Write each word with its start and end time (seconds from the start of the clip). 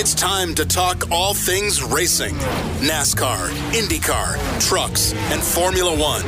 It's 0.00 0.14
time 0.14 0.54
to 0.54 0.64
talk 0.64 1.10
all 1.10 1.34
things 1.34 1.82
racing 1.82 2.36
NASCAR, 2.78 3.48
IndyCar, 3.72 4.60
trucks, 4.60 5.12
and 5.32 5.42
Formula 5.42 5.90
One. 5.90 6.22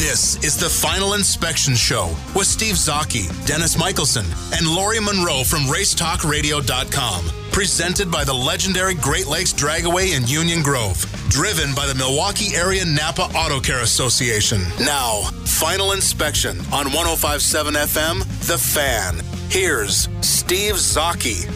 This 0.00 0.42
is 0.42 0.56
the 0.56 0.70
Final 0.70 1.12
Inspection 1.12 1.74
Show 1.74 2.16
with 2.34 2.46
Steve 2.46 2.76
Zautke, 2.76 3.28
Dennis 3.46 3.76
Michelson, 3.78 4.24
and 4.54 4.66
Lori 4.66 4.98
Monroe 4.98 5.44
from 5.44 5.64
RaceTalkRadio.com. 5.64 7.24
Presented 7.52 8.10
by 8.10 8.24
the 8.24 8.32
legendary 8.32 8.94
Great 8.94 9.26
Lakes 9.26 9.52
Dragaway 9.52 10.16
in 10.16 10.26
Union 10.26 10.62
Grove. 10.62 10.96
Driven 11.28 11.74
by 11.74 11.86
the 11.86 11.94
Milwaukee 11.94 12.56
Area 12.56 12.86
Napa 12.86 13.24
Auto 13.36 13.60
Care 13.60 13.80
Association. 13.80 14.62
Now, 14.80 15.20
Final 15.44 15.92
Inspection 15.92 16.58
on 16.72 16.86
1057 16.86 17.74
FM, 17.74 18.20
The 18.46 18.56
Fan. 18.56 19.20
Here's 19.50 20.08
Steve 20.22 20.76
Zautke. 20.76 21.46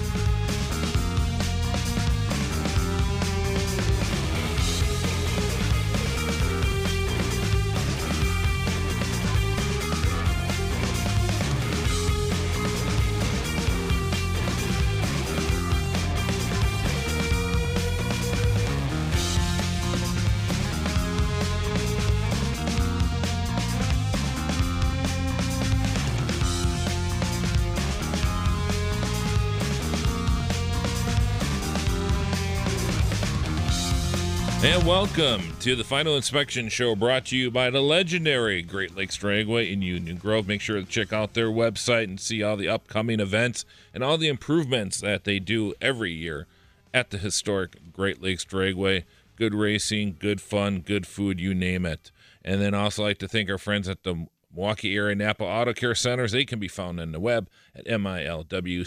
Welcome 34.87 35.43
to 35.59 35.75
the 35.75 35.83
Final 35.83 36.15
Inspection 36.15 36.69
Show 36.69 36.95
brought 36.95 37.25
to 37.27 37.37
you 37.37 37.51
by 37.51 37.71
the 37.71 37.81
legendary 37.81 38.63
Great 38.63 38.97
Lakes 38.97 39.19
Dragway 39.19 39.73
in 39.73 39.83
Union 39.83 40.17
Grove. 40.17 40.47
Make 40.47 40.61
sure 40.61 40.77
to 40.77 40.87
check 40.87 41.13
out 41.13 41.35
their 41.35 41.49
website 41.49 42.05
and 42.05 42.21
see 42.21 42.41
all 42.41 42.57
the 42.57 42.69
upcoming 42.69 43.19
events 43.19 43.65
and 43.93 44.05
all 44.05 44.17
the 44.17 44.29
improvements 44.29 45.01
that 45.01 45.25
they 45.25 45.41
do 45.41 45.75
every 45.81 46.13
year 46.13 46.47
at 46.95 47.11
the 47.11 47.19
historic 47.19 47.93
Great 47.93 48.23
Lakes 48.23 48.45
Dragway. 48.45 49.03
Good 49.35 49.55
racing, 49.55 50.19
good 50.21 50.41
fun, 50.41 50.83
good 50.83 51.05
food, 51.05 51.41
you 51.41 51.53
name 51.53 51.85
it. 51.85 52.13
And 52.45 52.63
then 52.63 52.73
also 52.73 53.03
like 53.03 53.19
to 53.19 53.27
thank 53.27 53.51
our 53.51 53.59
friends 53.59 53.89
at 53.89 54.05
the 54.05 54.29
Milwaukee 54.55 54.95
Area 54.95 55.17
Napa 55.17 55.43
Auto 55.43 55.73
Care 55.73 55.97
Centers. 55.97 56.31
They 56.31 56.45
can 56.45 56.61
be 56.61 56.69
found 56.69 57.01
on 57.01 57.11
the 57.11 57.19
web 57.19 57.49
at 57.75 57.87
milwcar.com. 57.87 58.87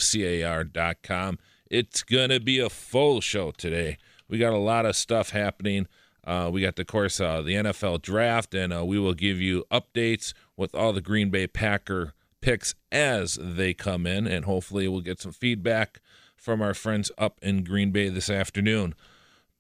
It's 1.69 2.03
going 2.03 2.29
to 2.29 2.39
be 2.39 2.59
a 2.59 2.69
full 2.69 3.19
show 3.19 3.51
today. 3.51 3.97
We 4.29 4.37
got 4.37 4.53
a 4.53 4.57
lot 4.57 4.85
of 4.85 4.95
stuff 4.95 5.31
happening. 5.31 5.87
Uh, 6.23 6.49
we 6.51 6.61
got, 6.61 6.77
of 6.77 6.87
course, 6.87 7.19
uh, 7.19 7.41
the 7.41 7.55
NFL 7.55 8.01
draft, 8.01 8.53
and 8.53 8.71
uh, 8.71 8.85
we 8.85 8.99
will 8.99 9.15
give 9.15 9.41
you 9.41 9.65
updates 9.71 10.33
with 10.55 10.75
all 10.75 10.93
the 10.93 11.01
Green 11.01 11.29
Bay 11.29 11.47
Packer 11.47 12.13
picks 12.39 12.75
as 12.91 13.37
they 13.41 13.73
come 13.73 14.05
in, 14.05 14.27
and 14.27 14.45
hopefully 14.45 14.87
we'll 14.87 15.01
get 15.01 15.19
some 15.19 15.31
feedback 15.31 16.01
from 16.37 16.61
our 16.61 16.73
friends 16.73 17.11
up 17.17 17.39
in 17.41 17.63
Green 17.63 17.91
Bay 17.91 18.09
this 18.09 18.29
afternoon. 18.29 18.93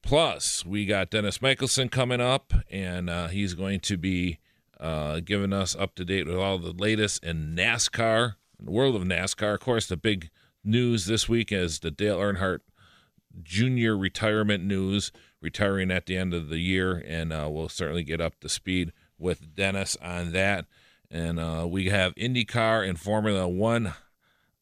Plus, 0.01 0.65
we 0.65 0.85
got 0.85 1.09
Dennis 1.09 1.41
Michelson 1.41 1.89
coming 1.89 2.21
up, 2.21 2.53
and 2.69 3.09
uh, 3.09 3.27
he's 3.27 3.53
going 3.53 3.79
to 3.81 3.97
be 3.97 4.39
uh, 4.79 5.19
giving 5.19 5.51
us 5.51 5.75
up 5.75 5.95
to 5.95 6.05
date 6.05 6.27
with 6.27 6.37
all 6.37 6.57
the 6.57 6.71
latest 6.71 7.23
in 7.23 7.55
NASCAR, 7.55 8.35
in 8.59 8.65
the 8.65 8.71
world 8.71 8.95
of 8.95 9.03
NASCAR. 9.03 9.55
Of 9.55 9.59
course, 9.59 9.87
the 9.87 9.97
big 9.97 10.29
news 10.63 11.05
this 11.05 11.27
week 11.27 11.51
is 11.51 11.79
the 11.79 11.91
Dale 11.91 12.17
Earnhardt 12.17 12.59
junior 13.41 13.97
retirement 13.97 14.63
news, 14.63 15.11
retiring 15.41 15.91
at 15.91 16.05
the 16.05 16.17
end 16.17 16.33
of 16.33 16.49
the 16.49 16.59
year, 16.59 17.03
and 17.07 17.31
uh, 17.31 17.47
we'll 17.49 17.69
certainly 17.69 18.03
get 18.03 18.21
up 18.21 18.39
to 18.39 18.49
speed 18.49 18.91
with 19.17 19.55
Dennis 19.55 19.97
on 20.01 20.31
that. 20.31 20.65
And 21.11 21.39
uh, 21.39 21.65
we 21.67 21.89
have 21.89 22.13
IndyCar 22.15 22.87
and 22.87 22.99
Formula 22.99 23.47
One 23.47 23.93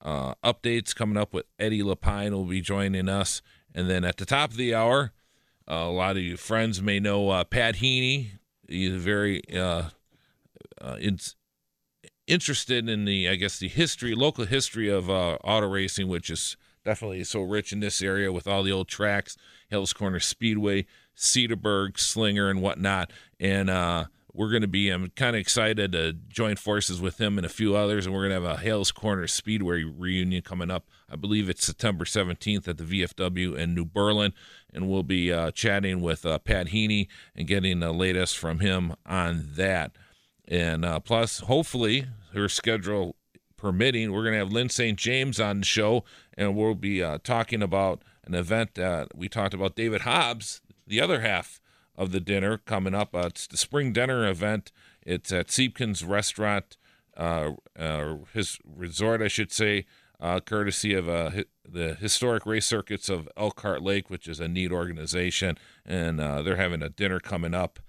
uh, 0.02 0.36
updates 0.44 0.96
coming 0.96 1.18
up 1.18 1.34
with 1.34 1.46
Eddie 1.60 1.82
Lapine 1.82 2.32
will 2.32 2.46
be 2.46 2.62
joining 2.62 3.10
us. 3.10 3.42
And 3.74 3.90
then 3.90 4.06
at 4.06 4.18
the 4.18 4.26
top 4.26 4.52
of 4.52 4.58
the 4.58 4.74
hour, 4.74 5.12
a 5.68 5.86
lot 5.86 6.16
of 6.18 6.24
you 6.24 6.38
friends 6.38 6.82
may 6.82 7.00
know 7.00 7.30
uh, 7.30 7.44
Pat 7.44 7.76
Heaney. 7.76 8.32
He's 8.68 8.96
very 8.96 9.42
uh, 9.54 9.90
uh, 10.80 10.98
interested 12.26 12.88
in 12.88 13.06
the, 13.06 13.30
I 13.30 13.36
guess, 13.36 13.60
the 13.60 13.68
history, 13.68 14.16
local 14.16 14.46
history 14.46 14.90
of 14.90 15.10
auto 15.10 15.68
racing, 15.68 16.08
which 16.08 16.30
is 16.30 16.56
definitely 16.88 17.22
so 17.26 17.42
rich 17.42 17.74
in 17.74 17.82
this 17.82 18.02
area 18.02 18.32
with 18.32 18.48
all 18.48 18.64
the 18.64 18.72
old 18.72 18.88
tracks, 18.88 19.36
Hales 19.70 19.92
Corner 19.92 20.22
Speedway, 20.22 20.86
Cedarburg, 21.18 22.00
Slinger, 22.00 22.50
and 22.50 22.62
whatnot. 22.62 23.12
And 23.42 23.70
uh, 23.70 24.06
we're 24.32 24.50
going 24.50 24.62
to 24.62 24.70
be, 24.70 24.90
I'm 24.90 25.10
kind 25.10 25.36
of 25.36 25.42
excited 25.42 25.92
to 25.92 26.14
join 26.14 26.56
forces 26.56 27.02
with 27.02 27.20
him 27.20 27.38
and 27.38 27.46
a 27.46 27.50
few 27.50 27.76
others. 27.76 28.06
And 28.06 28.16
we're 28.16 28.30
going 28.30 28.42
to 28.42 28.48
have 28.48 28.58
a 28.58 28.62
Hales 28.62 28.94
Corner 28.94 29.28
Speedway 29.28 29.84
reunion 29.84 30.42
coming 30.44 30.72
up. 30.72 30.88
I 31.12 31.18
believe 31.18 31.50
it's 31.50 31.66
September 31.66 32.06
17th 32.06 32.70
at 32.70 32.78
the 32.78 32.86
VFW 32.86 33.58
in 33.58 33.76
New 33.76 33.86
Berlin. 33.86 34.32
And 34.74 34.88
we'll 34.88 35.04
be 35.04 35.34
uh, 35.34 35.52
chatting 35.52 36.00
with 36.00 36.26
uh, 36.26 36.40
Pat 36.40 36.68
Heaney 36.68 37.10
and 37.36 37.48
getting 37.50 37.82
the 37.82 37.92
latest 37.92 38.38
from 38.38 38.60
him 38.60 38.96
on 39.06 39.50
that. 39.56 39.98
And 40.48 40.86
uh, 40.86 41.02
plus, 41.02 41.40
hopefully, 41.40 42.08
her 42.34 42.48
schedule 42.48 43.18
permitting, 43.58 44.12
we're 44.12 44.24
going 44.24 44.34
to 44.34 44.40
have 44.40 44.52
Lyn 44.52 44.70
St. 44.70 44.98
James 44.98 45.40
on 45.40 45.60
the 45.60 45.66
show, 45.66 46.04
and 46.38 46.56
we'll 46.56 46.76
be 46.76 47.04
uh, 47.04 47.18
talking 47.24 47.62
about 47.62 48.04
an 48.26 48.36
event 48.36 48.76
that 48.76 49.18
we 49.18 49.28
talked 49.28 49.54
about 49.54 49.76
David 49.76 50.02
Hobbs, 50.02 50.62
the 50.86 51.02
other 51.02 51.22
half 51.22 51.60
of 51.98 52.12
the 52.12 52.20
dinner 52.20 52.60
coming 52.60 52.94
up. 52.94 53.16
Uh, 53.16 53.24
it's 53.28 53.48
the 53.48 53.58
spring 53.58 53.92
dinner 53.92 54.28
event. 54.28 54.72
It's 55.02 55.32
at 55.32 55.48
Siebken's 55.48 56.04
Restaurant, 56.04 56.78
uh, 57.16 57.52
uh 57.78 58.18
his 58.34 58.60
resort, 58.64 59.22
I 59.22 59.28
should 59.28 59.52
say, 59.52 59.86
uh, 60.20 60.40
courtesy 60.40 60.94
of 60.94 61.10
uh, 61.10 61.32
the 61.68 61.96
historic 61.96 62.46
race 62.46 62.66
circuits 62.66 63.10
of 63.10 63.28
Elkhart 63.36 63.82
Lake, 63.82 64.10
which 64.10 64.28
is 64.28 64.40
a 64.40 64.48
neat 64.48 64.72
organization, 64.72 65.58
and 65.86 66.20
they're 66.20 66.58
having 66.58 66.84
a 66.84 66.90
dinner 66.90 67.20
coming 67.20 67.54
up 67.54 67.80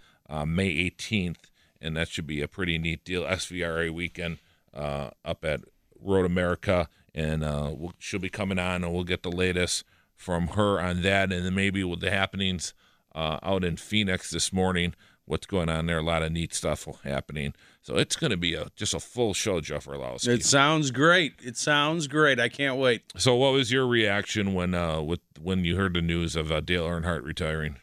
May 0.46 0.90
18th, 0.90 1.50
and 1.80 1.96
that 1.96 2.08
should 2.08 2.26
be 2.26 2.40
a 2.40 2.48
pretty 2.48 2.78
neat 2.78 3.04
deal. 3.04 3.24
SVRA 3.24 3.90
weekend 3.90 4.38
uh, 4.74 5.10
up 5.24 5.44
at 5.44 5.60
Road 6.00 6.24
America, 6.24 6.88
and 7.14 7.44
uh, 7.44 7.72
we'll, 7.74 7.92
she'll 7.98 8.20
be 8.20 8.28
coming 8.28 8.58
on, 8.58 8.84
and 8.84 8.92
we'll 8.92 9.04
get 9.04 9.22
the 9.22 9.30
latest 9.30 9.84
from 10.14 10.48
her 10.48 10.80
on 10.80 11.02
that, 11.02 11.32
and 11.32 11.44
then 11.44 11.54
maybe 11.54 11.84
with 11.84 12.00
the 12.00 12.10
happenings 12.10 12.74
uh, 13.14 13.38
out 13.42 13.64
in 13.64 13.76
Phoenix 13.76 14.30
this 14.30 14.52
morning, 14.52 14.94
what's 15.24 15.46
going 15.46 15.68
on 15.68 15.86
there. 15.86 15.98
A 15.98 16.02
lot 16.02 16.22
of 16.22 16.32
neat 16.32 16.54
stuff 16.54 16.86
happening. 17.04 17.54
So 17.82 17.96
it's 17.96 18.16
going 18.16 18.30
to 18.30 18.36
be 18.36 18.54
a 18.54 18.66
just 18.76 18.94
a 18.94 19.00
full 19.00 19.32
show, 19.32 19.60
Jeff 19.60 19.86
Orlowski. 19.86 20.32
It 20.32 20.44
sounds 20.44 20.90
great. 20.90 21.34
It 21.42 21.56
sounds 21.56 22.06
great. 22.06 22.40
I 22.40 22.48
can't 22.48 22.76
wait. 22.76 23.02
So, 23.16 23.34
what 23.36 23.52
was 23.52 23.72
your 23.72 23.86
reaction 23.86 24.54
when 24.54 24.74
uh, 24.74 25.00
with 25.00 25.20
when 25.40 25.64
you 25.64 25.76
heard 25.76 25.94
the 25.94 26.02
news 26.02 26.36
of 26.36 26.50
uh, 26.50 26.60
Dale 26.60 26.86
Earnhardt 26.86 27.24
retiring? 27.24 27.76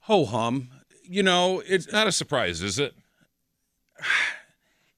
Ho 0.00 0.24
hum. 0.24 0.68
You 1.06 1.22
know, 1.22 1.62
it's 1.66 1.92
not 1.92 2.06
a 2.06 2.12
surprise, 2.12 2.62
is 2.62 2.78
it? 2.78 2.94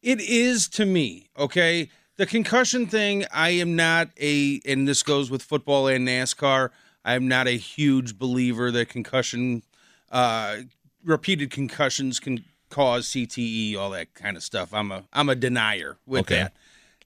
It 0.06 0.20
is 0.20 0.69
to 0.69 0.87
me, 0.87 1.31
okay? 1.37 1.91
The 2.17 2.26
concussion 2.26 2.87
thing, 2.87 3.25
I 3.32 3.50
am 3.50 3.75
not 3.75 4.11
a, 4.20 4.61
and 4.64 4.87
this 4.87 5.03
goes 5.03 5.32
with 5.32 5.43
football 5.43 5.88
and 5.88 6.06
NASCAR, 6.06 6.70
I'm 7.05 7.26
not 7.26 7.49
a 7.49 7.56
huge 7.56 8.17
believer 8.17 8.70
that 8.70 8.88
concussion, 8.88 9.64
uh, 10.12 10.58
repeated 11.05 11.50
concussions 11.50 12.20
can 12.20 12.44
cause 12.70 13.08
CTE, 13.08 13.76
all 13.76 13.91
that 13.91 14.14
kind 14.14 14.37
of 14.37 14.44
stuff. 14.44 14.73
I'm 14.73 14.93
a, 14.93 15.03
I'm 15.12 15.29
a 15.29 15.35
denier 15.35 15.97
with 16.06 16.20
okay. 16.20 16.37
that. 16.37 16.56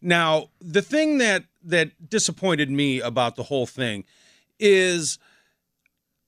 Now, 0.02 0.50
the 0.60 0.82
thing 0.82 1.16
that 1.18 1.44
that 1.64 2.10
disappointed 2.10 2.70
me 2.70 3.00
about 3.00 3.36
the 3.36 3.44
whole 3.44 3.66
thing 3.66 4.04
is 4.58 5.18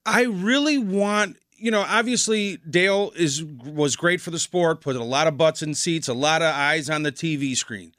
I 0.07 0.23
really 0.23 0.79
want 0.79 1.37
you 1.63 1.71
know, 1.71 1.85
obviously 1.87 2.57
Dale 2.69 3.13
is 3.15 3.45
was 3.45 3.95
great 3.95 4.21
for 4.21 4.31
the 4.31 4.39
sport, 4.39 4.81
put 4.81 4.97
a 4.97 5.05
lot 5.05 5.29
of 5.29 5.39
butts 5.39 5.63
in 5.63 5.75
seats, 5.75 6.09
a 6.09 6.15
lot 6.15 6.43
of 6.43 6.53
eyes 6.53 6.91
on 6.91 7.05
the 7.05 7.13
TV 7.13 7.57
screen. 7.57 7.95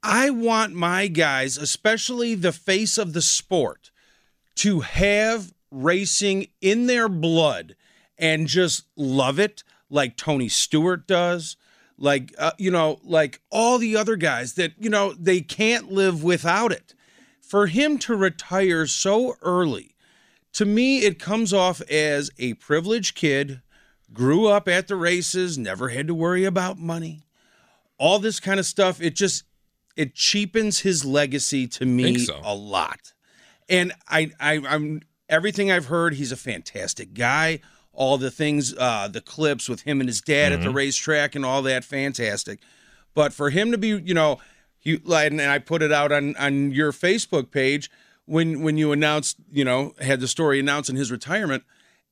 I 0.00 0.30
want 0.30 0.72
my 0.72 1.08
guys, 1.08 1.58
especially 1.58 2.36
the 2.36 2.52
face 2.52 2.98
of 2.98 3.14
the 3.14 3.22
sport, 3.22 3.90
to 4.56 4.80
have 4.80 5.52
racing 5.72 6.46
in 6.60 6.86
their 6.86 7.08
blood 7.08 7.74
and 8.16 8.46
just 8.46 8.84
love 8.94 9.40
it 9.40 9.64
like 9.90 10.16
Tony 10.16 10.48
Stewart 10.48 11.08
does, 11.08 11.56
like 11.98 12.32
uh, 12.38 12.52
you 12.58 12.70
know, 12.70 13.00
like 13.02 13.40
all 13.50 13.78
the 13.78 13.96
other 13.96 14.14
guys 14.14 14.54
that, 14.54 14.72
you 14.78 14.88
know, 14.88 15.12
they 15.14 15.40
can't 15.40 15.90
live 15.90 16.22
without 16.22 16.70
it. 16.70 16.94
For 17.40 17.66
him 17.66 17.98
to 17.98 18.14
retire 18.14 18.86
so 18.86 19.36
early 19.42 19.95
to 20.56 20.64
me, 20.64 21.00
it 21.00 21.18
comes 21.18 21.52
off 21.52 21.82
as 21.82 22.30
a 22.38 22.54
privileged 22.54 23.14
kid, 23.14 23.60
grew 24.14 24.46
up 24.46 24.66
at 24.68 24.88
the 24.88 24.96
races, 24.96 25.58
never 25.58 25.90
had 25.90 26.06
to 26.06 26.14
worry 26.14 26.46
about 26.46 26.78
money, 26.78 27.26
all 27.98 28.18
this 28.18 28.40
kind 28.40 28.58
of 28.58 28.64
stuff. 28.64 28.98
It 29.02 29.14
just 29.14 29.44
it 29.96 30.14
cheapens 30.14 30.80
his 30.80 31.04
legacy 31.04 31.66
to 31.66 31.84
me 31.84 32.16
so. 32.20 32.40
a 32.42 32.54
lot. 32.54 33.12
And 33.68 33.92
I, 34.08 34.30
I 34.40 34.62
I'm 34.66 35.02
everything 35.28 35.70
I've 35.70 35.86
heard, 35.86 36.14
he's 36.14 36.32
a 36.32 36.36
fantastic 36.36 37.12
guy. 37.12 37.60
All 37.92 38.16
the 38.16 38.30
things, 38.30 38.74
uh, 38.78 39.08
the 39.08 39.20
clips 39.20 39.68
with 39.68 39.82
him 39.82 40.00
and 40.00 40.08
his 40.08 40.22
dad 40.22 40.52
mm-hmm. 40.52 40.54
at 40.54 40.60
the 40.60 40.68
mm-hmm. 40.68 40.76
racetrack 40.76 41.34
and 41.34 41.44
all 41.44 41.60
that, 41.62 41.84
fantastic. 41.84 42.60
But 43.12 43.34
for 43.34 43.50
him 43.50 43.72
to 43.72 43.78
be, 43.78 43.88
you 43.88 44.14
know, 44.14 44.40
he 44.78 44.98
and 45.06 45.42
I 45.42 45.58
put 45.58 45.82
it 45.82 45.92
out 45.92 46.12
on 46.12 46.34
on 46.36 46.72
your 46.72 46.92
Facebook 46.92 47.50
page 47.50 47.90
when 48.26 48.62
when 48.62 48.76
you 48.76 48.92
announced, 48.92 49.36
you 49.50 49.64
know, 49.64 49.94
had 50.00 50.20
the 50.20 50.28
story 50.28 50.60
announcing 50.60 50.96
his 50.96 51.10
retirement, 51.10 51.64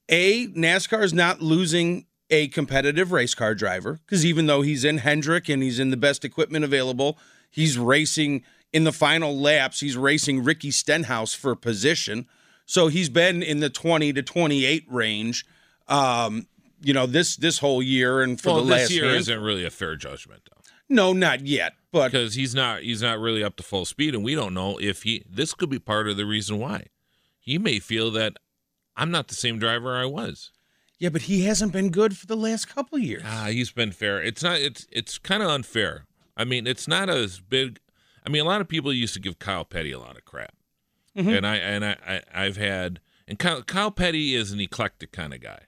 a 0.09 0.47
NASCAR 0.49 1.03
is 1.03 1.13
not 1.13 1.43
losing 1.43 2.07
a 2.31 2.49
competitive 2.49 3.13
race 3.13 3.35
car 3.35 3.55
driver 3.55 4.01
because 4.05 4.25
even 4.25 4.47
though 4.47 4.63
he's 4.63 4.85
in 4.85 4.99
Hendrick 4.99 5.49
and 5.49 5.63
he's 5.63 5.79
in 5.79 5.91
the 5.91 5.97
best 5.97 6.25
equipment 6.25 6.65
available, 6.65 7.19
he's 7.51 7.77
racing 7.79 8.43
in 8.73 8.85
the 8.85 8.93
final 8.93 9.37
laps. 9.39 9.81
He's 9.81 9.97
racing 9.97 10.43
Ricky 10.43 10.71
Stenhouse 10.71 11.35
for 11.35 11.55
position, 11.55 12.27
so 12.65 12.89
he's 12.89 13.09
been 13.09 13.43
in 13.43 13.61
the 13.61 13.71
twenty 13.71 14.13
to 14.13 14.23
twenty 14.23 14.65
eight 14.65 14.85
range. 14.89 15.45
Um, 15.89 16.47
you 16.81 16.95
know 16.95 17.07
this 17.07 17.37
this 17.37 17.59
whole 17.59 17.83
year 17.83 18.23
and 18.23 18.41
for 18.41 18.51
well, 18.51 18.65
the 18.65 18.71
last 18.71 18.81
this 18.83 18.93
year 18.93 19.05
hand. 19.07 19.17
isn't 19.19 19.43
really 19.43 19.65
a 19.65 19.71
fair 19.71 19.97
judgment. 19.97 20.49
No, 20.89 21.13
not 21.13 21.47
yet. 21.47 21.75
But 21.93 22.13
because 22.13 22.35
he's 22.35 22.55
not 22.55 22.83
he's 22.83 23.03
not 23.03 23.19
really 23.19 23.43
up 23.43 23.57
to 23.57 23.63
full 23.63 23.85
speed, 23.85 24.15
and 24.15 24.25
we 24.25 24.35
don't 24.35 24.55
know 24.55 24.79
if 24.79 25.03
he. 25.05 25.25
This 25.29 25.55
could 25.55 25.71
be 25.71 25.79
part 25.79 26.09
of 26.09 26.17
the 26.17 26.27
reason 26.27 26.59
why 26.59 26.87
he 27.39 27.59
may 27.59 27.79
feel 27.79 28.11
that 28.13 28.37
I'm 28.97 29.11
not 29.11 29.29
the 29.29 29.35
same 29.35 29.59
driver 29.59 29.97
I 29.97 30.05
was. 30.05 30.51
Yeah, 30.99 31.09
but 31.11 31.23
he 31.23 31.45
hasn't 31.45 31.73
been 31.73 31.91
good 31.91 32.17
for 32.17 32.27
the 32.27 32.37
last 32.37 32.67
couple 32.67 32.99
years. 32.99 33.23
Ah, 33.25 33.47
he's 33.47 33.71
been 33.71 33.93
fair. 33.93 34.23
It's 34.23 34.43
not. 34.43 34.59
It's 34.59 34.87
it's 34.91 35.19
kind 35.19 35.43
of 35.43 35.51
unfair. 35.51 36.07
I 36.37 36.45
mean, 36.45 36.67
it's 36.67 36.89
not 36.89 37.09
as 37.09 37.41
big. 37.41 37.79
I 38.27 38.31
mean, 38.31 38.43
a 38.43 38.47
lot 38.47 38.61
of 38.61 38.69
people 38.69 38.93
used 38.93 39.15
to 39.15 39.21
give 39.21 39.39
Kyle 39.39 39.65
Petty 39.65 39.93
a 39.93 39.99
lot 39.99 40.17
of 40.17 40.25
crap, 40.25 40.55
mm-hmm. 41.17 41.29
and 41.29 41.47
I 41.47 41.57
and 41.57 41.85
I, 41.85 42.23
I 42.33 42.45
have 42.45 42.57
had 42.57 43.01
and 43.27 43.39
Kyle, 43.39 43.63
Kyle 43.63 43.91
Petty 43.91 44.35
is 44.35 44.53
an 44.53 44.61
eclectic 44.61 45.13
kind 45.13 45.33
of 45.33 45.41
guy 45.41 45.61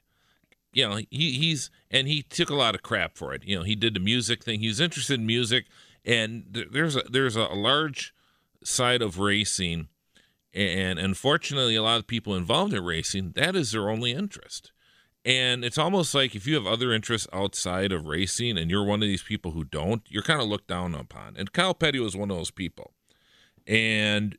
you 0.77 0.87
know, 0.87 0.97
he 1.09 1.31
he's 1.31 1.71
and 1.89 2.07
he 2.07 2.21
took 2.21 2.51
a 2.51 2.55
lot 2.55 2.75
of 2.75 2.83
crap 2.83 3.17
for 3.17 3.33
it. 3.33 3.43
You 3.43 3.57
know, 3.57 3.63
he 3.63 3.75
did 3.75 3.95
the 3.95 3.99
music 3.99 4.43
thing. 4.43 4.59
He's 4.59 4.79
interested 4.79 5.19
in 5.19 5.25
music, 5.25 5.65
and 6.05 6.45
there's 6.71 6.95
a 6.95 7.01
there's 7.09 7.35
a 7.35 7.45
large 7.45 8.13
side 8.63 9.01
of 9.01 9.17
racing, 9.17 9.87
and 10.53 10.99
unfortunately, 10.99 11.75
a 11.75 11.81
lot 11.81 11.97
of 11.97 12.05
people 12.05 12.35
involved 12.35 12.75
in 12.75 12.85
racing 12.85 13.31
that 13.31 13.55
is 13.55 13.71
their 13.71 13.89
only 13.89 14.11
interest. 14.11 14.71
And 15.25 15.65
it's 15.65 15.79
almost 15.79 16.13
like 16.13 16.35
if 16.35 16.45
you 16.45 16.53
have 16.53 16.67
other 16.67 16.93
interests 16.93 17.27
outside 17.33 17.91
of 17.91 18.05
racing 18.05 18.57
and 18.57 18.69
you're 18.69 18.83
one 18.83 19.01
of 19.01 19.09
these 19.09 19.23
people 19.23 19.51
who 19.51 19.65
don't, 19.65 20.03
you're 20.07 20.23
kind 20.23 20.39
of 20.39 20.47
looked 20.47 20.67
down 20.67 20.95
upon. 20.95 21.35
And 21.37 21.51
Kyle 21.51 21.73
Petty 21.73 21.99
was 21.99 22.15
one 22.15 22.31
of 22.31 22.37
those 22.37 22.51
people. 22.51 22.93
And, 23.65 24.37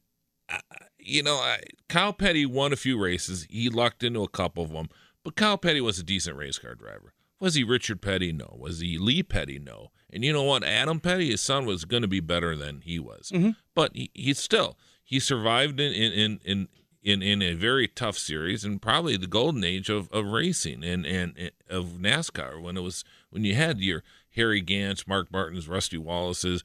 uh, 0.48 0.60
you 0.98 1.22
know, 1.22 1.56
Kyle 1.90 2.14
Petty 2.14 2.46
won 2.46 2.72
a 2.72 2.76
few 2.76 2.98
races. 2.98 3.46
He 3.50 3.68
lucked 3.68 4.02
into 4.02 4.22
a 4.22 4.28
couple 4.28 4.64
of 4.64 4.70
them. 4.70 4.88
But 5.28 5.36
Kyle 5.36 5.58
Petty 5.58 5.82
was 5.82 5.98
a 5.98 6.02
decent 6.02 6.38
race 6.38 6.58
car 6.58 6.74
driver. 6.74 7.12
Was 7.38 7.54
he 7.54 7.62
Richard 7.62 8.00
Petty? 8.00 8.32
No. 8.32 8.56
Was 8.58 8.80
he 8.80 8.96
Lee 8.96 9.22
Petty? 9.22 9.58
No. 9.58 9.90
And 10.10 10.24
you 10.24 10.32
know 10.32 10.42
what? 10.42 10.64
Adam 10.64 11.00
Petty, 11.00 11.30
his 11.30 11.42
son, 11.42 11.66
was 11.66 11.84
going 11.84 12.00
to 12.00 12.08
be 12.08 12.20
better 12.20 12.56
than 12.56 12.80
he 12.80 12.98
was. 12.98 13.30
Mm-hmm. 13.30 13.50
But 13.74 13.94
he, 13.94 14.10
he 14.14 14.32
still 14.32 14.78
he 15.04 15.20
survived 15.20 15.80
in 15.80 15.92
in 15.92 16.40
in 16.46 16.68
in 17.02 17.20
in 17.20 17.42
a 17.42 17.52
very 17.52 17.88
tough 17.88 18.16
series 18.16 18.64
and 18.64 18.80
probably 18.80 19.18
the 19.18 19.26
golden 19.26 19.64
age 19.64 19.90
of, 19.90 20.10
of 20.12 20.24
racing 20.24 20.82
and, 20.82 21.04
and, 21.04 21.34
and 21.36 21.50
of 21.68 21.98
NASCAR 21.98 22.62
when 22.62 22.78
it 22.78 22.82
was 22.82 23.04
when 23.28 23.44
you 23.44 23.54
had 23.54 23.80
your 23.80 24.02
Harry 24.34 24.62
Gants, 24.62 25.06
Mark 25.06 25.30
Martins, 25.30 25.68
Rusty 25.68 25.98
Wallace's, 25.98 26.64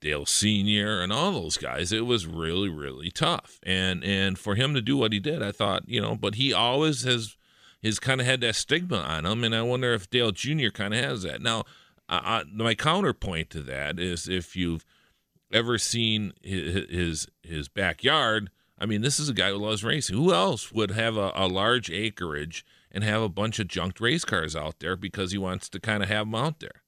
Dale 0.00 0.24
Senior, 0.24 1.00
and 1.00 1.12
all 1.12 1.32
those 1.32 1.56
guys. 1.56 1.90
It 1.90 2.06
was 2.06 2.28
really 2.28 2.68
really 2.68 3.10
tough. 3.10 3.58
And 3.64 4.04
and 4.04 4.38
for 4.38 4.54
him 4.54 4.72
to 4.74 4.80
do 4.80 4.96
what 4.96 5.12
he 5.12 5.18
did, 5.18 5.42
I 5.42 5.50
thought 5.50 5.88
you 5.88 6.00
know. 6.00 6.14
But 6.14 6.36
he 6.36 6.52
always 6.52 7.02
has 7.02 7.36
has 7.84 8.00
kind 8.00 8.20
of 8.20 8.26
had 8.26 8.40
that 8.40 8.56
stigma 8.56 8.96
on 8.96 9.26
him, 9.26 9.44
and 9.44 9.54
I 9.54 9.62
wonder 9.62 9.92
if 9.92 10.10
Dale 10.10 10.32
Jr. 10.32 10.70
kind 10.70 10.94
of 10.94 11.04
has 11.04 11.22
that. 11.22 11.42
Now, 11.42 11.64
uh, 12.08 12.44
my 12.52 12.74
counterpoint 12.74 13.50
to 13.50 13.62
that 13.62 13.98
is 13.98 14.28
if 14.28 14.56
you've 14.56 14.84
ever 15.52 15.78
seen 15.78 16.32
his, 16.42 16.90
his 16.90 17.28
his 17.42 17.68
backyard, 17.68 18.50
I 18.78 18.86
mean, 18.86 19.02
this 19.02 19.20
is 19.20 19.28
a 19.28 19.34
guy 19.34 19.50
who 19.50 19.56
loves 19.56 19.84
racing. 19.84 20.16
Who 20.16 20.32
else 20.32 20.72
would 20.72 20.90
have 20.90 21.16
a, 21.16 21.32
a 21.34 21.46
large 21.46 21.90
acreage 21.90 22.64
and 22.90 23.04
have 23.04 23.22
a 23.22 23.28
bunch 23.28 23.58
of 23.58 23.68
junked 23.68 24.00
race 24.00 24.24
cars 24.24 24.56
out 24.56 24.80
there 24.80 24.96
because 24.96 25.32
he 25.32 25.38
wants 25.38 25.68
to 25.70 25.80
kind 25.80 26.02
of 26.02 26.08
have 26.08 26.26
them 26.26 26.34
out 26.34 26.60
there? 26.60 26.82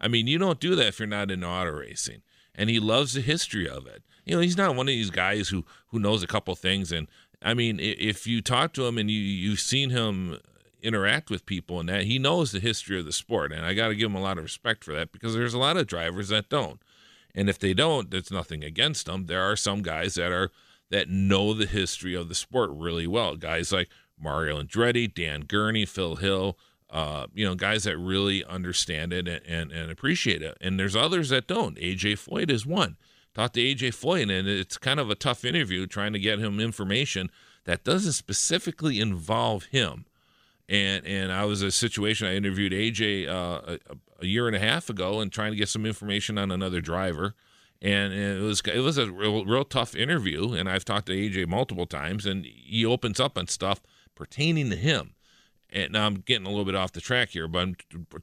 I 0.00 0.08
mean, 0.08 0.26
you 0.26 0.38
don't 0.38 0.60
do 0.60 0.74
that 0.76 0.88
if 0.88 0.98
you're 0.98 1.06
not 1.06 1.30
in 1.30 1.44
auto 1.44 1.70
racing. 1.70 2.22
And 2.54 2.68
he 2.68 2.80
loves 2.80 3.14
the 3.14 3.20
history 3.22 3.68
of 3.68 3.86
it. 3.86 4.02
You 4.26 4.34
know, 4.34 4.40
he's 4.40 4.56
not 4.56 4.76
one 4.76 4.86
of 4.86 4.92
these 4.92 5.10
guys 5.10 5.48
who 5.48 5.64
who 5.88 5.98
knows 5.98 6.22
a 6.22 6.26
couple 6.26 6.54
things 6.54 6.92
and 6.92 7.08
I 7.44 7.54
mean, 7.54 7.78
if 7.80 8.26
you 8.26 8.40
talk 8.40 8.72
to 8.74 8.86
him 8.86 8.98
and 8.98 9.10
you 9.10 9.18
you've 9.18 9.60
seen 9.60 9.90
him 9.90 10.38
interact 10.82 11.30
with 11.30 11.46
people 11.46 11.78
and 11.78 11.88
that 11.88 12.04
he 12.04 12.18
knows 12.18 12.52
the 12.52 12.60
history 12.60 12.98
of 12.98 13.04
the 13.04 13.12
sport, 13.12 13.52
and 13.52 13.64
I 13.64 13.74
got 13.74 13.88
to 13.88 13.94
give 13.94 14.10
him 14.10 14.16
a 14.16 14.22
lot 14.22 14.38
of 14.38 14.44
respect 14.44 14.84
for 14.84 14.92
that 14.94 15.12
because 15.12 15.34
there's 15.34 15.54
a 15.54 15.58
lot 15.58 15.76
of 15.76 15.86
drivers 15.86 16.28
that 16.28 16.48
don't, 16.48 16.80
and 17.34 17.48
if 17.48 17.58
they 17.58 17.74
don't, 17.74 18.10
there's 18.10 18.30
nothing 18.30 18.64
against 18.64 19.06
them. 19.06 19.26
There 19.26 19.42
are 19.42 19.56
some 19.56 19.82
guys 19.82 20.14
that 20.14 20.32
are 20.32 20.50
that 20.90 21.08
know 21.08 21.54
the 21.54 21.66
history 21.66 22.14
of 22.14 22.28
the 22.28 22.34
sport 22.34 22.70
really 22.72 23.06
well. 23.06 23.36
Guys 23.36 23.72
like 23.72 23.88
Mario 24.20 24.62
Andretti, 24.62 25.12
Dan 25.12 25.42
Gurney, 25.42 25.86
Phil 25.86 26.16
Hill. 26.16 26.58
Uh, 26.90 27.26
you 27.32 27.46
know, 27.46 27.54
guys 27.54 27.84
that 27.84 27.96
really 27.96 28.44
understand 28.44 29.14
it 29.14 29.26
and, 29.26 29.40
and, 29.46 29.72
and 29.72 29.90
appreciate 29.90 30.42
it. 30.42 30.58
And 30.60 30.78
there's 30.78 30.94
others 30.94 31.30
that 31.30 31.46
don't. 31.46 31.78
AJ 31.78 32.28
Foyt 32.28 32.50
is 32.50 32.66
one 32.66 32.98
talked 33.34 33.54
to 33.54 33.60
AJ 33.60 33.90
Foyt, 33.90 34.36
and 34.36 34.48
it's 34.48 34.78
kind 34.78 35.00
of 35.00 35.10
a 35.10 35.14
tough 35.14 35.44
interview 35.44 35.86
trying 35.86 36.12
to 36.12 36.18
get 36.18 36.38
him 36.38 36.60
information 36.60 37.30
that 37.64 37.84
doesn't 37.84 38.12
specifically 38.12 39.00
involve 39.00 39.64
him. 39.66 40.06
And 40.68 41.06
and 41.06 41.32
I 41.32 41.44
was 41.44 41.62
a 41.62 41.70
situation 41.70 42.26
I 42.26 42.34
interviewed 42.34 42.72
AJ 42.72 43.28
uh, 43.28 43.76
a, 43.90 43.96
a, 44.20 44.26
year 44.26 44.46
and 44.46 44.56
a 44.56 44.60
half 44.60 44.88
ago 44.88 45.20
and 45.20 45.32
trying 45.32 45.52
to 45.52 45.56
get 45.56 45.68
some 45.68 45.84
information 45.84 46.38
on 46.38 46.50
another 46.50 46.80
driver. 46.80 47.34
And, 47.80 48.12
and 48.12 48.40
it 48.40 48.42
was 48.42 48.60
it 48.60 48.78
was 48.78 48.96
a 48.96 49.10
real, 49.10 49.44
real 49.44 49.64
tough 49.64 49.96
interview. 49.96 50.52
And 50.52 50.68
I've 50.68 50.84
talked 50.84 51.06
to 51.06 51.12
AJ 51.12 51.48
multiple 51.48 51.86
times, 51.86 52.26
and 52.26 52.46
he 52.46 52.86
opens 52.86 53.18
up 53.18 53.36
on 53.36 53.48
stuff 53.48 53.80
pertaining 54.14 54.70
to 54.70 54.76
him. 54.76 55.14
And 55.68 55.92
now 55.92 56.06
I'm 56.06 56.16
getting 56.16 56.46
a 56.46 56.50
little 56.50 56.66
bit 56.66 56.74
off 56.74 56.92
the 56.92 57.00
track 57.00 57.30
here, 57.30 57.48
but 57.48 57.68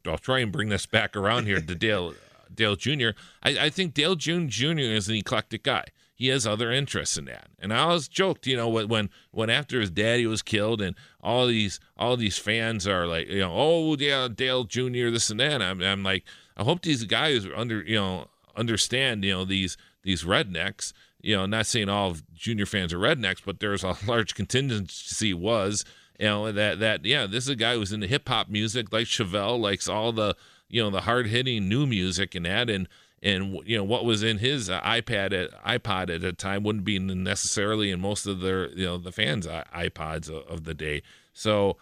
i 0.05 0.09
will 0.09 0.17
try 0.19 0.39
and 0.39 0.51
bring 0.51 0.69
this 0.69 0.85
back 0.85 1.15
around 1.15 1.45
here 1.45 1.59
to 1.59 1.75
Dale 1.75 2.13
Dale 2.53 2.75
Jr. 2.75 3.09
I, 3.43 3.57
I 3.59 3.69
think 3.69 3.93
Dale 3.93 4.15
June 4.15 4.49
Jr. 4.49 4.79
is 4.79 5.07
an 5.07 5.15
eclectic 5.15 5.63
guy. 5.63 5.85
He 6.13 6.27
has 6.27 6.45
other 6.45 6.69
interests 6.69 7.17
in 7.17 7.25
that. 7.25 7.47
And 7.59 7.73
I 7.73 7.79
always 7.79 8.09
joked, 8.09 8.45
you 8.45 8.57
know, 8.57 8.67
when 8.67 9.09
when 9.31 9.49
after 9.49 9.79
his 9.79 9.89
daddy 9.89 10.25
was 10.25 10.41
killed, 10.41 10.81
and 10.81 10.95
all 11.21 11.47
these 11.47 11.79
all 11.97 12.17
these 12.17 12.37
fans 12.37 12.85
are 12.85 13.07
like, 13.07 13.29
you 13.29 13.39
know, 13.39 13.53
oh 13.53 13.95
yeah, 13.97 14.27
Dale 14.27 14.65
Jr. 14.65 15.09
this 15.11 15.29
and 15.29 15.39
that. 15.39 15.61
I'm, 15.61 15.81
I'm 15.81 16.03
like, 16.03 16.25
I 16.57 16.63
hope 16.63 16.81
these 16.81 17.05
guys 17.05 17.47
under 17.55 17.81
you 17.81 17.95
know 17.95 18.27
understand 18.57 19.23
you 19.23 19.31
know 19.31 19.45
these 19.45 19.77
these 20.03 20.23
rednecks. 20.23 20.91
You 21.21 21.37
know, 21.37 21.45
not 21.45 21.65
saying 21.67 21.89
all 21.89 22.11
of 22.11 22.33
junior 22.33 22.65
fans 22.65 22.93
are 22.93 22.99
rednecks, 22.99 23.41
but 23.45 23.61
there's 23.61 23.83
a 23.83 23.95
large 24.05 24.35
contingency 24.35 25.33
was 25.33 25.85
you 26.19 26.25
know 26.25 26.51
that 26.51 26.79
that 26.79 27.05
yeah, 27.05 27.25
this 27.25 27.45
is 27.45 27.49
a 27.49 27.55
guy 27.55 27.75
who's 27.75 27.93
into 27.93 28.07
hip 28.07 28.27
hop 28.27 28.49
music, 28.49 28.91
like 28.91 29.07
Chevelle, 29.07 29.59
likes 29.59 29.87
all 29.87 30.11
the 30.11 30.35
you 30.69 30.81
know 30.81 30.89
the 30.89 31.01
hard 31.01 31.27
hitting 31.27 31.67
new 31.67 31.85
music 31.85 32.35
and 32.35 32.45
that 32.45 32.69
and 32.69 32.87
and 33.21 33.59
you 33.65 33.77
know 33.77 33.83
what 33.83 34.05
was 34.05 34.23
in 34.23 34.37
his 34.37 34.69
uh, 34.69 34.79
iPad 34.81 35.33
at 35.33 35.51
iPod 35.63 36.13
at 36.13 36.21
the 36.21 36.33
time 36.33 36.63
wouldn't 36.63 36.85
be 36.85 36.99
necessarily 36.99 37.91
in 37.91 37.99
most 37.99 38.25
of 38.25 38.39
their 38.39 38.69
you 38.69 38.85
know 38.85 38.97
the 38.97 39.11
fans 39.11 39.45
iPods 39.47 40.29
of, 40.29 40.63
the 40.63 40.73
day. 40.73 41.01
So 41.33 41.77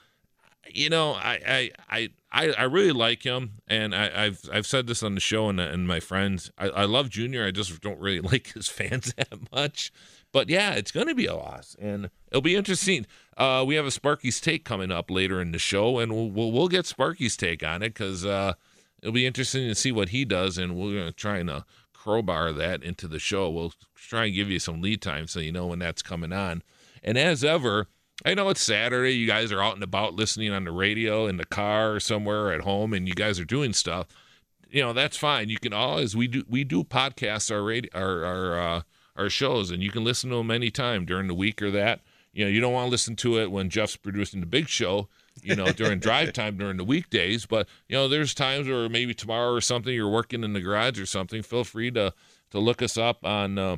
you 0.67 0.89
know 0.89 1.13
I 1.13 1.39
I 1.47 1.71
I 1.89 2.09
I, 2.31 2.51
I 2.51 2.63
really 2.63 2.91
like 2.91 3.23
him, 3.23 3.61
and 3.67 3.95
I, 3.95 4.25
have 4.25 4.41
I've 4.51 4.67
said 4.67 4.87
this 4.87 5.01
on 5.01 5.15
the 5.15 5.21
show 5.21 5.47
and, 5.47 5.59
and 5.59 5.87
my 5.87 5.99
friends. 5.99 6.51
I, 6.57 6.69
I 6.69 6.85
love 6.85 7.09
Junior. 7.09 7.45
I 7.45 7.51
just 7.51 7.79
don't 7.81 7.99
really 7.99 8.19
like 8.31 8.53
his 8.53 8.67
fans 8.67 9.13
that 9.17 9.51
much. 9.51 9.91
But 10.33 10.49
yeah, 10.49 10.73
it's 10.73 10.91
going 10.91 11.07
to 11.07 11.15
be 11.15 11.25
a 11.25 11.35
loss, 11.35 11.75
and 11.79 12.09
it'll 12.29 12.41
be 12.41 12.55
interesting. 12.55 13.07
Uh, 13.37 13.63
we 13.65 13.75
have 13.75 13.85
a 13.85 13.91
Sparky's 13.91 14.41
take 14.41 14.65
coming 14.65 14.91
up 14.91 15.09
later 15.09 15.39
in 15.39 15.51
the 15.51 15.59
show, 15.59 15.99
and 15.99 16.13
we'll 16.13 16.29
we'll, 16.29 16.51
we'll 16.51 16.67
get 16.67 16.85
Sparky's 16.85 17.37
take 17.37 17.63
on 17.63 17.81
it 17.81 17.93
because 17.93 18.25
uh, 18.25 18.53
it'll 19.07 19.13
be 19.13 19.25
interesting 19.25 19.69
to 19.69 19.73
see 19.73 19.93
what 19.93 20.09
he 20.09 20.25
does, 20.25 20.57
and 20.57 20.75
we're 20.75 20.95
going 20.95 21.05
to 21.05 21.13
try 21.13 21.37
and 21.37 21.49
uh, 21.49 21.61
crowbar 21.93 22.51
that 22.51 22.83
into 22.83 23.07
the 23.07 23.19
show. 23.19 23.49
We'll 23.49 23.71
try 23.95 24.25
and 24.25 24.35
give 24.35 24.49
you 24.49 24.59
some 24.59 24.81
lead 24.81 25.01
time 25.01 25.27
so 25.27 25.39
you 25.39 25.53
know 25.53 25.67
when 25.67 25.79
that's 25.79 26.01
coming 26.01 26.33
on. 26.33 26.61
And 27.01 27.17
as 27.17 27.41
ever, 27.41 27.87
I 28.25 28.33
know 28.33 28.49
it's 28.49 28.59
Saturday. 28.59 29.13
You 29.13 29.25
guys 29.25 29.49
are 29.53 29.63
out 29.63 29.75
and 29.75 29.83
about 29.83 30.15
listening 30.15 30.51
on 30.51 30.65
the 30.65 30.73
radio 30.73 31.25
in 31.25 31.37
the 31.37 31.45
car 31.45 31.93
or 31.93 31.99
somewhere 32.01 32.51
at 32.51 32.61
home, 32.61 32.91
and 32.91 33.07
you 33.07 33.13
guys 33.13 33.39
are 33.39 33.45
doing 33.45 33.71
stuff. 33.71 34.07
You 34.69 34.81
know 34.81 34.91
that's 34.91 35.15
fine. 35.15 35.47
You 35.47 35.57
can 35.57 35.71
always 35.71 36.13
we 36.13 36.27
do 36.27 36.43
we 36.49 36.65
do 36.65 36.83
podcasts 36.83 37.49
our 37.49 37.63
radio 37.63 37.89
our 37.93 38.25
our 38.25 38.59
uh, 38.59 38.81
our 39.15 39.29
shows, 39.29 39.71
and 39.71 39.81
you 39.81 39.89
can 39.89 40.03
listen 40.03 40.31
to 40.31 40.35
them 40.35 40.51
anytime 40.51 41.05
during 41.05 41.27
the 41.27 41.33
week 41.33 41.61
or 41.61 41.71
that. 41.71 42.01
You 42.33 42.43
know 42.43 42.51
you 42.51 42.59
don't 42.59 42.73
want 42.73 42.87
to 42.87 42.91
listen 42.91 43.15
to 43.17 43.39
it 43.39 43.51
when 43.51 43.69
Jeff's 43.69 43.95
producing 43.95 44.41
the 44.41 44.45
big 44.45 44.67
show. 44.67 45.07
You 45.47 45.55
know 45.55 45.71
during 45.71 45.99
drive 45.99 46.33
time 46.33 46.57
during 46.57 46.77
the 46.77 46.83
weekdays, 46.83 47.45
but 47.45 47.67
you 47.87 47.95
know 47.95 48.07
there's 48.07 48.33
times 48.33 48.67
where 48.67 48.89
maybe 48.89 49.13
tomorrow 49.13 49.53
or 49.53 49.61
something 49.61 49.93
you're 49.93 50.09
working 50.09 50.43
in 50.43 50.53
the 50.53 50.61
garage 50.61 50.99
or 50.99 51.05
something. 51.05 51.41
Feel 51.41 51.63
free 51.63 51.91
to 51.91 52.13
to 52.51 52.59
look 52.59 52.81
us 52.81 52.97
up 52.97 53.25
on. 53.25 53.57
Uh, 53.57 53.77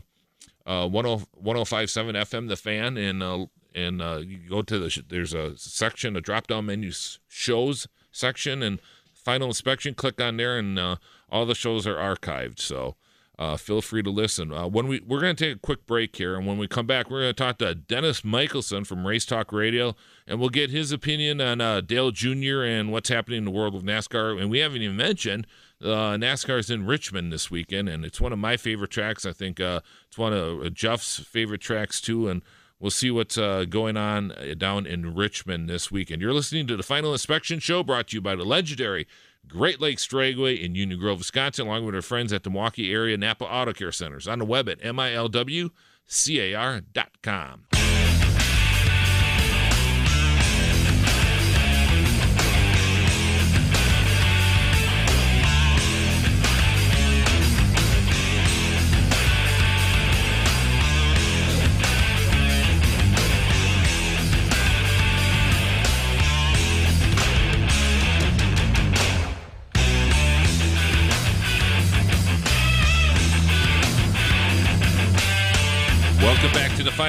uh, 0.65 0.87
1057 0.87 2.13
FM, 2.15 2.47
The 2.47 2.55
Fan, 2.55 2.95
and 2.95 3.23
uh, 3.23 3.45
and 3.73 4.01
uh, 4.01 4.21
you 4.23 4.37
go 4.47 4.61
to 4.61 4.77
the 4.77 5.03
there's 5.07 5.33
a 5.33 5.57
section, 5.57 6.15
a 6.15 6.21
drop 6.21 6.45
down 6.47 6.67
menu 6.67 6.91
shows 7.27 7.87
section, 8.11 8.61
and 8.61 8.79
final 9.13 9.47
inspection. 9.47 9.95
Click 9.95 10.21
on 10.21 10.37
there, 10.37 10.57
and 10.57 10.77
uh, 10.77 10.97
all 11.29 11.45
the 11.45 11.55
shows 11.55 11.87
are 11.87 11.95
archived. 11.95 12.59
So 12.59 12.95
uh, 13.39 13.55
feel 13.55 13.81
free 13.81 14.03
to 14.03 14.09
listen. 14.09 14.51
Uh, 14.51 14.67
when 14.67 14.85
we 14.87 14.99
we're 14.99 15.21
going 15.21 15.33
to 15.33 15.45
take 15.45 15.55
a 15.55 15.59
quick 15.59 15.87
break 15.87 16.13
here, 16.17 16.35
and 16.35 16.45
when 16.45 16.57
we 16.57 16.67
come 16.67 16.85
back, 16.85 17.09
we're 17.09 17.21
going 17.21 17.33
to 17.33 17.43
talk 17.43 17.57
to 17.59 17.73
Dennis 17.73 18.25
Michelson 18.25 18.83
from 18.83 19.07
Race 19.07 19.25
Talk 19.25 19.53
Radio, 19.53 19.95
and 20.27 20.41
we'll 20.41 20.49
get 20.49 20.71
his 20.71 20.91
opinion 20.91 21.39
on 21.39 21.61
uh, 21.61 21.79
Dale 21.79 22.11
Jr. 22.11 22.63
and 22.63 22.91
what's 22.91 23.07
happening 23.07 23.37
in 23.37 23.45
the 23.45 23.51
world 23.51 23.75
of 23.75 23.83
NASCAR. 23.83 24.39
And 24.39 24.51
we 24.51 24.59
haven't 24.59 24.81
even 24.81 24.97
mentioned 24.97 25.47
uh, 25.81 26.17
NASCAR 26.17 26.59
is 26.59 26.69
in 26.69 26.85
Richmond 26.85 27.31
this 27.31 27.49
weekend, 27.49 27.87
and 27.87 28.03
it's 28.03 28.19
one 28.19 28.33
of 28.33 28.39
my 28.39 28.57
favorite 28.57 28.91
tracks. 28.91 29.25
I 29.25 29.31
think 29.31 29.61
uh, 29.61 29.79
it's 30.09 30.17
one 30.17 30.33
of 30.33 30.73
Jeff's 30.73 31.19
favorite 31.19 31.61
tracks 31.61 32.01
too, 32.01 32.27
and 32.27 32.41
we'll 32.77 32.91
see 32.91 33.09
what's 33.09 33.37
uh, 33.37 33.63
going 33.69 33.95
on 33.95 34.33
uh, 34.33 34.53
down 34.57 34.85
in 34.85 35.15
Richmond 35.15 35.69
this 35.69 35.89
weekend. 35.89 36.21
You're 36.21 36.33
listening 36.33 36.67
to 36.67 36.75
the 36.75 36.83
Final 36.83 37.13
Inspection 37.13 37.59
Show, 37.59 37.83
brought 37.83 38.09
to 38.09 38.17
you 38.17 38.21
by 38.21 38.35
the 38.35 38.43
legendary 38.43 39.07
Great 39.47 39.81
Lakes 39.81 40.05
Dragway 40.05 40.59
in 40.61 40.75
Union 40.75 40.99
Grove, 40.99 41.19
Wisconsin, 41.19 41.67
along 41.67 41.85
with 41.85 41.95
our 41.95 42.01
friends 42.01 42.31
at 42.31 42.43
the 42.43 42.49
Milwaukee 42.49 42.93
area 42.93 43.17
Napa 43.17 43.45
Auto 43.45 43.73
Care 43.73 43.91
Centers. 43.91 44.27
On 44.27 44.39
the 44.39 44.45
web 44.45 44.69
at 44.69 44.79
milwcar.com. 44.79 45.29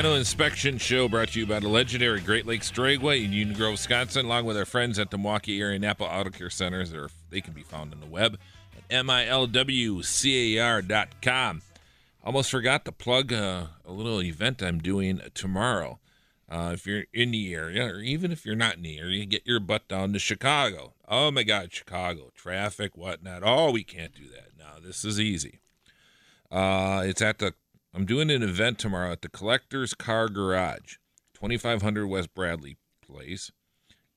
Final 0.00 0.16
Inspection 0.16 0.78
Show, 0.78 1.11
brought 1.11 1.28
to 1.33 1.40
you 1.40 1.47
by 1.47 1.61
the 1.61 1.69
legendary 1.69 2.23
Great 2.23 2.47
Lakes 2.47 2.73
Dragway 2.73 3.23
in 3.23 3.35
Union 3.35 3.54
Grove, 3.54 3.73
Wisconsin, 3.73 4.25
along 4.25 4.47
with 4.47 4.57
our 4.57 4.64
friends 4.64 4.99
at 4.99 5.11
the 5.11 5.19
Milwaukee 5.19 5.61
Area 5.61 5.78
Napa 5.78 6.04
Auto 6.04 6.30
Care 6.30 6.49
Centers. 6.49 6.90
They're, 6.90 7.11
they 7.28 7.42
can 7.42 7.52
be 7.52 7.61
found 7.61 7.92
on 7.92 8.00
the 8.00 8.07
web 8.07 8.38
at 8.88 9.04
milwcar.com. 9.04 9.52
Almost 12.25 12.50
forgot 12.50 12.87
to 12.87 12.92
plug 12.92 13.30
uh, 13.30 13.66
a 13.85 13.92
little 13.92 14.23
event 14.23 14.62
I'm 14.62 14.78
doing 14.78 15.21
tomorrow. 15.35 15.99
Uh, 16.49 16.71
if 16.73 16.87
you're 16.87 17.04
in 17.12 17.33
the 17.33 17.54
area, 17.54 17.85
or 17.85 18.00
even 18.00 18.33
if 18.33 18.47
you're 18.47 18.57
not 18.57 18.76
in 18.76 18.83
the 18.85 18.99
area, 18.99 19.26
get 19.26 19.47
your 19.47 19.61
butt 19.61 19.87
down 19.87 20.14
to 20.14 20.19
Chicago. 20.19 20.95
Oh 21.09 21.30
my 21.30 21.42
God, 21.42 21.75
Chicago 21.75 22.30
traffic, 22.35 22.97
whatnot. 22.97 23.42
Oh, 23.45 23.71
we 23.71 23.85
can't 23.85 24.14
do 24.14 24.30
that. 24.30 24.52
No, 24.59 24.80
this 24.80 25.04
is 25.04 25.21
easy. 25.21 25.61
Uh, 26.50 27.02
it's 27.04 27.21
at 27.21 27.38
the 27.38 27.52
I'm 27.92 28.06
doing 28.06 28.30
an 28.30 28.42
event 28.42 28.78
tomorrow 28.78 29.11
at 29.12 29.23
the 29.23 29.28
Collector's 29.28 29.94
Car 29.94 30.28
Garage, 30.28 30.97
2500 31.35 32.06
West 32.06 32.35
Bradley 32.35 32.76
Place, 33.04 33.50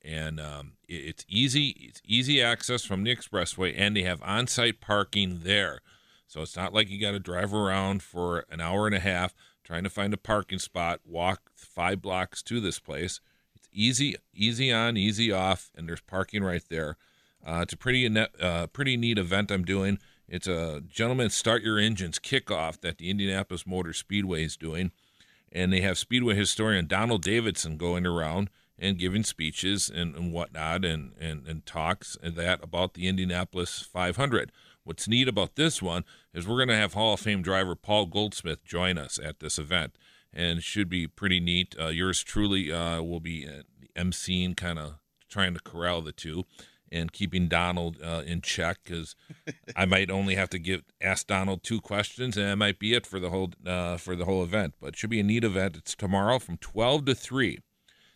and 0.01 0.39
um, 0.39 0.74
it's 0.88 1.25
easy. 1.27 1.70
It's 1.80 2.01
easy 2.06 2.42
access 2.42 2.84
from 2.84 3.03
the 3.03 3.15
expressway, 3.15 3.74
and 3.75 3.96
they 3.96 4.03
have 4.03 4.22
on-site 4.22 4.80
parking 4.80 5.39
there. 5.44 5.80
So 6.27 6.42
it's 6.42 6.56
not 6.56 6.74
like 6.74 6.89
you 6.89 7.00
got 7.00 7.12
to 7.12 7.20
drive 7.20 7.53
around 7.53 8.03
for 8.03 8.46
an 8.50 8.62
hour 8.62 8.86
and 8.86 8.96
a 8.96 9.00
half 9.00 9.34
trying 9.63 9.84
to 9.84 9.89
find 9.89 10.13
a 10.13 10.18
parking 10.18 10.60
spot, 10.60 11.00
walk 11.06 11.51
five 11.56 12.01
blocks 12.01 12.44
to 12.44 12.60
this 12.60 12.80
place. 12.80 13.22
It's 13.56 13.70
easy, 13.72 14.15
easy 14.34 14.72
on, 14.72 14.98
easy 14.98 15.32
off, 15.32 15.72
and 15.75 15.88
there's 15.88 16.01
parking 16.01 16.44
right 16.44 16.63
there. 16.70 16.98
Uh, 17.46 17.60
it's 17.63 17.74
a 17.74 17.77
pretty 17.77 18.08
uh, 18.39 18.68
pretty 18.68 18.98
neat 18.98 19.18
event 19.18 19.51
I'm 19.51 19.65
doing. 19.65 20.00
It's 20.34 20.48
a 20.48 20.82
gentleman 20.90 21.30
start 21.30 21.62
your 21.62 21.78
engines 21.78 22.18
kickoff 22.18 22.82
that 22.82 22.98
the 22.98 23.12
Indianapolis 23.12 23.68
Motor 23.68 23.94
Speedway 23.94 24.44
is 24.44 24.58
doing, 24.58 24.92
and 25.52 25.72
they 25.72 25.82
have 25.82 25.96
Speedway 25.96 26.34
historian 26.34 26.88
Donald 26.88 27.22
Davidson 27.22 27.78
going 27.78 28.08
around 28.08 28.50
and 28.80 28.98
giving 28.98 29.24
speeches 29.24 29.92
and, 29.94 30.16
and 30.16 30.34
whatnot 30.34 30.86
and, 30.86 31.13
and, 31.20 31.46
and 31.48 31.68
talks 31.68 32.18
and 32.24 32.36
that 32.36 32.63
about 32.63 32.96
the 32.96 33.08
Indianapolis 33.08 33.88
500. 33.94 34.52
What's 34.84 35.08
neat 35.08 35.28
about 35.28 35.56
this 35.56 35.84
one 35.84 36.04
is 36.34 36.48
we're 36.48 36.58
going 36.58 36.70
to 36.70 36.78
have 36.78 36.96
Hall 36.96 37.13
of 37.13 37.20
Fame 37.20 37.44
driver 37.44 37.75
Paul 37.75 38.08
Goldsmith 38.08 38.66
join 38.66 38.98
us 38.98 39.20
at 39.24 39.40
this 39.40 39.60
event, 39.60 40.00
and 40.34 40.58
it 40.58 40.63
should 40.63 40.90
be 40.90 41.06
pretty 41.06 41.40
neat. 41.40 41.75
Uh, 41.80 41.90
yours 41.90 42.24
truly 42.24 42.72
uh, 42.72 43.04
will 43.04 43.20
be 43.20 43.48
uh, 43.48 43.62
emceeing, 43.96 44.58
kind 44.58 44.80
of 44.80 44.96
trying 45.30 45.54
to 45.54 45.60
corral 45.60 46.02
the 46.02 46.12
two 46.12 46.46
and 46.94 47.12
keeping 47.12 47.48
Donald 47.48 47.98
uh, 48.02 48.22
in 48.26 48.42
check 48.42 48.78
because 48.84 49.16
I 49.76 49.86
might 49.86 50.12
only 50.12 50.36
have 50.36 50.50
to 50.52 50.60
give 50.60 50.84
ask 51.02 51.28
Donald 51.28 51.64
two 51.64 51.82
questions 51.82 52.38
and 52.38 52.46
that 52.46 52.56
might 52.58 52.80
be 52.80 52.94
it 52.94 53.08
for 53.08 53.20
the 53.20 53.32
whole 53.32 53.52
uh, 53.66 53.98
for 53.98 54.16
the 54.16 54.26
whole 54.26 54.44
event. 54.44 54.76
But 54.80 54.90
it 54.90 54.96
should 54.98 55.10
be 55.10 55.20
a 55.20 55.24
neat 55.24 55.44
event. 55.44 55.76
It's 55.76 55.96
tomorrow 55.96 56.40
from 56.40 56.58
12 56.58 57.06
to 57.06 57.16
3. 57.16 57.60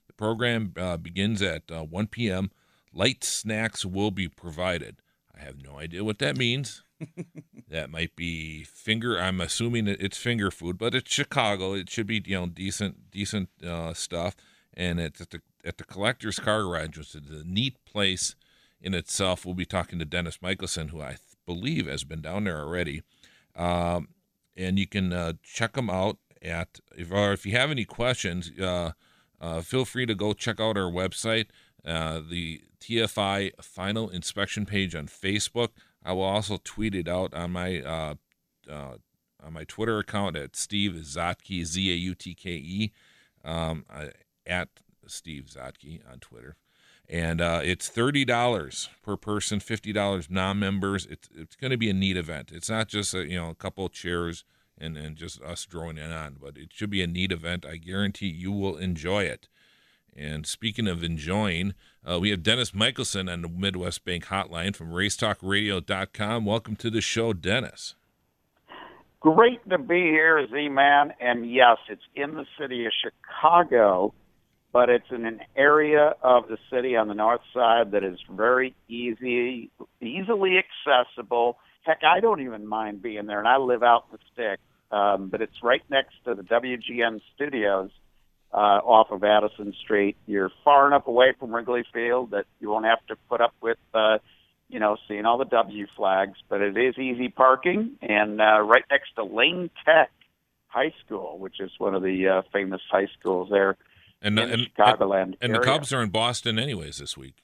The 0.07 0.13
program 0.13 0.73
uh, 0.77 0.97
begins 0.97 1.41
at 1.41 1.63
uh, 1.71 1.83
1 1.83 2.07
p.m. 2.07 2.51
Light 2.93 3.23
snacks 3.23 3.85
will 3.85 4.11
be 4.11 4.27
provided. 4.29 4.97
I 5.35 5.43
have 5.43 5.61
no 5.61 5.79
idea 5.79 6.03
what 6.03 6.19
that 6.19 6.37
means. 6.37 6.83
that 7.69 7.89
might 7.89 8.15
be 8.15 8.63
finger. 8.63 9.19
I'm 9.19 9.41
assuming 9.41 9.87
it's 9.87 10.17
finger 10.17 10.49
food, 10.49 10.77
but 10.77 10.95
it's 10.95 11.11
Chicago. 11.11 11.73
It 11.73 11.89
should 11.89 12.07
be 12.07 12.23
you 12.25 12.39
know 12.39 12.45
decent 12.45 13.11
decent 13.11 13.49
uh, 13.65 13.93
stuff. 13.93 14.35
And 14.73 14.99
it's 14.99 15.21
at 15.21 15.31
the 15.31 15.41
at 15.65 15.77
the 15.77 15.83
collector's 15.83 16.39
car 16.39 16.61
garage, 16.61 16.97
which 16.97 17.15
is 17.15 17.29
a 17.29 17.43
neat 17.43 17.83
place 17.85 18.35
in 18.81 18.93
itself. 18.93 19.45
We'll 19.45 19.55
be 19.55 19.65
talking 19.65 19.99
to 19.99 20.05
Dennis 20.05 20.41
Michelson, 20.41 20.89
who 20.89 21.01
I 21.01 21.09
th- 21.09 21.19
believe 21.45 21.87
has 21.87 22.03
been 22.03 22.21
down 22.21 22.45
there 22.45 22.59
already. 22.59 23.01
Um, 23.55 24.09
and 24.55 24.77
you 24.77 24.87
can 24.87 25.13
uh, 25.13 25.33
check 25.43 25.73
them 25.73 25.89
out 25.89 26.17
at, 26.41 26.79
if, 26.95 27.11
or 27.11 27.33
if 27.33 27.45
you 27.45 27.53
have 27.53 27.71
any 27.71 27.85
questions, 27.85 28.51
uh, 28.59 28.91
uh, 29.39 29.61
feel 29.61 29.85
free 29.85 30.05
to 30.05 30.15
go 30.15 30.33
check 30.33 30.59
out 30.59 30.77
our 30.77 30.91
website, 30.91 31.47
uh, 31.85 32.21
the 32.27 32.61
TFI 32.79 33.51
Final 33.61 34.09
Inspection 34.09 34.65
page 34.65 34.95
on 34.95 35.07
Facebook. 35.07 35.69
I 36.03 36.13
will 36.13 36.23
also 36.23 36.59
tweet 36.63 36.95
it 36.95 37.07
out 37.07 37.33
on 37.33 37.51
my 37.51 37.81
uh, 37.81 38.15
uh, 38.69 38.95
on 39.43 39.53
my 39.53 39.63
Twitter 39.63 39.99
account 39.99 40.35
at 40.35 40.55
Steve 40.55 40.93
Zautke 40.93 41.63
Z 41.65 41.91
A 41.91 41.95
U 41.95 42.15
T 42.15 42.33
K 42.33 42.51
E 42.51 42.91
um, 43.43 43.85
at 44.45 44.69
Steve 45.05 45.45
Zautke 45.45 46.01
on 46.11 46.19
Twitter 46.19 46.55
and 47.09 47.39
uh, 47.39 47.61
it's 47.63 47.87
thirty 47.87 48.25
dollars 48.25 48.89
per 49.01 49.15
person, 49.15 49.59
fifty 49.59 49.93
dollars 49.93 50.27
non-members. 50.29 51.05
It's 51.05 51.29
it's 51.35 51.55
going 51.55 51.71
to 51.71 51.77
be 51.77 51.89
a 51.89 51.93
neat 51.93 52.17
event. 52.17 52.51
It's 52.53 52.69
not 52.69 52.87
just 52.87 53.13
a, 53.13 53.25
you 53.25 53.37
know 53.37 53.49
a 53.49 53.55
couple 53.55 53.85
of 53.85 53.93
chairs 53.93 54.43
and 54.77 54.97
and 54.97 55.15
just 55.15 55.41
us 55.41 55.65
drawing 55.65 55.97
it 55.97 56.11
on, 56.11 56.37
but 56.39 56.57
it 56.57 56.73
should 56.73 56.89
be 56.89 57.01
a 57.01 57.07
neat 57.07 57.31
event. 57.31 57.65
I 57.65 57.77
guarantee 57.77 58.27
you 58.27 58.51
will 58.51 58.77
enjoy 58.77 59.23
it. 59.23 59.47
And 60.15 60.47
speaking 60.47 60.87
of 60.87 61.03
enjoying, 61.03 61.75
uh, 62.03 62.19
we 62.19 62.31
have 62.31 62.41
Dennis 62.41 62.73
Michelson 62.73 63.29
on 63.29 63.43
the 63.43 63.49
Midwest 63.49 64.03
Bank 64.03 64.25
Hotline 64.25 64.75
from 64.75 64.89
RaceTalkRadio.com. 64.89 66.43
Welcome 66.43 66.75
to 66.77 66.89
the 66.89 67.01
show, 67.01 67.33
Dennis. 67.33 67.93
Great 69.19 69.67
to 69.69 69.77
be 69.77 70.01
here, 70.01 70.45
Z 70.47 70.69
Man. 70.69 71.13
And 71.19 71.51
yes, 71.51 71.77
it's 71.87 72.01
in 72.15 72.33
the 72.33 72.45
city 72.59 72.85
of 72.85 72.91
Chicago 73.03 74.13
but 74.73 74.89
it's 74.89 75.09
in 75.11 75.25
an 75.25 75.39
area 75.55 76.13
of 76.21 76.47
the 76.47 76.57
city 76.71 76.95
on 76.95 77.07
the 77.07 77.13
north 77.13 77.41
side 77.53 77.91
that 77.91 78.03
is 78.03 78.19
very 78.29 78.75
easy, 78.87 79.71
easily 80.01 80.57
accessible. 80.57 81.57
Heck, 81.83 82.01
I 82.03 82.19
don't 82.19 82.41
even 82.41 82.67
mind 82.67 83.01
being 83.01 83.25
there, 83.27 83.39
and 83.39 83.47
I 83.47 83.57
live 83.57 83.83
out 83.83 84.05
in 84.11 84.17
the 84.17 84.23
stick. 84.33 84.59
Um, 84.91 85.27
but 85.29 85.41
it's 85.41 85.63
right 85.63 85.83
next 85.89 86.15
to 86.25 86.33
the 86.33 86.43
WGN 86.43 87.19
studios 87.35 87.89
uh, 88.53 88.79
off 88.83 89.11
of 89.11 89.23
Addison 89.23 89.73
Street. 89.83 90.15
You're 90.25 90.51
far 90.63 90.87
enough 90.87 91.07
away 91.07 91.33
from 91.39 91.53
Wrigley 91.53 91.83
Field 91.93 92.31
that 92.31 92.45
you 92.59 92.69
won't 92.69 92.85
have 92.85 93.05
to 93.07 93.15
put 93.29 93.41
up 93.41 93.53
with, 93.61 93.77
uh, 93.93 94.19
you 94.69 94.79
know, 94.79 94.95
seeing 95.07 95.25
all 95.25 95.37
the 95.37 95.45
W 95.45 95.87
flags. 95.95 96.37
But 96.49 96.61
it 96.61 96.77
is 96.77 96.97
easy 96.97 97.27
parking, 97.29 97.97
and 98.01 98.39
uh, 98.39 98.61
right 98.61 98.85
next 98.89 99.15
to 99.15 99.23
Lane 99.23 99.69
Tech 99.85 100.11
High 100.67 100.93
School, 101.05 101.37
which 101.37 101.59
is 101.59 101.71
one 101.77 101.93
of 101.93 102.01
the 102.01 102.27
uh, 102.27 102.41
famous 102.53 102.81
high 102.89 103.07
schools 103.19 103.49
there 103.51 103.77
and, 104.21 104.37
in 104.39 104.49
and, 104.51 104.61
the 104.63 104.69
Chicagoland 104.83 105.35
and 105.41 105.55
the. 105.55 105.59
Cubs 105.59 105.91
are 105.93 106.01
in 106.01 106.09
Boston 106.09 106.57
anyways 106.59 106.97
this 106.97 107.17
week. 107.17 107.35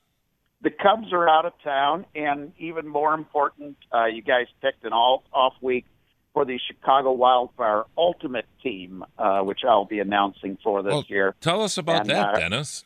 the 0.61 0.69
Cubs 0.71 1.11
are 1.11 1.27
out 1.29 1.45
of 1.45 1.53
town, 1.63 2.05
and 2.15 2.53
even 2.57 2.87
more 2.87 3.13
important, 3.13 3.77
uh, 3.93 4.05
you 4.05 4.21
guys 4.21 4.47
picked 4.61 4.83
an 4.85 4.93
all 4.93 5.23
off 5.33 5.53
week 5.61 5.85
for 6.33 6.45
the 6.45 6.59
Chicago 6.67 7.11
Wildfire 7.11 7.83
Ultimate 7.97 8.45
Team, 8.63 9.03
uh, 9.19 9.41
which 9.41 9.59
I'll 9.67 9.85
be 9.85 9.99
announcing 9.99 10.57
for 10.63 10.81
this 10.81 10.91
Well, 10.91 11.05
year. 11.07 11.35
Tell 11.41 11.61
us 11.61 11.77
about 11.77 12.01
And, 12.01 12.09
that, 12.09 12.35
uh, 12.35 12.39
Dennis. 12.39 12.85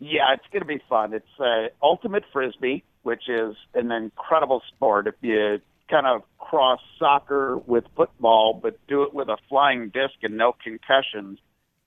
Yeah, 0.00 0.32
it's 0.34 0.42
going 0.52 0.62
to 0.62 0.66
be 0.66 0.82
fun. 0.88 1.14
It's 1.14 1.24
uh, 1.38 1.68
Ultimate 1.80 2.24
Frisbee, 2.32 2.82
which 3.04 3.28
is 3.28 3.54
an 3.74 3.92
incredible 3.92 4.60
sport. 4.74 5.06
If 5.06 5.14
you 5.20 5.60
kind 5.88 6.06
of 6.06 6.22
cross 6.38 6.80
soccer 6.98 7.58
with 7.58 7.84
football, 7.94 8.58
but 8.60 8.78
do 8.88 9.04
it 9.04 9.14
with 9.14 9.28
a 9.28 9.36
flying 9.48 9.90
disc 9.90 10.14
and 10.24 10.36
no 10.36 10.56
concussions, 10.64 11.38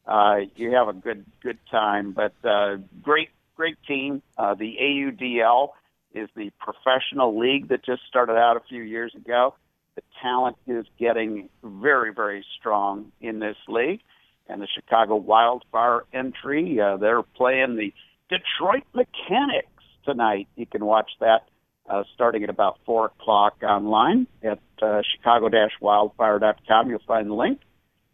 uh, 0.08 0.38
you 0.56 0.72
have 0.72 0.88
a 0.88 0.94
good 0.94 1.26
good 1.42 1.60
time. 1.70 2.12
But 2.12 2.34
uh, 2.44 2.78
great 3.02 3.30
great 3.56 3.78
team. 3.88 4.22
Uh, 4.38 4.54
the 4.56 4.76
AUDL 4.82 5.70
is 6.14 6.30
the 6.36 6.52
professional 6.60 7.38
league 7.38 7.70
that 7.70 7.84
just 7.84 8.02
started 8.08 8.34
out 8.34 8.58
a 8.58 8.62
few 8.68 8.82
years 8.82 9.14
ago. 9.16 9.56
The 9.96 10.02
talent 10.22 10.58
is 10.68 10.86
getting 11.00 11.50
very 11.64 12.14
very 12.14 12.46
strong 12.60 13.12
in 13.22 13.40
this 13.40 13.58
league. 13.68 14.02
And 14.48 14.62
the 14.62 14.68
Chicago 14.68 15.16
Wildfire 15.16 16.04
entry, 16.14 16.80
uh, 16.80 16.98
they're 16.98 17.24
playing 17.24 17.78
the 17.78 17.92
Detroit 18.30 18.84
Mechanics 18.94 19.84
tonight. 20.06 20.48
You 20.56 20.68
can 20.68 20.86
watch 20.86 21.10
that 21.20 21.48
uh, 21.90 22.04
starting 22.14 22.44
at 22.44 22.50
about 22.50 22.80
4 22.86 23.08
o'clock 23.08 23.58
online 23.64 24.28
at 24.44 24.60
uh, 24.82 25.02
chicago-wildfire.com. 25.16 26.90
You'll 26.90 27.00
find 27.08 27.30
the 27.30 27.34
link. 27.34 27.60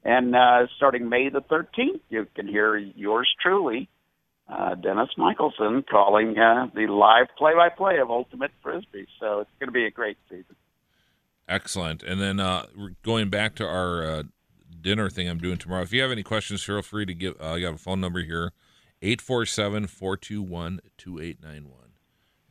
And 0.03 0.35
uh, 0.35 0.67
starting 0.77 1.09
May 1.09 1.29
the 1.29 1.41
13th, 1.41 2.01
you 2.09 2.27
can 2.35 2.47
hear 2.47 2.75
yours 2.75 3.29
truly, 3.41 3.87
uh, 4.47 4.75
Dennis 4.75 5.09
Michelson, 5.17 5.83
calling 5.89 6.37
uh, 6.37 6.67
the 6.73 6.87
live 6.87 7.27
play-by-play 7.37 7.99
of 7.99 8.09
Ultimate 8.09 8.51
Frisbee. 8.63 9.07
So 9.19 9.41
it's 9.41 9.51
going 9.59 9.67
to 9.67 9.73
be 9.73 9.85
a 9.85 9.91
great 9.91 10.17
season. 10.29 10.55
Excellent. 11.47 12.01
And 12.01 12.19
then 12.19 12.39
uh, 12.39 12.65
going 13.03 13.29
back 13.29 13.55
to 13.55 13.67
our 13.67 14.03
uh, 14.03 14.23
dinner 14.81 15.09
thing 15.09 15.29
I'm 15.29 15.37
doing 15.37 15.57
tomorrow. 15.57 15.83
If 15.83 15.93
you 15.93 16.01
have 16.01 16.11
any 16.11 16.23
questions, 16.23 16.63
feel 16.63 16.81
free 16.81 17.05
to 17.05 17.13
give. 17.13 17.35
Uh, 17.39 17.53
I 17.53 17.61
got 17.61 17.73
a 17.73 17.77
phone 17.77 18.01
number 18.01 18.21
here 18.21 18.53
847 19.01 19.87
421 19.87 20.79
2891. 20.97 21.77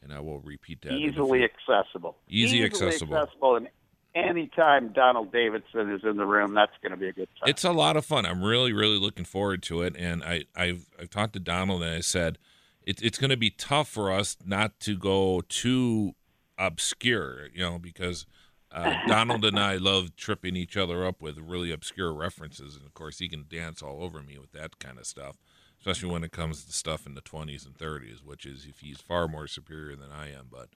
And 0.03 0.13
I 0.13 0.21
will 0.21 0.41
repeat 0.41 0.83
that. 0.83 0.93
Easily 0.93 1.45
accessible. 1.45 2.17
Easy 2.29 2.65
accessible. 2.65 3.17
accessible. 3.17 3.57
And 3.57 3.69
anytime 4.15 4.93
Donald 4.93 5.33
Davidson 5.33 5.91
is 5.91 6.03
in 6.05 6.17
the 6.17 6.27
room, 6.27 6.55
that's 6.55 6.73
going 6.83 6.93
to 6.93 6.99
be 6.99 7.09
a 7.09 7.13
good 7.13 7.29
time. 7.39 7.49
It's 7.49 7.65
a 7.65 7.73
lot 7.73 7.97
of 7.97 8.05
fun. 8.05 8.27
I'm 8.27 8.43
really, 8.43 8.73
really 8.73 8.99
looking 8.99 9.25
forward 9.25 9.63
to 9.65 9.83
it. 9.83 9.95
And 9.97 10.23
I, 10.23 10.45
I've, 10.57 10.87
I've 10.99 11.11
talked 11.11 11.35
to 11.35 11.41
Donald 11.41 11.83
and 11.83 11.95
I 11.95 12.01
said, 12.01 12.39
it, 12.83 13.03
it's 13.03 13.19
going 13.19 13.31
to 13.31 13.37
be 13.37 13.51
tough 13.51 13.89
for 13.89 14.13
us 14.13 14.37
not 14.45 14.81
to 14.81 14.97
go 14.97 15.43
too 15.49 16.15
obscure, 16.59 17.49
you 17.53 17.61
know, 17.61 17.79
because 17.79 18.27
uh, 18.73 18.95
Donald 19.07 19.45
and 19.45 19.59
I 19.59 19.77
love 19.77 20.17
tripping 20.17 20.57
each 20.57 20.77
other 20.77 21.05
up 21.05 21.21
with 21.21 21.39
really 21.39 21.73
obscure 21.73 22.13
references. 22.13 22.77
And 22.77 22.87
of 22.87 22.95
course, 22.95 23.19
he 23.19 23.29
can 23.29 23.47
dance 23.49 23.83
all 23.83 24.03
over 24.03 24.23
me 24.23 24.39
with 24.39 24.53
that 24.53 24.79
kind 24.79 24.99
of 24.99 25.07
stuff, 25.07 25.37
especially 25.79 26.11
when 26.11 26.25
it 26.25 26.33
comes 26.33 26.65
to 26.65 26.73
stuff 26.73 27.07
in 27.07 27.15
the 27.15 27.23
20s 27.23 27.67
and 27.67 27.77
30s, 27.77 28.25
which 28.25 28.47
is 28.47 28.67
if 28.67 28.81
he's 28.81 29.01
far 29.01 29.29
more 29.29 29.47
superior 29.47 29.97
than 29.97 30.11
I 30.11 30.33
am. 30.33 30.49
But 30.51 30.69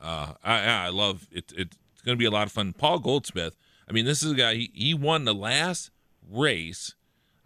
uh, 0.00 0.34
I, 0.42 0.86
I 0.86 0.88
love 0.88 1.28
it. 1.30 1.52
it. 1.56 1.76
It's 2.02 2.06
going 2.06 2.18
to 2.18 2.20
be 2.20 2.26
a 2.26 2.32
lot 2.32 2.48
of 2.48 2.52
fun. 2.52 2.72
Paul 2.72 2.98
Goldsmith. 2.98 3.56
I 3.88 3.92
mean, 3.92 4.06
this 4.06 4.24
is 4.24 4.32
a 4.32 4.34
guy. 4.34 4.54
He, 4.54 4.70
he 4.74 4.92
won 4.92 5.24
the 5.24 5.32
last 5.32 5.92
race 6.28 6.96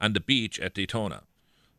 on 0.01 0.14
the 0.14 0.21
beach 0.21 0.59
at 0.59 0.73
Daytona. 0.73 1.25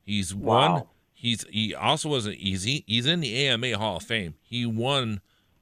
He's 0.03 0.35
won. 0.35 0.71
Wow. 0.71 0.89
He's 1.11 1.43
he 1.49 1.73
also 1.73 2.09
was 2.09 2.27
an 2.27 2.35
easy. 2.35 2.83
He's 2.85 3.07
in 3.07 3.21
the 3.21 3.47
AMA 3.47 3.79
Hall 3.79 3.97
of 3.97 4.03
Fame. 4.03 4.35
He 4.43 4.63
won 4.63 5.21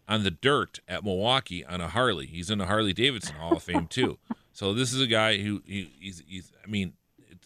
on 0.10 0.24
the 0.24 0.32
dirt 0.32 0.82
at 0.90 1.06
Milwaukee 1.06 1.64
on 1.64 1.80
a 1.80 1.88
Harley. 1.88 2.26
He's 2.26 2.50
in 2.50 2.58
the 2.58 2.66
Harley 2.66 2.92
Davidson 2.92 3.38
Hall 3.38 3.56
of 3.56 3.64
Fame 3.64 3.88
too. 3.88 4.18
So 4.52 4.74
this 4.74 4.94
is 4.94 5.02
a 5.02 5.08
guy 5.08 5.40
who 5.40 5.62
he, 5.66 5.92
he's 6.00 6.24
he's. 6.26 6.54
I 6.64 6.68
mean, 6.68 6.94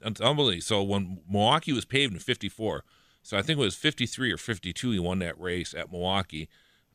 it's 0.06 0.22
unbelievable. 0.22 0.62
So 0.62 0.84
when 0.84 1.22
Milwaukee 1.28 1.74
was 1.74 1.84
paved 1.84 2.14
in 2.14 2.20
'54, 2.20 2.84
so 3.24 3.36
I 3.36 3.42
think 3.42 3.58
it 3.58 3.64
was 3.64 3.74
'53 3.74 4.32
or 4.32 4.38
'52, 4.38 4.92
he 4.92 5.00
won 5.00 5.18
that 5.18 5.40
race 5.42 5.74
at 5.74 5.92
Milwaukee 5.92 6.50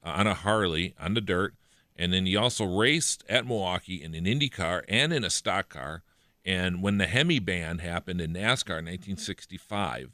uh, 0.05 0.11
on 0.11 0.29
a 0.29 0.35
Harley 0.35 0.95
on 1.01 1.15
the 1.15 1.21
dirt, 1.21 1.55
and 1.97 2.13
then 2.13 2.27
he 2.27 2.37
also 2.37 2.65
raced 2.65 3.25
at 3.29 3.47
Milwaukee 3.47 4.03
in 4.03 4.15
an 4.15 4.27
Indy 4.27 4.49
car 4.49 4.85
and 4.89 5.13
in 5.13 5.25
a 5.25 5.31
stock 5.31 5.69
car. 5.69 6.03
And 6.45 6.83
when 6.83 6.99
the 6.99 7.07
Hemi 7.07 7.39
ban 7.39 7.79
happened 7.79 8.21
in 8.21 8.33
NASCAR 8.33 8.79
in 8.79 8.87
1965, 8.87 10.11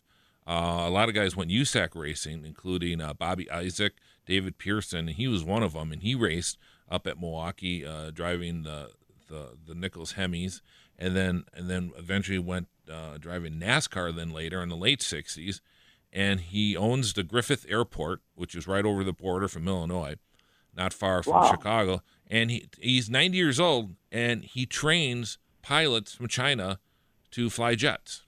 uh, 0.46 0.52
a 0.52 0.90
lot 0.90 1.08
of 1.08 1.14
guys 1.14 1.36
went 1.36 1.50
USAC 1.50 1.94
racing, 1.94 2.44
including 2.44 3.00
uh, 3.00 3.14
Bobby 3.14 3.50
Isaac, 3.50 3.94
David 4.26 4.58
Pearson, 4.58 5.08
he 5.08 5.26
was 5.26 5.42
one 5.42 5.62
of 5.62 5.72
them. 5.72 5.90
And 5.90 6.02
he 6.02 6.14
raced 6.14 6.58
up 6.88 7.06
at 7.06 7.20
Milwaukee, 7.20 7.84
uh, 7.84 8.10
driving 8.10 8.62
the, 8.62 8.90
the 9.28 9.56
the 9.66 9.74
Nichels 9.74 10.14
Hemis, 10.14 10.60
and 10.98 11.16
then 11.16 11.44
and 11.54 11.68
then 11.68 11.92
eventually 11.96 12.38
went 12.38 12.68
uh, 12.90 13.18
driving 13.18 13.54
NASCAR. 13.54 14.14
Then 14.14 14.30
later 14.30 14.62
in 14.62 14.68
the 14.68 14.76
late 14.76 15.00
60s, 15.00 15.60
and 16.12 16.40
he 16.40 16.76
owns 16.76 17.12
the 17.12 17.22
Griffith 17.22 17.66
Airport, 17.68 18.20
which 18.34 18.54
is 18.54 18.66
right 18.66 18.84
over 18.84 19.02
the 19.02 19.12
border 19.12 19.48
from 19.48 19.66
Illinois, 19.66 20.16
not 20.80 20.92
far 20.94 21.22
from 21.22 21.34
Wow. 21.34 21.50
Chicago. 21.50 22.02
And 22.28 22.50
he 22.50 22.68
he's 22.78 23.10
90 23.10 23.36
years 23.36 23.60
old, 23.60 23.94
and 24.10 24.44
he 24.44 24.64
trains 24.66 25.36
pilots 25.62 26.14
from 26.14 26.28
China 26.28 26.78
to 27.32 27.50
fly 27.50 27.74
jets 27.74 28.22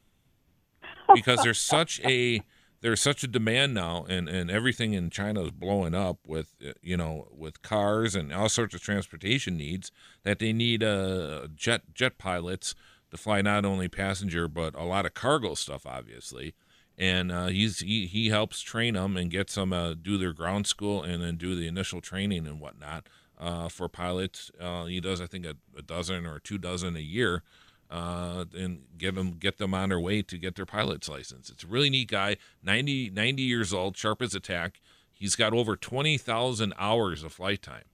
because 1.15 1.43
there's 1.43 1.61
such 1.77 2.01
a 2.05 2.43
there's 2.83 3.01
such 3.01 3.23
a 3.23 3.29
demand 3.29 3.75
now 3.75 4.05
and, 4.09 4.29
and 4.29 4.51
everything 4.51 4.93
in 4.93 5.09
China 5.09 5.43
is 5.45 5.51
blowing 5.51 5.95
up 5.95 6.19
with 6.27 6.55
you 6.83 6.97
know 6.97 7.29
with 7.31 7.63
cars 7.63 8.15
and 8.15 8.33
all 8.33 8.49
sorts 8.49 8.75
of 8.75 8.83
transportation 8.83 9.57
needs 9.57 9.91
that 10.25 10.39
they 10.41 10.53
need 10.53 10.83
uh, 10.83 11.47
jet 11.55 11.83
jet 11.95 12.19
pilots 12.19 12.75
to 13.11 13.17
fly 13.17 13.41
not 13.41 13.65
only 13.65 13.89
passenger 13.89 14.47
but 14.49 14.75
a 14.75 14.85
lot 14.85 15.07
of 15.07 15.15
cargo 15.15 15.55
stuff 15.55 15.87
obviously 15.87 16.55
and 16.99 17.33
uh, 17.33 17.47
he's 17.47 17.81
he, 17.81 18.07
he 18.07 18.29
helps 18.29 18.61
train 18.61 18.95
them 18.95 19.17
and 19.17 19.31
gets 19.31 19.55
them 19.55 19.73
uh, 19.73 19.95
do 19.95 20.19
their 20.19 20.33
ground 20.33 20.67
school 20.67 21.03
and 21.03 21.23
then 21.23 21.37
do 21.37 21.55
the 21.57 21.67
initial 21.67 22.01
training 22.01 22.47
and 22.47 22.61
whatnot 22.61 23.09
uh, 23.39 23.69
for 23.69 23.89
pilots 23.89 24.51
uh, 24.61 24.85
he 24.85 25.01
does 25.01 25.21
I 25.21 25.27
think 25.27 25.47
a, 25.47 25.57
a 25.77 25.83
dozen 25.83 26.27
or 26.27 26.39
two 26.39 26.59
dozen 26.59 26.97
a 26.97 27.01
year 27.01 27.43
uh, 27.91 28.47
and 28.57 28.85
get 28.97 29.15
them 29.15 29.33
get 29.33 29.59
them 29.59 29.75
on 29.75 29.91
their 29.91 30.01
way 30.01 30.23
to 30.23 30.39
get 30.39 30.55
their 30.55 30.65
pilot's 30.65 31.11
license. 31.11 31.51
It's 31.51 31.63
a 31.63 31.67
really 31.67 31.91
neat 31.91 32.09
guy, 32.09 32.39
90, 32.63 33.11
90 33.11 33.43
years 33.43 33.75
old, 33.75 33.99
sharp 33.99 34.23
as 34.23 34.35
a 34.35 34.41
tack. 34.41 34.81
He's 35.13 35.37
got 35.37 35.53
over 35.53 35.77
twenty 35.77 36.17
thousand 36.17 36.73
hours 36.79 37.23
of 37.23 37.35
flight 37.35 37.61
time, 37.61 37.85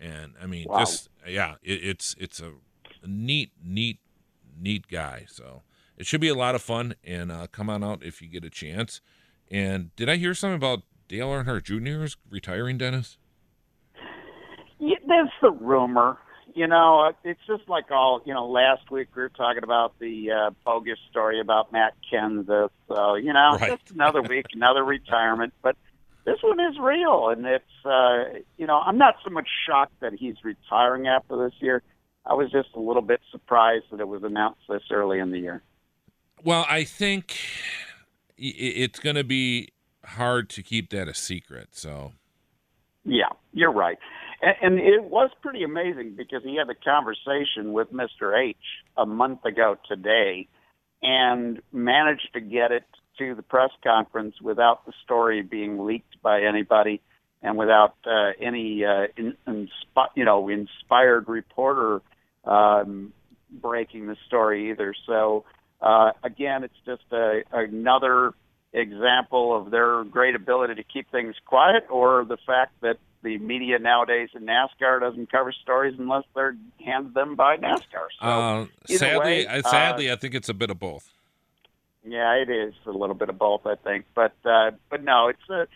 and 0.00 0.34
I 0.40 0.46
mean, 0.46 0.68
Wow. 0.68 0.78
just 0.78 1.08
yeah, 1.26 1.54
it, 1.62 1.84
it's 1.84 2.14
it's 2.18 2.40
a 2.40 2.52
neat, 3.04 3.50
neat, 3.62 3.98
neat 4.58 4.86
guy. 4.88 5.26
So 5.28 5.62
it 6.02 6.06
should 6.08 6.20
be 6.20 6.26
a 6.26 6.34
lot 6.34 6.56
of 6.56 6.62
fun, 6.62 6.96
and 7.04 7.30
uh, 7.30 7.46
come 7.52 7.70
on 7.70 7.84
out 7.84 8.02
if 8.02 8.20
you 8.20 8.26
get 8.26 8.44
a 8.44 8.50
chance. 8.50 9.00
And 9.52 9.94
did 9.94 10.08
I 10.08 10.16
hear 10.16 10.34
something 10.34 10.56
about 10.56 10.82
Dale 11.06 11.28
Earnhardt 11.28 11.62
Jr. 11.62 12.02
is 12.02 12.16
retiring, 12.28 12.76
Dennis? 12.76 13.18
Yeah, 14.80 14.96
that's 15.06 15.30
the 15.40 15.52
rumor. 15.52 16.18
You 16.56 16.66
know, 16.66 17.06
uh, 17.06 17.12
it's 17.22 17.38
just 17.46 17.68
like 17.68 17.92
all. 17.92 18.20
You 18.24 18.34
know, 18.34 18.46
last 18.48 18.90
week 18.90 19.14
we 19.14 19.22
were 19.22 19.28
talking 19.28 19.62
about 19.62 19.96
the 20.00 20.32
uh, 20.32 20.50
bogus 20.64 20.98
story 21.08 21.38
about 21.40 21.70
Matt 21.70 21.92
Kenseth. 22.12 22.70
So 22.88 23.14
you 23.14 23.32
know, 23.32 23.56
Right. 23.60 23.78
just 23.80 23.94
another 23.94 24.22
week, 24.22 24.46
another 24.54 24.82
retirement. 24.82 25.54
But 25.62 25.76
this 26.24 26.38
one 26.42 26.58
is 26.58 26.76
real, 26.80 27.28
and 27.28 27.46
it's. 27.46 27.64
Uh, 27.84 28.40
you 28.58 28.66
know, 28.66 28.80
I'm 28.84 28.98
not 28.98 29.14
so 29.24 29.30
much 29.30 29.46
shocked 29.68 30.00
that 30.00 30.14
he's 30.14 30.34
retiring 30.42 31.06
after 31.06 31.36
this 31.36 31.54
year. 31.60 31.80
I 32.26 32.34
was 32.34 32.50
just 32.50 32.70
a 32.74 32.80
little 32.80 33.02
bit 33.02 33.20
surprised 33.30 33.84
that 33.92 34.00
it 34.00 34.08
was 34.08 34.24
announced 34.24 34.62
this 34.68 34.82
early 34.90 35.20
in 35.20 35.30
the 35.30 35.38
year. 35.38 35.62
Well, 36.44 36.66
I 36.68 36.84
think 36.84 37.38
it's 38.36 38.98
going 38.98 39.16
to 39.16 39.24
be 39.24 39.68
hard 40.04 40.50
to 40.50 40.62
keep 40.62 40.90
that 40.90 41.08
a 41.08 41.14
secret. 41.14 41.68
So 41.72 42.12
Yeah, 43.04 43.30
you're 43.52 43.72
right. 43.72 43.98
And, 44.60 44.80
it 44.80 45.04
was 45.04 45.30
pretty 45.40 45.62
amazing 45.62 46.14
because 46.16 46.42
he 46.42 46.56
had 46.56 46.68
a 46.68 46.74
conversation 46.74 47.72
with 47.72 47.92
Mr. 47.92 48.36
H 48.36 48.56
a 48.96 49.06
month 49.06 49.44
ago 49.44 49.76
today 49.88 50.48
and 51.00 51.62
managed 51.72 52.28
to 52.32 52.40
get 52.40 52.72
it 52.72 52.84
to 53.18 53.36
the 53.36 53.42
press 53.42 53.70
conference 53.84 54.40
without 54.40 54.84
the 54.84 54.92
story 55.04 55.42
being 55.42 55.86
leaked 55.86 56.20
by 56.22 56.42
anybody 56.42 57.00
and 57.40 57.56
without 57.56 57.94
uh, 58.04 58.30
any 58.40 58.84
uh, 58.84 59.06
in, 59.16 59.36
you 60.16 60.24
know 60.24 60.48
inspired 60.48 61.28
reporter 61.28 62.00
um, 62.44 63.12
breaking 63.50 64.06
the 64.06 64.16
story 64.26 64.70
either. 64.70 64.94
So 65.06 65.44
uh, 65.82 66.12
again, 66.22 66.64
it's 66.64 66.74
just 66.86 67.02
a, 67.12 67.42
another 67.52 68.32
example 68.72 69.56
of 69.56 69.70
their 69.70 70.04
great 70.04 70.34
ability 70.34 70.76
to 70.76 70.84
keep 70.84 71.10
things 71.10 71.34
quiet, 71.44 71.84
or 71.90 72.24
the 72.24 72.38
fact 72.46 72.72
that 72.80 72.98
the 73.22 73.38
media 73.38 73.78
nowadays 73.78 74.30
in 74.34 74.46
NASCAR 74.46 75.00
doesn't 75.00 75.30
cover 75.30 75.52
stories 75.52 75.94
unless 75.98 76.24
they're 76.34 76.56
handed 76.84 77.14
them 77.14 77.36
by 77.36 77.56
NASCAR. 77.56 78.08
So 78.20 78.26
uh, 78.26 78.66
sadly, 78.86 79.46
way, 79.46 79.62
sadly, 79.62 80.10
uh, 80.10 80.14
I 80.14 80.16
think 80.16 80.34
it's 80.34 80.48
a 80.48 80.54
bit 80.54 80.70
of 80.70 80.78
both. 80.78 81.10
Yeah, 82.04 82.34
it 82.34 82.50
is 82.50 82.74
a 82.86 82.90
little 82.90 83.14
bit 83.14 83.28
of 83.28 83.38
both, 83.38 83.66
I 83.66 83.76
think. 83.76 84.06
But 84.14 84.34
uh, 84.44 84.72
but 84.90 85.04
no, 85.04 85.28
it's 85.28 85.50
a 85.50 85.66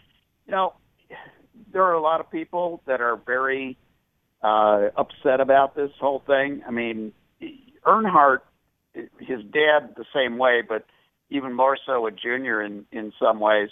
you 0.46 0.52
know 0.52 0.74
there 1.72 1.82
are 1.82 1.94
a 1.94 2.00
lot 2.00 2.20
of 2.20 2.30
people 2.30 2.82
that 2.86 3.00
are 3.00 3.16
very 3.16 3.76
uh, 4.42 4.88
upset 4.96 5.40
about 5.40 5.76
this 5.76 5.90
whole 6.00 6.22
thing. 6.26 6.62
I 6.66 6.70
mean, 6.70 7.12
Earnhardt, 7.84 8.40
his 9.18 9.42
dad, 9.42 9.94
the 9.96 10.04
same 10.14 10.38
way, 10.38 10.62
but 10.66 10.86
even 11.30 11.52
more 11.52 11.76
so 11.84 12.06
a 12.06 12.10
junior 12.10 12.62
in 12.62 12.86
in 12.92 13.12
some 13.20 13.40
ways. 13.40 13.70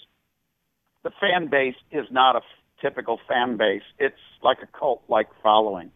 The 1.02 1.10
fan 1.20 1.48
base 1.48 1.76
is 1.90 2.06
not 2.10 2.36
a 2.36 2.40
typical 2.80 3.20
fan 3.28 3.56
base. 3.56 3.82
It's 3.98 4.16
like 4.42 4.58
a 4.62 4.78
cult 4.78 5.02
like 5.08 5.28
following. 5.42 5.90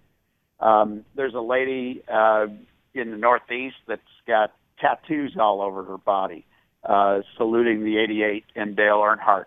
Um, 0.61 1.05
there's 1.15 1.35
a 1.35 1.41
lady 1.41 2.03
uh, 2.13 2.47
in 2.95 3.11
the 3.11 3.17
Northeast 3.17 3.77
that's 3.87 4.03
got 4.27 4.53
tattoos 4.81 5.37
all 5.39 5.63
over 5.63 5.85
her 5.85 5.99
body, 5.99 6.45
uh, 6.85 7.21
saluting 7.37 7.85
the 7.85 7.99
88 7.99 8.45
and 8.55 8.77
Dale 8.77 8.99
Earnhardt. 8.99 9.47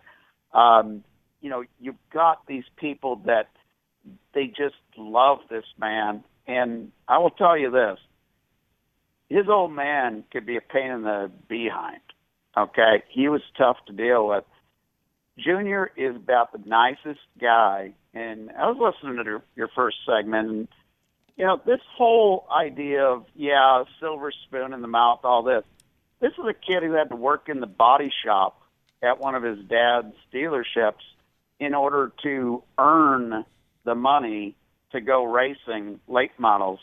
Um, 0.54 1.04
you 1.42 1.50
know, 1.50 1.64
you've 1.80 1.96
got 2.14 2.46
these 2.48 2.64
people 2.78 3.18
that 3.26 3.50
they 4.34 4.48
just 4.48 4.76
love 4.98 5.40
this 5.50 5.66
man. 5.80 6.24
And 6.48 6.92
I 7.08 7.18
will 7.18 7.30
tell 7.30 7.58
you 7.58 7.72
this 7.72 8.00
his 9.32 9.48
old 9.48 9.72
man 9.72 10.26
could 10.32 10.46
be 10.46 10.58
a 10.58 10.62
pain 10.62 10.92
in 10.92 11.04
the 11.04 11.32
behind. 11.48 12.02
Okay. 12.58 13.04
He 13.10 13.30
was 13.30 13.42
tough 13.58 13.78
to 13.88 13.94
deal 13.94 14.28
with. 14.28 14.44
Junior 15.38 15.90
is 15.96 16.16
about 16.16 16.52
the 16.52 16.60
nicest 16.66 17.22
guy. 17.40 17.94
And 18.14 18.52
I 18.52 18.70
was 18.70 18.94
listening 19.02 19.24
to 19.24 19.42
your 19.56 19.70
first 19.74 19.98
segment, 20.06 20.50
and 20.50 20.68
you 21.38 21.46
know 21.46 21.62
this 21.66 21.80
whole 21.96 22.46
idea 22.54 23.06
of 23.06 23.26
yeah, 23.36 23.86
silver 24.02 24.34
spoon 24.46 24.74
in 24.74 24.82
the 24.82 24.90
mouth, 24.90 25.22
all 25.24 25.44
this. 25.44 25.64
This 26.20 26.34
is 26.34 26.46
a 26.46 26.54
kid 26.54 26.84
who 26.84 26.92
had 26.92 27.10
to 27.10 27.16
work 27.16 27.48
in 27.48 27.62
the 27.62 27.68
body 27.68 28.12
shop 28.26 28.62
at 29.02 29.20
one 29.20 29.34
of 29.34 29.44
his 29.44 29.60
dad's 29.60 30.14
dealerships 30.34 31.06
in 31.58 31.74
order 31.74 32.12
to 32.24 32.64
earn 32.78 33.46
the 33.86 33.96
money 33.96 34.56
to 34.92 35.00
go 35.00 35.24
racing 35.24 36.02
late 36.10 36.38
models 36.38 36.80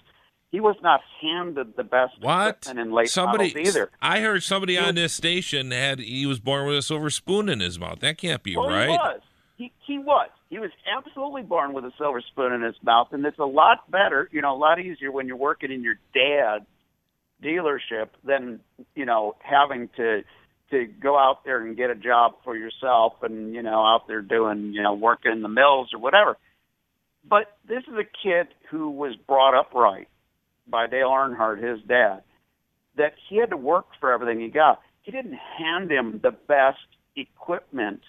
he 0.51 0.61
was 0.61 0.77
not 0.83 1.01
handed 1.21 1.77
the 1.77 1.85
best 1.85 2.15
what? 2.21 2.67
in 2.71 2.91
late 2.91 3.11
somebody, 3.11 3.49
models 3.49 3.69
either. 3.69 3.91
I 4.01 4.21
heard 4.21 4.43
somebody 4.43 4.75
he 4.75 4.79
on 4.79 4.87
was, 4.87 4.95
this 4.95 5.13
station 5.13 5.71
had 5.71 5.99
he 6.01 6.27
was 6.27 6.41
born 6.41 6.67
with 6.67 6.77
a 6.77 6.83
silver 6.83 7.11
spoon 7.11 7.49
in 7.49 7.61
his 7.61 7.79
mouth. 7.79 8.01
That 8.01 8.19
can't 8.19 8.43
be 8.43 8.57
well, 8.57 8.69
right. 8.69 8.89
He 8.89 8.97
was. 8.97 9.21
He, 9.57 9.73
he 9.87 9.99
was. 9.99 10.31
He 10.51 10.59
was 10.59 10.71
absolutely 10.97 11.43
born 11.43 11.75
with 11.75 11.85
a 11.85 11.93
silver 11.99 12.23
spoon 12.23 12.53
in 12.53 12.63
his 12.63 12.77
mouth, 12.83 13.09
and 13.13 13.25
it's 13.27 13.39
a 13.39 13.45
lot 13.45 13.91
better, 13.91 14.29
you 14.33 14.41
know, 14.41 14.55
a 14.55 14.57
lot 14.57 14.81
easier 14.81 15.13
when 15.13 15.27
you're 15.27 15.37
working 15.37 15.71
in 15.71 15.83
your 15.83 15.97
dad's 16.15 16.65
dealership 17.43 18.09
than 18.25 18.61
you 18.95 19.05
know 19.05 19.37
having 19.41 19.89
to 19.97 20.23
to 20.71 20.87
go 20.87 21.17
out 21.17 21.45
there 21.45 21.65
and 21.65 21.77
get 21.77 21.89
a 21.91 21.95
job 21.95 22.35
for 22.43 22.57
yourself 22.57 23.15
and 23.23 23.55
you 23.55 23.63
know 23.63 23.85
out 23.85 24.09
there 24.09 24.23
doing 24.23 24.73
you 24.73 24.83
know 24.83 24.95
working 24.95 25.33
in 25.33 25.43
the 25.43 25.49
mills 25.49 25.91
or 25.93 26.01
whatever. 26.01 26.37
But 27.29 27.57
this 27.67 27.83
is 27.85 27.95
a 27.95 28.05
kid 28.05 28.49
who 28.71 28.91
was 28.91 29.15
brought 29.27 29.55
up 29.55 29.75
right 29.75 30.09
by 30.70 30.87
Dale 30.87 31.09
Earnhardt, 31.09 31.62
his 31.62 31.81
dad, 31.87 32.22
that 32.96 33.14
he 33.28 33.37
had 33.37 33.50
to 33.50 33.57
work 33.57 33.87
for 34.00 34.12
everything 34.12 34.40
he 34.40 34.48
got. 34.48 34.81
He 35.02 35.11
didn't 35.11 35.38
hand 35.59 35.90
him 35.90 36.20
the 36.22 36.33
best 36.33 36.78
equipment 37.16 38.00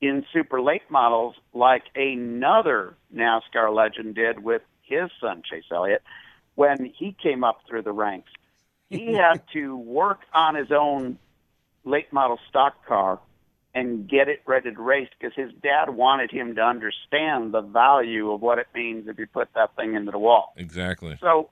in 0.00 0.24
super 0.32 0.60
late 0.60 0.90
models 0.90 1.34
like 1.52 1.84
another 1.94 2.94
NASCAR 3.14 3.74
legend 3.74 4.14
did 4.14 4.42
with 4.42 4.62
his 4.82 5.10
son 5.20 5.42
Chase 5.48 5.64
Elliott 5.72 6.02
when 6.54 6.92
he 6.96 7.16
came 7.22 7.42
up 7.42 7.60
through 7.68 7.82
the 7.82 7.92
ranks. 7.92 8.30
He 8.90 9.12
had 9.14 9.42
to 9.54 9.76
work 9.76 10.20
on 10.32 10.54
his 10.54 10.70
own 10.70 11.18
late 11.84 12.12
model 12.12 12.38
stock 12.48 12.84
car 12.86 13.20
and 13.74 14.08
get 14.08 14.28
it 14.28 14.40
ready 14.46 14.72
to 14.72 14.80
race 14.80 15.08
because 15.18 15.34
his 15.34 15.50
dad 15.62 15.90
wanted 15.90 16.30
him 16.30 16.54
to 16.54 16.60
understand 16.60 17.52
the 17.52 17.60
value 17.60 18.30
of 18.30 18.40
what 18.40 18.58
it 18.58 18.68
means 18.74 19.08
if 19.08 19.18
you 19.18 19.26
put 19.26 19.48
that 19.54 19.74
thing 19.74 19.94
into 19.94 20.12
the 20.12 20.18
wall. 20.18 20.54
Exactly. 20.56 21.18
So 21.20 21.50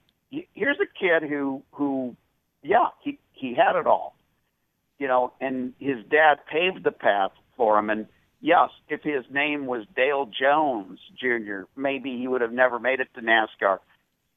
here's 0.55 0.79
a 0.81 0.87
kid 0.99 1.29
who 1.29 1.63
who 1.73 2.17
yeah 2.63 2.89
he 3.03 3.19
he 3.33 3.55
had 3.55 3.79
it 3.79 3.87
all 3.87 4.17
you 4.99 5.07
know 5.07 5.33
and 5.41 5.73
his 5.79 5.99
dad 6.11 6.39
paved 6.51 6.85
the 6.85 6.93
path 6.93 7.33
for 7.57 7.79
him. 7.79 7.91
And 7.91 8.07
yes 8.41 8.71
if 8.89 9.03
his 9.03 9.25
name 9.31 9.67
was 9.67 9.85
Dale 9.95 10.27
Jones 10.27 10.99
Jr. 11.19 11.63
maybe 11.77 12.17
he 12.19 12.27
would 12.27 12.41
have 12.41 12.53
never 12.53 12.79
made 12.79 13.01
it 13.01 13.09
to 13.15 13.21
NASCAR. 13.21 13.79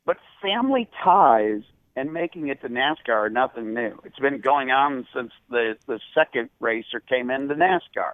But 0.06 0.18
family 0.42 0.88
ties 1.04 1.62
and 1.96 2.12
making 2.14 2.50
it 2.50 2.62
to 2.62 2.70
NASCAR 2.70 3.10
are 3.10 3.30
nothing 3.30 3.74
new. 3.74 3.98
It's 4.04 4.20
been 4.20 4.42
going 4.42 4.70
on 4.72 5.08
since 5.16 5.32
the 5.50 5.78
the 5.88 6.00
second 6.14 6.50
racer 6.60 7.00
came 7.00 7.30
into 7.30 7.56
NASCAR. 7.56 8.12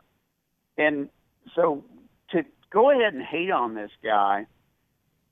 And 0.78 1.10
so 1.56 1.84
to 2.30 2.44
go 2.70 2.92
ahead 2.92 3.14
and 3.14 3.24
hate 3.24 3.50
on 3.50 3.74
this 3.74 3.92
guy 4.04 4.46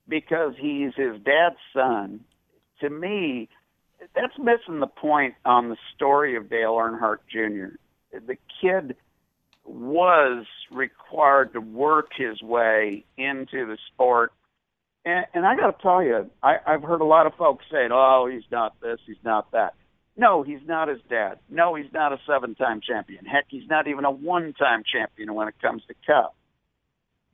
because 0.08 0.54
he's 0.58 0.92
his 0.96 1.20
dad's 1.22 1.56
son 1.72 2.24
to 2.80 2.90
me, 2.90 3.48
that's 4.14 4.38
missing 4.38 4.80
the 4.80 4.86
point 4.86 5.34
on 5.44 5.68
the 5.68 5.76
story 5.94 6.36
of 6.36 6.50
Dale 6.50 6.72
Earnhardt 6.74 7.18
Jr. 7.30 7.76
The 8.12 8.36
kid 8.60 8.96
was 9.64 10.46
required 10.72 11.52
to 11.52 11.60
work 11.60 12.10
his 12.16 12.42
way 12.42 13.04
into 13.16 13.66
the 13.66 13.76
sport. 13.92 14.32
And, 15.04 15.26
and 15.32 15.46
I 15.46 15.56
got 15.56 15.76
to 15.76 15.82
tell 15.82 16.02
you, 16.02 16.30
I, 16.42 16.56
I've 16.66 16.82
heard 16.82 17.00
a 17.00 17.04
lot 17.04 17.26
of 17.26 17.34
folks 17.34 17.64
saying, 17.70 17.90
oh, 17.92 18.28
he's 18.30 18.50
not 18.50 18.80
this, 18.80 18.98
he's 19.06 19.22
not 19.24 19.52
that. 19.52 19.74
No, 20.16 20.42
he's 20.42 20.60
not 20.66 20.88
his 20.88 20.98
dad. 21.08 21.38
No, 21.48 21.74
he's 21.74 21.92
not 21.92 22.12
a 22.12 22.18
seven 22.26 22.54
time 22.54 22.80
champion. 22.86 23.24
Heck, 23.24 23.46
he's 23.48 23.68
not 23.68 23.86
even 23.86 24.04
a 24.04 24.10
one 24.10 24.52
time 24.52 24.82
champion 24.90 25.34
when 25.34 25.48
it 25.48 25.54
comes 25.62 25.82
to 25.88 25.94
Cup. 26.06 26.34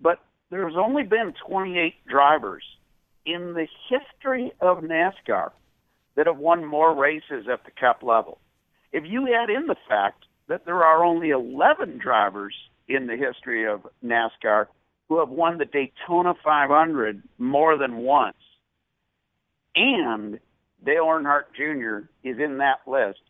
But 0.00 0.18
there's 0.50 0.74
only 0.76 1.02
been 1.02 1.32
28 1.48 1.94
drivers 2.06 2.62
in 3.26 3.54
the 3.54 3.66
history 3.88 4.52
of 4.60 4.78
NASCAR 4.78 5.50
that 6.14 6.26
have 6.26 6.38
won 6.38 6.64
more 6.64 6.94
races 6.94 7.46
at 7.52 7.64
the 7.64 7.72
Cup 7.78 8.02
level. 8.02 8.38
If 8.92 9.04
you 9.06 9.34
add 9.34 9.50
in 9.50 9.66
the 9.66 9.76
fact 9.88 10.24
that 10.48 10.64
there 10.64 10.84
are 10.84 11.04
only 11.04 11.30
11 11.30 11.98
drivers 11.98 12.54
in 12.88 13.06
the 13.06 13.16
history 13.16 13.66
of 13.66 13.86
NASCAR 14.04 14.66
who 15.08 15.18
have 15.18 15.28
won 15.28 15.58
the 15.58 15.64
Daytona 15.64 16.34
500 16.42 17.22
more 17.38 17.76
than 17.76 17.98
once, 17.98 18.36
and 19.74 20.38
Dale 20.84 21.04
Earnhardt 21.04 21.52
Jr. 21.54 22.08
is 22.26 22.38
in 22.38 22.58
that 22.58 22.80
list, 22.86 23.20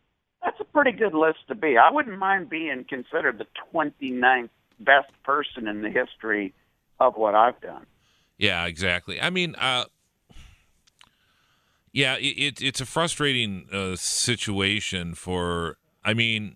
that's 0.43 0.59
a 0.59 0.65
pretty 0.65 0.91
good 0.91 1.13
list 1.13 1.39
to 1.47 1.55
be. 1.55 1.77
I 1.77 1.91
wouldn't 1.91 2.17
mind 2.17 2.49
being 2.49 2.85
considered 2.87 3.39
the 3.39 3.47
29th 3.73 4.49
best 4.79 5.11
person 5.23 5.67
in 5.67 5.81
the 5.81 5.89
history 5.89 6.53
of 6.99 7.15
what 7.15 7.35
I've 7.35 7.59
done. 7.59 7.85
Yeah, 8.37 8.65
exactly. 8.65 9.19
I 9.19 9.29
mean, 9.29 9.55
uh, 9.55 9.85
yeah, 11.91 12.15
it, 12.19 12.61
it's 12.61 12.81
a 12.81 12.85
frustrating 12.85 13.67
uh, 13.71 13.95
situation 13.95 15.15
for. 15.15 15.77
I 16.05 16.13
mean, 16.13 16.55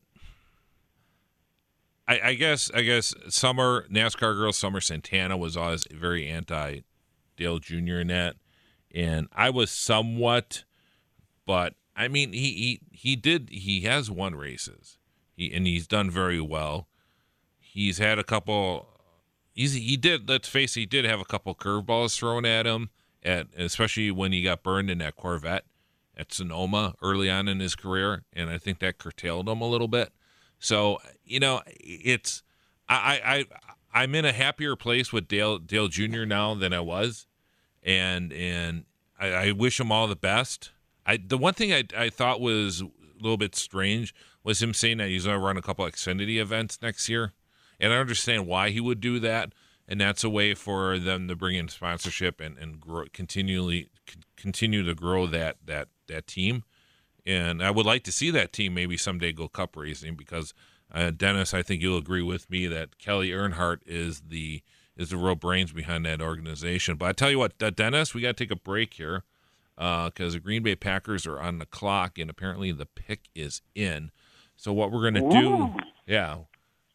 I, 2.07 2.19
I, 2.23 2.33
guess 2.35 2.69
I 2.73 2.81
guess 2.81 3.13
Summer 3.29 3.87
NASCAR 3.89 4.35
girl 4.35 4.53
Summer 4.53 4.81
Santana 4.81 5.37
was 5.37 5.57
always 5.57 5.85
very 5.91 6.27
anti 6.27 6.81
Dale 7.37 7.59
Jr. 7.59 7.99
in 7.99 8.07
that, 8.07 8.35
and 8.93 9.27
I 9.33 9.49
was 9.49 9.71
somewhat, 9.71 10.63
but 11.45 11.73
I 11.95 12.07
mean 12.07 12.33
he 12.33 12.51
he 12.51 12.81
he 12.91 13.15
did 13.15 13.49
he 13.49 13.81
has 13.81 14.11
won 14.11 14.35
races, 14.35 14.97
he 15.35 15.51
and 15.53 15.65
he's 15.65 15.87
done 15.87 16.11
very 16.11 16.41
well. 16.41 16.87
He's 17.59 17.97
had 17.97 18.19
a 18.19 18.23
couple 18.23 18.90
he's 19.53 19.73
he 19.73 19.97
did 19.97 20.27
let's 20.29 20.47
face 20.47 20.75
it, 20.75 20.81
he 20.81 20.85
did 20.85 21.05
have 21.05 21.19
a 21.19 21.25
couple 21.25 21.53
curveballs 21.55 22.15
thrown 22.15 22.45
at 22.45 22.65
him 22.65 22.89
at 23.23 23.47
especially 23.57 24.11
when 24.11 24.31
he 24.31 24.43
got 24.43 24.63
burned 24.63 24.89
in 24.89 24.99
that 24.99 25.15
Corvette 25.15 25.65
at 26.17 26.33
Sonoma 26.33 26.95
early 27.01 27.29
on 27.29 27.47
in 27.47 27.59
his 27.59 27.75
career, 27.75 28.23
and 28.33 28.49
I 28.49 28.57
think 28.57 28.79
that 28.79 28.97
curtailed 28.97 29.47
him 29.47 29.61
a 29.61 29.67
little 29.67 29.87
bit. 29.87 30.11
So 30.59 30.99
you 31.23 31.39
know, 31.39 31.61
it's 31.67 32.43
I 32.87 33.45
I 33.93 34.01
I'm 34.03 34.15
in 34.15 34.25
a 34.25 34.31
happier 34.31 34.75
place 34.75 35.11
with 35.11 35.27
Dale 35.27 35.57
Dale 35.57 35.87
Jr. 35.87 36.25
now 36.25 36.53
than 36.53 36.73
I 36.73 36.79
was, 36.79 37.27
and 37.83 38.31
and 38.33 38.85
I, 39.19 39.27
I 39.27 39.51
wish 39.51 39.79
him 39.79 39.91
all 39.91 40.07
the 40.07 40.15
best. 40.15 40.71
I 41.05 41.17
the 41.17 41.37
one 41.37 41.53
thing 41.53 41.73
I 41.73 41.83
I 41.97 42.09
thought 42.09 42.41
was 42.41 42.81
a 42.81 42.89
little 43.19 43.37
bit 43.37 43.55
strange 43.55 44.13
was 44.43 44.61
him 44.61 44.73
saying 44.73 44.97
that 44.97 45.09
he's 45.09 45.25
going 45.25 45.37
to 45.37 45.45
run 45.45 45.57
a 45.57 45.61
couple 45.61 45.85
Xfinity 45.85 46.39
events 46.39 46.79
next 46.81 47.07
year, 47.07 47.33
and 47.81 47.91
I 47.91 47.97
understand 47.97 48.47
why 48.47 48.69
he 48.69 48.79
would 48.79 49.01
do 49.01 49.19
that, 49.19 49.51
and 49.87 49.99
that's 49.99 50.23
a 50.23 50.29
way 50.29 50.53
for 50.53 50.97
them 50.97 51.27
to 51.27 51.35
bring 51.35 51.55
in 51.57 51.67
sponsorship 51.67 52.39
and 52.39 52.57
and 52.57 52.79
grow, 52.79 53.05
continually 53.11 53.89
continue 54.37 54.83
to 54.83 54.95
grow 54.95 55.27
that 55.27 55.57
that 55.65 55.89
that 56.07 56.27
team. 56.27 56.63
And 57.25 57.61
I 57.61 57.71
would 57.71 57.85
like 57.85 58.03
to 58.05 58.11
see 58.11 58.31
that 58.31 58.53
team 58.53 58.73
maybe 58.73 58.97
someday 58.97 59.31
go 59.31 59.47
cup 59.47 59.75
racing 59.75 60.15
because 60.15 60.53
uh, 60.93 61.11
Dennis, 61.11 61.53
I 61.53 61.61
think 61.61 61.81
you'll 61.81 61.97
agree 61.97 62.23
with 62.23 62.49
me 62.49 62.67
that 62.67 62.97
Kelley 62.97 63.29
Earnhardt 63.29 63.79
is 63.85 64.21
the 64.27 64.61
is 64.97 65.09
the 65.09 65.17
real 65.17 65.35
brains 65.35 65.71
behind 65.71 66.05
that 66.05 66.21
organization. 66.21 66.95
But 66.95 67.09
I 67.09 67.11
tell 67.13 67.31
you 67.31 67.39
what, 67.39 67.53
uh, 67.61 67.69
Dennis, 67.71 68.13
we 68.13 68.21
got 68.21 68.37
to 68.37 68.43
take 68.43 68.51
a 68.51 68.55
break 68.55 68.93
here 68.95 69.23
because 69.75 70.11
uh, 70.19 70.29
the 70.29 70.39
Green 70.39 70.63
Bay 70.63 70.75
Packers 70.75 71.25
are 71.25 71.39
on 71.39 71.59
the 71.59 71.65
clock, 71.65 72.19
and 72.19 72.29
apparently 72.29 72.71
the 72.71 72.85
pick 72.85 73.29
is 73.33 73.61
in. 73.73 74.11
So 74.55 74.73
what 74.73 74.91
we're 74.91 75.09
gonna 75.09 75.31
do, 75.31 75.73
yeah, 76.05 76.37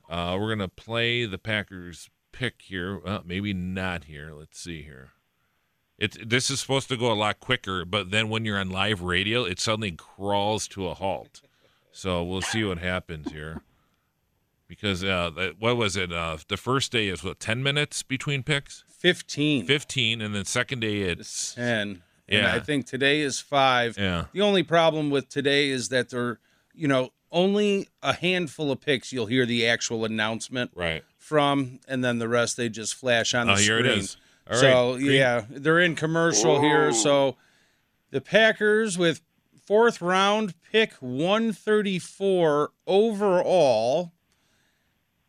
uh, 0.09 0.37
we're 0.39 0.55
gonna 0.55 0.69
play 0.69 1.27
the 1.27 1.39
Packers 1.39 2.11
pick 2.33 2.63
here. 2.63 2.99
Well, 2.99 3.23
maybe 3.25 3.53
not 3.53 4.05
here. 4.05 4.33
Let's 4.33 4.59
see 4.59 4.83
here. 4.83 5.11
It's 5.99 6.17
this 6.25 6.51
is 6.51 6.61
supposed 6.61 6.89
to 6.89 6.97
go 6.97 7.11
a 7.11 7.15
lot 7.15 7.41
quicker, 7.41 7.85
but 7.85 8.11
then 8.11 8.29
when 8.29 8.45
you're 8.45 8.59
on 8.59 8.71
live 8.71 9.01
radio, 9.01 9.45
it 9.45 9.59
suddenly 9.59 9.93
crawls 9.93 10.69
to 10.69 10.89
a 10.89 10.95
halt. 10.95 11.41
So 11.93 12.23
we'll 12.23 12.43
see 12.43 12.63
what 12.65 12.79
happens 12.79 13.33
here. 13.33 13.63
Because 14.69 15.03
uh, 15.03 15.53
what 15.59 15.77
was 15.77 15.97
it? 15.97 16.13
Uh, 16.13 16.37
the 16.49 16.57
first 16.57 16.93
day 16.93 17.09
is 17.09 17.25
what 17.25 17.41
ten 17.41 17.63
minutes 17.63 18.03
between 18.03 18.43
picks. 18.43 18.85
Fifteen. 18.89 19.65
Fifteen, 19.65 20.21
and 20.21 20.35
then 20.35 20.45
second 20.45 20.81
day 20.81 21.03
it's 21.03 21.55
ten. 21.55 22.03
Yeah. 22.29 22.39
And 22.39 22.47
I 22.49 22.59
think 22.59 22.87
today 22.87 23.21
is 23.21 23.41
five. 23.41 23.97
Yeah. 23.97 24.25
The 24.33 24.43
only 24.43 24.65
problem 24.65 25.11
with 25.11 25.29
today 25.29 25.71
is 25.71 25.89
that 25.91 26.11
they're 26.11 26.41
you 26.77 26.87
know, 26.87 27.11
only 27.31 27.89
a 28.03 28.13
handful 28.13 28.71
of 28.71 28.81
picks 28.81 29.13
you'll 29.13 29.27
hear 29.27 29.47
the 29.47 29.67
actual 29.67 30.05
announcement 30.05 30.71
right 30.75 31.05
from, 31.19 31.81
and 31.89 32.05
then 32.05 32.19
the 32.19 32.29
rest 32.29 32.57
they 32.57 32.69
just 32.69 32.95
flash 32.95 33.35
on 33.35 33.49
the 33.49 33.55
oh, 33.55 33.57
screen. 33.57 33.85
Here 33.85 33.93
it 33.93 33.99
is. 33.99 34.17
All 34.49 34.57
so 34.57 34.93
right. 34.93 35.03
yeah, 35.03 35.45
they're 35.51 35.81
in 35.81 35.97
commercial 35.97 36.61
here. 36.61 36.93
So 36.93 37.37
the 38.11 38.21
Packers 38.21 38.97
with 38.97 39.23
fourth 39.65 40.01
round 40.01 40.55
pick 40.71 40.93
134 41.01 42.71
overall. 42.87 44.13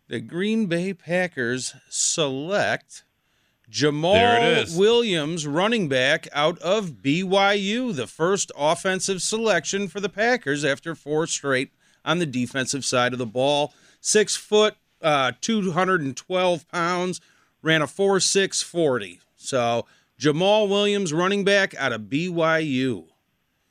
The 0.07 0.21
Green 0.21 0.67
Bay 0.67 0.93
Packers 0.93 1.75
select 1.89 3.03
Jamaal 3.69 4.13
There 4.13 4.51
it 4.51 4.57
is. 4.59 4.77
Williams, 4.77 5.45
running 5.45 5.89
back 5.89 6.27
out 6.31 6.57
of 6.59 7.01
BYU, 7.03 7.93
the 7.93 8.07
first 8.07 8.51
offensive 8.57 9.21
selection 9.21 9.87
for 9.89 9.99
the 9.99 10.07
Packers 10.09 10.63
after 10.63 10.95
four 10.95 11.27
straight 11.27 11.71
on 12.07 12.17
the 12.19 12.25
defensive 12.25 12.83
side 12.83 13.13
of 13.13 13.19
the 13.19 13.25
ball. 13.25 13.73
Six 13.99 14.35
foot, 14.35 14.75
uh, 15.01 15.33
212 15.41 16.67
pounds, 16.69 17.21
ran 17.61 17.81
a 17.83 17.85
4.640. 17.85 19.19
So 19.35 19.85
Jamaal 20.19 20.69
Williams, 20.69 21.13
running 21.13 21.43
back 21.43 21.75
out 21.75 21.91
of 21.93 22.01
BYU. 22.03 23.05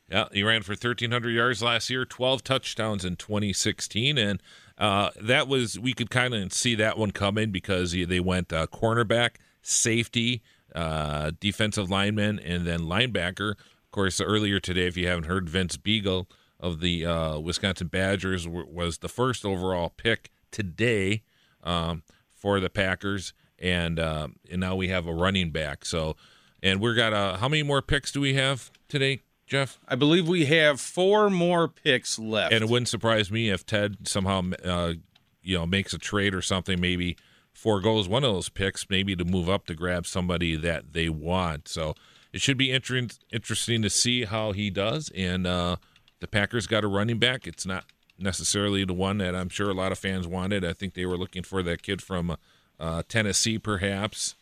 Yeah, 0.09 0.25
he 0.31 0.43
ran 0.43 0.61
for 0.61 0.71
1,300 0.71 1.31
yards 1.31 1.61
last 1.61 1.89
year, 1.89 2.05
12 2.05 2.41
touchdowns 2.43 3.03
in 3.03 3.17
2016, 3.17 4.17
and 4.17 4.41
uh, 4.77 5.09
that 5.19 5.49
was 5.49 5.77
we 5.77 5.93
could 5.93 6.09
kind 6.09 6.33
of 6.33 6.53
see 6.53 6.75
that 6.75 6.97
one 6.97 7.11
coming 7.11 7.51
because 7.51 7.91
they 7.91 8.19
went 8.21 8.53
uh, 8.53 8.67
cornerback, 8.67 9.31
safety, 9.61 10.41
uh, 10.73 11.31
defensive 11.41 11.89
lineman, 11.89 12.39
and 12.39 12.65
then 12.65 12.81
linebacker. 12.81 13.51
Of 13.51 13.91
course, 13.91 14.21
earlier 14.21 14.61
today, 14.61 14.87
if 14.87 14.95
you 14.95 15.07
haven't 15.07 15.25
heard, 15.25 15.49
Vince 15.49 15.75
Biegel 15.75 16.27
of 16.59 16.79
the 16.79 17.05
uh, 17.05 17.39
Wisconsin 17.39 17.87
Badgers 17.87 18.45
w- 18.45 18.67
was 18.69 18.99
the 18.99 19.09
first 19.09 19.45
overall 19.45 19.89
pick 19.89 20.31
today 20.51 21.23
um, 21.63 22.03
for 22.31 22.59
the 22.59 22.69
Packers, 22.69 23.33
and 23.59 23.99
um, 23.99 24.37
and 24.49 24.59
now 24.59 24.75
we 24.75 24.87
have 24.89 25.07
a 25.07 25.13
running 25.13 25.51
back. 25.51 25.85
So, 25.85 26.15
and 26.63 26.79
we're 26.79 26.95
got 26.95 27.13
a 27.13 27.37
how 27.37 27.47
many 27.47 27.63
more 27.63 27.81
picks 27.81 28.11
do 28.11 28.21
we 28.21 28.33
have 28.35 28.71
today, 28.87 29.21
Jeff? 29.45 29.79
I 29.87 29.95
believe 29.95 30.27
we 30.27 30.45
have 30.45 30.79
four 30.79 31.29
more 31.29 31.67
picks 31.67 32.17
left. 32.19 32.53
And 32.53 32.63
it 32.63 32.69
wouldn't 32.69 32.89
surprise 32.89 33.31
me 33.31 33.49
if 33.49 33.65
Ted 33.65 34.07
somehow, 34.07 34.51
uh, 34.63 34.93
you 35.41 35.57
know, 35.57 35.65
makes 35.65 35.93
a 35.93 35.97
trade 35.97 36.33
or 36.33 36.41
something, 36.41 36.79
maybe 36.79 37.17
foregoes 37.53 38.07
one 38.07 38.23
of 38.23 38.33
those 38.33 38.49
picks, 38.49 38.87
maybe 38.89 39.15
to 39.15 39.25
move 39.25 39.49
up 39.49 39.65
to 39.65 39.73
grab 39.73 40.05
somebody 40.05 40.55
that 40.55 40.93
they 40.93 41.09
want. 41.09 41.67
So 41.67 41.95
it 42.31 42.41
should 42.41 42.57
be 42.57 42.71
inter- 42.71 43.07
interesting 43.31 43.81
to 43.81 43.89
see 43.89 44.25
how 44.25 44.51
he 44.51 44.69
does. 44.69 45.11
And 45.15 45.47
uh, 45.47 45.77
the 46.19 46.27
Packers 46.27 46.67
got 46.67 46.83
a 46.83 46.87
running 46.87 47.19
back. 47.19 47.47
It's 47.47 47.65
not 47.65 47.85
necessarily 48.19 48.83
the 48.85 48.93
one 48.93 49.17
that 49.19 49.35
I'm 49.35 49.49
sure 49.49 49.69
a 49.69 49.73
lot 49.73 49.91
of 49.91 49.99
fans 49.99 50.27
wanted. 50.27 50.65
I 50.65 50.73
think 50.73 50.93
they 50.93 51.05
were 51.05 51.17
looking 51.17 51.43
for 51.43 51.61
that 51.63 51.81
kid 51.81 52.01
from 52.01 52.37
uh, 52.79 53.03
Tennessee, 53.07 53.59
perhaps, 53.59 54.35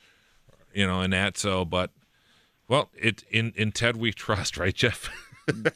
you 0.74 0.86
know, 0.88 1.02
and 1.02 1.14
that. 1.14 1.38
So, 1.38 1.66
but 1.66 1.92
well, 2.68 2.90
it 2.96 3.24
in 3.30 3.54
in 3.56 3.72
Ted 3.72 3.98
we 3.98 4.12
trust, 4.14 4.58
right, 4.58 4.74
Jeff? 4.74 5.10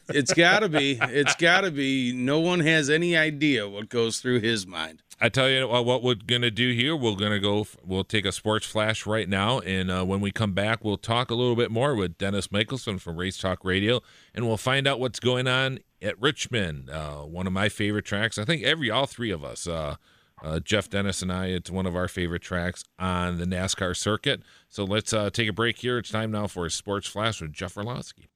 it's 0.10 0.34
got 0.34 0.60
to 0.60 0.70
be. 0.70 0.98
It's 1.02 1.36
got 1.36 1.62
to 1.62 1.72
be. 1.72 2.12
No 2.14 2.40
one 2.40 2.60
has 2.62 2.90
any 2.90 3.16
idea 3.16 3.68
what 3.70 3.90
goes 3.90 4.20
through 4.20 4.40
his 4.40 4.66
mind. 4.66 5.04
I 5.22 5.28
tell 5.28 5.50
you 5.50 5.68
what, 5.68 5.86
what 5.86 6.02
we're 6.02 6.16
gonna 6.16 6.50
do 6.50 6.72
here. 6.72 6.96
We're 6.96 7.16
gonna 7.16 7.42
go. 7.42 7.68
We'll 7.86 8.06
take 8.06 8.26
a 8.26 8.32
sports 8.32 8.66
flash 8.66 9.06
right 9.06 9.28
now, 9.28 9.60
and 9.60 9.92
uh, 9.92 10.06
when 10.06 10.22
we 10.22 10.32
come 10.32 10.54
back, 10.54 10.84
we'll 10.84 10.98
talk 10.98 11.30
a 11.30 11.36
little 11.36 11.58
bit 11.58 11.72
more 11.72 11.94
with 11.94 12.18
Dennis 12.18 12.52
Michelson 12.54 13.00
from 13.00 13.18
Race 13.18 13.38
Talk 13.38 13.66
Radio, 13.66 14.02
and 14.34 14.48
we'll 14.48 14.56
find 14.56 14.88
out 14.88 14.98
what's 15.00 15.20
going 15.20 15.46
on 15.46 15.80
at 16.02 16.20
Richmond, 16.22 16.90
uh, 16.90 17.22
one 17.22 17.48
of 17.48 17.54
my 17.54 17.70
favorite 17.70 18.06
tracks. 18.06 18.38
I 18.38 18.46
think 18.46 18.64
every 18.64 18.90
all 18.90 19.06
three 19.06 19.32
of 19.32 19.44
us, 19.44 19.68
uh, 19.68 19.96
uh, 20.44 20.60
Jeff 20.60 20.90
Dennis 20.90 21.22
and 21.22 21.32
I, 21.32 21.48
it's 21.48 21.70
one 21.70 21.86
of 21.86 21.96
our 21.96 22.08
favorite 22.08 22.42
tracks 22.42 22.84
on 22.98 23.38
the 23.38 23.46
NASCAR 23.46 23.96
circuit. 23.96 24.42
So 24.70 24.84
let's 24.84 25.14
uh, 25.14 25.30
take 25.30 25.50
a 25.50 25.54
break 25.54 25.80
here. 25.80 25.98
It's 25.98 26.10
time 26.10 26.32
now 26.32 26.48
for 26.48 26.66
a 26.66 26.72
sports 26.72 27.08
flash 27.08 27.42
with 27.42 27.52
Jeff 27.54 27.76
Orlowski. 27.76 28.30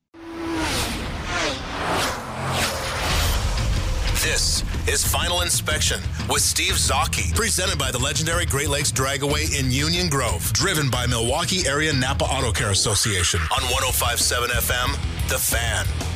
This 4.24 4.64
is 4.88 5.06
Final 5.06 5.42
Inspection 5.42 6.00
with 6.30 6.42
Steve 6.42 6.74
Zautke, 6.74 7.36
presented 7.36 7.78
by 7.78 7.92
the 7.92 8.00
legendary 8.00 8.46
Great 8.46 8.70
Lakes 8.70 8.90
Dragaway 8.90 9.60
in 9.60 9.70
Union 9.70 10.08
Grove, 10.08 10.42
driven 10.54 10.90
by 10.90 11.06
Milwaukee 11.06 11.68
Area 11.68 11.92
Napa 11.92 12.24
Auto 12.24 12.54
Care 12.54 12.72
Association 12.72 13.42
on 13.42 13.64
1057 13.64 14.50
FM, 14.50 15.28
The 15.28 15.38
Fan. 15.38 16.13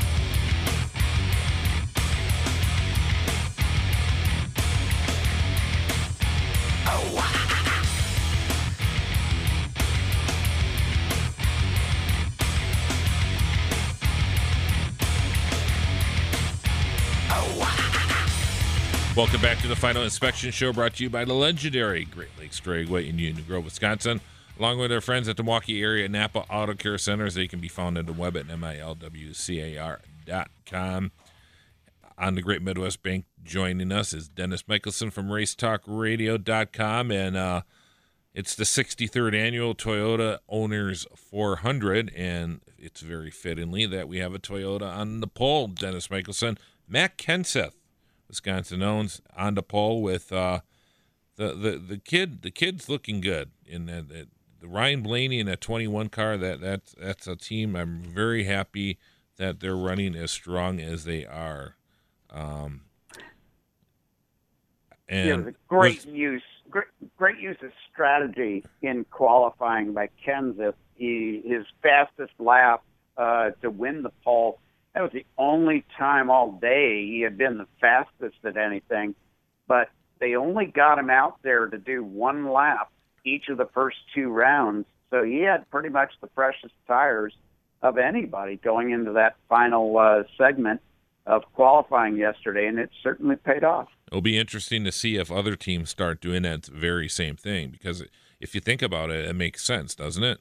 Welcome 19.17 19.41
back 19.41 19.57
to 19.61 19.67
the 19.67 19.75
Final 19.75 20.03
Inspection 20.03 20.51
Show 20.51 20.71
brought 20.71 20.93
to 20.97 21.03
you 21.03 21.09
by 21.09 21.25
the 21.25 21.33
legendary 21.33 22.05
Great 22.05 22.29
Lakes 22.37 22.61
Dragway 22.61 23.09
in 23.09 23.17
Union 23.17 23.43
Grove, 23.47 23.65
Wisconsin, 23.65 24.21
along 24.59 24.77
with 24.77 24.91
our 24.91 25.01
friends 25.01 25.27
at 25.27 25.37
the 25.37 25.43
Milwaukee 25.43 25.81
Area 25.81 26.07
Napa 26.07 26.41
Auto 26.51 26.75
Care 26.75 26.99
Centers. 26.99 27.33
They 27.33 27.47
can 27.47 27.59
be 27.59 27.67
found 27.67 27.97
on 27.97 28.05
the 28.05 28.13
web 28.13 28.37
at 28.37 28.45
milwcar.com. 28.45 29.01
On 32.19 32.35
the 32.35 32.43
Great 32.43 32.61
Midwest 32.61 33.01
Bank, 33.01 33.25
joining 33.43 33.91
us 33.91 34.13
is 34.13 34.27
Dennis 34.29 34.67
Michelson 34.67 35.09
from 35.09 35.29
RaceTalkRadio.com, 35.29 37.11
and 37.11 37.35
uh, 37.35 37.61
it's 38.35 38.53
the 38.53 38.65
63rd 38.65 39.35
annual 39.35 39.73
Toyota 39.73 40.37
Owners 40.47 41.07
400, 41.15 42.13
and 42.15 42.61
it's 42.77 43.01
very 43.01 43.31
fittingly 43.31 43.87
that 43.87 44.07
we 44.07 44.19
have 44.19 44.35
a 44.35 44.39
Toyota 44.39 44.83
on 44.83 45.21
the 45.21 45.27
pole. 45.27 45.65
Dennis 45.69 46.11
Michelson, 46.11 46.59
Matt 46.87 47.17
Kenseth, 47.17 47.73
Wisconsin 48.27 48.81
owns 48.83 49.21
on 49.35 49.55
the 49.55 49.63
pole 49.63 50.01
with 50.01 50.31
uh, 50.31 50.61
the, 51.35 51.53
the 51.53 51.71
the 51.77 51.97
kid. 51.97 52.41
The 52.41 52.51
kid's 52.51 52.89
looking 52.89 53.21
good 53.21 53.51
in 53.65 53.85
that. 53.87 54.09
that- 54.09 54.29
The 54.59 54.67
Ryan 54.67 55.01
Blaney 55.03 55.39
in 55.39 55.45
that 55.47 55.61
21 55.61 56.09
car. 56.09 56.35
That 56.37 56.59
that's 56.61 56.93
that's 56.99 57.27
a 57.27 57.35
team. 57.35 57.75
I'm 57.75 58.01
very 58.01 58.45
happy 58.45 58.97
that 59.37 59.59
they're 59.59 59.77
running 59.77 60.15
as 60.15 60.31
strong 60.31 60.79
as 60.79 61.03
they 61.05 61.25
are. 61.25 61.75
Um, 62.31 62.81
and 65.07 65.27
yeah, 65.27 65.33
it 65.33 65.37
was 65.37 65.47
a 65.47 65.57
great 65.67 66.05
use, 66.07 66.43
great, 66.69 66.87
great 67.17 67.37
use 67.39 67.57
of 67.63 67.71
strategy 67.93 68.65
in 68.81 69.05
qualifying 69.11 69.93
by 69.93 70.09
Kenseth. 70.25 70.73
He, 70.95 71.41
his 71.45 71.65
fastest 71.83 72.33
lap 72.39 72.81
uh, 73.15 73.51
to 73.61 73.69
win 73.69 74.01
the 74.03 74.11
pole. 74.23 74.59
That 74.97 75.03
was 75.03 75.11
the 75.13 75.25
only 75.37 75.85
time 75.95 76.31
all 76.31 76.53
day 76.53 77.05
he 77.05 77.21
had 77.21 77.37
been 77.37 77.59
the 77.59 77.67
fastest 77.79 78.37
at 78.43 78.57
anything. 78.57 79.13
But 79.67 79.89
they 80.19 80.35
only 80.35 80.65
got 80.65 80.97
him 80.97 81.11
out 81.11 81.37
there 81.43 81.67
to 81.67 81.77
do 81.77 82.03
one 82.03 82.51
lap 82.51 82.91
each 83.23 83.47
of 83.49 83.57
the 83.57 83.67
first 83.73 83.97
two 84.15 84.29
rounds. 84.29 84.87
So 85.11 85.23
he 85.23 85.41
had 85.41 85.69
pretty 85.69 85.89
much 85.89 86.13
the 86.19 86.29
freshest 86.33 86.73
tires 86.87 87.33
of 87.83 87.99
anybody 87.99 88.55
going 88.55 88.89
into 88.89 89.11
that 89.11 89.35
final 89.47 89.97
uh, 89.97 90.23
segment. 90.37 90.81
of 91.27 91.43
qualifying 91.53 92.15
yesterday, 92.15 92.67
and 92.67 92.79
it 92.79 92.89
certainly 93.03 93.35
paid 93.35 93.63
off. 93.63 93.89
It'll 94.07 94.21
be 94.21 94.39
interesting 94.39 94.85
to 94.85 94.91
see 94.91 95.17
if 95.17 95.29
other 95.29 95.55
teams 95.55 95.89
start 95.89 96.21
doing 96.21 96.43
that 96.43 96.65
very 96.65 97.09
same 97.09 97.35
thing 97.35 97.69
because 97.69 98.03
if 98.39 98.55
you 98.55 98.61
think 98.61 98.81
about 98.81 99.11
it, 99.11 99.25
it 99.25 99.35
makes 99.35 99.63
sense, 99.63 99.93
doesn't 99.93 100.23
it? 100.23 100.39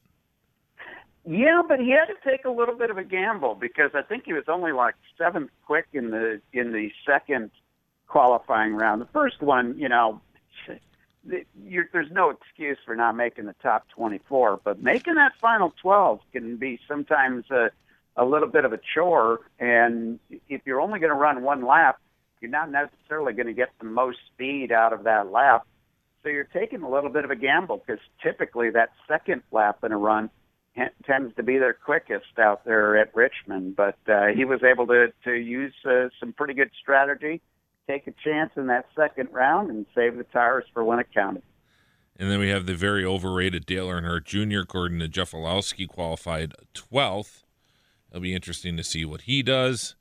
Yeah, 1.29 1.63
but 1.67 1.81
he 1.81 1.91
had 1.91 2.07
to 2.07 2.15
take 2.25 2.45
a 2.45 2.51
little 2.51 2.77
bit 2.77 2.91
of 2.91 2.99
a 2.99 3.05
gamble 3.05 3.57
because 3.57 3.91
I 3.95 4.03
think 4.03 4.25
he 4.27 4.33
was 4.33 4.45
only 4.47 4.71
like 4.71 4.95
seventh 5.19 5.51
quick 5.65 5.87
in 5.93 6.11
the 6.11 6.41
in 6.53 6.73
the 6.73 6.91
second 7.05 7.51
qualifying 8.07 8.75
round. 8.75 9.01
The 9.01 9.09
first 9.13 9.43
one, 9.43 9.77
you 9.77 9.89
know, 9.89 10.21
you're, 11.65 11.89
there's 11.93 12.11
no 12.13 12.31
excuse 12.31 12.79
for 12.85 12.95
not 12.95 13.17
making 13.17 13.47
the 13.47 13.55
top 13.63 13.89
24, 13.89 14.61
but 14.63 14.81
making 14.81 15.15
that 15.15 15.33
final 15.41 15.75
12 15.83 16.21
can 16.33 16.57
be 16.57 16.79
sometimes 16.87 17.51
a, 17.51 17.71
a 18.17 18.25
little 18.25 18.49
bit 18.49 18.65
of 18.65 18.73
a 18.73 18.79
chore. 18.95 19.41
And 19.59 20.21
if 20.49 20.63
you're 20.65 20.81
only 20.81 21.01
going 21.01 21.11
to 21.11 21.17
run 21.17 21.43
one 21.43 21.67
lap, 21.67 21.99
you're 22.41 22.51
not 22.51 22.71
necessarily 22.71 23.33
going 23.33 23.49
to 23.49 23.53
get 23.53 23.71
the 23.81 23.87
most 23.87 24.19
speed 24.33 24.71
out 24.71 24.93
of 24.93 25.05
that 25.05 25.33
lap. 25.33 25.67
So 26.23 26.29
you're 26.29 26.45
taking 26.45 26.83
a 26.83 26.89
little 26.89 27.11
bit 27.11 27.25
of 27.25 27.31
a 27.31 27.37
gamble 27.37 27.83
because 27.85 28.03
typically 28.23 28.71
that 28.71 28.91
second 29.09 29.43
lap 29.51 29.83
in 29.83 29.93
a 29.93 29.99
run 29.99 30.31
tends 31.05 31.35
to 31.37 31.43
be 31.43 31.59
their 31.59 31.75
quickest 31.75 32.39
out 32.39 32.65
there 32.65 32.97
at 32.97 33.15
Richmond. 33.15 33.77
But 33.77 33.99
uh, 34.09 34.29
he 34.35 34.45
was 34.45 34.63
able 34.63 34.87
to 34.89 35.13
to 35.25 35.33
use 35.33 35.75
uh, 35.85 36.09
some 36.21 36.33
pretty 36.33 36.55
good 36.55 36.71
strategy 36.81 37.41
take 37.87 38.07
a 38.07 38.15
chance 38.25 38.51
in 38.57 38.67
that 38.67 38.87
second 38.97 39.29
round 39.33 39.71
and 39.71 39.87
save 39.95 40.17
the 40.17 40.25
tires 40.25 40.65
for 40.73 40.85
when 40.85 40.99
it 40.99 41.07
counted. 41.15 41.43
And 42.19 42.31
then 42.31 42.41
we 42.41 42.49
have 42.49 42.67
the 42.67 42.75
very 42.75 43.05
overrated 43.05 43.67
Dale 43.67 43.89
Earnhardt 43.89 44.25
Jr. 44.25 44.63
Gordon 44.67 45.01
to 45.01 45.09
Jeff 45.09 45.35
Orlowski, 45.35 45.87
qualified 45.87 46.55
12th. 46.75 47.43
It'll 48.11 48.23
be 48.23 48.35
interesting 48.35 48.77
to 48.77 48.85
see 48.85 49.05
what 49.05 49.23
he 49.23 49.43
does, 49.43 49.95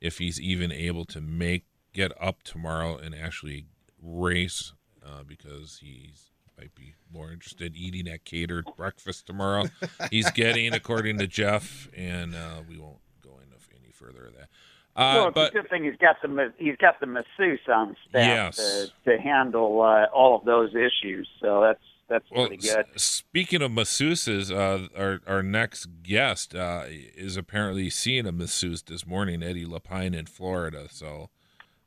if 0.00 0.18
he's 0.18 0.40
even 0.40 0.70
able 0.70 1.04
to 1.06 1.20
make 1.20 1.64
get 1.94 2.12
up 2.20 2.42
tomorrow 2.42 2.96
and 2.96 3.14
actually 3.14 3.66
race, 4.02 4.72
uh, 5.04 5.22
because 5.22 5.78
he's 5.82 6.31
might 6.62 6.74
be 6.74 6.94
more 7.12 7.32
interested 7.32 7.74
in 7.74 7.76
eating 7.76 8.08
at 8.08 8.24
catered 8.24 8.66
breakfast 8.76 9.26
tomorrow. 9.26 9.64
he's 10.10 10.30
getting, 10.30 10.72
according 10.72 11.18
to 11.18 11.26
Jeff, 11.26 11.88
and 11.96 12.34
uh, 12.34 12.62
we 12.68 12.78
won't 12.78 12.98
go 13.22 13.30
into 13.42 13.56
any 13.82 13.92
further 13.92 14.26
of 14.26 14.34
that. 14.34 14.48
Uh, 14.94 15.14
well, 15.14 15.28
it's 15.28 15.34
but, 15.34 15.50
a 15.50 15.62
good 15.62 15.70
thing 15.70 15.84
he's 15.84 15.96
got 15.96 16.16
the 16.22 16.52
he's 16.58 16.76
got 16.76 17.00
the 17.00 17.06
masseuse 17.06 17.60
on 17.72 17.96
staff 18.08 18.56
yes. 18.56 18.56
to, 18.56 19.10
to 19.10 19.20
handle 19.20 19.80
uh, 19.80 20.04
all 20.14 20.36
of 20.36 20.44
those 20.44 20.70
issues. 20.74 21.26
So 21.40 21.62
that's 21.62 21.80
that's 22.10 22.30
well, 22.30 22.46
pretty 22.46 22.62
good. 22.62 22.84
S- 22.94 23.02
speaking 23.02 23.62
of 23.62 23.70
masseuses, 23.70 24.54
uh, 24.54 24.88
our 24.94 25.20
our 25.26 25.42
next 25.42 25.86
guest 26.02 26.54
uh, 26.54 26.84
is 26.88 27.38
apparently 27.38 27.88
seeing 27.88 28.26
a 28.26 28.32
masseuse 28.32 28.82
this 28.82 29.06
morning, 29.06 29.42
Eddie 29.42 29.64
Lapine 29.64 30.14
in 30.14 30.26
Florida. 30.26 30.88
So 30.90 31.30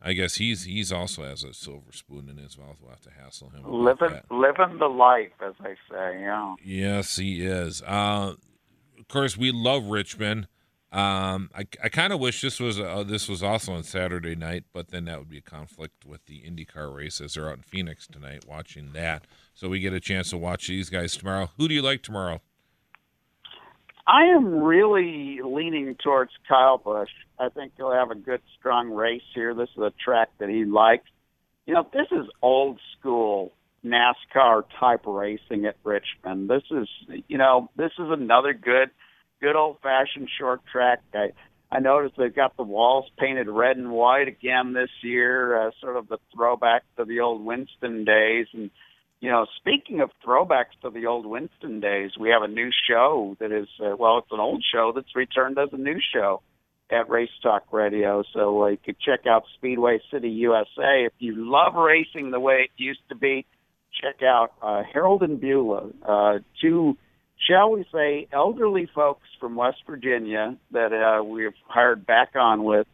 I 0.06 0.13
guess 0.13 0.36
he's 0.36 0.65
he's 0.65 0.91
also 0.91 1.24
has 1.24 1.44
a 1.44 1.52
silver 1.52 1.91
spoon 1.91 2.30
in 2.30 2.38
his 2.38 2.60
mouth. 2.60 2.78
We'll 2.80 2.91
have 2.91 3.02
to 3.02 3.10
hassle 3.10 3.50
him. 3.50 3.63
Living 3.65 4.12
that. 4.12 4.32
living 4.32 4.78
the 4.78 4.88
life, 4.88 5.32
as 5.44 5.56
they 5.63 5.74
say. 5.89 6.22
Yeah. 6.22 6.56
Yes, 6.63 7.15
he 7.15 7.44
is. 7.44 7.82
Uh, 7.82 8.36
of 9.00 9.08
course, 9.08 9.36
we 9.36 9.52
love 9.52 9.86
Richmond. 9.88 10.48
Um, 10.91 11.50
I, 11.54 11.65
I 11.84 11.89
kind 11.89 12.13
of 12.13 12.20
wish 12.20 12.39
this 12.41 12.60
was 12.60 12.80
uh, 12.80 13.04
this 13.06 13.28
was 13.28 13.41
also 13.41 13.74
on 13.74 13.82
Saturday 13.84 14.36
night, 14.36 14.65
but 14.74 14.89
then 14.89 15.06
that 15.06 15.18
would 15.18 15.30
be 15.30 15.39
a 15.39 15.41
conflict 15.41 16.06
with 16.06 16.24
the 16.28 16.44
IndyCar 16.44 16.96
races. 16.96 17.34
They're 17.34 17.50
out 17.50 17.58
in 17.58 17.63
Phoenix 17.63 18.06
tonight 18.06 18.46
watching 18.48 18.94
that, 18.94 19.26
so 19.56 19.70
we 19.70 19.80
get 19.80 19.91
a 19.91 20.00
chance 20.00 20.30
to 20.30 20.38
watch 20.38 20.68
these 20.68 20.91
guys 20.91 21.18
tomorrow. 21.18 21.50
Who 21.58 21.68
do 21.68 21.74
you 21.74 21.82
like 21.82 22.04
tomorrow? 22.04 22.41
I 24.08 24.26
am 24.26 24.62
really 24.62 25.39
leaning 25.44 25.96
towards 25.96 26.32
Kyle 26.48 26.78
Busch. 26.78 27.10
I 27.39 27.50
think 27.50 27.74
he'll 27.78 27.91
have 27.91 28.12
a 28.12 28.15
good, 28.15 28.41
strong 28.60 28.91
race 28.91 29.21
here. 29.34 29.54
This 29.54 29.69
is 29.76 29.82
a 29.82 29.93
track 30.04 30.30
that 30.39 30.50
he 30.50 30.65
likes. 30.65 31.10
You 31.65 31.74
know, 31.74 31.88
this 31.91 32.08
is 32.12 32.26
old 32.41 32.80
school 32.98 33.52
NASCAR 33.86 34.63
type 34.80 35.02
racing 35.06 35.65
at 35.65 35.76
Richmond. 35.84 36.50
This 36.50 36.63
is, 36.71 36.88
you 37.28 37.38
know, 37.38 37.69
this 37.76 37.91
is 38.00 38.08
another 38.10 38.54
good 38.54 38.89
good 39.41 39.56
old 39.56 39.78
fashioned 39.82 40.30
short 40.39 40.62
track. 40.71 41.02
I 41.13 41.32
I 41.71 41.80
noticed 41.80 42.15
they've 42.17 42.34
got 42.34 42.56
the 42.58 42.63
walls 42.63 43.06
painted 43.17 43.48
red 43.48 43.78
and 43.78 43.91
white 43.91 44.28
again 44.28 44.74
this 44.74 44.89
year, 45.04 45.67
uh, 45.67 45.71
sort 45.82 45.98
of 45.98 46.08
the 46.08 46.17
throwback 46.34 46.84
to 46.98 47.06
the 47.06 47.19
old 47.19 47.43
Winston 47.43 48.06
days. 48.06 48.48
And 48.54 48.71
you 49.19 49.30
know, 49.30 49.45
speaking 49.58 50.02
of 50.02 50.12
throwbacks 50.26 50.80
to 50.82 50.89
the 50.89 51.08
old 51.08 51.26
Winston 51.26 51.80
days, 51.80 52.12
we 52.19 52.30
have 52.30 52.43
a 52.43 52.48
new 52.48 52.69
show 52.88 53.36
that 53.39 53.52
is 53.52 53.67
uh, 53.80 53.95
well, 53.98 54.19
it's 54.19 54.32
an 54.32 54.39
old 54.39 54.63
show 54.74 54.93
that's 54.95 55.15
returned 55.15 55.58
as 55.60 55.69
a 55.74 55.78
new 55.78 56.00
show 56.13 56.41
at 56.91 57.10
Race 57.10 57.30
Talk 57.41 57.71
Radio. 57.71 58.24
So 58.34 58.63
uh, 58.63 58.67
you 58.67 58.78
could 58.84 59.00
check 59.00 59.26
out 59.28 59.43
Speedway 59.58 60.00
City 60.12 60.30
USA 60.30 61.06
if 61.06 61.13
you 61.19 61.34
love 61.38 61.76
racing 61.76 62.32
the 62.32 62.39
way 62.39 62.65
it 62.65 62.71
used 62.78 63.08
to 63.10 63.15
be. 63.15 63.45
Check 64.02 64.21
out 64.24 64.54
uh, 64.62 64.84
Harold 64.91 65.24
and 65.24 65.39
Beulah, 65.39 65.89
uh, 66.08 66.39
two 66.62 66.98
shall 67.48 67.71
we 67.71 67.86
say, 67.93 68.28
elderly 68.32 68.89
folks 68.93 69.28
from 69.39 69.56
West 69.56 69.78
Virginia 69.88 70.58
that 70.71 70.93
uh, 70.93 71.24
we've 71.24 71.54
hired 71.67 72.06
back 72.06 72.32
on 72.36 72.63
with 72.63 72.88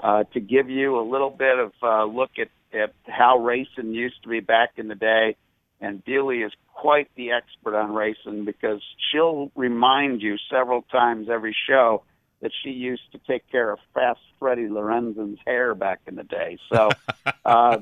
uh, 0.00 0.24
to 0.32 0.40
give 0.40 0.70
you 0.70 0.98
a 0.98 1.04
little 1.08 1.30
bit 1.30 1.58
of 1.58 1.72
uh, 1.82 2.04
look 2.04 2.30
at, 2.38 2.48
at 2.78 2.94
how 3.06 3.38
racing 3.38 3.92
used 3.94 4.22
to 4.22 4.28
be 4.28 4.40
back 4.40 4.70
in 4.76 4.88
the 4.88 4.94
day. 4.94 5.36
And 5.80 6.04
Dealey 6.04 6.44
is 6.44 6.52
quite 6.74 7.08
the 7.16 7.30
expert 7.32 7.76
on 7.76 7.92
racing 7.92 8.44
because 8.44 8.80
she'll 9.10 9.50
remind 9.54 10.22
you 10.22 10.36
several 10.50 10.82
times 10.82 11.28
every 11.30 11.56
show 11.68 12.02
that 12.40 12.52
she 12.62 12.70
used 12.70 13.10
to 13.12 13.18
take 13.26 13.50
care 13.50 13.72
of 13.72 13.78
Fast 13.94 14.20
Freddie 14.38 14.68
Lorenzen's 14.68 15.38
hair 15.46 15.74
back 15.74 16.00
in 16.06 16.14
the 16.14 16.22
day. 16.22 16.58
So, 16.72 16.90
uh, 17.44 17.78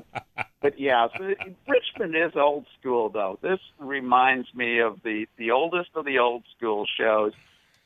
but 0.61 0.79
yeah, 0.79 1.07
so 1.15 1.33
Richmond 1.67 2.15
is 2.15 2.33
old 2.35 2.65
school 2.79 3.09
though. 3.09 3.37
This 3.41 3.59
reminds 3.79 4.53
me 4.53 4.79
of 4.79 5.01
the 5.03 5.27
the 5.37 5.51
oldest 5.51 5.91
of 5.95 6.05
the 6.05 6.19
old 6.19 6.43
school 6.55 6.85
shows. 6.99 7.33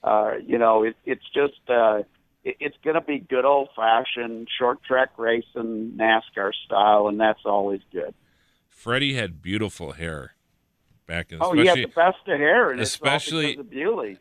Uh, 0.03 0.35
you 0.45 0.57
know, 0.57 0.83
it, 0.83 0.95
it's 1.05 1.25
just 1.33 1.59
uh, 1.69 2.03
it, 2.43 2.57
it's 2.59 2.77
going 2.83 2.95
to 2.95 3.01
be 3.01 3.19
good 3.19 3.45
old 3.45 3.69
fashioned 3.75 4.47
short 4.57 4.83
track 4.83 5.09
racing 5.17 5.97
NASCAR 5.97 6.51
style, 6.65 7.07
and 7.07 7.19
that's 7.19 7.45
always 7.45 7.81
good. 7.91 8.13
Freddie 8.69 9.13
had 9.13 9.41
beautiful 9.41 9.91
hair 9.91 10.33
back. 11.11 11.33
Oh, 11.39 11.53
he 11.53 11.65
had 11.65 11.77
the 11.77 11.85
best 11.87 12.17
of 12.27 12.39
hair, 12.39 12.71
and 12.71 12.79
especially. 12.79 13.57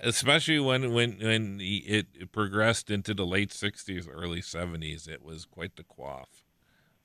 Especially 0.00 0.59
when 0.59 0.92
when 0.92 1.18
when 1.20 1.59
he, 1.61 1.79
it, 1.79 2.33
progressed 2.33 2.90
into 2.90 3.14
the 3.14 3.24
late 3.24 3.50
'60s, 3.50 4.09
early 4.11 4.40
'70s, 4.40 5.09
it 5.09 5.24
was 5.24 5.44
quite 5.44 5.76
the 5.76 5.85
coif. 5.85 6.26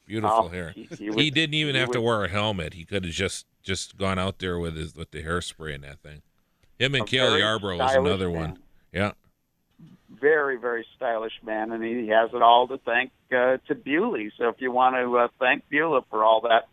Beautiful 0.05 0.45
oh, 0.45 0.47
hair. 0.49 0.71
He, 0.75 0.87
he, 0.97 1.09
was, 1.09 1.15
he, 1.15 1.31
didn't 1.31 1.55
even 1.55 1.75
have 1.75 1.89
to 1.91 2.01
wear 2.01 2.23
a 2.23 2.29
helmet. 2.29 2.73
He 2.73 2.85
could 2.85 3.05
have 3.05 3.13
just 3.13 3.45
just 3.63 3.97
gone 3.97 4.19
out 4.19 4.39
there 4.39 4.59
with 4.59 4.75
his 4.75 4.95
with 4.95 5.11
the 5.11 5.23
hairspray 5.23 5.75
and 5.75 5.83
that 5.83 6.01
thing. 6.01 6.21
Him 6.79 6.95
and 6.95 7.07
Cale 7.07 7.37
Yarborough 7.37 7.77
was 7.77 7.95
another 7.95 8.29
man. 8.29 8.39
one. 8.39 8.59
Yeah. 8.91 9.11
Very, 10.09 10.57
very 10.57 10.85
stylish 10.95 11.33
man, 11.43 11.71
and 11.71 11.83
he 11.83 12.07
has 12.07 12.29
it 12.33 12.41
all 12.41 12.67
to 12.67 12.77
thank 12.79 13.11
uh, 13.31 13.57
to 13.67 13.75
Beulah. 13.75 14.29
So 14.37 14.49
if 14.49 14.55
you 14.59 14.71
want 14.71 14.95
to 14.95 15.17
uh, 15.17 15.27
thank 15.39 15.67
Beulah 15.69 16.03
for 16.09 16.23
all 16.23 16.41
that 16.41 16.67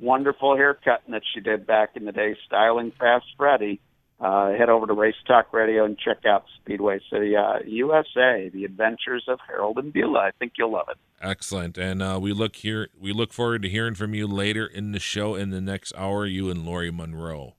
wonderful 0.00 0.56
haircutting 0.56 1.12
that 1.12 1.22
she 1.34 1.40
did 1.40 1.66
back 1.66 1.90
in 1.94 2.04
the 2.04 2.12
day, 2.12 2.36
styling 2.46 2.92
Fast 2.98 3.26
Freddie. 3.36 3.80
Uh, 4.20 4.50
head 4.50 4.68
over 4.68 4.86
to 4.86 4.92
Race 4.92 5.14
Talk 5.26 5.50
Radio 5.54 5.86
and 5.86 5.98
check 5.98 6.26
out 6.26 6.44
Speedway 6.60 7.00
City 7.10 7.34
uh, 7.36 7.60
USA, 7.66 8.50
The 8.52 8.66
Adventures 8.66 9.24
of 9.28 9.38
Harold 9.48 9.78
and 9.78 9.94
Beulah. 9.94 10.18
I 10.18 10.30
think 10.38 10.52
you'll 10.58 10.72
love 10.72 10.88
it. 10.90 10.98
Excellent, 11.22 11.78
and 11.78 12.02
uh, 12.02 12.18
we 12.20 12.34
look 12.34 12.56
here. 12.56 12.88
We 12.98 13.14
look 13.14 13.32
forward 13.32 13.62
to 13.62 13.68
hearing 13.70 13.94
from 13.94 14.12
you 14.12 14.26
later 14.26 14.66
in 14.66 14.92
the 14.92 14.98
show 14.98 15.36
in 15.36 15.48
the 15.50 15.60
next 15.60 15.94
hour. 15.96 16.26
You 16.26 16.50
and 16.50 16.66
Lori 16.66 16.90
Monroe. 16.90 17.54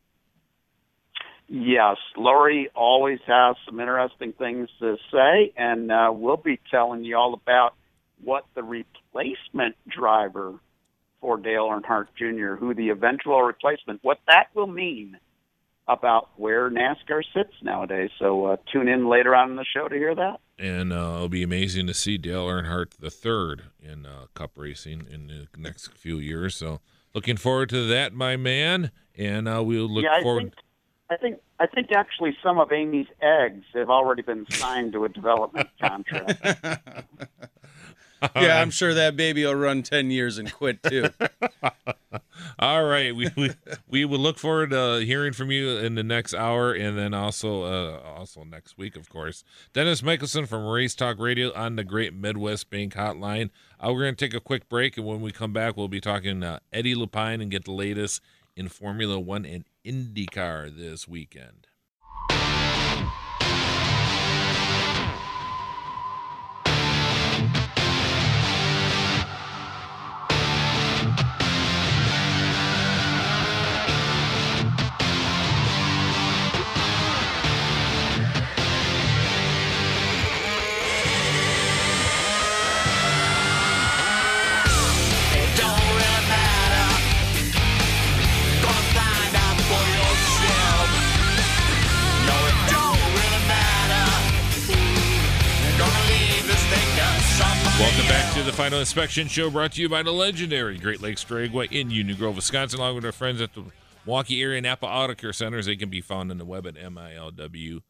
Yes, 1.47 1.97
Lori 2.15 2.69
always 2.75 3.19
has 3.25 3.55
some 3.65 3.79
interesting 3.79 4.31
things 4.33 4.69
to 4.79 4.97
say, 5.11 5.53
and 5.57 5.91
uh, 5.91 6.11
we'll 6.13 6.37
be 6.37 6.59
telling 6.69 7.03
you 7.03 7.17
all 7.17 7.33
about 7.33 7.73
what 8.23 8.45
the 8.53 8.63
replacement 8.63 9.75
driver 9.87 10.53
for 11.21 11.37
Dale 11.37 11.69
Earnhardt 11.69 12.07
Jr., 12.17 12.55
who 12.55 12.73
the 12.73 12.89
eventual 12.89 13.41
replacement, 13.41 14.03
what 14.03 14.19
that 14.27 14.47
will 14.53 14.67
mean 14.67 15.17
about 15.87 16.29
where 16.37 16.69
NASCAR 16.69 17.21
sits 17.33 17.53
nowadays. 17.61 18.09
So 18.19 18.45
uh, 18.45 18.57
tune 18.71 18.87
in 18.87 19.07
later 19.07 19.35
on 19.35 19.51
in 19.51 19.55
the 19.55 19.65
show 19.65 19.87
to 19.87 19.95
hear 19.95 20.15
that. 20.15 20.39
And 20.57 20.93
uh, 20.93 21.13
it'll 21.15 21.29
be 21.29 21.43
amazing 21.43 21.87
to 21.87 21.93
see 21.93 22.17
Dale 22.17 22.47
Earnhardt 22.47 22.97
the 22.99 23.09
third 23.09 23.63
in 23.81 24.05
uh, 24.05 24.25
Cup 24.33 24.51
racing 24.55 25.07
in 25.09 25.27
the 25.27 25.47
next 25.57 25.91
few 25.93 26.17
years. 26.17 26.55
So 26.55 26.81
looking 27.13 27.37
forward 27.37 27.69
to 27.69 27.87
that, 27.87 28.13
my 28.13 28.37
man. 28.37 28.91
And 29.17 29.47
uh, 29.47 29.63
we'll 29.63 29.89
look 29.89 30.03
yeah, 30.03 30.17
I 30.19 30.23
forward. 30.23 30.43
Think, 30.43 30.53
I 31.09 31.17
think 31.17 31.39
I 31.59 31.67
think 31.67 31.91
actually 31.91 32.37
some 32.41 32.57
of 32.57 32.71
Amy's 32.71 33.07
eggs 33.21 33.65
have 33.73 33.89
already 33.89 34.21
been 34.21 34.45
signed 34.49 34.93
to 34.93 35.05
a 35.05 35.09
development 35.09 35.69
contract. 35.81 36.41
yeah, 38.35 38.61
I'm 38.61 38.71
sure 38.71 38.93
that 38.93 39.15
baby 39.15 39.45
will 39.45 39.55
run 39.55 39.83
10 39.83 40.11
years 40.11 40.37
and 40.37 40.51
quit 40.51 40.81
too. 40.83 41.09
All 42.59 42.83
right, 42.83 43.15
we, 43.15 43.29
we 43.35 43.51
we 43.87 44.05
will 44.05 44.19
look 44.19 44.37
forward 44.37 44.71
to 44.71 44.99
hearing 44.99 45.33
from 45.33 45.51
you 45.51 45.77
in 45.77 45.95
the 45.95 46.03
next 46.03 46.33
hour, 46.33 46.73
and 46.73 46.97
then 46.97 47.13
also 47.13 47.63
uh, 47.63 47.99
also 47.99 48.43
next 48.43 48.77
week, 48.77 48.95
of 48.95 49.09
course. 49.09 49.43
Dennis 49.73 50.03
Michelson 50.03 50.45
from 50.45 50.65
Race 50.65 50.93
Talk 50.93 51.19
Radio 51.19 51.53
on 51.53 51.75
the 51.75 51.83
Great 51.83 52.13
Midwest 52.13 52.69
Bank 52.69 52.93
Hotline. 52.93 53.49
Uh, 53.79 53.91
we're 53.93 54.03
going 54.03 54.15
to 54.15 54.25
take 54.25 54.35
a 54.35 54.41
quick 54.41 54.69
break, 54.69 54.97
and 54.97 55.05
when 55.05 55.21
we 55.21 55.31
come 55.31 55.53
back, 55.53 55.77
we'll 55.77 55.87
be 55.87 56.01
talking 56.01 56.43
uh, 56.43 56.59
Eddie 56.71 56.95
Lapine 56.95 57.41
and 57.41 57.49
get 57.49 57.65
the 57.65 57.71
latest 57.71 58.21
in 58.55 58.67
Formula 58.67 59.19
One 59.19 59.45
and 59.45 59.65
IndyCar 59.85 60.75
this 60.75 61.07
weekend. 61.07 61.67
To 98.41 98.47
the 98.47 98.57
Final 98.57 98.79
Inspection 98.79 99.27
Show, 99.27 99.51
brought 99.51 99.73
to 99.73 99.81
you 99.81 99.89
by 99.89 100.01
the 100.01 100.11
legendary 100.11 100.79
Great 100.79 100.99
Lakes 100.99 101.23
Dragway 101.23 101.71
in 101.71 101.91
Union 101.91 102.17
Grove, 102.17 102.35
Wisconsin, 102.35 102.79
along 102.79 102.95
with 102.95 103.05
our 103.05 103.11
friends 103.11 103.39
at 103.39 103.53
the 103.53 103.65
Milwaukee 104.03 104.41
Area 104.41 104.59
Napa 104.61 104.87
Auto 104.87 105.13
Care 105.13 105.33
Centers. 105.33 105.67
They 105.67 105.75
can 105.75 105.89
be 105.89 106.01
found 106.01 106.31
on 106.31 106.39
the 106.39 106.45
web 106.45 106.65
at 106.65 106.73
milwcar.com. 106.73 107.81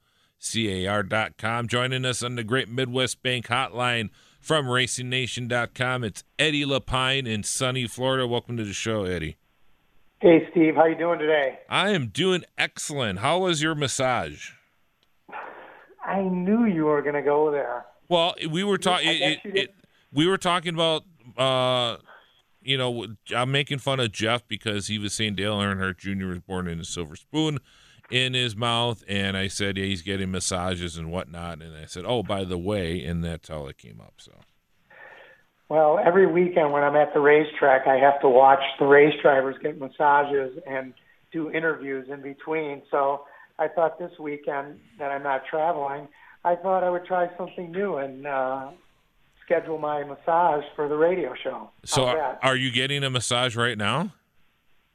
Joining 1.67 2.03
us 2.03 2.21
on 2.21 2.35
the 2.35 2.43
Great 2.43 2.67
Midwest 2.67 3.23
Bank 3.23 3.47
Hotline 3.47 4.09
from 4.41 4.65
RacingNation.com, 4.65 6.03
it's 6.03 6.25
Eddie 6.37 6.65
Lapine 6.65 7.27
in 7.27 7.43
sunny 7.43 7.87
Florida. 7.87 8.27
Welcome 8.27 8.57
to 8.57 8.65
the 8.65 8.73
show, 8.73 9.05
Eddie. 9.05 9.37
Hey, 10.19 10.47
Steve. 10.51 10.75
How 10.75 10.85
you 10.85 10.97
doing 10.97 11.19
today? 11.19 11.59
I 11.69 11.91
am 11.91 12.07
doing 12.07 12.43
excellent. 12.57 13.19
How 13.19 13.39
was 13.39 13.61
your 13.61 13.75
massage? 13.75 14.51
I 16.03 16.21
knew 16.23 16.65
you 16.65 16.85
were 16.85 17.01
going 17.01 17.15
to 17.15 17.21
go 17.21 17.51
there. 17.51 17.85
Well, 18.09 18.35
we 18.49 18.65
were 18.65 18.77
talking. 18.77 19.07
It, 19.07 19.39
it, 19.45 19.75
we 20.13 20.27
were 20.27 20.37
talking 20.37 20.73
about. 20.73 21.03
Uh, 21.37 21.97
you 22.63 22.77
know, 22.77 23.07
I'm 23.35 23.51
making 23.51 23.79
fun 23.79 23.99
of 23.99 24.11
Jeff 24.11 24.47
because 24.47 24.85
he 24.85 24.99
was 24.99 25.13
saying 25.13 25.33
Dale 25.33 25.57
Earnhardt 25.57 25.97
Jr. 25.97 26.27
was 26.27 26.39
born 26.39 26.67
in 26.67 26.79
a 26.79 26.85
silver 26.85 27.15
spoon 27.15 27.57
in 28.11 28.33
his 28.33 28.55
mouth, 28.55 29.03
and 29.07 29.35
I 29.35 29.47
said, 29.47 29.77
yeah, 29.77 29.85
he's 29.85 30.01
getting 30.01 30.31
massages 30.31 30.97
and 30.97 31.11
whatnot, 31.11 31.61
and 31.61 31.75
I 31.75 31.85
said, 31.85 32.03
oh, 32.05 32.21
by 32.21 32.43
the 32.43 32.57
way, 32.57 33.03
and 33.03 33.23
that's 33.23 33.49
how 33.49 33.67
it 33.67 33.77
came 33.77 33.99
up. 34.01 34.15
So. 34.17 34.33
Well, 35.69 35.99
every 36.03 36.27
weekend 36.27 36.73
when 36.73 36.83
I'm 36.83 36.97
at 36.97 37.13
the 37.13 37.21
racetrack, 37.21 37.87
I 37.87 37.95
have 37.95 38.19
to 38.21 38.29
watch 38.29 38.59
the 38.77 38.85
race 38.85 39.15
drivers 39.21 39.55
get 39.63 39.79
massages 39.79 40.59
and 40.67 40.93
do 41.31 41.49
interviews 41.49 42.09
in 42.11 42.21
between. 42.21 42.81
So 42.91 43.21
I 43.57 43.69
thought 43.69 43.97
this 43.97 44.11
weekend 44.19 44.81
that 44.99 45.11
I'm 45.11 45.23
not 45.23 45.43
traveling, 45.49 46.09
I 46.43 46.55
thought 46.55 46.83
I 46.83 46.89
would 46.89 47.05
try 47.05 47.29
something 47.37 47.71
new 47.71 47.95
and 47.95 48.27
uh, 48.27 48.71
schedule 49.43 49.77
my 49.77 50.03
massage 50.03 50.63
for 50.75 50.87
the 50.87 50.95
radio 50.95 51.33
show. 51.43 51.69
So, 51.85 52.05
are, 52.05 52.39
are 52.41 52.55
you 52.55 52.71
getting 52.71 53.03
a 53.03 53.09
massage 53.09 53.55
right 53.55 53.77
now? 53.77 54.11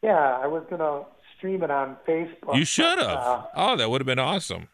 yeah, 0.03 0.39
I 0.43 0.47
was 0.47 0.65
gonna 0.71 1.05
stream 1.37 1.63
it 1.63 1.71
on 1.71 1.97
Facebook. 2.07 2.57
You 2.57 2.65
should 2.65 2.99
have. 2.99 3.19
Uh, 3.19 3.43
oh, 3.57 3.77
that 3.77 3.91
would 3.91 4.01
have 4.01 4.07
been 4.07 4.19
awesome. 4.19 4.69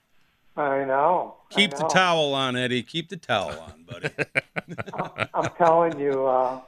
I 0.56 0.84
know. 0.84 1.36
I 1.50 1.54
Keep 1.54 1.70
the 1.72 1.88
towel 1.88 2.34
on, 2.34 2.56
Eddie. 2.56 2.82
Keep 2.82 3.08
the 3.08 3.16
towel 3.16 3.58
on, 3.58 3.84
buddy. 3.84 4.10
I'm 5.34 5.50
telling 5.56 5.98
you, 5.98 6.26
uh, 6.26 6.60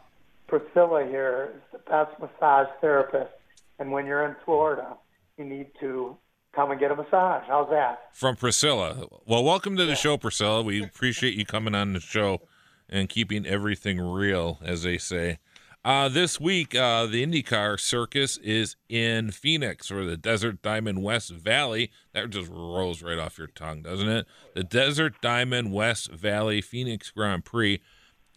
Priscilla 0.46 1.04
here 1.04 1.52
is 1.54 1.62
the 1.72 1.78
best 1.90 2.18
massage 2.18 2.68
therapist. 2.80 3.32
And 3.78 3.92
when 3.92 4.06
you're 4.06 4.24
in 4.24 4.36
Florida, 4.44 4.96
you 5.36 5.44
need 5.44 5.66
to 5.80 6.16
come 6.54 6.70
and 6.70 6.80
get 6.80 6.90
a 6.90 6.96
massage. 6.96 7.42
How's 7.46 7.68
that? 7.70 8.08
From 8.14 8.36
Priscilla. 8.36 9.06
Well, 9.26 9.44
welcome 9.44 9.76
to 9.76 9.84
the 9.84 9.96
show, 9.96 10.16
Priscilla. 10.16 10.62
We 10.62 10.82
appreciate 10.82 11.34
you 11.34 11.44
coming 11.44 11.74
on 11.74 11.92
the 11.92 12.00
show 12.00 12.40
and 12.88 13.08
keeping 13.08 13.46
everything 13.46 14.00
real, 14.00 14.58
as 14.62 14.82
they 14.82 14.98
say. 14.98 15.38
Uh, 15.84 16.08
this 16.08 16.40
week, 16.40 16.74
uh, 16.74 17.04
the 17.04 17.24
IndyCar 17.24 17.78
circus 17.78 18.38
is 18.38 18.76
in 18.88 19.30
Phoenix 19.30 19.90
or 19.90 20.06
the 20.06 20.16
Desert 20.16 20.62
Diamond 20.62 21.02
West 21.02 21.30
Valley. 21.30 21.90
That 22.14 22.30
just 22.30 22.50
rolls 22.50 23.02
right 23.02 23.18
off 23.18 23.36
your 23.36 23.48
tongue, 23.48 23.82
doesn't 23.82 24.08
it? 24.08 24.26
The 24.54 24.64
Desert 24.64 25.20
Diamond 25.20 25.72
West 25.72 26.10
Valley 26.10 26.62
Phoenix 26.62 27.10
Grand 27.10 27.44
Prix. 27.44 27.82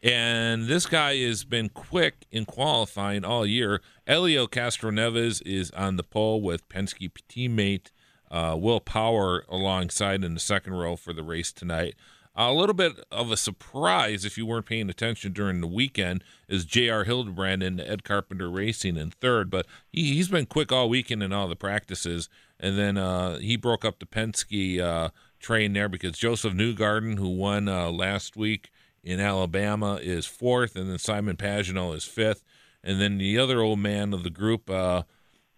And 0.03 0.67
this 0.67 0.85
guy 0.85 1.15
has 1.19 1.45
been 1.45 1.69
quick 1.69 2.25
in 2.31 2.43
qualifying 2.43 3.23
all 3.23 3.45
year. 3.45 3.81
Helio 4.05 4.45
Castroneves 4.45 5.41
is 5.45 5.71
on 5.71 5.95
the 5.95 6.03
pole 6.03 6.41
with 6.41 6.67
Penske 6.67 7.09
teammate 7.29 7.91
uh, 8.29 8.57
Will 8.59 8.81
Power 8.81 9.45
alongside 9.47 10.23
in 10.23 10.33
the 10.33 10.39
second 10.39 10.73
row 10.73 10.97
for 10.97 11.13
the 11.13 11.23
race 11.23 11.51
tonight. 11.53 11.95
A 12.39 12.53
little 12.53 12.75
bit 12.75 13.03
of 13.11 13.31
a 13.31 13.37
surprise, 13.37 14.23
if 14.23 14.37
you 14.37 14.45
weren't 14.45 14.67
paying 14.67 14.91
attention 14.91 15.33
during 15.33 15.59
the 15.59 15.67
weekend, 15.67 16.23
is 16.47 16.65
J.R. 16.65 17.03
Hildebrand 17.03 17.63
and 17.63 17.81
Ed 17.81 18.03
Carpenter 18.03 18.47
Racing 18.47 18.95
in 18.95 19.09
third. 19.09 19.49
But 19.49 19.65
he, 19.89 20.13
he's 20.13 20.27
been 20.27 20.45
quick 20.45 20.71
all 20.71 20.87
weekend 20.87 21.23
in 21.23 21.33
all 21.33 21.47
the 21.47 21.55
practices. 21.55 22.29
And 22.59 22.77
then 22.77 22.95
uh, 22.95 23.39
he 23.39 23.57
broke 23.57 23.83
up 23.83 23.97
the 23.97 24.05
Penske 24.05 24.79
uh, 24.79 25.09
train 25.39 25.73
there 25.73 25.89
because 25.89 26.11
Josef 26.11 26.53
Newgarden, 26.53 27.17
who 27.17 27.29
won 27.29 27.67
uh, 27.67 27.89
last 27.89 28.37
week 28.37 28.69
in 29.03 29.19
Alabama, 29.19 29.95
is 29.95 30.27
fourth. 30.27 30.75
And 30.75 30.91
then 30.91 30.99
Simon 30.99 31.37
Pagenaud 31.37 31.95
is 31.95 32.03
fifth. 32.03 32.43
And 32.83 33.01
then 33.01 33.17
the 33.17 33.39
other 33.39 33.61
old 33.61 33.79
man 33.79 34.13
of 34.13 34.21
the 34.21 34.29
group, 34.29 34.69
uh, 34.69 35.01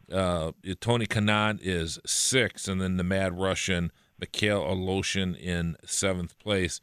uh, 0.09 0.53
Tony 0.79 1.07
Kanaan 1.07 1.59
is 1.61 1.99
sixth, 2.05 2.69
and 2.69 2.79
then 2.79 2.95
the 2.95 3.03
Mad 3.03 3.37
Russian 3.37 3.91
Mikhail 4.19 4.63
Aleshin 4.63 5.37
in 5.39 5.75
seventh 5.85 6.37
place. 6.39 6.81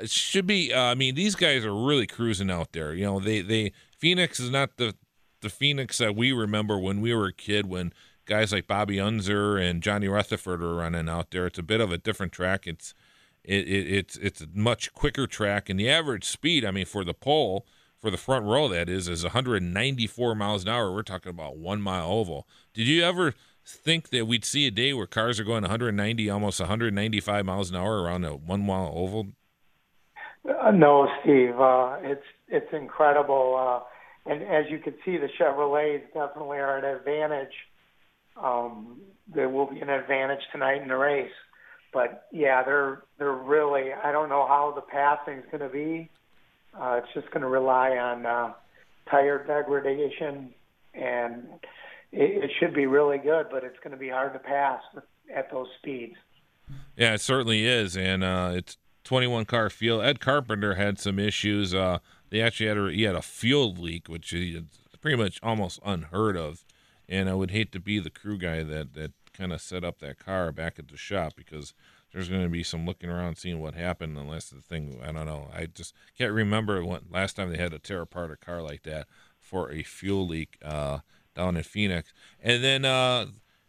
It 0.00 0.10
should 0.10 0.46
be. 0.46 0.72
Uh, 0.72 0.80
I 0.80 0.94
mean, 0.94 1.14
these 1.14 1.34
guys 1.34 1.64
are 1.64 1.74
really 1.74 2.06
cruising 2.06 2.50
out 2.50 2.72
there. 2.72 2.94
You 2.94 3.04
know, 3.04 3.20
they 3.20 3.40
they 3.40 3.72
Phoenix 3.98 4.38
is 4.40 4.50
not 4.50 4.76
the 4.76 4.94
the 5.40 5.50
Phoenix 5.50 5.98
that 5.98 6.14
we 6.14 6.32
remember 6.32 6.78
when 6.78 7.00
we 7.00 7.14
were 7.14 7.26
a 7.26 7.32
kid. 7.32 7.66
When 7.66 7.92
guys 8.26 8.52
like 8.52 8.66
Bobby 8.66 9.00
Unser 9.00 9.56
and 9.56 9.82
Johnny 9.82 10.08
Rutherford 10.08 10.62
are 10.62 10.74
running 10.74 11.08
out 11.08 11.30
there, 11.30 11.46
it's 11.46 11.58
a 11.58 11.62
bit 11.62 11.80
of 11.80 11.92
a 11.92 11.98
different 11.98 12.32
track. 12.32 12.66
It's 12.66 12.94
it, 13.42 13.66
it 13.68 13.90
it's 13.90 14.16
it's 14.16 14.40
a 14.42 14.48
much 14.54 14.92
quicker 14.92 15.26
track, 15.26 15.68
and 15.70 15.80
the 15.80 15.88
average 15.88 16.24
speed. 16.24 16.64
I 16.64 16.70
mean, 16.70 16.86
for 16.86 17.04
the 17.04 17.14
pole 17.14 17.66
for 18.00 18.10
the 18.10 18.16
front 18.16 18.44
row 18.44 18.68
that 18.68 18.88
is 18.88 19.08
is 19.08 19.24
194 19.24 20.34
miles 20.34 20.62
an 20.62 20.68
hour. 20.68 20.92
We're 20.92 21.02
talking 21.02 21.30
about 21.30 21.56
one 21.56 21.80
mile 21.80 22.10
oval. 22.10 22.46
Did 22.74 22.86
you 22.86 23.02
ever 23.02 23.34
think 23.66 24.10
that 24.10 24.26
we'd 24.26 24.44
see 24.44 24.66
a 24.66 24.70
day 24.70 24.92
where 24.92 25.06
cars 25.06 25.40
are 25.40 25.44
going 25.44 25.62
190, 25.62 26.30
almost 26.30 26.60
195 26.60 27.44
miles 27.44 27.70
an 27.70 27.76
hour 27.76 28.02
around 28.02 28.24
a 28.24 28.30
one 28.30 28.64
mile 28.64 28.92
oval? 28.94 29.28
Uh, 30.48 30.70
no, 30.70 31.08
Steve. 31.22 31.58
Uh, 31.58 31.96
it's 32.02 32.24
it's 32.48 32.72
incredible. 32.72 33.56
Uh, 33.58 34.30
and 34.30 34.42
as 34.42 34.70
you 34.70 34.78
can 34.78 34.94
see, 35.04 35.16
the 35.16 35.28
Chevrolets 35.38 36.06
definitely 36.14 36.58
are 36.58 36.78
an 36.78 36.84
advantage. 36.84 37.54
Um, 38.40 39.00
there 39.32 39.48
will 39.48 39.66
be 39.66 39.80
an 39.80 39.88
advantage 39.88 40.42
tonight 40.52 40.82
in 40.82 40.88
the 40.88 40.96
race. 40.96 41.32
But 41.92 42.26
yeah, 42.32 42.62
they're 42.62 43.02
they're 43.18 43.32
really. 43.32 43.92
I 43.92 44.12
don't 44.12 44.28
know 44.28 44.46
how 44.46 44.72
the 44.74 44.82
passing 44.82 45.38
is 45.38 45.44
going 45.50 45.62
to 45.62 45.68
be. 45.68 46.10
Uh, 46.78 47.00
it's 47.02 47.12
just 47.14 47.30
going 47.30 47.40
to 47.40 47.48
rely 47.48 47.96
on 47.96 48.26
uh, 48.26 48.52
tire 49.10 49.44
degradation, 49.44 50.52
and 50.94 51.44
it, 52.12 52.44
it 52.44 52.50
should 52.58 52.74
be 52.74 52.86
really 52.86 53.18
good. 53.18 53.46
But 53.50 53.64
it's 53.64 53.78
going 53.78 53.92
to 53.92 53.96
be 53.96 54.08
hard 54.08 54.32
to 54.32 54.38
pass 54.38 54.80
at 55.34 55.50
those 55.50 55.68
speeds. 55.78 56.16
Yeah, 56.96 57.14
it 57.14 57.20
certainly 57.20 57.66
is, 57.66 57.96
and 57.96 58.24
uh, 58.24 58.52
it's 58.54 58.76
21 59.04 59.44
car 59.44 59.70
field. 59.70 60.02
Ed 60.02 60.18
Carpenter 60.18 60.74
had 60.74 60.98
some 60.98 61.18
issues. 61.18 61.74
Uh, 61.74 61.98
they 62.30 62.40
actually 62.40 62.66
had 62.66 62.78
a, 62.78 62.90
he 62.90 63.02
had 63.02 63.14
a 63.14 63.22
fuel 63.22 63.72
leak, 63.72 64.08
which 64.08 64.32
is 64.32 64.62
pretty 65.00 65.16
much 65.16 65.38
almost 65.42 65.78
unheard 65.84 66.36
of. 66.36 66.64
And 67.08 67.28
I 67.28 67.34
would 67.34 67.52
hate 67.52 67.70
to 67.72 67.80
be 67.80 68.00
the 68.00 68.10
crew 68.10 68.36
guy 68.36 68.64
that 68.64 68.94
that 68.94 69.12
kind 69.32 69.52
of 69.52 69.60
set 69.60 69.84
up 69.84 69.98
that 69.98 70.18
car 70.18 70.50
back 70.50 70.78
at 70.78 70.88
the 70.88 70.96
shop 70.96 71.34
because 71.36 71.74
there's 72.12 72.28
going 72.28 72.42
to 72.42 72.48
be 72.48 72.62
some 72.62 72.86
looking 72.86 73.10
around 73.10 73.36
seeing 73.36 73.60
what 73.60 73.74
happened 73.74 74.16
unless 74.16 74.48
the 74.48 74.60
thing 74.60 74.98
I 75.02 75.12
don't 75.12 75.26
know. 75.26 75.50
I 75.54 75.66
just 75.66 75.94
can't 76.16 76.32
remember 76.32 76.84
what 76.84 77.12
last 77.12 77.36
time 77.36 77.50
they 77.50 77.58
had 77.58 77.72
to 77.72 77.78
tear 77.78 78.00
apart 78.00 78.32
a 78.32 78.36
car 78.36 78.62
like 78.62 78.82
that 78.84 79.06
for 79.38 79.70
a 79.70 79.82
fuel 79.82 80.26
leak 80.26 80.58
uh, 80.64 80.98
down 81.36 81.56
in 81.56 81.62
Phoenix. 81.62 82.12
And 82.40 82.64
then 82.64 82.84
uh, 82.84 83.26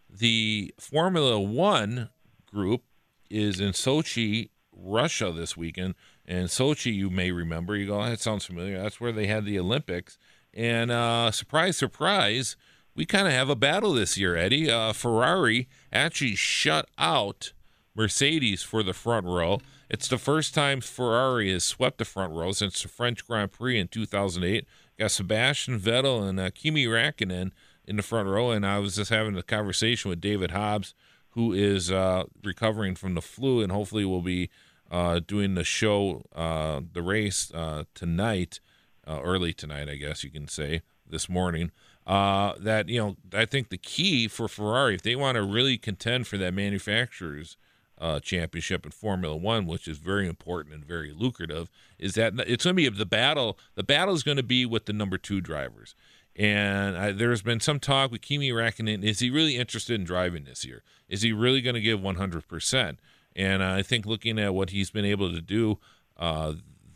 the 0.10 0.74
Formula 0.80 1.40
One 1.40 2.10
group 2.46 2.84
is 3.30 3.60
in 3.60 3.72
Sochi, 3.74 4.50
Russia 4.72 5.32
this 5.32 5.56
weekend. 5.56 5.96
And 6.26 6.48
Sochi, 6.48 6.94
you 6.94 7.10
may 7.10 7.32
remember, 7.32 7.76
you 7.76 7.88
go, 7.88 8.04
that 8.04 8.20
sounds 8.20 8.46
familiar. 8.46 8.82
That's 8.82 9.00
where 9.00 9.12
they 9.12 9.28
had 9.28 9.46
the 9.46 9.60
Olympics. 9.60 10.18
And 10.54 10.92
uh, 10.92 11.32
surprise, 11.32 11.78
surprise, 11.78 12.58
we 12.96 13.06
kind 13.06 13.28
of 13.28 13.34
have 13.34 13.50
a 13.50 13.56
battle 13.56 13.94
this 13.94 14.18
year, 14.18 14.36
Eddie. 14.36 14.72
Uh, 14.72 14.92
Ferrari 14.92 15.70
actually 15.94 16.36
shut 16.36 16.90
out 16.98 17.54
Mercedes 17.96 18.64
for 18.64 18.84
the 18.84 18.94
front 18.94 19.26
row. 19.26 19.60
It's 19.90 20.08
the 20.08 20.18
first 20.18 20.54
time 20.54 20.82
Ferrari 20.82 21.52
has 21.52 21.64
swept 21.64 22.00
the 22.00 22.06
front 22.06 22.34
row 22.34 22.52
since 22.52 22.82
the 22.82 22.90
French 22.90 23.26
Grand 23.26 23.52
Prix 23.52 23.80
in 23.80 23.88
2008. 23.88 24.66
Got 24.98 25.12
Sebastian 25.12 25.80
Vettel 25.80 26.28
and 26.28 26.40
uh, 26.40 26.50
Kimi 26.50 26.86
Räikkönen 26.86 27.52
in 27.86 27.98
the 27.98 28.04
front 28.04 28.28
row, 28.28 28.50
and 28.52 28.66
I 28.66 28.80
was 28.80 28.96
just 28.96 29.12
having 29.12 29.38
a 29.38 29.44
conversation 29.44 30.10
with 30.10 30.20
David 30.20 30.52
Hobbs, 30.52 30.96
who 31.32 31.54
is 31.54 31.92
uh, 31.92 32.24
recovering 32.44 32.96
from 32.96 33.14
the 33.14 33.22
flu, 33.22 33.62
and 33.62 33.72
hopefully 33.72 34.06
will 34.06 34.24
be 34.24 34.50
uh, 34.90 35.20
doing 35.20 35.54
the 35.54 35.64
show, 35.64 36.24
uh, 36.36 36.82
the 36.94 37.04
race 37.04 37.52
uh, 37.54 37.84
tonight, 37.94 38.60
uh, 39.08 39.22
early 39.22 39.54
tonight, 39.54 39.88
I 39.88 39.96
guess 39.96 40.24
you 40.24 40.32
can 40.32 40.48
say, 40.48 40.82
this 41.08 41.30
morning. 41.30 41.72
Uh, 42.08 42.54
that 42.60 42.90
you 42.90 43.00
know, 43.00 43.18
I 43.34 43.46
think 43.46 43.70
the 43.70 43.78
key 43.78 44.28
for 44.28 44.48
Ferrari, 44.48 44.96
if 44.96 45.04
they 45.04 45.16
want 45.16 45.36
to 45.36 45.44
really 45.44 45.78
contend 45.78 46.26
for 46.26 46.38
that 46.38 46.54
manufacturers 46.54 47.56
uh, 48.00 48.20
championship 48.20 48.86
in 48.86 48.92
Formula 48.92 49.36
One, 49.36 49.66
which 49.66 49.88
is 49.88 49.98
very 49.98 50.28
important 50.28 50.76
and 50.76 50.86
very 50.86 51.12
lucrative, 51.12 51.70
is 51.98 52.14
that 52.14 52.34
it's 52.48 52.64
going 52.64 52.76
to 52.76 52.90
be 52.90 52.90
the 52.90 53.06
battle. 53.06 53.58
The 53.76 53.84
battle 53.84 54.14
is 54.14 54.24
going 54.24 54.38
to 54.38 54.44
be 54.44 54.66
with 54.66 54.86
the 54.86 54.94
number 54.94 55.18
two 55.18 55.42
drivers. 55.42 55.96
And 56.36 56.96
I, 56.96 57.12
there's 57.12 57.42
been 57.42 57.60
some 57.60 57.80
talk 57.80 58.12
with 58.12 58.22
Kimi 58.22 58.52
Räikkönen. 58.52 59.04
Is 59.04 59.20
he 59.20 59.32
really 59.32 59.58
interested 59.58 60.00
in 60.00 60.06
driving 60.06 60.44
this 60.44 60.64
year? 60.64 60.84
Is 61.10 61.24
he 61.24 61.32
really 61.32 61.62
going 61.62 61.74
to 61.74 61.82
give 61.82 62.00
100%? 62.00 62.98
And 63.36 63.64
I 63.64 63.82
think 63.82 64.06
looking 64.06 64.38
at 64.38 64.54
what 64.54 64.70
he's 64.70 64.92
been 64.92 65.06
able 65.06 65.32
to 65.32 65.42
do 65.42 65.80
uh, 66.16 66.54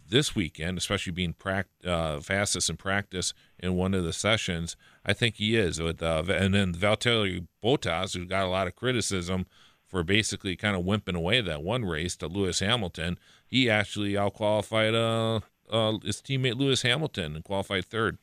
this 0.08 0.36
weekend, 0.36 0.78
especially 0.78 1.14
being 1.14 1.34
pract- 1.34 1.86
uh, 1.86 2.20
fastest 2.20 2.70
in 2.70 2.78
practice 2.78 3.34
in 3.58 3.76
one 3.76 3.96
of 3.96 4.04
the 4.04 4.14
sessions, 4.14 4.76
I 5.04 5.14
think 5.14 5.36
he 5.36 5.56
is. 5.56 5.82
With 5.82 6.04
uh, 6.04 6.24
and 6.28 6.54
then 6.54 6.74
Valtteri 6.74 7.48
Bottas, 7.64 8.16
who 8.16 8.26
got 8.26 8.46
a 8.46 8.50
lot 8.50 8.68
of 8.68 8.76
criticism 8.76 9.48
for 9.92 10.04
basically 10.04 10.56
kind 10.56 10.76
of 10.76 10.84
wimping 10.84 11.16
away 11.16 11.42
that 11.42 11.62
one 11.62 11.84
race 11.84 12.16
to 12.16 12.28
Lewis 12.28 12.62
Hamilton, 12.62 13.20
he 13.46 13.70
actually 13.70 14.14
outqualified 14.14 14.96
uh, 14.96 15.42
uh, 15.70 15.98
his 16.04 16.22
teammate 16.22 16.58
Lewis 16.58 16.82
Hamilton 16.84 17.36
and 17.36 17.44
qualified 17.44 17.86
third. 17.86 18.18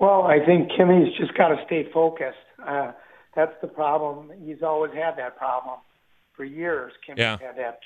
Well, 0.00 0.22
I 0.22 0.44
think 0.44 0.70
Kimi's 0.76 1.16
just 1.16 1.34
got 1.34 1.48
to 1.48 1.62
stay 1.66 1.88
focused. 1.92 2.36
Uh, 2.66 2.92
that's 3.36 3.52
the 3.62 3.68
problem. 3.68 4.32
He's 4.44 4.62
always 4.62 4.92
had 4.92 5.16
that 5.18 5.36
problem 5.36 5.78
for 6.32 6.44
years. 6.44 6.92
Kimi 7.06 7.20
yeah. 7.20 7.38
had 7.38 7.56
that 7.56 7.80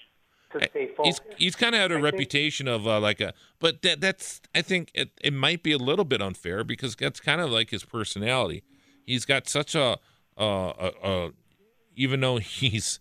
to 0.52 0.66
stay 0.70 0.88
focused. 0.96 1.20
He's, 1.28 1.36
he's 1.36 1.56
kind 1.56 1.74
of 1.74 1.82
had 1.82 1.92
a 1.92 1.96
I 1.96 2.00
reputation 2.00 2.64
think, 2.64 2.80
of 2.80 2.86
uh, 2.86 2.98
like 3.00 3.20
a, 3.20 3.34
but 3.58 3.82
that, 3.82 4.00
that's 4.00 4.40
I 4.54 4.62
think 4.62 4.90
it, 4.94 5.10
it 5.22 5.34
might 5.34 5.62
be 5.62 5.72
a 5.72 5.78
little 5.78 6.06
bit 6.06 6.22
unfair 6.22 6.64
because 6.64 6.96
that's 6.96 7.20
kind 7.20 7.42
of 7.42 7.50
like 7.50 7.70
his 7.70 7.84
personality. 7.84 8.62
He's 9.04 9.26
got 9.26 9.48
such 9.48 9.74
a, 9.74 9.98
a, 10.38 10.44
a, 10.44 10.90
a 11.02 11.30
even 11.96 12.20
though 12.20 12.38
he's 12.38 12.98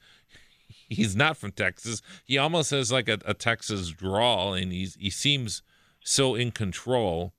he's 0.89 1.15
not 1.15 1.37
from 1.37 1.51
Texas, 1.51 2.01
he 2.25 2.37
almost 2.37 2.71
has 2.71 2.91
like 2.91 3.09
a, 3.09 3.19
a 3.25 3.33
Texas 3.33 3.89
drawl, 3.89 4.53
and 4.53 4.71
he's 4.71 4.95
he 4.95 5.09
seems 5.09 5.61
so 6.03 6.35
in 6.35 6.51
control. 6.51 7.33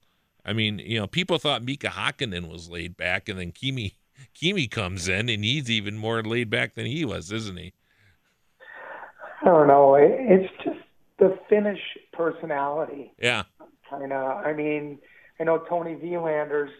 I 0.45 0.53
mean, 0.53 0.79
you 0.79 0.99
know, 0.99 1.07
people 1.07 1.39
thought 1.39 1.65
Mika 1.65 1.89
Hakkinen 1.89 2.51
was 2.51 2.69
laid 2.69 2.97
back, 2.97 3.29
and 3.29 3.39
then 3.39 3.53
Kimi 3.53 3.95
Kimi 4.35 4.67
comes 4.67 5.09
in, 5.09 5.29
and 5.29 5.45
he's 5.45 5.71
even 5.71 5.97
more 5.97 6.23
laid 6.23 6.51
back 6.51 6.75
than 6.75 6.87
he 6.87 7.05
was, 7.05 7.33
isn't 7.33 7.57
he? 7.57 7.73
I 9.43 9.47
don't 9.47 9.69
know. 9.69 9.95
It's 9.95 10.53
just 10.65 10.79
the 11.19 11.39
Finnish 11.49 11.81
personality. 12.13 13.13
Yeah. 13.19 13.45
Kind 13.89 14.13
of. 14.13 14.45
I 14.45 14.53
mean, 14.53 14.99
I 15.39 15.45
know 15.45 15.59
Toni 15.59 15.95
Vilander's, 15.95 16.71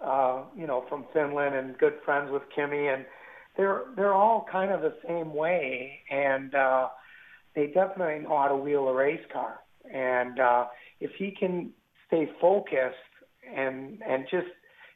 uh, 0.00 0.42
you 0.56 0.66
know, 0.66 0.84
from 0.88 1.04
Finland 1.12 1.54
and 1.54 1.76
good 1.76 1.94
friends 2.04 2.30
with 2.30 2.42
Kimi, 2.54 2.88
and 2.88 3.04
they're 3.58 3.82
they're 3.96 4.14
all 4.14 4.46
kind 4.50 4.70
of 4.70 4.80
the 4.80 4.94
same 5.06 5.34
way, 5.34 6.00
and 6.10 6.54
uh, 6.54 6.88
they 7.54 7.66
definitely 7.66 8.20
know 8.20 8.38
how 8.38 8.48
to 8.48 8.56
wheel 8.56 8.88
a 8.88 8.94
race 8.94 9.24
car. 9.30 9.60
And 9.92 10.40
uh, 10.40 10.66
if 11.00 11.10
he 11.18 11.32
can 11.38 11.70
stay 12.06 12.30
focused 12.40 12.96
and 13.54 14.00
and 14.06 14.24
just 14.30 14.46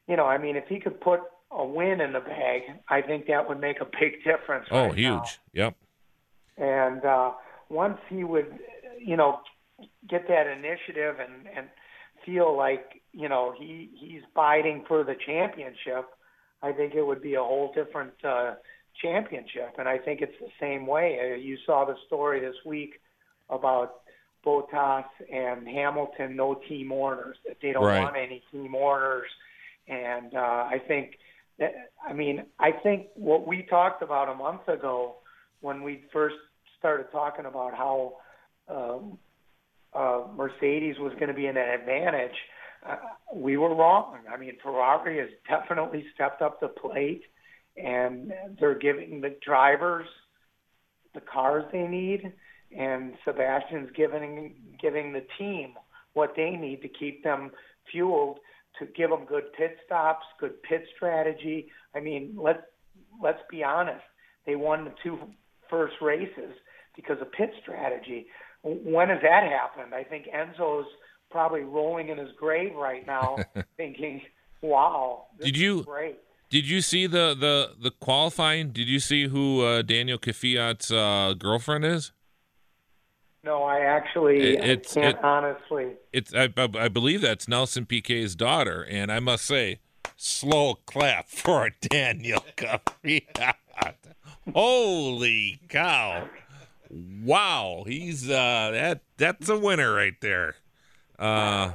you 0.08 0.16
know, 0.16 0.24
I 0.24 0.38
mean, 0.38 0.56
if 0.56 0.64
he 0.68 0.80
could 0.80 1.00
put 1.00 1.20
a 1.50 1.64
win 1.64 2.00
in 2.00 2.12
the 2.12 2.20
bag, 2.20 2.62
I 2.88 3.02
think 3.02 3.26
that 3.26 3.48
would 3.48 3.60
make 3.60 3.80
a 3.80 3.84
big 3.84 4.24
difference. 4.24 4.66
Oh, 4.70 4.86
right 4.86 4.94
huge! 4.94 5.08
Now. 5.08 5.28
Yep. 5.52 5.76
And 6.56 7.04
uh, 7.04 7.32
once 7.68 7.98
he 8.08 8.24
would, 8.24 8.58
you 8.98 9.16
know, 9.16 9.40
get 10.08 10.28
that 10.28 10.46
initiative 10.46 11.16
and 11.18 11.48
and 11.54 11.66
feel 12.24 12.56
like 12.56 13.02
you 13.12 13.28
know 13.28 13.54
he 13.58 13.90
he's 13.98 14.22
fighting 14.34 14.84
for 14.86 15.02
the 15.02 15.14
championship, 15.26 16.06
I 16.62 16.72
think 16.72 16.94
it 16.94 17.02
would 17.02 17.22
be 17.22 17.34
a 17.34 17.42
whole 17.42 17.72
different 17.74 18.12
uh, 18.24 18.54
championship. 19.00 19.74
And 19.78 19.88
I 19.88 19.98
think 19.98 20.20
it's 20.20 20.38
the 20.40 20.50
same 20.60 20.86
way. 20.86 21.18
Uh, 21.20 21.36
you 21.36 21.58
saw 21.66 21.84
the 21.84 21.96
story 22.06 22.40
this 22.40 22.54
week 22.64 23.00
about 23.50 24.00
Bottas 24.46 25.04
and 25.32 25.66
Hamilton, 25.66 26.36
no 26.36 26.54
team 26.68 26.92
orders, 26.92 27.36
that 27.46 27.56
they 27.60 27.72
don't 27.72 27.84
right. 27.84 28.00
want 28.00 28.16
any 28.16 28.42
team 28.52 28.74
orders. 28.74 29.28
And 29.88 30.34
uh, 30.34 30.38
I 30.38 30.80
think 30.86 31.18
that, 31.58 31.90
I 32.08 32.12
mean, 32.12 32.44
I 32.58 32.70
think 32.72 33.08
what 33.14 33.46
we 33.46 33.66
talked 33.68 34.02
about 34.02 34.28
a 34.28 34.34
month 34.34 34.68
ago 34.68 35.16
when 35.60 35.82
we 35.82 36.04
first 36.12 36.36
started 36.78 37.06
talking 37.12 37.46
about 37.46 37.74
how 37.74 38.14
um, 38.68 39.18
uh, 39.94 40.22
Mercedes 40.34 40.96
was 40.98 41.12
going 41.14 41.28
to 41.28 41.34
be 41.34 41.46
in 41.46 41.56
an 41.56 41.68
advantage– 41.68 42.36
uh, 42.88 42.96
we 43.34 43.56
were 43.56 43.74
wrong. 43.74 44.18
I 44.32 44.36
mean, 44.36 44.54
Ferrari 44.62 45.18
has 45.18 45.28
definitely 45.48 46.04
stepped 46.14 46.42
up 46.42 46.60
the 46.60 46.68
plate, 46.68 47.22
and 47.76 48.32
they're 48.58 48.78
giving 48.78 49.20
the 49.20 49.36
drivers 49.44 50.06
the 51.14 51.20
cars 51.20 51.64
they 51.72 51.86
need, 51.86 52.32
and 52.76 53.14
Sebastian's 53.24 53.90
giving 53.94 54.54
giving 54.80 55.12
the 55.12 55.24
team 55.38 55.74
what 56.14 56.32
they 56.36 56.50
need 56.50 56.82
to 56.82 56.88
keep 56.88 57.22
them 57.22 57.50
fueled 57.90 58.38
to 58.78 58.86
give 58.86 59.10
them 59.10 59.24
good 59.26 59.52
pit 59.56 59.76
stops, 59.84 60.24
good 60.40 60.62
pit 60.62 60.84
strategy. 60.96 61.70
I 61.94 62.00
mean, 62.00 62.36
let's 62.40 62.62
let's 63.22 63.40
be 63.50 63.62
honest. 63.62 64.02
They 64.46 64.56
won 64.56 64.84
the 64.84 64.94
two 65.02 65.18
first 65.70 65.94
races 66.00 66.54
because 66.96 67.18
of 67.20 67.30
pit 67.32 67.50
strategy. 67.62 68.26
When 68.62 69.08
has 69.08 69.18
that 69.22 69.44
happened? 69.48 69.94
I 69.94 70.04
think 70.04 70.26
Enzo's 70.26 70.86
probably 71.32 71.62
rolling 71.62 72.10
in 72.10 72.18
his 72.18 72.30
grave 72.38 72.74
right 72.74 73.06
now, 73.06 73.38
thinking, 73.76 74.20
"Wow, 74.60 75.26
did 75.40 75.56
you 75.56 75.82
great." 75.84 76.18
Did 76.50 76.68
you 76.68 76.82
see 76.82 77.06
the 77.06 77.34
the 77.38 77.72
the 77.80 77.90
qualifying? 77.90 78.72
Did 78.72 78.86
you 78.86 79.00
see 79.00 79.28
who 79.28 79.62
uh, 79.62 79.80
Daniel 79.80 80.18
Kvyat's 80.18 80.92
uh, 80.92 81.34
girlfriend 81.38 81.86
is? 81.86 82.12
No, 83.44 83.64
I 83.64 83.80
actually 83.80 84.40
it, 84.40 84.64
it's, 84.64 84.96
I 84.96 85.00
can't 85.00 85.16
it, 85.16 85.24
honestly. 85.24 85.86
It's 86.12 86.34
I, 86.34 86.50
I 86.56 86.88
believe 86.88 87.22
that's 87.22 87.48
Nelson 87.48 87.86
Piquet's 87.86 88.34
daughter, 88.34 88.86
and 88.88 89.10
I 89.10 89.18
must 89.18 89.44
say, 89.46 89.80
slow 90.16 90.74
clap 90.86 91.28
for 91.30 91.70
Daniel 91.80 92.44
Kvyat. 92.56 93.94
Holy 94.52 95.58
cow! 95.68 96.28
Wow, 96.90 97.84
he's 97.86 98.28
uh, 98.28 98.70
that 98.72 99.00
that's 99.16 99.48
a 99.48 99.58
winner 99.58 99.94
right 99.94 100.20
there. 100.20 100.56
Uh, 101.22 101.72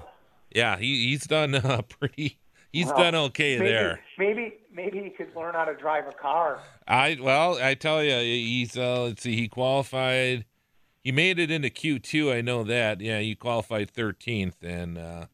yeah, 0.54 0.78
he, 0.78 1.10
he's 1.10 1.26
done 1.26 1.56
uh, 1.56 1.82
pretty. 2.00 2.38
He's 2.72 2.88
well, 2.88 2.98
done 2.98 3.16
okay 3.16 3.58
maybe, 3.58 3.70
there. 3.70 4.00
Maybe 4.18 4.54
maybe 4.74 5.02
he 5.02 5.10
could 5.10 5.36
learn 5.36 5.54
how 5.54 5.66
to 5.66 5.74
drive 5.74 6.06
a 6.08 6.12
car. 6.12 6.60
I 6.88 7.18
well, 7.22 7.58
I 7.62 7.74
tell 7.74 8.04
you, 8.04 8.18
he's 8.18 8.78
uh, 8.78 9.04
let's 9.04 9.24
see, 9.24 9.36
he 9.36 9.48
qualified. 9.48 10.46
He 11.04 11.12
made 11.12 11.40
it 11.40 11.50
into 11.50 11.70
Q 11.70 12.00
two. 12.00 12.32
I 12.32 12.42
know 12.42 12.64
that. 12.64 13.00
Yeah, 13.00 13.20
he 13.20 13.36
qualified 13.36 13.90
thirteenth, 13.90 14.62
and 14.62 14.98
uh, 14.98 15.26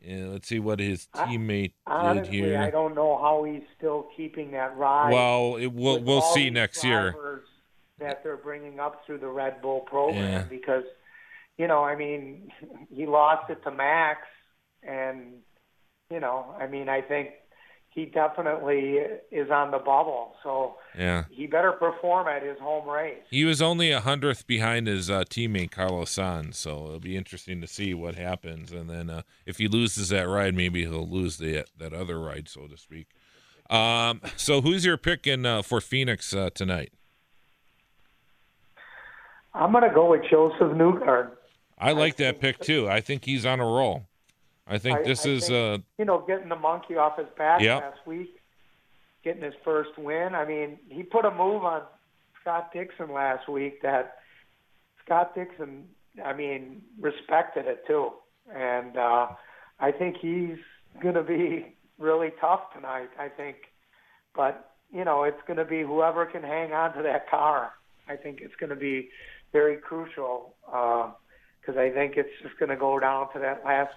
yeah, 0.00 0.26
let's 0.28 0.48
see 0.48 0.58
what 0.58 0.80
his 0.80 1.08
teammate 1.14 1.72
I, 1.86 2.08
honestly, 2.08 2.40
did 2.40 2.46
here. 2.46 2.58
I 2.58 2.70
don't 2.70 2.94
know 2.94 3.18
how 3.18 3.44
he's 3.44 3.62
still 3.76 4.08
keeping 4.16 4.52
that 4.52 4.76
ride. 4.76 5.12
Well, 5.12 5.56
it, 5.56 5.68
we'll 5.68 6.00
we'll 6.00 6.22
see 6.22 6.48
next 6.48 6.82
year. 6.82 7.42
That 7.98 8.24
they're 8.24 8.38
bringing 8.38 8.80
up 8.80 9.04
through 9.04 9.18
the 9.18 9.28
Red 9.28 9.60
Bull 9.60 9.80
program 9.80 10.24
yeah. 10.24 10.42
because 10.44 10.84
you 11.60 11.68
know, 11.68 11.84
I 11.84 11.94
mean, 11.94 12.50
he 12.90 13.04
lost 13.04 13.50
it 13.50 13.62
to 13.64 13.70
Max, 13.70 14.20
and 14.82 15.42
you 16.10 16.18
know, 16.18 16.54
I 16.58 16.66
mean, 16.66 16.88
I 16.88 17.02
think 17.02 17.30
he 17.90 18.06
definitely 18.06 18.96
is 19.30 19.50
on 19.50 19.70
the 19.70 19.78
bubble. 19.78 20.36
So 20.42 20.76
yeah, 20.96 21.24
he 21.30 21.46
better 21.46 21.72
perform 21.72 22.28
at 22.28 22.42
his 22.42 22.58
home 22.58 22.88
race. 22.88 23.18
He 23.30 23.44
was 23.44 23.60
only 23.60 23.90
a 23.90 24.00
hundredth 24.00 24.46
behind 24.46 24.86
his 24.86 25.10
uh, 25.10 25.24
teammate 25.24 25.70
Carlos 25.70 26.16
Sainz, 26.16 26.54
so 26.54 26.86
it'll 26.86 26.98
be 26.98 27.16
interesting 27.16 27.60
to 27.60 27.66
see 27.66 27.92
what 27.92 28.14
happens. 28.14 28.72
And 28.72 28.88
then 28.88 29.10
uh, 29.10 29.22
if 29.44 29.58
he 29.58 29.68
loses 29.68 30.08
that 30.08 30.26
ride, 30.28 30.54
maybe 30.54 30.86
he'll 30.86 31.06
lose 31.06 31.36
the 31.36 31.66
that 31.76 31.92
other 31.92 32.18
ride, 32.18 32.48
so 32.48 32.68
to 32.68 32.78
speak. 32.78 33.08
Um, 33.68 34.22
so 34.34 34.62
who's 34.62 34.86
your 34.86 34.96
pick 34.96 35.26
in 35.26 35.44
uh, 35.44 35.60
for 35.60 35.82
Phoenix 35.82 36.32
uh, 36.32 36.48
tonight? 36.54 36.92
I'm 39.52 39.72
going 39.72 39.86
to 39.86 39.94
go 39.94 40.10
with 40.10 40.22
Josef 40.30 40.60
Newgarden. 40.60 41.32
I 41.80 41.92
like 41.92 42.16
that 42.16 42.40
pick 42.40 42.58
too. 42.60 42.88
I 42.88 43.00
think 43.00 43.24
he's 43.24 43.46
on 43.46 43.58
a 43.60 43.64
roll. 43.64 44.06
I 44.66 44.78
think 44.78 44.98
I- 44.98 45.02
this 45.02 45.26
I 45.26 45.30
is 45.30 45.48
think, 45.48 45.80
uh 45.80 45.82
you 45.98 46.04
know, 46.04 46.18
getting 46.26 46.48
the 46.48 46.56
monkey 46.56 46.96
off 46.96 47.16
his 47.18 47.26
back 47.36 47.60
Yep. 47.60 47.82
last 47.82 48.06
week, 48.06 48.36
getting 49.24 49.42
his 49.42 49.54
first 49.64 49.96
win. 49.98 50.34
I 50.34 50.44
mean, 50.44 50.78
he 50.88 51.02
put 51.02 51.24
a 51.24 51.30
move 51.30 51.64
on 51.64 51.82
Scott 52.40 52.72
Dixon 52.72 53.12
last 53.12 53.48
week 53.48 53.82
that 53.82 54.18
Scott 55.04 55.34
Dixon, 55.34 55.88
I 56.24 56.32
mean, 56.34 56.82
respected 57.00 57.66
it 57.66 57.86
too. 57.86 58.12
And 58.54 58.96
uh, 58.96 59.28
I 59.78 59.92
think 59.92 60.16
he's 60.18 60.58
going 61.02 61.14
to 61.14 61.22
be 61.22 61.74
really 61.98 62.30
tough 62.40 62.72
tonight, 62.74 63.10
I 63.18 63.28
think. 63.28 63.56
But, 64.34 64.70
you 64.92 65.04
know, 65.04 65.24
it's 65.24 65.40
going 65.46 65.58
to 65.58 65.64
be 65.64 65.82
whoever 65.82 66.26
can 66.26 66.42
hang 66.42 66.72
on 66.72 66.94
to 66.96 67.02
that 67.02 67.28
car. 67.28 67.72
I 68.08 68.16
think 68.16 68.40
it's 68.40 68.54
going 68.56 68.70
to 68.70 68.76
be 68.76 69.10
very 69.52 69.76
crucial 69.76 70.54
because 71.60 71.76
I 71.76 71.90
think 71.90 72.16
it's 72.16 72.28
just 72.42 72.58
going 72.58 72.70
to 72.70 72.76
go 72.76 72.98
down 72.98 73.32
to 73.34 73.38
that 73.40 73.64
last, 73.64 73.94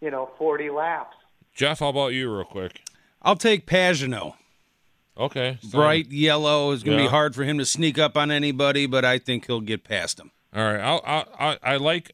you 0.00 0.10
know, 0.10 0.30
40 0.38 0.70
laps. 0.70 1.16
Jeff. 1.54 1.78
How 1.80 1.88
about 1.88 2.08
you, 2.14 2.34
real 2.34 2.44
quick? 2.44 2.80
I'll 3.22 3.36
take 3.36 3.66
Pagenaud. 3.66 4.34
Okay, 5.16 5.58
so- 5.62 5.78
Bright 5.78 6.10
yellow 6.10 6.72
is 6.72 6.82
going 6.82 6.96
to 6.98 7.02
Yeah. 7.04 7.08
be 7.08 7.10
hard 7.12 7.34
for 7.34 7.44
him 7.44 7.58
to 7.58 7.64
sneak 7.64 7.98
up 7.98 8.16
on 8.16 8.30
anybody, 8.32 8.86
but 8.86 9.04
I 9.04 9.18
think 9.18 9.46
he'll 9.46 9.60
get 9.60 9.84
past 9.84 10.18
him. 10.18 10.32
All 10.54 10.62
right, 10.64 10.80
I'll, 10.80 11.00
I'll, 11.04 11.26
I 11.38 11.58
I 11.74 11.76
like. 11.76 12.12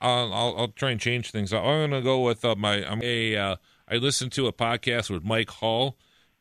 I'll, 0.00 0.32
I'll 0.32 0.54
I'll 0.58 0.68
try 0.68 0.90
and 0.90 1.00
change 1.00 1.30
things. 1.30 1.52
I'm 1.52 1.62
gonna 1.90 2.00
go 2.02 2.20
with 2.22 2.44
uh, 2.44 2.54
my. 2.56 2.84
I'm 2.88 3.00
a. 3.02 3.36
Uh, 3.36 3.56
I 3.88 3.96
listened 3.96 4.32
to 4.32 4.46
a 4.46 4.52
podcast 4.52 5.10
with 5.10 5.24
Mike 5.24 5.50
Hall, 5.50 5.96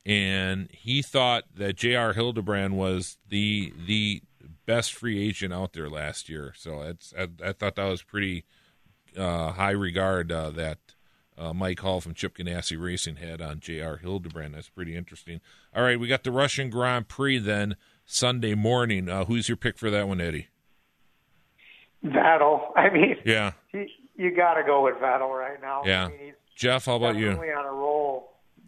and 0.06 0.70
he 0.72 1.02
thought 1.02 1.44
that 1.56 1.76
J.R. 1.76 2.14
Hildebrand 2.14 2.78
was 2.78 3.18
the 3.28 3.74
the 3.86 4.22
best 4.70 4.94
free 4.94 5.20
agent 5.28 5.52
out 5.52 5.74
there 5.74 5.90
last 5.90 6.30
year. 6.30 6.54
So 6.56 6.82
it's 6.84 7.12
I, 7.18 7.28
I 7.44 7.54
thought 7.54 7.74
that 7.76 7.90
was 7.90 8.04
pretty 8.04 8.46
uh, 9.18 9.54
high 9.54 9.72
regard 9.72 10.32
uh, 10.32 10.52
that 10.52 10.78
uh, 11.36 11.54
Mike 11.54 11.80
Hall 11.80 12.00
from 12.02 12.14
Chip 12.14 12.38
Ganassi 12.38 12.80
Racing 12.80 13.16
had 13.16 13.42
on 13.42 13.60
J.R. 13.62 13.98
Hildebrand. 13.98 14.54
That's 14.54 14.70
pretty 14.70 14.96
interesting. 14.96 15.42
All 15.76 15.82
right, 15.82 16.00
we 16.00 16.08
got 16.08 16.24
the 16.24 16.32
Russian 16.32 16.70
Grand 16.70 17.08
Prix 17.08 17.40
then 17.40 17.78
Sunday 18.06 18.54
morning. 18.54 19.10
Uh, 19.10 19.26
who's 19.26 19.50
your 19.50 19.58
pick 19.58 19.76
for 19.80 19.90
that 19.90 20.08
one, 20.08 20.22
Eddie? 20.22 20.50
Vettel. 22.06 22.62
I 22.76 22.90
mean, 22.92 23.16
Yeah. 23.26 23.54
you, 23.74 23.88
you 24.16 24.36
got 24.36 24.54
to 24.54 24.64
go 24.64 24.84
with 24.84 24.96
Vettel 24.98 25.32
right 25.36 25.60
now. 25.62 25.82
Yeah. 25.84 26.06
I 26.06 26.10
mean, 26.10 26.34
Jeff, 26.56 26.86
how 26.86 26.96
about 26.96 27.16
you? 27.16 27.32
on 27.32 27.66
a 27.66 27.72
roll. 27.72 27.99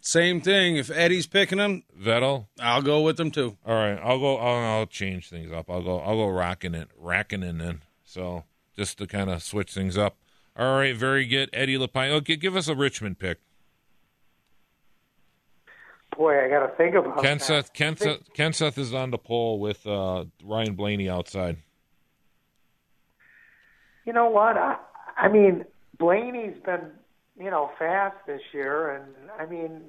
Same 0.04 0.40
thing. 0.40 0.76
If 0.76 0.90
Eddie's 0.90 1.28
picking 1.28 1.58
him, 1.58 1.84
Vettel. 1.96 2.46
I'll 2.58 2.82
go 2.82 3.02
with 3.02 3.18
him 3.20 3.30
too. 3.30 3.56
All 3.64 3.74
right, 3.74 3.98
I'll 4.02 4.18
go. 4.18 4.36
I'll, 4.36 4.78
I'll 4.80 4.86
change 4.86 5.30
things 5.30 5.52
up. 5.52 5.70
I'll 5.70 5.82
go. 5.82 6.00
I'll 6.00 6.16
go 6.16 6.28
rocking 6.28 6.74
it, 6.74 6.88
racking 6.98 7.44
it 7.44 7.60
in. 7.60 7.82
So 8.04 8.42
just 8.76 8.98
to 8.98 9.06
kind 9.06 9.30
of 9.30 9.44
switch 9.44 9.72
things 9.72 9.96
up. 9.96 10.16
All 10.56 10.76
right, 10.76 10.96
very 10.96 11.24
good. 11.24 11.50
Eddie 11.52 11.78
Lapine. 11.78 12.10
Okay, 12.10 12.34
give 12.34 12.56
us 12.56 12.66
a 12.66 12.74
Richmond 12.74 13.20
pick. 13.20 13.38
Boy, 16.16 16.44
I 16.44 16.48
got 16.48 16.66
to 16.66 16.76
think 16.76 16.96
about 16.96 17.22
Ken 17.22 17.38
that. 17.38 17.44
Seth. 17.44 17.72
Ken 17.72 17.94
think- 17.94 18.20
Seth. 18.26 18.34
Kenseth 18.34 18.78
is 18.78 18.92
on 18.92 19.12
the 19.12 19.18
pole 19.18 19.60
with 19.60 19.86
uh, 19.86 20.24
Ryan 20.44 20.74
Blaney 20.74 21.08
outside. 21.08 21.58
You 24.04 24.12
know 24.12 24.28
what? 24.28 24.56
I, 24.58 24.76
I 25.16 25.28
mean, 25.28 25.64
Blaney's 25.98 26.56
been, 26.66 26.90
you 27.42 27.50
know, 27.50 27.70
fast 27.78 28.16
this 28.26 28.40
year, 28.52 28.90
and 28.90 29.04
I 29.38 29.46
mean, 29.46 29.82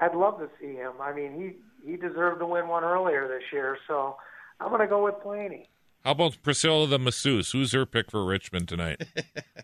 I'd 0.00 0.14
love 0.14 0.38
to 0.38 0.48
see 0.60 0.74
him. 0.74 0.92
I 1.00 1.12
mean, 1.12 1.56
he 1.82 1.90
he 1.90 1.96
deserved 1.96 2.40
to 2.40 2.46
win 2.46 2.68
one 2.68 2.84
earlier 2.84 3.26
this 3.28 3.42
year, 3.52 3.78
so 3.88 4.16
I'm 4.60 4.68
going 4.68 4.80
to 4.80 4.86
go 4.86 5.04
with 5.04 5.14
Blaney. 5.22 5.68
How 6.04 6.12
about 6.12 6.38
Priscilla 6.42 6.86
the 6.86 6.98
masseuse? 6.98 7.50
Who's 7.50 7.72
her 7.72 7.84
pick 7.84 8.10
for 8.10 8.24
Richmond 8.24 8.68
tonight 8.68 9.04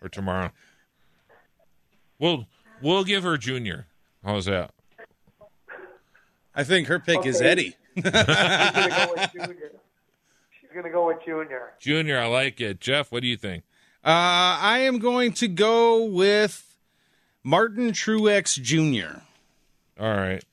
or 0.03 0.09
tomorrow? 0.09 0.51
We'll 2.19 2.47
we'll 2.81 3.03
give 3.03 3.25
her 3.25 3.37
Junior. 3.37 3.89
How's 4.25 4.45
that? 4.45 4.71
I 6.55 6.63
think 6.63 6.87
her 6.87 7.01
pick 7.01 7.27
is 7.27 7.41
Eddie. 7.41 7.75
She's 7.97 8.05
going 8.05 8.13
to 8.13 8.91
go 8.95 9.13
with 9.17 9.31
Junior. 9.33 9.73
She's 10.61 10.71
going 10.73 10.85
to 10.85 10.91
go 10.91 11.07
with 11.09 11.17
Junior. 11.27 11.73
Junior, 11.81 12.21
I 12.21 12.27
like 12.27 12.61
it. 12.61 12.79
Jeff, 12.79 13.11
what 13.11 13.23
do 13.23 13.27
you 13.29 13.37
think? 13.37 13.65
Uh, 14.05 14.55
I 14.61 14.83
am 14.85 15.01
going 15.01 15.33
to 15.33 15.49
go 15.49 16.05
with 16.05 16.72
Martin 17.45 17.93
Truex 17.93 18.61
Jr. 18.61 19.21
All 20.01 20.17
right. 20.17 20.45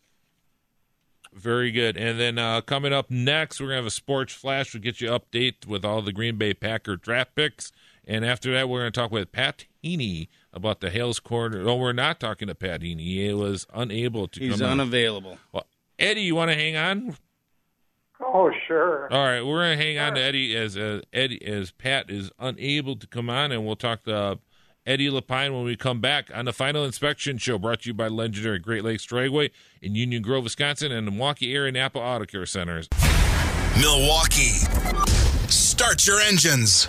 Very 1.33 1.71
good. 1.71 1.95
And 1.95 2.19
then 2.19 2.37
uh, 2.37 2.61
coming 2.61 2.91
up 2.91 3.09
next, 3.09 3.59
we're 3.59 3.67
going 3.67 3.77
to 3.77 3.83
have 3.83 3.85
a 3.85 3.91
sports 3.91 4.33
flash. 4.33 4.73
We'll 4.73 4.81
get 4.83 4.99
you 4.99 5.09
update 5.09 5.65
with 5.65 5.85
all 5.85 6.01
the 6.01 6.11
Green 6.11 6.37
Bay 6.37 6.53
Packer 6.53 6.95
draft 6.97 7.35
picks. 7.35 7.71
And 8.05 8.25
after 8.25 8.51
that, 8.53 8.67
we're 8.67 8.79
going 8.79 8.91
to 8.91 8.99
talk 8.99 9.11
with 9.11 9.31
Pat 9.31 9.65
Heaney 9.83 10.27
about 10.51 10.81
the 10.81 10.89
Hales 10.89 11.19
corner. 11.19 11.67
Oh, 11.67 11.75
we're 11.75 11.93
not 11.93 12.19
talking 12.19 12.47
to 12.47 12.55
Pat 12.55 12.81
Heaney. 12.81 13.01
He 13.01 13.33
was 13.33 13.67
unable 13.73 14.27
to 14.27 14.39
He's 14.39 14.59
come 14.59 14.71
unavailable. 14.71 15.37
Well, 15.51 15.67
Eddie, 15.99 16.21
you 16.21 16.35
want 16.35 16.49
to 16.49 16.55
hang 16.55 16.75
on? 16.75 17.15
Oh, 18.19 18.51
sure. 18.67 19.07
All 19.13 19.23
right, 19.23 19.41
we're 19.41 19.63
going 19.63 19.77
to 19.77 19.83
hang 19.83 19.99
on 19.99 20.15
to 20.15 20.21
Eddie 20.21 20.55
as 20.57 20.75
uh, 20.75 21.01
Eddie 21.13 21.45
as 21.45 21.71
Pat 21.71 22.09
is 22.09 22.31
unable 22.39 22.95
to 22.97 23.07
come 23.07 23.29
on, 23.29 23.51
and 23.51 23.65
we'll 23.65 23.77
talk 23.77 24.03
to 24.03 24.39
Eddie 24.89 25.11
Lapine 25.11 25.53
when 25.53 25.65
we 25.65 25.75
come 25.75 26.01
back 26.01 26.31
on 26.33 26.45
the 26.45 26.51
final 26.51 26.83
inspection 26.83 27.37
show. 27.37 27.59
Brought 27.59 27.81
to 27.81 27.89
you 27.89 27.93
by 27.93 28.07
legendary 28.07 28.57
Great 28.57 28.83
Lakes 28.83 29.05
Dragway 29.05 29.51
in 29.83 29.93
Union 29.93 30.23
Grove, 30.23 30.43
Wisconsin, 30.43 30.91
and 30.91 31.05
the 31.05 31.11
Milwaukee 31.11 31.53
area 31.53 31.71
Napa 31.71 31.99
Auto 31.99 32.25
Care 32.25 32.47
Centers. 32.47 32.89
Milwaukee. 33.79 34.57
Start 35.47 36.07
your 36.07 36.19
engines. 36.21 36.87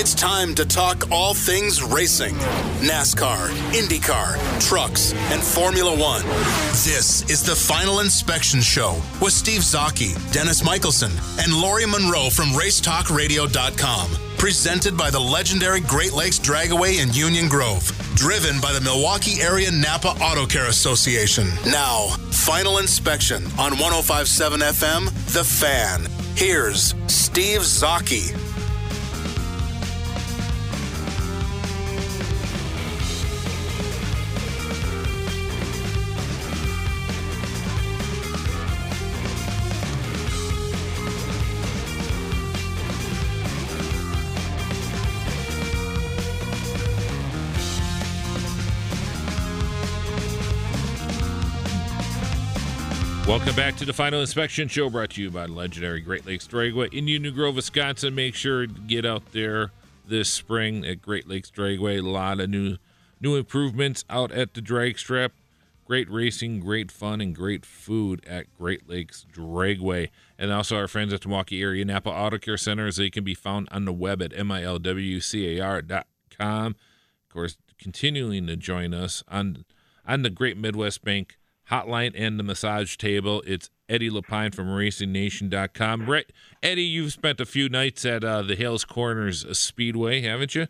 It's 0.00 0.14
time 0.14 0.54
to 0.54 0.64
talk 0.64 1.10
all 1.10 1.34
things 1.34 1.82
racing 1.82 2.34
NASCAR, 2.80 3.50
IndyCar, 3.74 4.58
trucks, 4.58 5.12
and 5.12 5.42
Formula 5.42 5.90
One. 5.94 6.22
This 6.72 7.28
is 7.28 7.42
the 7.42 7.54
Final 7.54 8.00
Inspection 8.00 8.62
Show 8.62 8.98
with 9.20 9.34
Steve 9.34 9.60
Zautke, 9.60 10.14
Dennis 10.32 10.64
Michelson, 10.64 11.12
and 11.38 11.52
Lori 11.52 11.84
Monroe 11.84 12.30
from 12.30 12.46
RaceTalkRadio.com. 12.46 14.10
Presented 14.38 14.96
by 14.96 15.10
the 15.10 15.20
legendary 15.20 15.80
Great 15.80 16.14
Lakes 16.14 16.38
Dragway 16.38 17.02
in 17.02 17.12
Union 17.12 17.46
Grove. 17.46 17.84
Driven 18.14 18.58
by 18.58 18.72
the 18.72 18.80
Milwaukee 18.80 19.42
Area 19.42 19.70
Napa 19.70 20.16
Auto 20.22 20.46
Care 20.46 20.68
Association. 20.68 21.46
Now, 21.66 22.06
Final 22.30 22.78
Inspection 22.78 23.44
on 23.58 23.72
1057 23.76 24.60
FM, 24.60 25.34
The 25.34 25.44
Fan. 25.44 26.06
Here's 26.36 26.94
Steve 27.06 27.60
Zautke. 27.60 28.34
Welcome 53.50 53.64
back 53.64 53.78
to 53.78 53.84
the 53.84 53.92
Final 53.92 54.20
Inspection 54.20 54.68
Show, 54.68 54.88
brought 54.90 55.10
to 55.10 55.22
you 55.22 55.28
by 55.28 55.46
legendary 55.46 56.00
Great 56.00 56.24
Lakes 56.24 56.46
Dragway 56.46 56.94
in 56.94 57.08
Union 57.08 57.34
Grove, 57.34 57.56
Wisconsin. 57.56 58.14
Make 58.14 58.36
sure 58.36 58.68
to 58.68 58.72
get 58.72 59.04
out 59.04 59.32
there 59.32 59.72
this 60.06 60.30
spring 60.30 60.86
at 60.86 61.02
Great 61.02 61.28
Lakes 61.28 61.50
Dragway. 61.50 61.98
A 61.98 62.02
lot 62.02 62.38
of 62.38 62.48
new 62.48 62.76
new 63.20 63.34
improvements 63.34 64.04
out 64.08 64.30
at 64.30 64.54
the 64.54 64.60
drag 64.60 65.00
strip. 65.00 65.32
Great 65.84 66.08
racing, 66.08 66.60
great 66.60 66.92
fun, 66.92 67.20
and 67.20 67.34
great 67.34 67.66
food 67.66 68.24
at 68.24 68.46
Great 68.56 68.88
Lakes 68.88 69.26
Dragway. 69.34 70.10
And 70.38 70.52
also 70.52 70.76
our 70.76 70.86
friends 70.86 71.12
at 71.12 71.22
the 71.22 71.28
Milwaukee 71.28 71.60
area 71.60 71.84
Napa 71.84 72.08
Auto 72.08 72.38
Care 72.38 72.56
Centers. 72.56 72.98
They 72.98 73.10
can 73.10 73.24
be 73.24 73.34
found 73.34 73.68
on 73.72 73.84
the 73.84 73.92
web 73.92 74.22
at 74.22 74.30
milwcar.com. 74.30 75.96
Of 76.38 77.28
course, 77.28 77.56
continuing 77.80 78.46
to 78.46 78.56
join 78.56 78.94
us 78.94 79.24
on 79.26 79.64
on 80.06 80.22
the 80.22 80.30
Great 80.30 80.56
Midwest 80.56 81.02
Bank 81.02 81.36
hotline 81.70 82.12
and 82.16 82.38
the 82.38 82.42
massage 82.42 82.96
table. 82.96 83.42
It's 83.46 83.70
Eddie 83.88 84.10
Lapine 84.10 84.54
from 84.54 84.68
RacingNation.com. 84.68 86.06
Right, 86.08 86.26
Eddie, 86.62 86.82
you've 86.82 87.12
spent 87.12 87.40
a 87.40 87.46
few 87.46 87.68
nights 87.68 88.04
at 88.04 88.24
uh, 88.24 88.42
the 88.42 88.56
Hales 88.56 88.84
Corners 88.84 89.46
Speedway, 89.58 90.22
haven't 90.22 90.54
you? 90.54 90.66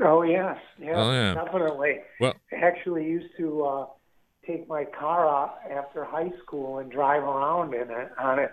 Oh 0.00 0.22
yes, 0.22 0.58
yes, 0.78 0.94
Oh, 0.96 1.10
yeah. 1.12 1.34
definitely. 1.34 2.00
Well- 2.20 2.34
I 2.52 2.56
actually 2.56 3.04
used 3.06 3.34
to 3.38 3.64
uh, 3.64 3.86
take 4.46 4.68
my 4.68 4.84
car 4.84 5.26
out 5.28 5.58
after 5.70 6.04
high 6.04 6.30
school 6.42 6.78
and 6.78 6.90
drive 6.90 7.22
around 7.22 7.74
in 7.74 7.90
it 7.90 8.10
on 8.18 8.38
it 8.38 8.52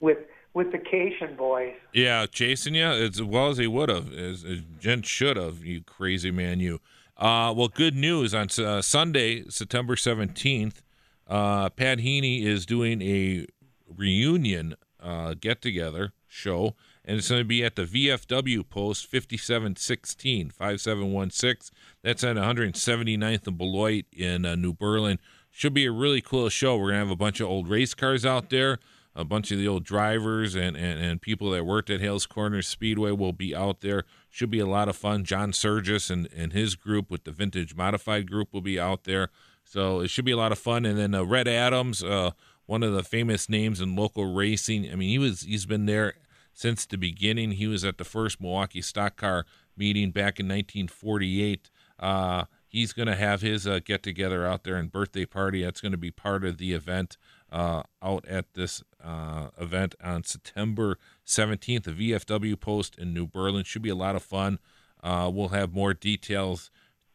with 0.00 0.18
with 0.52 0.72
the 0.72 0.78
Cation 0.78 1.36
boys. 1.36 1.74
Yeah, 1.92 2.26
chasing 2.26 2.74
you 2.74 2.84
as 2.84 3.22
well 3.22 3.50
as 3.50 3.58
he 3.58 3.68
would 3.68 3.88
have, 3.88 4.12
as, 4.12 4.44
as 4.44 4.58
Gent 4.80 5.06
should 5.06 5.36
have. 5.36 5.64
You 5.64 5.82
crazy 5.84 6.32
man, 6.32 6.58
you. 6.58 6.80
Uh, 7.20 7.52
well, 7.54 7.68
good 7.68 7.94
news 7.94 8.34
on 8.34 8.48
uh, 8.58 8.80
Sunday, 8.80 9.44
September 9.50 9.94
seventeenth. 9.94 10.80
Uh, 11.28 11.68
Pat 11.68 11.98
Heaney 11.98 12.44
is 12.44 12.64
doing 12.64 13.02
a 13.02 13.46
reunion 13.94 14.74
uh, 14.98 15.34
get 15.38 15.60
together 15.60 16.14
show, 16.26 16.74
and 17.04 17.18
it's 17.18 17.28
going 17.28 17.42
to 17.42 17.44
be 17.44 17.62
at 17.62 17.76
the 17.76 17.84
VFW 17.84 18.66
post 18.66 19.06
5716 19.06 20.48
5716. 20.48 21.76
That's 22.02 22.24
at 22.24 22.36
179th 22.36 23.46
and 23.46 23.58
Beloit 23.58 24.06
in 24.12 24.46
uh, 24.46 24.54
New 24.54 24.72
Berlin. 24.72 25.18
Should 25.50 25.74
be 25.74 25.84
a 25.84 25.92
really 25.92 26.22
cool 26.22 26.48
show. 26.48 26.78
We're 26.78 26.92
going 26.92 26.94
to 26.94 26.98
have 27.00 27.10
a 27.10 27.16
bunch 27.16 27.40
of 27.40 27.48
old 27.48 27.68
race 27.68 27.92
cars 27.92 28.24
out 28.24 28.48
there. 28.48 28.78
A 29.14 29.24
bunch 29.24 29.50
of 29.50 29.58
the 29.58 29.68
old 29.68 29.84
drivers 29.84 30.54
and, 30.54 30.76
and, 30.76 31.00
and 31.00 31.20
people 31.20 31.50
that 31.50 31.66
worked 31.66 31.90
at 31.90 32.00
Hales 32.00 32.26
Corners 32.26 32.68
Speedway 32.68 33.10
will 33.10 33.32
be 33.32 33.54
out 33.54 33.80
there. 33.80 34.04
Should 34.32 34.50
be 34.50 34.60
a 34.60 34.66
lot 34.66 34.88
of 34.88 34.96
fun. 34.96 35.24
John 35.24 35.50
Surgis 35.50 36.08
and, 36.10 36.28
and 36.34 36.52
his 36.52 36.76
group 36.76 37.10
with 37.10 37.24
the 37.24 37.32
Vintage 37.32 37.74
Modified 37.74 38.30
group 38.30 38.52
will 38.52 38.60
be 38.60 38.78
out 38.78 39.04
there. 39.04 39.28
So 39.64 40.00
it 40.00 40.08
should 40.08 40.24
be 40.24 40.30
a 40.30 40.36
lot 40.36 40.52
of 40.52 40.58
fun. 40.58 40.84
And 40.84 40.96
then 40.96 41.14
uh, 41.14 41.24
Red 41.24 41.48
Adams, 41.48 42.02
uh, 42.02 42.30
one 42.66 42.84
of 42.84 42.92
the 42.92 43.02
famous 43.02 43.48
names 43.48 43.80
in 43.80 43.96
local 43.96 44.32
racing. 44.32 44.90
I 44.90 44.94
mean, 44.94 45.08
he 45.08 45.18
was 45.18 45.42
he's 45.42 45.66
been 45.66 45.86
there 45.86 46.14
since 46.54 46.86
the 46.86 46.96
beginning. 46.96 47.52
He 47.52 47.66
was 47.66 47.84
at 47.84 47.98
the 47.98 48.04
first 48.04 48.40
Milwaukee 48.40 48.82
Stock 48.82 49.16
Car 49.16 49.46
meeting 49.76 50.12
back 50.12 50.38
in 50.38 50.46
1948. 50.46 51.70
Uh, 51.98 52.44
he's 52.68 52.92
going 52.92 53.08
to 53.08 53.16
have 53.16 53.40
his 53.40 53.66
uh, 53.66 53.80
get 53.84 54.02
together 54.02 54.46
out 54.46 54.64
there 54.64 54.76
and 54.76 54.92
birthday 54.92 55.26
party. 55.26 55.64
That's 55.64 55.80
going 55.80 55.92
to 55.92 55.98
be 55.98 56.10
part 56.10 56.44
of 56.44 56.58
the 56.58 56.72
event 56.72 57.16
uh, 57.50 57.82
out 58.02 58.26
at 58.26 58.54
this 58.54 58.82
uh, 59.02 59.48
event 59.58 59.94
on 60.02 60.24
September 60.24 60.98
17th. 61.26 61.84
The 61.84 62.12
VFW 62.12 62.58
post 62.58 62.96
in 62.98 63.12
New 63.12 63.26
Berlin 63.26 63.64
should 63.64 63.82
be 63.82 63.88
a 63.88 63.94
lot 63.94 64.16
of 64.16 64.22
fun. 64.22 64.58
Uh, 65.02 65.30
we'll 65.32 65.48
have 65.48 65.72
more 65.72 65.94
details 65.94 66.70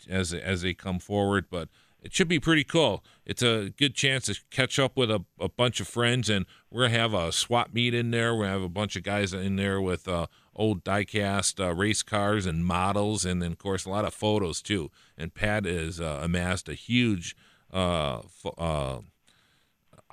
as 0.09 0.33
as 0.33 0.61
they 0.61 0.73
come 0.73 0.99
forward, 0.99 1.45
but 1.49 1.69
it 2.01 2.13
should 2.13 2.27
be 2.27 2.39
pretty 2.39 2.63
cool. 2.63 3.03
It's 3.25 3.41
a 3.41 3.71
good 3.77 3.95
chance 3.95 4.25
to 4.25 4.35
catch 4.51 4.77
up 4.77 4.95
with 4.95 5.09
a, 5.09 5.25
a 5.39 5.49
bunch 5.49 5.79
of 5.79 5.87
friends, 5.87 6.29
and 6.29 6.45
we're 6.69 6.83
gonna 6.83 6.99
have 6.99 7.13
a 7.13 7.31
swap 7.31 7.73
meet 7.73 7.93
in 7.93 8.11
there. 8.11 8.35
We're 8.35 8.43
gonna 8.43 8.53
have 8.53 8.61
a 8.61 8.69
bunch 8.69 8.95
of 8.95 9.03
guys 9.03 9.33
in 9.33 9.55
there 9.55 9.81
with 9.81 10.07
uh, 10.07 10.27
old 10.55 10.83
diecast 10.83 11.63
uh, 11.63 11.73
race 11.73 12.03
cars 12.03 12.45
and 12.45 12.65
models, 12.65 13.25
and 13.25 13.41
then 13.41 13.53
of 13.53 13.57
course 13.57 13.85
a 13.85 13.89
lot 13.89 14.05
of 14.05 14.13
photos 14.13 14.61
too. 14.61 14.91
And 15.17 15.33
Pat 15.33 15.65
has 15.65 15.99
uh, 15.99 16.19
amassed 16.21 16.69
a 16.69 16.75
huge 16.75 17.35
uh, 17.73 18.21
uh, 18.57 18.99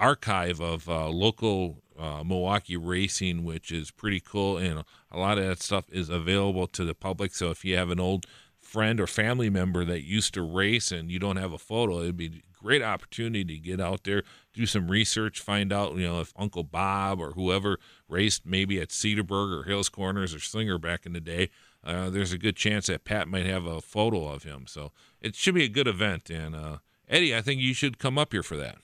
archive 0.03 0.61
of 0.61 0.89
uh, 0.89 1.09
local 1.09 1.83
uh, 1.97 2.25
Milwaukee 2.25 2.77
racing, 2.77 3.45
which 3.45 3.71
is 3.71 3.93
pretty 3.93 4.21
cool. 4.21 4.59
And 4.59 4.85
a 5.11 5.19
lot 5.19 5.39
of 5.39 5.45
that 5.45 5.63
stuff 5.63 5.85
is 5.91 6.09
available 6.09 6.67
to 6.69 6.85
the 6.85 6.95
public. 6.95 7.35
So 7.35 7.51
if 7.51 7.65
you 7.65 7.77
have 7.77 7.91
an 7.91 8.01
old 8.01 8.27
friend 8.59 9.01
or 9.01 9.07
family 9.07 9.49
member 9.49 9.85
that 9.85 10.03
used 10.03 10.35
to 10.35 10.43
race 10.43 10.91
and 10.91 11.11
you 11.11 11.21
don't 11.21 11.37
have 11.37 11.53
a 11.53 11.59
photo, 11.59 12.01
it'd 12.01 12.17
be 12.17 12.27
a 12.27 12.63
great 12.63 12.83
opportunity 12.83 13.45
to 13.45 13.59
get 13.59 13.81
out 13.81 14.03
there, 14.03 14.25
do 14.53 14.67
some 14.67 14.91
research, 14.91 15.41
find 15.41 15.73
out, 15.73 15.95
you 15.95 16.09
know, 16.09 16.21
if 16.21 16.33
Uncle 16.37 16.65
Bob 16.65 17.21
or 17.21 17.33
whoever 17.33 17.79
raced 18.09 18.45
maybe 18.45 18.81
at 18.81 18.89
Cedarburg 18.89 19.57
or 19.57 19.65
Hales 19.65 19.89
Corners 19.89 20.35
or 20.35 20.41
Slinger 20.41 20.79
back 20.79 21.07
in 21.07 21.13
the 21.13 21.21
day. 21.21 21.49
Uh, 21.85 22.11
there's 22.11 22.33
a 22.33 22.39
good 22.39 22.57
chance 22.57 22.87
that 22.87 23.05
Pat 23.05 23.29
might 23.29 23.47
have 23.47 23.67
a 23.67 23.81
photo 23.81 24.29
of 24.29 24.43
him. 24.43 24.67
So 24.67 24.91
it 25.21 25.37
should 25.37 25.55
be 25.55 25.65
a 25.65 25.69
good 25.69 25.89
event. 25.89 26.31
And 26.31 26.57
uh, 26.57 26.79
Eddie, 27.09 27.37
I 27.37 27.41
think 27.41 27.61
you 27.61 27.75
should 27.75 27.99
come 27.99 28.19
up 28.19 28.33
here 28.33 28.43
for 28.43 28.57
that. 28.57 28.79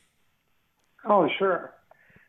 Oh, 1.05 1.29
sure. 1.39 1.75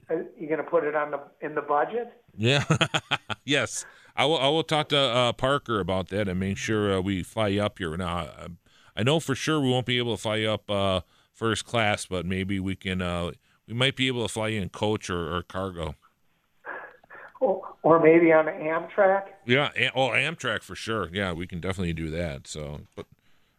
Are 0.10 0.26
you 0.38 0.48
going 0.48 0.64
to 0.64 0.70
put 0.70 0.84
it 0.84 0.96
on 0.96 1.12
the 1.12 1.20
in 1.42 1.56
the 1.56 1.62
budget? 1.62 2.12
Yeah. 2.36 2.64
yes. 3.46 3.86
I 4.16 4.26
will. 4.26 4.38
I 4.38 4.48
will 4.48 4.64
talk 4.64 4.90
to 4.90 4.98
uh, 4.98 5.34
Parker 5.34 5.80
about 5.80 6.10
that 6.10 6.28
and 6.28 6.40
make 6.40 6.58
sure 6.58 6.98
uh, 6.98 7.02
we 7.02 7.24
fly 7.24 7.50
you 7.50 7.62
up 7.62 7.78
here. 7.78 7.96
Now, 7.96 8.18
I, 8.18 8.48
I, 8.98 9.04
know 9.04 9.20
for 9.20 9.36
sure 9.36 9.62
we 9.62 9.70
won't 9.70 9.86
be 9.86 9.98
able 9.98 10.16
to 10.16 10.22
fly 10.22 10.38
you 10.38 10.50
up 10.50 10.70
uh, 10.70 11.02
first 11.34 11.66
class, 11.66 12.06
but 12.06 12.26
maybe 12.26 12.60
we 12.60 12.76
can. 12.76 13.02
Uh, 13.02 13.32
we 13.68 13.74
might 13.76 13.96
be 13.96 14.08
able 14.08 14.24
to 14.24 14.34
fly 14.34 14.48
you 14.50 14.62
in 14.62 14.70
coach 14.70 15.10
or, 15.10 15.36
or 15.36 15.44
cargo. 15.44 15.96
Or, 17.40 17.62
or 17.84 18.00
maybe 18.00 18.34
on 18.34 18.46
Amtrak. 18.48 19.26
Yeah. 19.46 19.70
Oh, 19.96 20.10
Amtrak 20.10 20.64
for 20.64 20.76
sure. 20.76 21.10
Yeah, 21.14 21.32
we 21.34 21.48
can 21.48 21.62
definitely 21.62 21.94
do 21.94 22.10
that. 22.10 22.48
So, 22.48 22.82
but 22.96 23.06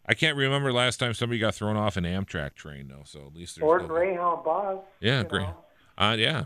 I 0.06 0.14
can't 0.14 0.36
remember 0.36 0.72
last 0.72 0.98
time 0.98 1.14
somebody 1.14 1.38
got 1.38 1.54
thrown 1.54 1.76
off 1.76 1.96
an 1.96 2.04
Amtrak 2.04 2.54
train 2.54 2.88
though. 2.88 3.02
So 3.04 3.26
at 3.26 3.34
least 3.34 3.56
there's 3.56 3.68
or 3.68 3.80
no... 3.80 3.86
Greyhound 3.86 4.44
bus. 4.44 4.78
Yeah, 5.00 5.22
great. 5.22 5.48
Uh, 5.96 6.16
yeah, 6.18 6.44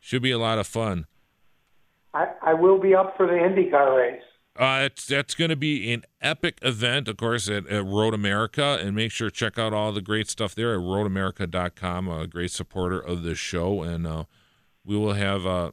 should 0.00 0.22
be 0.22 0.30
a 0.30 0.38
lot 0.38 0.58
of 0.58 0.66
fun. 0.66 1.06
I, 2.14 2.26
I 2.42 2.54
will 2.54 2.78
be 2.78 2.94
up 2.94 3.16
for 3.16 3.26
the 3.26 3.32
IndyCar 3.32 3.96
race. 3.96 4.22
Uh, 4.54 4.82
it's 4.84 5.06
that's 5.06 5.34
going 5.34 5.48
to 5.48 5.56
be 5.56 5.92
an 5.94 6.04
epic 6.20 6.58
event, 6.60 7.08
of 7.08 7.16
course, 7.16 7.48
at, 7.48 7.66
at 7.68 7.86
Road 7.86 8.12
America, 8.12 8.78
and 8.82 8.94
make 8.94 9.10
sure 9.10 9.30
to 9.30 9.34
check 9.34 9.58
out 9.58 9.72
all 9.72 9.92
the 9.92 10.02
great 10.02 10.28
stuff 10.28 10.54
there 10.54 10.74
at 10.74 10.80
RoadAmerica.com. 10.80 12.08
A 12.08 12.26
great 12.26 12.50
supporter 12.50 13.00
of 13.00 13.22
this 13.22 13.38
show, 13.38 13.82
and 13.82 14.06
uh, 14.06 14.24
we 14.84 14.96
will 14.96 15.14
have 15.14 15.46
uh, 15.46 15.72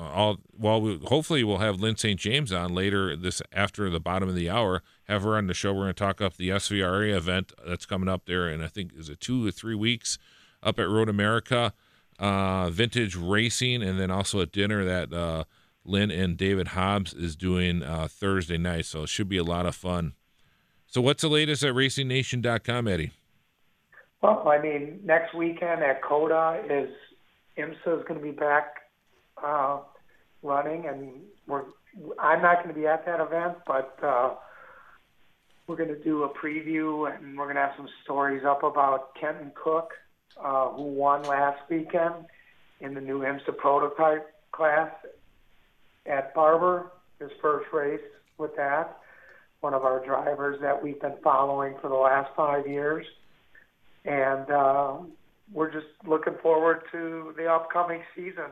uh, 0.00 0.12
all 0.14 0.36
well 0.56 0.80
we, 0.80 0.98
hopefully 1.06 1.44
we'll 1.44 1.58
have 1.58 1.80
Lyn 1.80 1.96
St. 1.96 2.18
James 2.18 2.52
on 2.52 2.72
later 2.74 3.14
this 3.14 3.42
after 3.52 3.90
the 3.90 4.00
bottom 4.00 4.28
of 4.28 4.34
the 4.34 4.48
hour 4.48 4.82
have 5.04 5.22
her 5.22 5.36
on 5.36 5.46
the 5.46 5.54
show. 5.54 5.72
We're 5.72 5.82
going 5.82 5.94
to 5.94 6.04
talk 6.04 6.20
up 6.20 6.36
the 6.36 6.48
SVRA 6.50 7.14
event 7.14 7.52
that's 7.66 7.86
coming 7.86 8.08
up 8.08 8.24
there 8.24 8.48
and 8.48 8.62
I 8.64 8.68
think 8.68 8.92
is 8.96 9.08
it 9.08 9.20
two 9.20 9.46
or 9.46 9.50
three 9.50 9.74
weeks 9.74 10.18
up 10.62 10.78
at 10.78 10.88
Road 10.88 11.08
America 11.08 11.74
uh, 12.18 12.70
vintage 12.70 13.14
racing 13.14 13.82
and 13.82 14.00
then 14.00 14.10
also 14.10 14.40
a 14.40 14.46
dinner 14.46 14.84
that 14.84 15.12
uh, 15.12 15.44
Lynn 15.84 16.10
and 16.10 16.36
David 16.36 16.68
Hobbs 16.68 17.12
is 17.12 17.36
doing 17.36 17.82
uh, 17.82 18.08
Thursday 18.10 18.58
night. 18.58 18.86
So 18.86 19.02
it 19.02 19.08
should 19.08 19.28
be 19.28 19.38
a 19.38 19.44
lot 19.44 19.66
of 19.66 19.74
fun. 19.74 20.14
So 20.86 21.00
what's 21.00 21.22
the 21.22 21.28
latest 21.28 21.62
at 21.62 21.74
racingnation.com 21.74 22.88
Eddie? 22.88 23.10
Well 24.22 24.48
I 24.48 24.60
mean 24.62 25.00
next 25.04 25.34
weekend 25.34 25.82
at 25.82 26.00
COTA 26.02 26.64
is 26.70 26.90
IMSA 27.58 28.00
is 28.00 28.06
going 28.06 28.20
to 28.20 28.24
be 28.24 28.30
back 28.30 28.80
uh, 29.42 29.78
running, 30.42 30.86
and 30.86 31.12
we're 31.46 31.64
I'm 32.18 32.42
not 32.42 32.62
going 32.62 32.74
to 32.74 32.80
be 32.80 32.86
at 32.86 33.04
that 33.06 33.20
event, 33.20 33.58
but 33.66 33.98
uh, 34.02 34.34
we're 35.66 35.76
going 35.76 35.88
to 35.88 36.02
do 36.02 36.22
a 36.24 36.28
preview, 36.28 37.12
and 37.12 37.36
we're 37.36 37.44
going 37.44 37.56
to 37.56 37.62
have 37.62 37.74
some 37.76 37.88
stories 38.04 38.42
up 38.46 38.62
about 38.62 39.14
Kenton 39.20 39.52
Cook, 39.54 39.90
uh, 40.42 40.70
who 40.70 40.82
won 40.82 41.22
last 41.24 41.60
weekend 41.68 42.14
in 42.80 42.94
the 42.94 43.00
new 43.00 43.20
IMSA 43.20 43.56
prototype 43.56 44.32
class 44.52 44.90
at 46.06 46.34
Barber, 46.34 46.92
his 47.18 47.30
first 47.42 47.66
race 47.72 48.00
with 48.38 48.54
that. 48.56 48.98
One 49.60 49.74
of 49.74 49.84
our 49.84 50.04
drivers 50.04 50.60
that 50.62 50.82
we've 50.82 51.00
been 51.00 51.16
following 51.22 51.74
for 51.80 51.88
the 51.88 51.94
last 51.94 52.30
five 52.34 52.66
years. 52.66 53.04
And 54.06 54.50
uh, 54.50 54.96
we're 55.52 55.70
just 55.70 55.86
looking 56.06 56.34
forward 56.42 56.82
to 56.92 57.34
the 57.36 57.46
upcoming 57.46 58.00
season. 58.16 58.50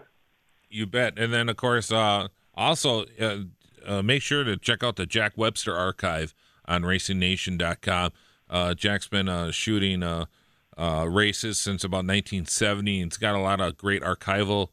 You 0.70 0.86
bet. 0.86 1.18
And 1.18 1.32
then, 1.32 1.48
of 1.48 1.56
course, 1.56 1.90
uh, 1.90 2.28
also 2.54 3.04
uh, 3.20 3.38
uh, 3.86 4.02
make 4.02 4.22
sure 4.22 4.44
to 4.44 4.56
check 4.56 4.82
out 4.82 4.96
the 4.96 5.06
Jack 5.06 5.32
Webster 5.36 5.74
archive 5.74 6.34
on 6.66 6.82
RacingNation.com. 6.82 8.12
Uh, 8.50 8.74
Jack's 8.74 9.08
been 9.08 9.28
uh, 9.28 9.50
shooting 9.50 10.02
uh, 10.02 10.26
races 11.08 11.58
since 11.58 11.84
about 11.84 11.98
1970. 11.98 13.02
It's 13.02 13.16
got 13.16 13.34
a 13.34 13.40
lot 13.40 13.60
of 13.60 13.76
great 13.76 14.02
archival 14.02 14.68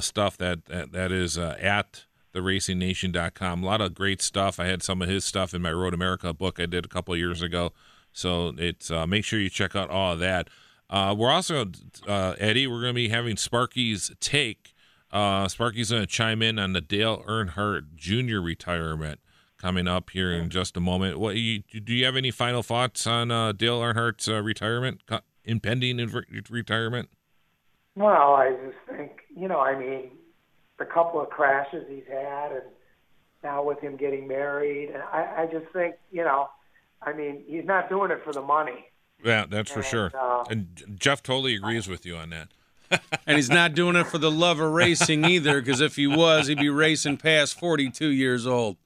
stuff 0.00 0.36
that, 0.38 0.66
that, 0.66 0.92
that 0.92 1.12
is 1.12 1.38
at 1.38 2.04
the 2.32 2.40
RacingNation.com. 2.40 3.62
A 3.62 3.66
lot 3.66 3.80
of 3.80 3.94
great 3.94 4.20
stuff. 4.20 4.58
I 4.58 4.66
had 4.66 4.82
some 4.82 5.02
of 5.02 5.08
his 5.08 5.24
stuff 5.24 5.54
in 5.54 5.62
my 5.62 5.72
Road 5.72 5.94
America 5.94 6.32
book 6.34 6.58
I 6.58 6.66
did 6.66 6.84
a 6.84 6.88
couple 6.88 7.16
years 7.16 7.42
ago. 7.42 7.72
So 8.12 8.54
it's 8.58 8.90
make 9.06 9.24
sure 9.24 9.38
you 9.38 9.50
check 9.50 9.76
out 9.76 9.90
all 9.90 10.14
of 10.14 10.18
that. 10.18 10.48
we're 10.90 11.30
also 11.30 11.66
Eddie. 12.08 12.66
We're 12.66 12.80
going 12.80 12.90
to 12.90 12.94
be 12.94 13.08
having 13.08 13.36
Sparky's 13.36 14.10
take 14.20 14.74
uh, 15.10 15.48
Sparky's 15.48 15.90
going 15.90 16.02
to 16.02 16.06
chime 16.06 16.42
in 16.42 16.58
on 16.58 16.72
the 16.72 16.80
Dale 16.80 17.22
Earnhardt 17.26 17.94
Jr. 17.96 18.38
retirement 18.38 19.20
coming 19.56 19.88
up 19.88 20.10
here 20.10 20.32
in 20.32 20.50
just 20.50 20.76
a 20.76 20.80
moment. 20.80 21.18
What 21.18 21.36
you, 21.36 21.60
do 21.60 21.92
you 21.92 22.04
have 22.04 22.16
any 22.16 22.30
final 22.30 22.62
thoughts 22.62 23.06
on 23.06 23.30
uh, 23.30 23.52
Dale 23.52 23.80
Earnhardt's 23.80 24.28
uh, 24.28 24.42
retirement, 24.42 25.02
impending 25.44 26.24
retirement? 26.48 27.08
Well, 27.96 28.34
I 28.34 28.50
just 28.64 28.96
think 28.96 29.12
you 29.34 29.48
know, 29.48 29.60
I 29.60 29.76
mean, 29.76 30.10
the 30.78 30.84
couple 30.84 31.20
of 31.20 31.30
crashes 31.30 31.84
he's 31.88 32.06
had, 32.08 32.52
and 32.52 32.62
now 33.42 33.64
with 33.64 33.80
him 33.80 33.96
getting 33.96 34.28
married, 34.28 34.90
and 34.90 35.02
I, 35.02 35.42
I 35.42 35.46
just 35.46 35.66
think 35.72 35.96
you 36.12 36.22
know, 36.22 36.48
I 37.02 37.12
mean, 37.12 37.42
he's 37.46 37.64
not 37.64 37.88
doing 37.88 38.12
it 38.12 38.20
for 38.24 38.32
the 38.32 38.42
money. 38.42 38.86
Yeah, 39.24 39.46
that's 39.48 39.70
for 39.70 39.82
sure. 39.82 40.12
Uh, 40.14 40.44
and 40.48 40.94
Jeff 40.96 41.24
totally 41.24 41.56
agrees 41.56 41.88
with 41.88 42.06
you 42.06 42.14
on 42.14 42.30
that 42.30 42.50
and 43.26 43.36
he's 43.36 43.50
not 43.50 43.74
doing 43.74 43.96
it 43.96 44.06
for 44.06 44.18
the 44.18 44.30
love 44.30 44.60
of 44.60 44.72
racing 44.72 45.24
either, 45.24 45.60
because 45.60 45.80
if 45.80 45.96
he 45.96 46.06
was, 46.06 46.46
he'd 46.46 46.58
be 46.58 46.68
racing 46.68 47.16
past 47.16 47.58
42 47.58 48.08
years 48.08 48.46
old. 48.46 48.76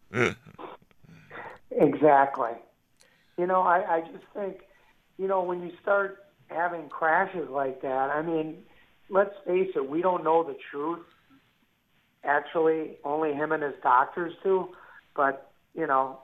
exactly. 1.71 2.53
You 3.39 3.47
know, 3.47 3.63
I, 3.63 3.97
I 3.97 4.01
just 4.01 4.25
think, 4.35 4.61
you 5.19 5.27
know, 5.27 5.43
when 5.43 5.63
you 5.63 5.73
start 5.81 6.25
having 6.49 6.89
crashes 6.89 7.49
like 7.49 7.83
that, 7.83 8.11
I 8.11 8.23
mean, 8.23 8.59
let's 9.09 9.35
face 9.47 9.71
it, 9.75 9.89
we 9.89 10.03
don't 10.03 10.25
know 10.25 10.43
the 10.43 10.57
truth. 10.71 11.05
Actually, 12.25 12.99
only 13.05 13.33
him 13.33 13.53
and 13.53 13.63
his 13.63 13.75
doctors 13.83 14.35
do. 14.43 14.69
But, 15.17 15.51
you 15.75 15.87
know, 15.87 16.21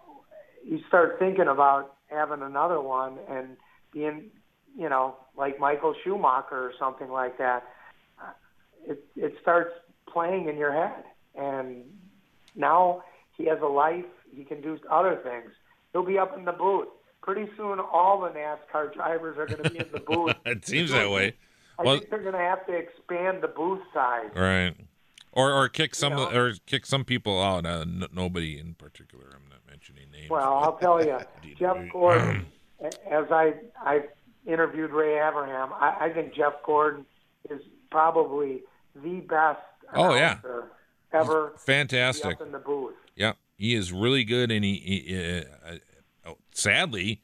you 0.64 0.80
start 0.86 1.18
thinking 1.18 1.48
about 1.48 1.96
having 2.06 2.42
another 2.42 2.80
one 2.80 3.18
and 3.28 3.56
being 3.92 4.30
you 4.78 4.88
know, 4.88 5.16
like 5.38 5.58
Michael 5.58 5.94
Schumacher 6.04 6.56
or 6.56 6.72
something 6.78 7.08
like 7.10 7.38
that, 7.38 7.64
it 8.86 9.02
it 9.16 9.34
starts 9.40 9.70
playing 10.12 10.48
in 10.48 10.56
your 10.58 10.72
head, 10.72 11.04
and 11.34 11.84
Now 12.56 13.04
he 13.36 13.46
has 13.46 13.60
a 13.62 13.66
life. 13.66 14.04
He 14.34 14.44
can 14.44 14.60
do 14.60 14.78
other 14.90 15.16
things. 15.22 15.52
He'll 15.92 16.04
be 16.04 16.18
up 16.18 16.36
in 16.36 16.44
the 16.44 16.52
booth. 16.52 16.88
Pretty 17.22 17.48
soon, 17.56 17.78
all 17.80 18.20
the 18.20 18.28
NASCAR 18.30 18.92
drivers 18.92 19.36
are 19.38 19.46
going 19.46 19.62
to 19.62 19.70
be 19.70 19.78
in 19.78 19.90
the 19.92 20.00
booth. 20.00 20.34
it 20.46 20.66
seems 20.66 20.90
that 20.90 21.10
way. 21.10 21.34
I 21.78 21.82
Well- 21.84 21.98
think 21.98 22.10
they're 22.10 22.20
going 22.22 22.32
to 22.34 22.38
have 22.40 22.66
to 22.66 22.72
expand 22.74 23.42
the 23.42 23.48
booth 23.48 23.80
size. 23.94 24.30
Right. 24.34 24.74
Or 25.32 25.52
or 25.52 25.68
kick 25.68 25.94
some 25.94 26.14
know? 26.16 26.30
or 26.30 26.54
kick 26.66 26.84
some 26.86 27.04
people 27.04 27.40
out. 27.40 27.64
Uh, 27.64 27.82
n- 27.82 28.04
nobody 28.12 28.58
in 28.58 28.74
particular. 28.74 29.26
I'm 29.26 29.48
not 29.48 29.60
mentioning 29.68 30.10
names. 30.10 30.30
Well, 30.30 30.54
I'll 30.54 30.76
tell 30.82 31.04
you, 31.04 31.18
Jeff 31.58 31.76
Gordon. 31.92 32.46
as 33.10 33.26
I 33.30 33.54
I 33.80 34.02
interviewed 34.48 34.90
Ray 34.90 35.14
Abraham, 35.20 35.70
I, 35.74 36.06
I 36.06 36.12
think 36.12 36.34
Jeff 36.34 36.54
Gordon 36.64 37.04
is 37.50 37.60
probably 37.90 38.62
the 38.94 39.20
best 39.20 39.60
Oh, 39.94 40.14
yeah. 40.14 40.38
ever 41.12 41.52
Fantastic. 41.58 42.40
in 42.40 42.52
the 42.52 42.58
booth. 42.58 42.94
Yeah, 43.16 43.32
he 43.56 43.74
is 43.74 43.92
really 43.92 44.24
good, 44.24 44.50
and 44.50 44.64
he, 44.64 44.74
he 44.76 45.38
uh, 45.38 45.44
uh, 46.26 46.32
sadly, 46.52 47.22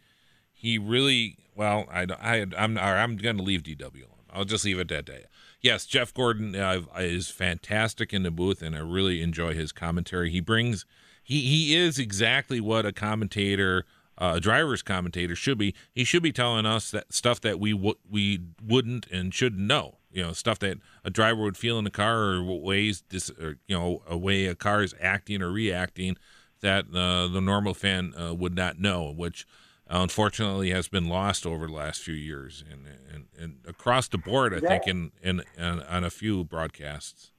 he 0.52 0.78
really 0.78 1.36
well. 1.54 1.86
I 1.92 2.06
I 2.20 2.46
I'm 2.56 2.78
I'm 2.78 3.16
going 3.16 3.36
to 3.36 3.42
leave 3.42 3.62
DW 3.62 3.80
alone. 3.96 4.24
I'll 4.32 4.44
just 4.44 4.64
leave 4.64 4.78
it 4.78 4.90
at 4.90 5.06
that. 5.06 5.26
Yes, 5.60 5.86
Jeff 5.86 6.12
Gordon 6.14 6.56
uh, 6.56 6.82
is 6.98 7.28
fantastic 7.30 8.12
in 8.12 8.22
the 8.22 8.30
booth, 8.30 8.62
and 8.62 8.74
I 8.74 8.80
really 8.80 9.22
enjoy 9.22 9.52
his 9.54 9.70
commentary. 9.72 10.30
He 10.30 10.40
brings 10.40 10.86
he 11.22 11.42
he 11.42 11.76
is 11.76 11.98
exactly 11.98 12.60
what 12.60 12.86
a 12.86 12.92
commentator. 12.92 13.84
Uh, 14.16 14.34
a 14.36 14.40
driver's 14.40 14.82
commentator 14.82 15.34
should 15.34 15.58
be. 15.58 15.74
He 15.92 16.04
should 16.04 16.22
be 16.22 16.32
telling 16.32 16.66
us 16.66 16.90
that 16.92 17.12
stuff 17.12 17.40
that 17.40 17.58
we 17.58 17.72
w- 17.72 17.96
we 18.08 18.40
wouldn't 18.64 19.06
and 19.08 19.34
shouldn't 19.34 19.62
know. 19.62 19.98
You 20.12 20.22
know, 20.22 20.32
stuff 20.32 20.60
that 20.60 20.78
a 21.04 21.10
driver 21.10 21.42
would 21.42 21.56
feel 21.56 21.78
in 21.78 21.84
the 21.84 21.90
car, 21.90 22.34
or 22.34 22.60
ways 22.60 23.02
this, 23.08 23.30
or 23.30 23.56
you 23.66 23.76
know, 23.76 24.02
a 24.08 24.16
way 24.16 24.46
a 24.46 24.54
car 24.54 24.82
is 24.82 24.94
acting 25.00 25.42
or 25.42 25.50
reacting 25.50 26.16
that 26.60 26.84
uh, 26.94 27.26
the 27.26 27.40
normal 27.40 27.74
fan 27.74 28.14
uh, 28.16 28.32
would 28.32 28.54
not 28.54 28.78
know, 28.78 29.12
which 29.12 29.44
uh, 29.90 29.98
unfortunately 29.98 30.70
has 30.70 30.86
been 30.86 31.08
lost 31.08 31.44
over 31.44 31.66
the 31.66 31.72
last 31.72 32.00
few 32.00 32.14
years, 32.14 32.62
and 32.70 32.86
and, 33.12 33.26
and 33.36 33.56
across 33.66 34.06
the 34.06 34.16
board, 34.18 34.54
I 34.54 34.60
think 34.60 34.86
in, 34.86 35.10
in 35.20 35.42
in 35.58 35.82
on 35.82 36.04
a 36.04 36.10
few 36.10 36.44
broadcasts. 36.44 37.32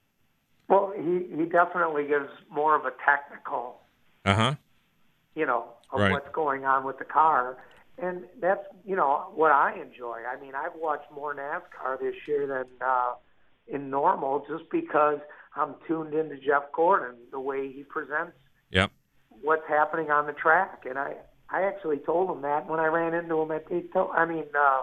Well, 0.68 0.92
he 0.94 1.24
he 1.34 1.46
definitely 1.46 2.06
gives 2.06 2.28
more 2.50 2.76
of 2.76 2.84
a 2.84 2.92
technical, 3.04 3.80
Uh 4.26 4.34
huh. 4.34 4.54
you 5.34 5.46
know, 5.46 5.64
of 5.92 6.00
Right. 6.00 6.12
what's 6.12 6.28
going 6.32 6.64
on 6.64 6.84
with 6.84 6.98
the 6.98 7.04
car. 7.04 7.56
And 7.98 8.24
that's, 8.40 8.64
you 8.84 8.94
know, 8.96 9.30
what 9.34 9.52
I 9.52 9.74
enjoy. 9.80 10.20
I 10.30 10.38
mean, 10.40 10.54
I've 10.54 10.74
watched 10.74 11.10
more 11.10 11.34
NASCAR 11.34 11.98
this 11.98 12.14
year 12.28 12.46
than 12.46 12.66
uh, 12.86 13.14
in 13.68 13.88
normal 13.90 14.44
just 14.48 14.70
because 14.70 15.18
I'm 15.54 15.74
tuned 15.86 16.12
into 16.12 16.36
Jeff 16.36 16.64
Gordon, 16.74 17.16
the 17.30 17.40
way 17.40 17.72
he 17.72 17.84
presents 17.84 18.36
Yep. 18.70 18.90
what's 19.42 19.66
happening 19.66 20.10
on 20.10 20.26
the 20.26 20.32
track. 20.34 20.84
And 20.88 20.98
I, 20.98 21.14
I 21.48 21.62
actually 21.62 21.98
told 21.98 22.30
him 22.36 22.42
that 22.42 22.68
when 22.68 22.80
I 22.80 22.86
ran 22.86 23.14
into 23.14 23.40
him 23.40 23.50
at 23.50 23.68
Daytona. 23.68 24.10
I 24.10 24.26
mean, 24.26 24.44
uh, 24.58 24.82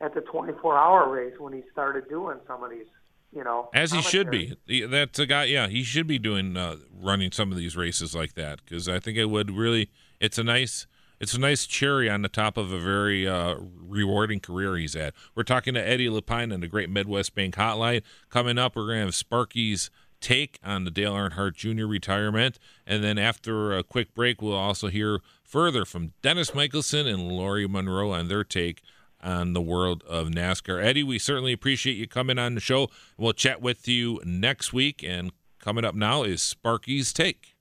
at 0.00 0.12
the 0.12 0.20
24-hour 0.20 1.08
race 1.08 1.34
when 1.38 1.52
he 1.54 1.62
started 1.72 2.08
doing 2.10 2.38
some 2.46 2.62
of 2.62 2.70
these, 2.70 2.86
you 3.34 3.42
know, 3.42 3.70
As 3.72 3.90
he 3.92 4.02
should 4.02 4.30
be. 4.30 4.54
That's 4.86 5.18
a 5.18 5.24
guy. 5.26 5.44
Yeah, 5.44 5.68
he 5.68 5.82
should 5.82 6.06
be 6.06 6.18
doing 6.18 6.56
uh, 6.56 6.76
running 6.92 7.32
some 7.32 7.50
of 7.50 7.56
these 7.56 7.74
races 7.76 8.14
like 8.14 8.34
that 8.34 8.60
because 8.64 8.86
I 8.88 9.00
think 9.00 9.16
it 9.16 9.26
would 9.26 9.50
really. 9.50 9.88
It's 10.24 10.38
a 10.38 10.44
nice. 10.44 10.86
It's 11.20 11.34
a 11.34 11.38
nice 11.38 11.66
cherry 11.66 12.10
on 12.10 12.22
the 12.22 12.28
top 12.28 12.56
of 12.56 12.72
a 12.72 12.78
very 12.78 13.26
uh, 13.26 13.54
rewarding 13.58 14.40
career 14.40 14.76
he's 14.76 14.94
had. 14.94 15.12
We're 15.34 15.44
talking 15.44 15.72
to 15.74 15.86
Eddie 15.88 16.08
Lapine 16.08 16.52
on 16.52 16.60
the 16.60 16.66
Great 16.66 16.90
Midwest 16.90 17.34
Bank 17.34 17.54
Hotline. 17.54 18.02
Coming 18.30 18.58
up, 18.58 18.74
we're 18.74 18.86
going 18.86 18.98
to 18.98 19.04
have 19.04 19.14
Sparky's 19.14 19.90
take 20.20 20.58
on 20.64 20.84
the 20.84 20.90
Dale 20.90 21.14
Earnhardt 21.14 21.54
Jr. 21.54 21.86
retirement, 21.86 22.58
and 22.86 23.04
then 23.04 23.16
after 23.16 23.76
a 23.76 23.84
quick 23.84 24.12
break, 24.14 24.42
we'll 24.42 24.54
also 24.54 24.88
hear 24.88 25.20
further 25.42 25.84
from 25.84 26.14
Dennis 26.20 26.54
Michelson 26.54 27.06
and 27.06 27.30
Laurie 27.30 27.68
Monroe 27.68 28.10
on 28.10 28.28
their 28.28 28.44
take 28.44 28.82
on 29.22 29.52
the 29.52 29.62
world 29.62 30.02
of 30.08 30.28
NASCAR. 30.28 30.82
Eddie, 30.82 31.04
we 31.04 31.18
certainly 31.18 31.52
appreciate 31.52 31.96
you 31.96 32.08
coming 32.08 32.38
on 32.38 32.54
the 32.54 32.60
show. 32.60 32.88
We'll 33.16 33.34
chat 33.34 33.62
with 33.62 33.86
you 33.86 34.20
next 34.24 34.72
week. 34.72 35.04
And 35.06 35.32
coming 35.60 35.84
up 35.84 35.94
now 35.94 36.24
is 36.24 36.42
Sparky's 36.42 37.12
Take. 37.12 37.53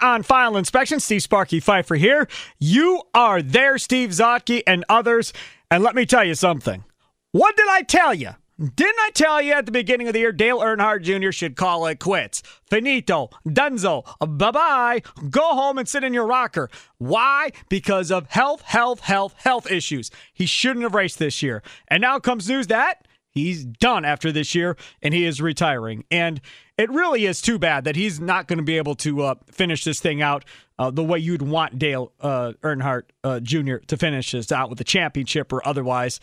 On 0.00 0.22
Final 0.22 0.56
Inspection. 0.56 1.00
Steve 1.00 1.22
Sparky 1.22 1.58
Pfeiffer 1.58 1.96
here. 1.96 2.28
You 2.60 3.02
are 3.12 3.42
there, 3.42 3.76
Steve 3.76 4.10
Zautke 4.10 4.62
and 4.64 4.84
others. 4.88 5.32
And 5.68 5.82
let 5.82 5.96
me 5.96 6.06
tell 6.06 6.24
you 6.24 6.34
something. 6.34 6.84
What 7.32 7.56
did 7.56 7.68
I 7.68 7.82
tell 7.82 8.14
you? 8.14 8.30
Didn't 8.58 9.00
I 9.00 9.10
tell 9.14 9.40
you 9.40 9.54
at 9.54 9.66
the 9.66 9.72
beginning 9.72 10.06
of 10.06 10.12
the 10.12 10.20
year 10.20 10.32
Dale 10.32 10.60
Earnhardt 10.60 11.02
Jr. 11.02 11.32
should 11.32 11.56
call 11.56 11.86
it 11.86 11.98
quits? 11.98 12.42
Finito, 12.68 13.30
Dunzo, 13.48 14.04
bye 14.20 14.50
bye. 14.50 15.02
Go 15.30 15.54
home 15.54 15.78
and 15.78 15.88
sit 15.88 16.04
in 16.04 16.12
your 16.14 16.26
rocker. 16.26 16.68
Why? 16.98 17.50
Because 17.68 18.12
of 18.12 18.26
health, 18.28 18.60
health, 18.62 19.00
health, 19.00 19.34
health 19.38 19.70
issues. 19.70 20.10
He 20.32 20.46
shouldn't 20.46 20.82
have 20.82 20.94
raced 20.94 21.18
this 21.18 21.42
year. 21.42 21.62
And 21.88 22.02
now 22.02 22.18
comes 22.18 22.48
news 22.48 22.66
that 22.66 23.08
he's 23.30 23.64
done 23.64 24.04
after 24.04 24.30
this 24.30 24.54
year 24.54 24.76
and 25.02 25.14
he 25.14 25.24
is 25.24 25.40
retiring. 25.40 26.04
And 26.10 26.40
it 26.80 26.90
really 26.90 27.26
is 27.26 27.42
too 27.42 27.58
bad 27.58 27.84
that 27.84 27.94
he's 27.94 28.20
not 28.20 28.48
going 28.48 28.56
to 28.56 28.64
be 28.64 28.78
able 28.78 28.94
to 28.94 29.22
uh, 29.22 29.34
finish 29.50 29.84
this 29.84 30.00
thing 30.00 30.22
out 30.22 30.46
uh, 30.78 30.90
the 30.90 31.04
way 31.04 31.18
you'd 31.18 31.42
want 31.42 31.78
Dale 31.78 32.10
uh, 32.20 32.52
Earnhardt 32.62 33.02
uh, 33.22 33.38
Jr. 33.40 33.76
to 33.86 33.98
finish 33.98 34.32
this 34.32 34.50
out 34.50 34.70
with 34.70 34.80
a 34.80 34.84
championship 34.84 35.52
or 35.52 35.66
otherwise. 35.68 36.20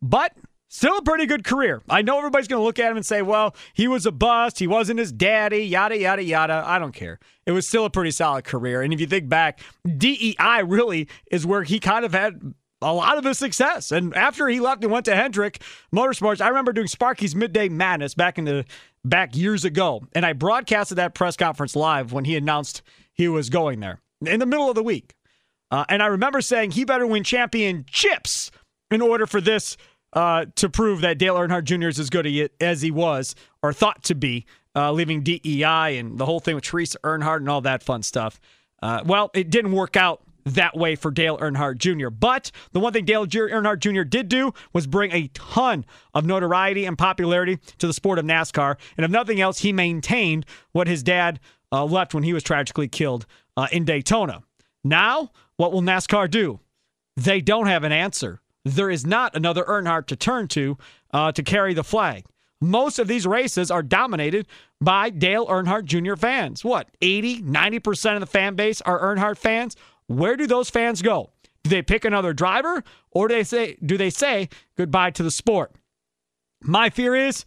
But 0.00 0.32
still 0.68 0.96
a 0.96 1.02
pretty 1.02 1.26
good 1.26 1.42
career. 1.42 1.82
I 1.88 2.02
know 2.02 2.18
everybody's 2.18 2.46
going 2.46 2.60
to 2.60 2.64
look 2.64 2.78
at 2.78 2.88
him 2.88 2.96
and 2.96 3.04
say, 3.04 3.20
well, 3.20 3.56
he 3.74 3.88
was 3.88 4.06
a 4.06 4.12
bust. 4.12 4.60
He 4.60 4.68
wasn't 4.68 5.00
his 5.00 5.10
daddy, 5.10 5.64
yada, 5.64 5.98
yada, 5.98 6.22
yada. 6.22 6.62
I 6.64 6.78
don't 6.78 6.94
care. 6.94 7.18
It 7.44 7.50
was 7.50 7.66
still 7.66 7.84
a 7.84 7.90
pretty 7.90 8.12
solid 8.12 8.44
career. 8.44 8.82
And 8.82 8.92
if 8.92 9.00
you 9.00 9.08
think 9.08 9.28
back, 9.28 9.60
DEI 9.84 10.62
really 10.64 11.08
is 11.32 11.44
where 11.44 11.64
he 11.64 11.80
kind 11.80 12.04
of 12.04 12.12
had 12.12 12.54
a 12.82 12.92
lot 12.92 13.18
of 13.18 13.24
his 13.24 13.38
success. 13.38 13.90
And 13.90 14.14
after 14.14 14.46
he 14.48 14.60
left 14.60 14.82
and 14.82 14.92
went 14.92 15.06
to 15.06 15.16
Hendrick 15.16 15.60
Motorsports, 15.94 16.40
I 16.40 16.48
remember 16.48 16.72
doing 16.72 16.86
Sparky's 16.86 17.34
Midday 17.34 17.68
Madness 17.68 18.14
back 18.14 18.38
in 18.38 18.44
the 18.44 18.64
back 19.08 19.36
years 19.36 19.64
ago, 19.64 20.02
and 20.14 20.24
I 20.24 20.32
broadcasted 20.32 20.98
that 20.98 21.14
press 21.14 21.36
conference 21.36 21.76
live 21.76 22.12
when 22.12 22.24
he 22.24 22.36
announced 22.36 22.82
he 23.12 23.28
was 23.28 23.50
going 23.50 23.80
there 23.80 24.00
in 24.24 24.40
the 24.40 24.46
middle 24.46 24.68
of 24.68 24.74
the 24.74 24.82
week. 24.82 25.14
Uh, 25.70 25.84
and 25.88 26.02
I 26.02 26.06
remember 26.06 26.40
saying 26.40 26.72
he 26.72 26.84
better 26.84 27.06
win 27.06 27.24
championships 27.24 28.50
in 28.90 29.02
order 29.02 29.26
for 29.26 29.40
this 29.40 29.76
uh, 30.12 30.46
to 30.56 30.68
prove 30.68 31.00
that 31.00 31.18
Dale 31.18 31.34
Earnhardt 31.34 31.64
Jr. 31.64 31.88
is 31.88 31.98
as 31.98 32.10
good 32.10 32.50
as 32.60 32.82
he 32.82 32.90
was 32.90 33.34
or 33.62 33.72
thought 33.72 34.02
to 34.04 34.14
be, 34.14 34.46
uh, 34.74 34.92
leaving 34.92 35.22
DEI 35.22 35.98
and 35.98 36.18
the 36.18 36.26
whole 36.26 36.40
thing 36.40 36.54
with 36.54 36.64
Teresa 36.64 36.98
Earnhardt 37.02 37.38
and 37.38 37.48
all 37.48 37.60
that 37.62 37.82
fun 37.82 38.02
stuff. 38.02 38.40
Uh, 38.82 39.02
well, 39.04 39.30
it 39.34 39.50
didn't 39.50 39.72
work 39.72 39.96
out 39.96 40.22
that 40.46 40.76
way 40.76 40.94
for 40.94 41.10
Dale 41.10 41.36
Earnhardt 41.38 41.78
Jr. 41.78 42.08
But 42.08 42.50
the 42.72 42.80
one 42.80 42.92
thing 42.92 43.04
Dale 43.04 43.26
Earnhardt 43.26 43.80
Jr. 43.80 44.02
did 44.02 44.28
do 44.28 44.54
was 44.72 44.86
bring 44.86 45.12
a 45.12 45.28
ton 45.34 45.84
of 46.14 46.24
notoriety 46.24 46.86
and 46.86 46.96
popularity 46.96 47.58
to 47.78 47.86
the 47.86 47.92
sport 47.92 48.18
of 48.18 48.24
NASCAR. 48.24 48.76
And 48.96 49.04
if 49.04 49.10
nothing 49.10 49.40
else, 49.40 49.58
he 49.58 49.72
maintained 49.72 50.46
what 50.72 50.86
his 50.86 51.02
dad 51.02 51.40
uh, 51.72 51.84
left 51.84 52.14
when 52.14 52.22
he 52.22 52.32
was 52.32 52.42
tragically 52.42 52.88
killed 52.88 53.26
uh, 53.56 53.66
in 53.72 53.84
Daytona. 53.84 54.42
Now, 54.84 55.32
what 55.56 55.72
will 55.72 55.82
NASCAR 55.82 56.30
do? 56.30 56.60
They 57.16 57.40
don't 57.40 57.66
have 57.66 57.82
an 57.82 57.92
answer. 57.92 58.40
There 58.64 58.90
is 58.90 59.04
not 59.04 59.36
another 59.36 59.64
Earnhardt 59.64 60.06
to 60.06 60.16
turn 60.16 60.48
to 60.48 60.78
uh, 61.12 61.32
to 61.32 61.42
carry 61.42 61.74
the 61.74 61.84
flag. 61.84 62.24
Most 62.60 62.98
of 62.98 63.06
these 63.06 63.26
races 63.26 63.70
are 63.70 63.82
dominated 63.82 64.46
by 64.80 65.10
Dale 65.10 65.46
Earnhardt 65.46 65.84
Jr. 65.84 66.16
fans. 66.16 66.64
What, 66.64 66.88
80, 67.02 67.42
90% 67.42 68.14
of 68.14 68.20
the 68.20 68.26
fan 68.26 68.54
base 68.54 68.80
are 68.82 68.98
Earnhardt 69.00 69.36
fans? 69.36 69.76
Where 70.06 70.36
do 70.36 70.46
those 70.46 70.70
fans 70.70 71.02
go? 71.02 71.30
Do 71.64 71.70
they 71.70 71.82
pick 71.82 72.04
another 72.04 72.32
driver 72.32 72.84
or 73.10 73.28
do 73.28 73.34
they 73.34 73.44
say 73.44 73.76
do 73.84 73.96
they 73.96 74.10
say 74.10 74.48
goodbye 74.76 75.10
to 75.12 75.22
the 75.22 75.30
sport? 75.30 75.72
My 76.62 76.90
fear 76.90 77.14
is 77.14 77.44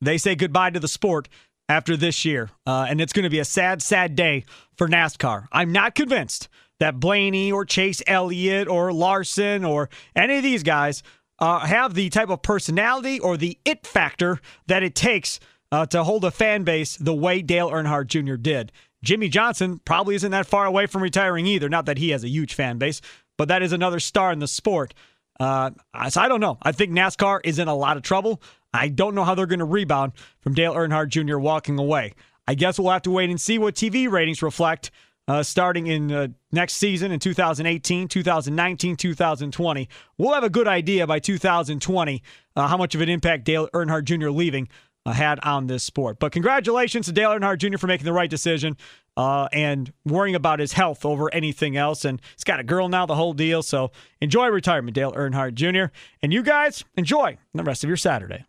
they 0.00 0.18
say 0.18 0.34
goodbye 0.34 0.70
to 0.70 0.80
the 0.80 0.88
sport 0.88 1.28
after 1.68 1.96
this 1.96 2.24
year. 2.24 2.50
Uh, 2.66 2.86
and 2.88 3.00
it's 3.00 3.12
going 3.12 3.24
to 3.24 3.30
be 3.30 3.38
a 3.38 3.44
sad, 3.44 3.82
sad 3.82 4.14
day 4.14 4.44
for 4.76 4.88
NASCAR. 4.88 5.46
I'm 5.50 5.72
not 5.72 5.94
convinced 5.94 6.48
that 6.80 7.00
Blaney 7.00 7.52
or 7.52 7.64
Chase 7.64 8.02
Elliott 8.06 8.68
or 8.68 8.92
Larson 8.92 9.64
or 9.64 9.88
any 10.14 10.36
of 10.36 10.42
these 10.42 10.62
guys 10.62 11.02
uh, 11.38 11.60
have 11.60 11.94
the 11.94 12.10
type 12.10 12.28
of 12.28 12.42
personality 12.42 13.18
or 13.18 13.36
the 13.36 13.58
it 13.64 13.86
factor 13.86 14.40
that 14.66 14.82
it 14.82 14.94
takes 14.94 15.40
uh, 15.72 15.86
to 15.86 16.04
hold 16.04 16.24
a 16.24 16.30
fan 16.30 16.64
base 16.64 16.96
the 16.96 17.14
way 17.14 17.42
Dale 17.42 17.70
Earnhardt 17.70 18.06
Jr. 18.06 18.36
did. 18.36 18.70
Jimmie 19.04 19.28
Johnson 19.28 19.80
probably 19.84 20.14
isn't 20.14 20.30
that 20.30 20.46
far 20.46 20.66
away 20.66 20.86
from 20.86 21.02
retiring 21.02 21.46
either. 21.46 21.68
Not 21.68 21.86
that 21.86 21.98
he 21.98 22.10
has 22.10 22.24
a 22.24 22.28
huge 22.28 22.54
fan 22.54 22.78
base, 22.78 23.00
but 23.36 23.48
that 23.48 23.62
is 23.62 23.72
another 23.72 24.00
star 24.00 24.32
in 24.32 24.38
the 24.38 24.48
sport. 24.48 24.94
Uh, 25.38 25.70
so 26.08 26.20
I 26.20 26.28
don't 26.28 26.40
know. 26.40 26.58
I 26.62 26.72
think 26.72 26.92
NASCAR 26.92 27.40
is 27.44 27.58
in 27.58 27.68
a 27.68 27.74
lot 27.74 27.96
of 27.96 28.02
trouble. 28.02 28.40
I 28.72 28.88
don't 28.88 29.14
know 29.14 29.24
how 29.24 29.34
they're 29.34 29.46
going 29.46 29.58
to 29.60 29.64
rebound 29.64 30.12
from 30.40 30.54
Dale 30.54 30.74
Earnhardt 30.74 31.08
Jr. 31.08 31.38
walking 31.38 31.78
away. 31.78 32.14
I 32.46 32.54
guess 32.54 32.78
we'll 32.78 32.90
have 32.92 33.02
to 33.02 33.10
wait 33.10 33.30
and 33.30 33.40
see 33.40 33.58
what 33.58 33.74
TV 33.74 34.10
ratings 34.10 34.42
reflect 34.42 34.90
uh, 35.26 35.42
starting 35.42 35.86
in 35.86 36.12
uh, 36.12 36.28
next 36.52 36.74
season 36.74 37.10
in 37.10 37.18
2018, 37.18 38.08
2019, 38.08 38.96
2020. 38.96 39.88
We'll 40.18 40.34
have 40.34 40.44
a 40.44 40.50
good 40.50 40.68
idea 40.68 41.06
by 41.06 41.18
2020 41.18 42.22
uh, 42.56 42.68
how 42.68 42.76
much 42.76 42.94
of 42.94 43.00
an 43.00 43.08
impact 43.08 43.44
Dale 43.44 43.68
Earnhardt 43.72 44.04
Jr. 44.04 44.30
leaving 44.30 44.68
had 45.12 45.38
on 45.40 45.66
this 45.66 45.84
sport. 45.84 46.18
But 46.18 46.32
congratulations 46.32 47.06
to 47.06 47.12
Dale 47.12 47.30
Earnhardt 47.30 47.58
Jr. 47.58 47.78
for 47.78 47.86
making 47.86 48.06
the 48.06 48.12
right 48.12 48.30
decision 48.30 48.76
uh, 49.16 49.48
and 49.52 49.92
worrying 50.04 50.34
about 50.34 50.60
his 50.60 50.72
health 50.72 51.04
over 51.04 51.32
anything 51.34 51.76
else. 51.76 52.04
And 52.04 52.20
he's 52.34 52.44
got 52.44 52.60
a 52.60 52.64
girl 52.64 52.88
now, 52.88 53.06
the 53.06 53.14
whole 53.14 53.34
deal. 53.34 53.62
So 53.62 53.90
enjoy 54.20 54.48
retirement, 54.48 54.94
Dale 54.94 55.12
Earnhardt 55.12 55.54
Jr. 55.54 55.92
And 56.22 56.32
you 56.32 56.42
guys 56.42 56.84
enjoy 56.96 57.38
the 57.52 57.62
rest 57.62 57.84
of 57.84 57.88
your 57.88 57.96
Saturday. 57.96 58.44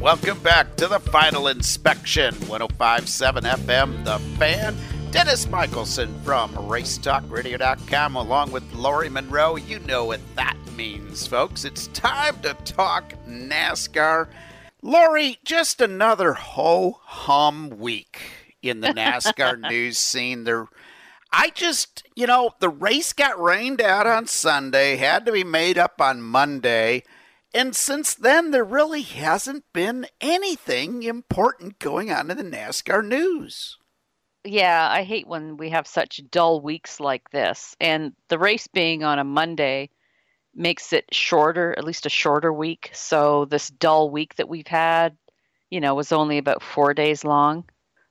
Welcome 0.00 0.38
back 0.44 0.76
to 0.76 0.86
the 0.86 1.00
final 1.00 1.48
inspection 1.48 2.32
1057 2.46 3.42
FM, 3.44 4.04
The 4.04 4.18
Fan. 4.38 4.76
Dennis 5.10 5.48
Michelson 5.48 6.20
from 6.20 6.52
RaceTalkRadio.com 6.52 8.16
along 8.16 8.52
with 8.52 8.70
Laurie 8.74 9.08
Monroe. 9.08 9.56
You 9.56 9.78
know 9.80 10.04
what 10.04 10.20
that 10.36 10.54
means, 10.76 11.26
folks. 11.26 11.64
It's 11.64 11.86
time 11.88 12.38
to 12.42 12.52
talk 12.66 13.14
NASCAR. 13.26 14.28
Laurie, 14.82 15.38
just 15.44 15.80
another 15.80 16.34
ho 16.34 17.00
hum 17.02 17.70
week 17.70 18.20
in 18.60 18.80
the 18.80 18.88
NASCAR 18.88 19.58
news 19.70 19.96
scene. 19.96 20.44
There, 20.44 20.66
I 21.32 21.50
just, 21.50 22.06
you 22.14 22.26
know, 22.26 22.50
the 22.60 22.68
race 22.68 23.14
got 23.14 23.40
rained 23.40 23.80
out 23.80 24.06
on 24.06 24.26
Sunday, 24.26 24.96
had 24.96 25.24
to 25.24 25.32
be 25.32 25.42
made 25.42 25.78
up 25.78 26.02
on 26.02 26.20
Monday. 26.20 27.02
And 27.54 27.74
since 27.74 28.14
then, 28.14 28.50
there 28.50 28.62
really 28.62 29.02
hasn't 29.02 29.64
been 29.72 30.06
anything 30.20 31.02
important 31.02 31.78
going 31.78 32.12
on 32.12 32.30
in 32.30 32.36
the 32.36 32.44
NASCAR 32.44 33.02
news. 33.02 33.77
Yeah, 34.48 34.88
I 34.90 35.02
hate 35.02 35.26
when 35.26 35.56
we 35.56 35.70
have 35.70 35.86
such 35.86 36.22
dull 36.30 36.60
weeks 36.60 37.00
like 37.00 37.30
this. 37.30 37.76
And 37.80 38.12
the 38.28 38.38
race 38.38 38.66
being 38.66 39.04
on 39.04 39.18
a 39.18 39.24
Monday 39.24 39.90
makes 40.54 40.92
it 40.92 41.04
shorter, 41.12 41.74
at 41.76 41.84
least 41.84 42.06
a 42.06 42.10
shorter 42.10 42.52
week. 42.52 42.90
So 42.92 43.44
this 43.44 43.68
dull 43.68 44.10
week 44.10 44.36
that 44.36 44.48
we've 44.48 44.66
had, 44.66 45.16
you 45.70 45.80
know, 45.80 45.94
was 45.94 46.12
only 46.12 46.38
about 46.38 46.62
four 46.62 46.94
days 46.94 47.24
long. 47.24 47.64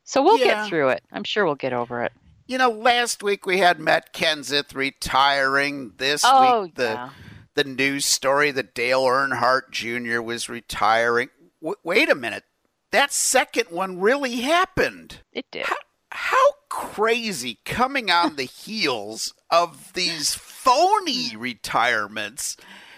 So 0.04 0.24
we'll 0.24 0.40
yeah. 0.40 0.46
get 0.46 0.70
through 0.70 0.90
it. 0.90 1.04
I'm 1.12 1.24
sure 1.24 1.46
we'll 1.46 1.56
get 1.56 1.74
over 1.74 2.04
it. 2.04 2.14
You 2.46 2.58
know, 2.58 2.70
last 2.70 3.24
week 3.24 3.46
we 3.46 3.58
had 3.58 3.80
Matt 3.80 4.14
Kenseth 4.14 4.74
retiring. 4.74 5.94
This 5.98 6.22
oh, 6.26 6.64
week, 6.64 6.76
the 6.76 6.84
yeah 6.84 7.10
the 7.58 7.64
news 7.64 8.06
story 8.06 8.52
that 8.52 8.76
Dale 8.76 9.02
Earnhardt 9.02 9.72
Jr. 9.72 10.22
was 10.22 10.48
retiring. 10.48 11.30
W- 11.60 11.76
wait 11.84 12.08
a 12.08 12.16
minute. 12.16 12.44
That 12.92 13.12
second 13.12 13.66
one 13.72 14.00
really 14.00 14.38
happened. 14.38 15.22
It 15.34 15.46
did. 15.52 15.66
How, 15.66 15.76
how 16.18 16.54
crazy 16.68 17.60
coming 17.64 18.10
on 18.10 18.38
the 18.38 18.44
heels 18.44 19.36
of 19.52 19.94
these 19.94 20.34
phony 20.34 21.36
retirements. 21.36 22.58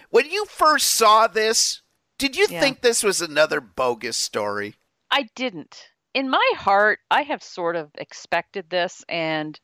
When 0.10 0.30
you 0.32 0.46
first 0.46 0.88
saw 0.88 1.28
this, 1.28 1.82
did 2.18 2.38
you 2.38 2.48
yeah. 2.50 2.62
think 2.62 2.80
this 2.80 3.04
was 3.04 3.20
another 3.20 3.60
bogus 3.60 4.16
story? 4.16 4.76
I 5.12 5.28
didn't. 5.36 5.90
In 6.14 6.30
my 6.30 6.52
heart, 6.56 7.00
I 7.12 7.24
have 7.24 7.44
sort 7.44 7.76
of 7.76 7.92
expected 7.96 8.70
this, 8.70 9.04
and 9.10 9.60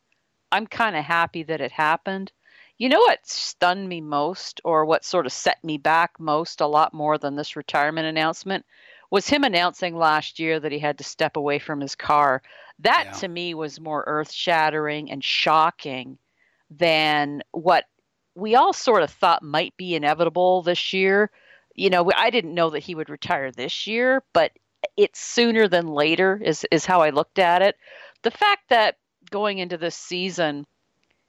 I'm 0.52 0.68
kind 0.68 0.98
of 0.98 1.06
happy 1.06 1.44
that 1.44 1.62
it 1.62 1.72
happened. 1.72 2.34
You 2.78 2.90
know 2.90 3.00
what 3.00 3.26
stunned 3.26 3.88
me 3.88 4.02
most, 4.02 4.60
or 4.66 4.84
what 4.84 5.06
sort 5.06 5.26
of 5.26 5.32
set 5.32 5.64
me 5.64 5.78
back 5.78 6.20
most, 6.20 6.60
a 6.60 6.68
lot 6.68 6.94
more 6.94 7.18
than 7.18 7.38
this 7.38 7.56
retirement 7.56 8.06
announcement, 8.06 8.66
was 9.10 9.30
him 9.30 9.46
announcing 9.46 9.96
last 9.96 10.40
year 10.40 10.60
that 10.60 10.74
he 10.74 10.80
had 10.80 10.98
to 10.98 11.06
step 11.06 11.38
away 11.38 11.58
from 11.58 11.80
his 11.80 11.96
car. 11.96 12.42
That 12.80 13.06
yeah. 13.06 13.12
to 13.14 13.28
me 13.28 13.54
was 13.54 13.80
more 13.80 14.04
earth 14.06 14.32
shattering 14.32 15.12
and 15.12 15.24
shocking 15.24 16.18
than 16.70 17.42
what 17.52 17.86
we 18.36 18.56
all 18.56 18.74
sort 18.74 19.04
of 19.04 19.10
thought 19.10 19.44
might 19.44 19.76
be 19.78 19.96
inevitable 19.96 20.62
this 20.62 20.92
year. 20.94 21.32
You 21.74 21.90
know, 21.90 22.12
I 22.16 22.30
didn't 22.30 22.54
know 22.54 22.70
that 22.72 22.84
he 22.84 22.96
would 22.96 23.10
retire 23.10 23.52
this 23.52 23.88
year, 23.88 24.24
but 24.34 24.52
it's 24.98 25.20
sooner 25.20 25.68
than 25.68 25.88
later 25.88 26.40
is 26.44 26.66
is 26.72 26.86
how 26.86 27.02
I 27.02 27.10
looked 27.10 27.40
at 27.40 27.62
it. 27.62 27.76
The 28.24 28.32
fact 28.32 28.70
that 28.70 28.98
going 29.32 29.60
into 29.60 29.78
this 29.78 29.96
season 29.96 30.66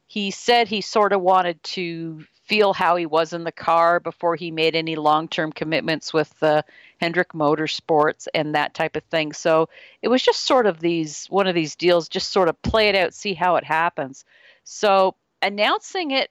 he 0.07 0.31
said 0.31 0.69
he 0.69 0.81
sort 0.81 1.13
of 1.13 1.21
wanted 1.21 1.63
to 1.63 2.25
feel 2.45 2.73
how 2.73 2.97
he 2.97 3.07
was 3.07 3.33
in 3.33 3.45
the 3.45 3.53
car 3.53 3.99
before 3.99 4.37
he 4.37 4.51
made 4.51 4.77
any 4.77 4.95
long-term 4.95 5.53
commitments 5.53 6.13
with 6.13 6.33
uh, 6.43 6.63
Hendrick 7.01 7.33
Motorsports 7.33 8.27
and 8.35 8.55
that 8.55 8.75
type 8.75 8.97
of 8.97 9.05
thing. 9.05 9.33
So 9.33 9.69
it 10.03 10.09
was 10.09 10.23
just 10.23 10.45
sort 10.45 10.67
of 10.67 10.81
these 10.81 11.27
one 11.29 11.47
of 11.47 11.55
these 11.55 11.77
deals, 11.77 12.09
just 12.09 12.33
sort 12.33 12.49
of 12.49 12.61
play 12.63 12.89
it 12.89 12.95
out, 12.95 13.15
see 13.15 13.35
how 13.35 13.57
it 13.57 13.65
happens. 13.65 14.25
So 14.65 15.15
announcing 15.43 16.11
it 16.11 16.31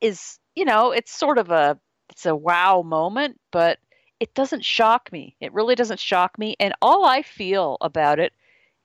is, 0.00 0.38
you 0.54 0.64
know, 0.64 0.92
it's 0.92 1.12
sort 1.12 1.38
of 1.38 1.50
a 1.50 1.78
it's 2.10 2.26
a 2.26 2.34
wow 2.34 2.82
moment, 2.82 3.38
but 3.52 3.78
it 4.18 4.34
doesn't 4.34 4.64
shock 4.64 5.10
me. 5.12 5.36
It 5.40 5.52
really 5.52 5.74
doesn't 5.74 6.00
shock 6.00 6.38
me, 6.38 6.56
and 6.58 6.74
all 6.82 7.04
I 7.04 7.22
feel 7.22 7.76
about 7.80 8.18
it 8.18 8.32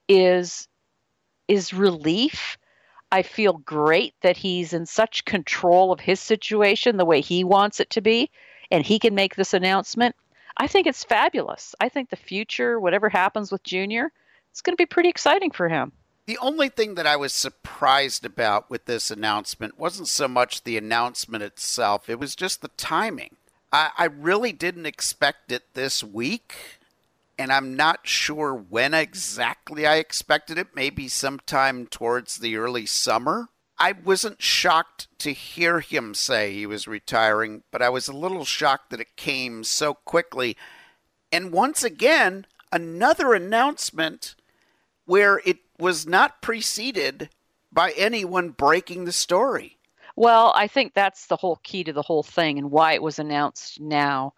is 0.08 0.68
is 1.48 1.72
relief 1.72 2.58
I 3.12 3.22
feel 3.22 3.54
great 3.54 4.14
that 4.22 4.36
he's 4.36 4.72
in 4.72 4.86
such 4.86 5.24
control 5.24 5.92
of 5.92 6.00
his 6.00 6.20
situation 6.20 6.96
the 6.96 7.04
way 7.04 7.20
he 7.20 7.44
wants 7.44 7.80
it 7.80 7.90
to 7.90 8.00
be, 8.00 8.30
and 8.70 8.84
he 8.84 8.98
can 8.98 9.14
make 9.14 9.36
this 9.36 9.54
announcement. 9.54 10.16
I 10.56 10.66
think 10.66 10.86
it's 10.86 11.04
fabulous. 11.04 11.74
I 11.80 11.88
think 11.88 12.10
the 12.10 12.16
future, 12.16 12.80
whatever 12.80 13.08
happens 13.08 13.52
with 13.52 13.62
Junior, 13.62 14.12
it's 14.50 14.62
going 14.62 14.76
to 14.76 14.80
be 14.80 14.86
pretty 14.86 15.08
exciting 15.08 15.50
for 15.50 15.68
him. 15.68 15.92
The 16.26 16.38
only 16.38 16.68
thing 16.68 16.94
that 16.96 17.06
I 17.06 17.16
was 17.16 17.32
surprised 17.32 18.24
about 18.24 18.70
with 18.70 18.86
this 18.86 19.10
announcement 19.10 19.78
wasn't 19.78 20.08
so 20.08 20.26
much 20.26 20.64
the 20.64 20.76
announcement 20.76 21.44
itself, 21.44 22.08
it 22.08 22.18
was 22.18 22.34
just 22.34 22.62
the 22.62 22.68
timing. 22.76 23.36
I, 23.72 23.90
I 23.96 24.04
really 24.06 24.52
didn't 24.52 24.86
expect 24.86 25.52
it 25.52 25.74
this 25.74 26.02
week 26.02 26.80
and 27.38 27.52
I'm 27.52 27.76
not 27.76 28.06
sure 28.06 28.54
when 28.54 28.94
exactly 28.94 29.86
I 29.86 29.96
expected 29.96 30.58
it, 30.58 30.68
maybe 30.74 31.08
sometime 31.08 31.86
towards 31.86 32.38
the 32.38 32.56
early 32.56 32.86
summer. 32.86 33.48
I 33.78 33.92
wasn't 33.92 34.42
shocked 34.42 35.08
to 35.18 35.32
hear 35.32 35.80
him 35.80 36.14
say 36.14 36.52
he 36.52 36.66
was 36.66 36.88
retiring, 36.88 37.62
but 37.70 37.82
I 37.82 37.88
was 37.88 38.08
a 38.08 38.16
little 38.16 38.44
shocked 38.44 38.90
that 38.90 39.00
it 39.00 39.16
came 39.16 39.64
so 39.64 39.94
quickly. 39.94 40.56
And 41.30 41.52
once 41.52 41.84
again, 41.84 42.46
another 42.72 43.34
announcement 43.34 44.34
where 45.04 45.40
it 45.44 45.58
was 45.78 46.06
not 46.06 46.40
preceded 46.40 47.28
by 47.70 47.92
anyone 47.92 48.50
breaking 48.50 49.04
the 49.04 49.12
story. 49.12 49.78
Well, 50.16 50.52
I 50.56 50.66
think 50.66 50.94
that's 50.94 51.26
the 51.26 51.36
whole 51.36 51.60
key 51.62 51.84
to 51.84 51.92
the 51.92 52.02
whole 52.02 52.22
thing 52.22 52.58
and 52.58 52.70
why 52.70 52.94
it 52.94 53.02
was 53.02 53.18
announced 53.18 53.80
now 53.80 54.32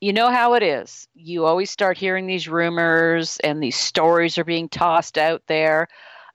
you 0.00 0.12
know 0.12 0.30
how 0.30 0.54
it 0.54 0.62
is. 0.62 1.08
You 1.14 1.46
always 1.46 1.70
start 1.70 1.96
hearing 1.96 2.26
these 2.26 2.48
rumors 2.48 3.38
and 3.40 3.62
these 3.62 3.76
stories 3.76 4.36
are 4.38 4.44
being 4.44 4.68
tossed 4.68 5.16
out 5.16 5.42
there. 5.46 5.88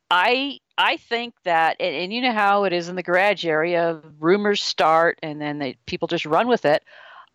I 0.09 0.59
I 0.81 0.97
think 0.97 1.35
that 1.43 1.77
and, 1.79 1.95
and 1.95 2.13
you 2.13 2.21
know 2.21 2.31
how 2.31 2.63
it 2.63 2.73
is 2.73 2.89
in 2.89 2.95
the 2.95 3.03
garage 3.03 3.45
area, 3.45 4.01
rumors 4.19 4.63
start 4.63 5.19
and 5.21 5.39
then 5.39 5.59
they, 5.59 5.77
people 5.85 6.07
just 6.07 6.25
run 6.25 6.47
with 6.47 6.65
it. 6.65 6.83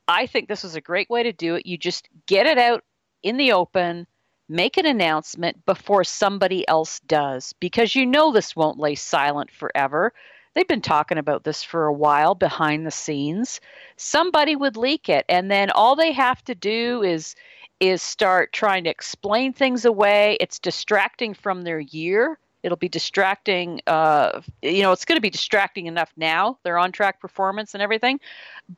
I 0.08 0.26
think 0.26 0.48
this 0.48 0.64
is 0.64 0.74
a 0.74 0.80
great 0.80 1.08
way 1.08 1.22
to 1.22 1.32
do 1.32 1.54
it. 1.54 1.64
You 1.64 1.78
just 1.78 2.08
get 2.26 2.46
it 2.46 2.58
out 2.58 2.82
in 3.22 3.36
the 3.36 3.52
open, 3.52 4.08
make 4.48 4.76
an 4.76 4.86
announcement 4.86 5.64
before 5.64 6.02
somebody 6.02 6.66
else 6.66 6.98
does 7.00 7.52
because 7.60 7.94
you 7.94 8.04
know 8.04 8.32
this 8.32 8.56
won't 8.56 8.78
lay 8.78 8.96
silent 8.96 9.52
forever 9.52 10.12
they've 10.56 10.66
been 10.66 10.80
talking 10.80 11.18
about 11.18 11.44
this 11.44 11.62
for 11.62 11.84
a 11.84 11.92
while 11.92 12.34
behind 12.34 12.86
the 12.86 12.90
scenes. 12.90 13.60
Somebody 13.96 14.56
would 14.56 14.76
leak 14.76 15.10
it, 15.10 15.26
and 15.28 15.50
then 15.50 15.70
all 15.70 15.94
they 15.94 16.12
have 16.12 16.42
to 16.44 16.54
do 16.56 17.02
is 17.02 17.36
is 17.78 18.02
start 18.02 18.54
trying 18.54 18.84
to 18.84 18.90
explain 18.90 19.52
things 19.52 19.84
away. 19.84 20.38
It's 20.40 20.58
distracting 20.58 21.34
from 21.34 21.60
their 21.60 21.78
year. 21.78 22.38
It'll 22.66 22.76
be 22.76 22.88
distracting. 22.88 23.80
Uh, 23.86 24.42
you 24.60 24.82
know, 24.82 24.92
it's 24.92 25.04
going 25.04 25.16
to 25.16 25.22
be 25.22 25.30
distracting 25.30 25.86
enough 25.86 26.12
now. 26.16 26.58
Their 26.64 26.78
on 26.78 26.92
track 26.92 27.20
performance 27.20 27.74
and 27.74 27.82
everything, 27.82 28.20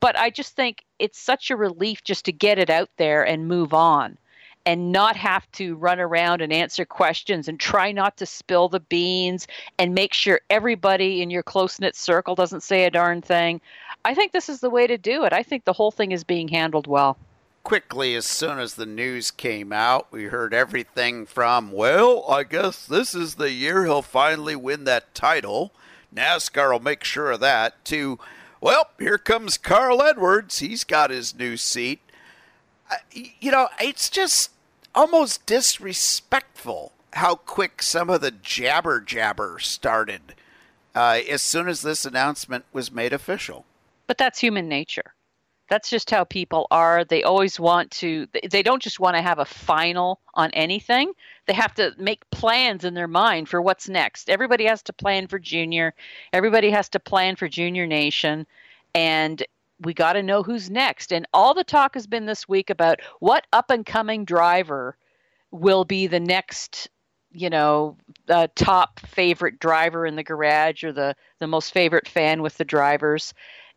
but 0.00 0.16
I 0.18 0.30
just 0.30 0.54
think 0.54 0.84
it's 0.98 1.18
such 1.18 1.50
a 1.50 1.56
relief 1.56 2.04
just 2.04 2.26
to 2.26 2.32
get 2.32 2.58
it 2.58 2.70
out 2.70 2.90
there 2.98 3.26
and 3.26 3.48
move 3.48 3.74
on 3.74 4.18
and 4.66 4.92
not 4.92 5.16
have 5.16 5.50
to 5.52 5.76
run 5.76 5.98
around 5.98 6.42
and 6.42 6.52
answer 6.52 6.84
questions 6.84 7.48
and 7.48 7.58
try 7.58 7.90
not 7.90 8.18
to 8.18 8.26
spill 8.26 8.68
the 8.68 8.80
beans 8.80 9.46
and 9.78 9.94
make 9.94 10.12
sure 10.12 10.42
everybody 10.50 11.22
in 11.22 11.30
your 11.30 11.42
close 11.42 11.80
knit 11.80 11.96
circle 11.96 12.34
doesn't 12.34 12.62
say 12.62 12.84
a 12.84 12.90
darn 12.90 13.22
thing. 13.22 13.62
I 14.04 14.14
think 14.14 14.32
this 14.32 14.50
is 14.50 14.60
the 14.60 14.68
way 14.68 14.86
to 14.86 14.98
do 14.98 15.24
it. 15.24 15.32
I 15.32 15.42
think 15.42 15.64
the 15.64 15.72
whole 15.72 15.90
thing 15.90 16.12
is 16.12 16.22
being 16.22 16.48
handled 16.48 16.86
well. 16.86 17.16
Quickly, 17.64 18.14
as 18.14 18.24
soon 18.24 18.58
as 18.58 18.74
the 18.74 18.86
news 18.86 19.30
came 19.30 19.72
out, 19.72 20.06
we 20.10 20.24
heard 20.24 20.54
everything 20.54 21.26
from, 21.26 21.70
well, 21.70 22.24
I 22.28 22.44
guess 22.44 22.86
this 22.86 23.14
is 23.14 23.34
the 23.34 23.50
year 23.50 23.84
he'll 23.84 24.02
finally 24.02 24.56
win 24.56 24.84
that 24.84 25.14
title. 25.14 25.72
NASCAR 26.14 26.72
will 26.72 26.80
make 26.80 27.04
sure 27.04 27.30
of 27.32 27.40
that, 27.40 27.84
to, 27.86 28.18
well, 28.60 28.88
here 28.98 29.18
comes 29.18 29.58
Carl 29.58 30.02
Edwards. 30.02 30.60
He's 30.60 30.84
got 30.84 31.10
his 31.10 31.34
new 31.34 31.56
seat. 31.56 32.00
you 33.12 33.50
know, 33.50 33.68
it's 33.78 34.08
just 34.08 34.50
almost 34.94 35.44
disrespectful 35.44 36.92
how 37.14 37.34
quick 37.34 37.82
some 37.82 38.08
of 38.10 38.20
the 38.20 38.30
jabber 38.30 39.00
jabber 39.00 39.58
started 39.58 40.34
uh, 40.94 41.20
as 41.28 41.42
soon 41.42 41.68
as 41.68 41.82
this 41.82 42.04
announcement 42.04 42.64
was 42.72 42.90
made 42.90 43.12
official. 43.12 43.64
But 44.06 44.18
that's 44.18 44.38
human 44.38 44.68
nature. 44.68 45.14
That's 45.68 45.90
just 45.90 46.10
how 46.10 46.24
people 46.24 46.66
are. 46.70 47.04
They 47.04 47.22
always 47.22 47.60
want 47.60 47.90
to, 47.92 48.26
they 48.50 48.62
don't 48.62 48.82
just 48.82 49.00
want 49.00 49.16
to 49.16 49.22
have 49.22 49.38
a 49.38 49.44
final 49.44 50.20
on 50.34 50.50
anything. 50.52 51.12
They 51.46 51.52
have 51.52 51.74
to 51.74 51.94
make 51.98 52.28
plans 52.30 52.84
in 52.84 52.94
their 52.94 53.08
mind 53.08 53.48
for 53.48 53.60
what's 53.60 53.88
next. 53.88 54.30
Everybody 54.30 54.64
has 54.64 54.82
to 54.84 54.92
plan 54.92 55.26
for 55.26 55.38
junior, 55.38 55.94
everybody 56.32 56.70
has 56.70 56.88
to 56.90 57.00
plan 57.00 57.36
for 57.36 57.48
junior 57.48 57.86
nation. 57.86 58.46
And 58.94 59.42
we 59.80 59.94
got 59.94 60.14
to 60.14 60.22
know 60.22 60.42
who's 60.42 60.70
next. 60.70 61.12
And 61.12 61.26
all 61.32 61.54
the 61.54 61.64
talk 61.64 61.94
has 61.94 62.06
been 62.06 62.26
this 62.26 62.48
week 62.48 62.70
about 62.70 63.00
what 63.20 63.46
up 63.52 63.70
and 63.70 63.86
coming 63.86 64.24
driver 64.24 64.96
will 65.50 65.84
be 65.84 66.06
the 66.06 66.20
next 66.20 66.88
you 67.30 67.50
know 67.50 67.96
uh, 68.28 68.48
top 68.54 69.00
favorite 69.00 69.58
driver 69.60 70.06
in 70.06 70.16
the 70.16 70.22
garage 70.22 70.82
or 70.82 70.92
the 70.92 71.14
the 71.40 71.46
most 71.46 71.72
favorite 71.72 72.08
fan 72.08 72.42
with 72.42 72.56
the 72.56 72.64
drivers 72.64 73.34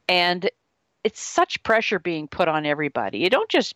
and 0.07 0.49
it's 1.03 1.21
such 1.21 1.61
pressure 1.63 1.99
being 1.99 2.27
put 2.27 2.47
on 2.47 2.65
everybody 2.65 3.19
you 3.19 3.29
don't 3.29 3.49
just 3.49 3.75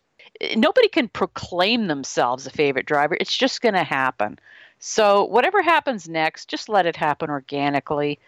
nobody 0.56 0.88
can 0.88 1.08
proclaim 1.08 1.86
themselves 1.86 2.46
a 2.46 2.50
favorite 2.50 2.86
driver 2.86 3.16
it's 3.20 3.36
just 3.36 3.60
going 3.60 3.74
to 3.74 3.84
happen 3.84 4.38
so 4.78 5.24
whatever 5.24 5.62
happens 5.62 6.08
next 6.08 6.48
just 6.48 6.68
let 6.68 6.86
it 6.86 6.96
happen 6.96 7.30
organically 7.30 8.18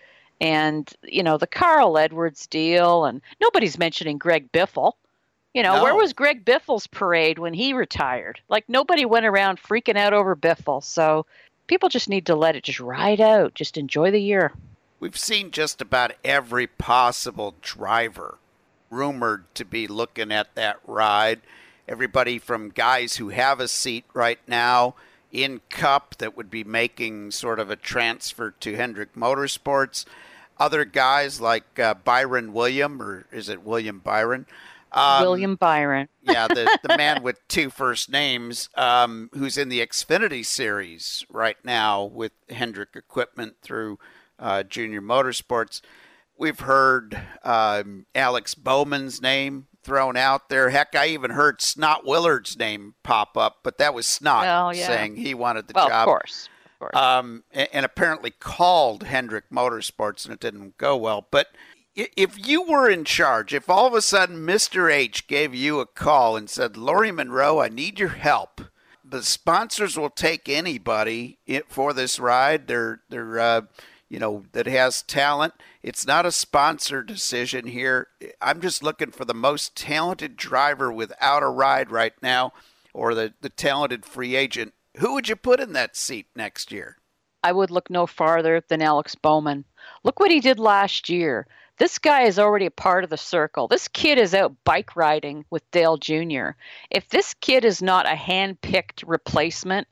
and 0.40 0.92
you 1.02 1.22
know 1.22 1.36
the 1.36 1.46
carl 1.46 1.98
edwards 1.98 2.46
deal 2.46 3.04
and 3.04 3.20
nobody's 3.40 3.78
mentioning 3.78 4.18
greg 4.18 4.50
biffle 4.52 4.94
you 5.54 5.62
know, 5.62 5.76
no. 5.76 5.82
where 5.82 5.94
was 5.94 6.12
Greg 6.12 6.44
Biffle's 6.44 6.86
parade 6.86 7.38
when 7.38 7.54
he 7.54 7.72
retired? 7.72 8.40
Like 8.48 8.68
nobody 8.68 9.04
went 9.04 9.26
around 9.26 9.58
freaking 9.60 9.96
out 9.96 10.12
over 10.12 10.36
Biffle. 10.36 10.84
So 10.84 11.26
people 11.66 11.88
just 11.88 12.08
need 12.08 12.26
to 12.26 12.36
let 12.36 12.54
it 12.54 12.64
just 12.64 12.80
ride 12.80 13.20
out, 13.20 13.54
just 13.54 13.76
enjoy 13.76 14.10
the 14.10 14.20
year. 14.20 14.52
We've 15.00 15.16
seen 15.16 15.50
just 15.50 15.80
about 15.80 16.12
every 16.24 16.66
possible 16.66 17.54
driver 17.62 18.38
rumored 18.90 19.44
to 19.54 19.64
be 19.64 19.86
looking 19.86 20.32
at 20.32 20.54
that 20.54 20.78
ride. 20.86 21.40
Everybody 21.88 22.38
from 22.38 22.70
guys 22.70 23.16
who 23.16 23.30
have 23.30 23.60
a 23.60 23.68
seat 23.68 24.04
right 24.12 24.40
now 24.46 24.94
in 25.32 25.60
Cup 25.70 26.16
that 26.18 26.36
would 26.36 26.50
be 26.50 26.64
making 26.64 27.30
sort 27.30 27.58
of 27.58 27.70
a 27.70 27.76
transfer 27.76 28.50
to 28.50 28.76
Hendrick 28.76 29.14
Motorsports. 29.14 30.04
Other 30.58 30.84
guys 30.84 31.40
like 31.40 31.78
uh, 31.78 31.94
Byron 31.94 32.52
William, 32.52 33.00
or 33.00 33.26
is 33.30 33.48
it 33.48 33.62
William 33.62 34.00
Byron? 34.00 34.46
Um, 34.90 35.22
William 35.22 35.54
Byron. 35.54 36.08
yeah, 36.22 36.48
the, 36.48 36.78
the 36.82 36.96
man 36.96 37.22
with 37.22 37.46
two 37.48 37.70
first 37.70 38.10
names, 38.10 38.68
um, 38.74 39.30
who's 39.34 39.58
in 39.58 39.68
the 39.68 39.80
Xfinity 39.86 40.44
series 40.44 41.24
right 41.30 41.58
now 41.62 42.04
with 42.04 42.32
Hendrick 42.48 42.90
Equipment 42.94 43.56
through 43.62 43.98
uh, 44.38 44.62
Junior 44.62 45.02
Motorsports. 45.02 45.80
We've 46.38 46.60
heard 46.60 47.20
um, 47.42 48.06
Alex 48.14 48.54
Bowman's 48.54 49.20
name 49.20 49.66
thrown 49.82 50.16
out 50.16 50.48
there. 50.48 50.70
Heck, 50.70 50.94
I 50.94 51.08
even 51.08 51.32
heard 51.32 51.60
Snot 51.60 52.06
Willard's 52.06 52.56
name 52.56 52.94
pop 53.02 53.36
up, 53.36 53.58
but 53.62 53.78
that 53.78 53.94
was 53.94 54.06
Snot 54.06 54.42
well, 54.42 54.74
yeah. 54.74 54.86
saying 54.86 55.16
he 55.16 55.34
wanted 55.34 55.66
the 55.66 55.72
well, 55.74 55.88
job. 55.88 56.06
Of 56.08 56.12
course. 56.12 56.48
Of 56.74 56.78
course. 56.78 56.96
Um, 56.96 57.44
and, 57.52 57.68
and 57.72 57.84
apparently 57.84 58.30
called 58.30 59.02
Hendrick 59.02 59.50
Motorsports, 59.50 60.24
and 60.24 60.34
it 60.34 60.40
didn't 60.40 60.76
go 60.78 60.96
well. 60.96 61.26
But 61.30 61.48
if 61.98 62.46
you 62.46 62.62
were 62.62 62.88
in 62.88 63.04
charge, 63.04 63.52
if 63.52 63.68
all 63.68 63.86
of 63.86 63.94
a 63.94 64.02
sudden 64.02 64.46
Mr. 64.46 64.92
H 64.92 65.26
gave 65.26 65.54
you 65.54 65.80
a 65.80 65.86
call 65.86 66.36
and 66.36 66.48
said, 66.48 66.76
Lori 66.76 67.10
Monroe, 67.10 67.60
I 67.60 67.68
need 67.68 67.98
your 67.98 68.10
help. 68.10 68.60
The 69.04 69.22
sponsors 69.22 69.98
will 69.98 70.10
take 70.10 70.48
anybody 70.48 71.38
for 71.66 71.92
this 71.92 72.20
ride. 72.20 72.68
They're, 72.68 73.00
they're, 73.08 73.40
uh, 73.40 73.62
you 74.08 74.20
know, 74.20 74.44
that 74.52 74.66
has 74.66 75.02
talent. 75.02 75.54
It's 75.82 76.06
not 76.06 76.26
a 76.26 76.32
sponsor 76.32 77.02
decision 77.02 77.66
here. 77.66 78.08
I'm 78.40 78.60
just 78.60 78.82
looking 78.82 79.10
for 79.10 79.24
the 79.24 79.34
most 79.34 79.76
talented 79.76 80.36
driver 80.36 80.92
without 80.92 81.42
a 81.42 81.48
ride 81.48 81.90
right 81.90 82.14
now 82.20 82.52
or 82.92 83.14
the, 83.14 83.34
the 83.40 83.48
talented 83.48 84.04
free 84.04 84.34
agent. 84.34 84.74
Who 84.98 85.14
would 85.14 85.28
you 85.28 85.36
put 85.36 85.60
in 85.60 85.72
that 85.74 85.96
seat 85.96 86.26
next 86.34 86.72
year? 86.72 86.96
I 87.44 87.52
would 87.52 87.70
look 87.70 87.88
no 87.88 88.06
farther 88.06 88.62
than 88.68 88.82
Alex 88.82 89.14
Bowman. 89.14 89.64
Look 90.02 90.18
what 90.18 90.32
he 90.32 90.40
did 90.40 90.58
last 90.58 91.08
year. 91.08 91.46
This 91.78 91.98
guy 91.98 92.22
is 92.22 92.40
already 92.40 92.66
a 92.66 92.72
part 92.72 93.04
of 93.04 93.10
the 93.10 93.16
circle. 93.16 93.68
This 93.68 93.86
kid 93.86 94.18
is 94.18 94.34
out 94.34 94.52
bike 94.64 94.96
riding 94.96 95.44
with 95.50 95.70
Dale 95.70 95.96
Jr. 95.96 96.50
If 96.90 97.08
this 97.08 97.34
kid 97.34 97.64
is 97.64 97.80
not 97.80 98.06
a 98.06 98.16
hand 98.16 98.60
picked 98.60 99.04
replacement, 99.04 99.86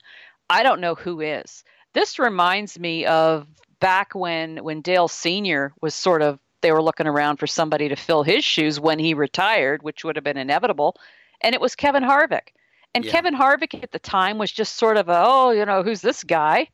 I 0.50 0.64
don't 0.64 0.80
know 0.80 0.96
who 0.96 1.20
is. 1.20 1.62
This 1.92 2.18
reminds 2.18 2.78
me 2.78 3.06
of 3.06 3.46
back 3.80 4.14
when 4.14 4.58
when 4.58 4.80
Dale 4.80 5.08
Sr. 5.08 5.72
was 5.80 5.94
sort 5.94 6.22
of 6.22 6.38
they 6.62 6.72
were 6.72 6.82
looking 6.82 7.06
around 7.06 7.36
for 7.36 7.46
somebody 7.46 7.88
to 7.88 7.96
fill 7.96 8.22
his 8.22 8.44
shoes 8.44 8.80
when 8.80 8.98
he 8.98 9.14
retired, 9.14 9.82
which 9.82 10.04
would 10.04 10.16
have 10.16 10.24
been 10.24 10.36
inevitable, 10.36 10.96
and 11.40 11.54
it 11.54 11.60
was 11.60 11.76
Kevin 11.76 12.02
Harvick. 12.02 12.48
And 12.94 13.04
yeah. 13.04 13.12
Kevin 13.12 13.34
Harvick 13.34 13.82
at 13.82 13.92
the 13.92 13.98
time 13.98 14.38
was 14.38 14.50
just 14.50 14.76
sort 14.76 14.96
of 14.96 15.08
a, 15.08 15.22
oh, 15.26 15.50
you 15.50 15.66
know, 15.66 15.82
who's 15.82 16.00
this 16.00 16.24
guy? 16.24 16.68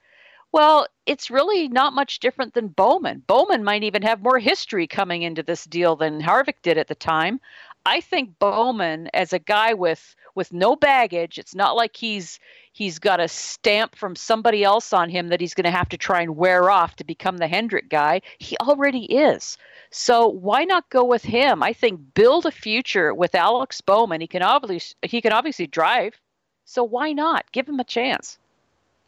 Well, 0.52 0.86
it's 1.06 1.30
really 1.30 1.68
not 1.68 1.94
much 1.94 2.20
different 2.20 2.54
than 2.54 2.68
Bowman. 2.68 3.24
Bowman 3.26 3.64
might 3.64 3.82
even 3.82 4.02
have 4.02 4.22
more 4.22 4.38
history 4.38 4.86
coming 4.86 5.22
into 5.22 5.42
this 5.42 5.64
deal 5.64 5.96
than 5.96 6.20
Harvick 6.20 6.62
did 6.62 6.78
at 6.78 6.88
the 6.88 6.94
time. 6.94 7.40
I 7.84 8.00
think 8.00 8.38
Bowman, 8.38 9.08
as 9.12 9.32
a 9.32 9.38
guy 9.38 9.74
with 9.74 10.14
with 10.34 10.52
no 10.52 10.76
baggage, 10.76 11.38
it's 11.38 11.54
not 11.54 11.76
like 11.76 11.96
he's 11.96 12.38
he's 12.72 12.98
got 12.98 13.20
a 13.20 13.28
stamp 13.28 13.96
from 13.96 14.16
somebody 14.16 14.64
else 14.64 14.92
on 14.92 15.10
him 15.10 15.28
that 15.28 15.40
he's 15.40 15.54
going 15.54 15.64
to 15.64 15.70
have 15.70 15.88
to 15.90 15.98
try 15.98 16.22
and 16.22 16.36
wear 16.36 16.70
off 16.70 16.96
to 16.96 17.04
become 17.04 17.38
the 17.38 17.48
Hendrick 17.48 17.88
guy. 17.88 18.22
He 18.38 18.56
already 18.58 19.04
is. 19.04 19.58
So 19.90 20.26
why 20.26 20.64
not 20.64 20.88
go 20.88 21.04
with 21.04 21.22
him? 21.22 21.62
I 21.62 21.72
think 21.72 22.14
build 22.14 22.46
a 22.46 22.50
future 22.50 23.12
with 23.12 23.34
Alex 23.34 23.80
Bowman. 23.80 24.20
He 24.20 24.26
can 24.26 24.42
obviously 24.42 24.96
he 25.02 25.20
can 25.20 25.32
obviously 25.32 25.66
drive. 25.66 26.18
So 26.64 26.84
why 26.84 27.12
not 27.12 27.50
give 27.52 27.68
him 27.68 27.80
a 27.80 27.84
chance? 27.84 28.38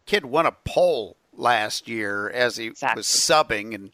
Kid 0.06 0.26
won 0.26 0.46
a 0.46 0.52
pole 0.52 1.16
last 1.32 1.88
year 1.88 2.28
as 2.28 2.56
he 2.56 2.66
exactly. 2.66 3.00
was 3.00 3.06
subbing, 3.06 3.74
and 3.74 3.92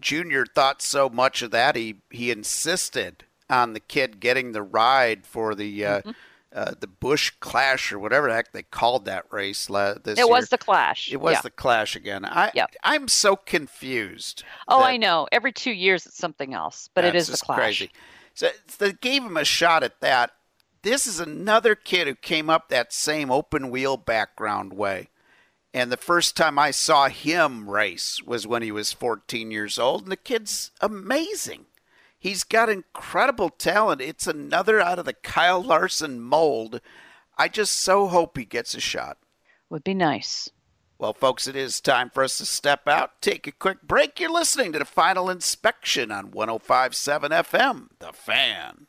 Junior 0.00 0.44
thought 0.44 0.82
so 0.82 1.08
much 1.08 1.42
of 1.42 1.50
that 1.52 1.76
he 1.76 1.96
he 2.10 2.30
insisted 2.30 3.24
on 3.50 3.72
the 3.72 3.80
kid 3.80 4.20
getting 4.20 4.52
the 4.52 4.62
ride 4.62 5.26
for 5.26 5.54
the. 5.54 5.84
Uh, 5.84 5.98
mm-hmm. 6.00 6.10
Uh, 6.52 6.72
the 6.78 6.86
Busch 6.86 7.32
Clash 7.40 7.90
or 7.90 7.98
whatever 7.98 8.28
the 8.28 8.34
heck 8.34 8.52
they 8.52 8.62
called 8.62 9.06
that 9.06 9.24
race 9.32 9.68
la- 9.68 9.94
this 9.94 10.16
It 10.16 10.18
year. 10.18 10.28
was 10.28 10.50
the 10.50 10.56
Clash. 10.56 11.10
It 11.10 11.20
was 11.20 11.32
yeah. 11.32 11.40
the 11.40 11.50
Clash 11.50 11.96
again. 11.96 12.24
I 12.24 12.52
yep. 12.54 12.72
I'm 12.84 13.08
so 13.08 13.34
confused. 13.34 14.44
Oh, 14.68 14.80
I 14.80 14.96
know. 14.96 15.26
Every 15.32 15.50
two 15.50 15.72
years 15.72 16.06
it's 16.06 16.16
something 16.16 16.54
else, 16.54 16.88
but 16.94 17.04
it 17.04 17.16
is 17.16 17.26
the 17.26 17.38
Clash. 17.38 17.58
Crazy. 17.58 17.90
So 18.34 18.50
they 18.78 18.92
gave 18.92 19.24
him 19.24 19.36
a 19.36 19.44
shot 19.44 19.82
at 19.82 20.00
that. 20.00 20.30
This 20.82 21.08
is 21.08 21.18
another 21.18 21.74
kid 21.74 22.06
who 22.06 22.14
came 22.14 22.48
up 22.48 22.68
that 22.68 22.92
same 22.92 23.32
open 23.32 23.70
wheel 23.70 23.96
background 23.96 24.74
way. 24.74 25.08
And 25.72 25.90
the 25.90 25.96
first 25.96 26.36
time 26.36 26.58
I 26.58 26.70
saw 26.70 27.08
him 27.08 27.68
race 27.68 28.22
was 28.22 28.46
when 28.46 28.62
he 28.62 28.70
was 28.70 28.92
14 28.92 29.50
years 29.50 29.78
old. 29.78 30.02
And 30.02 30.12
the 30.12 30.16
kid's 30.16 30.70
amazing. 30.80 31.66
He's 32.24 32.42
got 32.42 32.70
incredible 32.70 33.50
talent. 33.50 34.00
It's 34.00 34.26
another 34.26 34.80
out 34.80 34.98
of 34.98 35.04
the 35.04 35.12
Kyle 35.12 35.62
Larson 35.62 36.22
mold. 36.22 36.80
I 37.36 37.48
just 37.48 37.78
so 37.78 38.06
hope 38.06 38.38
he 38.38 38.46
gets 38.46 38.74
a 38.74 38.80
shot. 38.80 39.18
Would 39.68 39.84
be 39.84 39.92
nice. 39.92 40.48
Well, 40.98 41.12
folks, 41.12 41.46
it 41.46 41.54
is 41.54 41.82
time 41.82 42.08
for 42.08 42.24
us 42.24 42.38
to 42.38 42.46
step 42.46 42.88
out, 42.88 43.20
take 43.20 43.46
a 43.46 43.52
quick 43.52 43.82
break. 43.82 44.18
You're 44.18 44.32
listening 44.32 44.72
to 44.72 44.78
the 44.78 44.86
final 44.86 45.28
inspection 45.28 46.10
on 46.10 46.30
1057 46.30 47.30
FM, 47.30 47.88
The 47.98 48.14
Fan. 48.14 48.86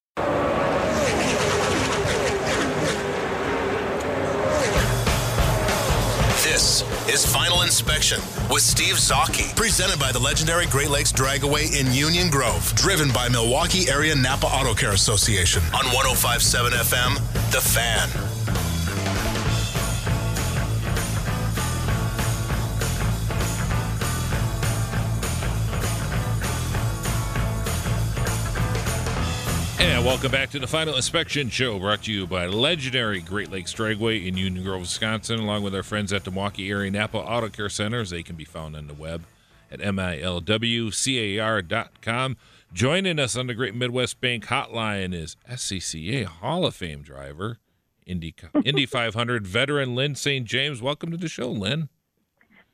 This 6.55 6.83
is 7.13 7.25
Final 7.25 7.63
Inspection 7.63 8.21
with 8.49 8.61
Steve 8.61 8.95
Zautke, 8.95 9.53
presented 9.57 9.99
by 9.99 10.13
the 10.13 10.19
legendary 10.19 10.67
Great 10.67 10.89
Lakes 10.89 11.11
Dragway 11.11 11.77
in 11.77 11.93
Union 11.93 12.29
Grove, 12.29 12.73
driven 12.75 13.11
by 13.11 13.27
Milwaukee 13.27 13.89
Area 13.89 14.15
Napa 14.15 14.45
Auto 14.45 14.73
Care 14.73 14.93
Association 14.93 15.61
on 15.73 15.83
1057 15.91 16.71
FM, 16.71 17.15
The 17.51 17.59
Fan. 17.59 18.07
And 29.77 30.05
welcome 30.05 30.31
back 30.31 30.51
to 30.51 30.59
the 30.59 30.67
Final 30.67 30.95
Inspection 30.95 31.49
Show, 31.49 31.77
brought 31.79 32.03
to 32.03 32.11
you 32.13 32.25
by 32.25 32.45
legendary 32.45 33.19
Great 33.19 33.51
Lakes 33.51 33.73
Dragway 33.73 34.25
in 34.25 34.37
Union 34.37 34.63
Grove, 34.63 34.79
Wisconsin, 34.81 35.39
along 35.39 35.63
with 35.63 35.75
our 35.75 35.83
friends 35.83 36.13
at 36.13 36.23
the 36.23 36.31
Milwaukee 36.31 36.69
Area 36.69 36.89
Napa 36.89 37.17
Auto 37.17 37.49
Care 37.49 37.67
Centers. 37.67 38.09
They 38.09 38.23
can 38.23 38.37
be 38.37 38.45
found 38.45 38.77
on 38.77 38.87
the 38.87 38.93
web 38.93 39.25
at 39.69 39.79
milwcar.com. 39.79 41.17
Joining 42.73 43.19
us 43.19 43.35
on 43.35 43.47
the 43.47 43.53
Great 43.53 43.75
Midwest 43.75 44.21
Bank 44.21 44.45
Hotline 44.45 45.13
is 45.13 45.35
SCCA 45.49 46.23
Hall 46.25 46.65
of 46.65 46.73
Fame 46.73 47.01
driver, 47.01 47.59
Indy, 48.05 48.33
Indy 48.63 48.85
500 48.85 49.45
veteran 49.45 49.93
Lyn 49.93 50.15
St. 50.15 50.45
James. 50.45 50.81
Welcome 50.81 51.11
to 51.11 51.17
the 51.17 51.27
show, 51.27 51.51
Lyn. 51.51 51.89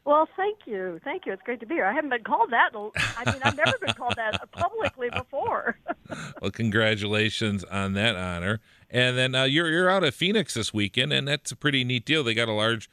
Well, 0.04 0.28
thank 0.36 0.60
you, 0.66 1.00
thank 1.04 1.28
you. 1.28 1.34
It's 1.34 1.44
great 1.44 1.60
to 1.60 1.68
be 1.68 1.76
here. 1.76 1.86
I 1.86 1.94
haven't 1.94 2.10
been 2.10 2.24
called 2.24 2.50
that. 2.52 2.72
I 2.74 3.32
mean, 3.32 3.42
I've 3.44 3.56
never 3.56 3.78
been 3.80 3.94
called 3.94 4.16
that 4.16 4.52
publicly 4.52 5.10
before. 5.12 5.78
well, 6.42 6.50
congratulations 6.50 7.64
on 7.66 7.94
that 7.94 8.16
honor. 8.16 8.62
And 8.90 9.16
then 9.16 9.36
uh, 9.36 9.44
you're 9.44 9.70
you're 9.70 9.90
out 9.90 10.04
at 10.04 10.16
Phoenix 10.16 10.56
this 10.56 10.74
weekend, 10.74 11.14
and 11.14 11.28
that's 11.28 11.52
a 11.52 11.56
pretty 11.56 11.84
neat 11.84 12.04
deal. 12.04 12.24
They 12.24 12.34
got 12.34 12.50
a 12.50 12.54
large 12.54 12.90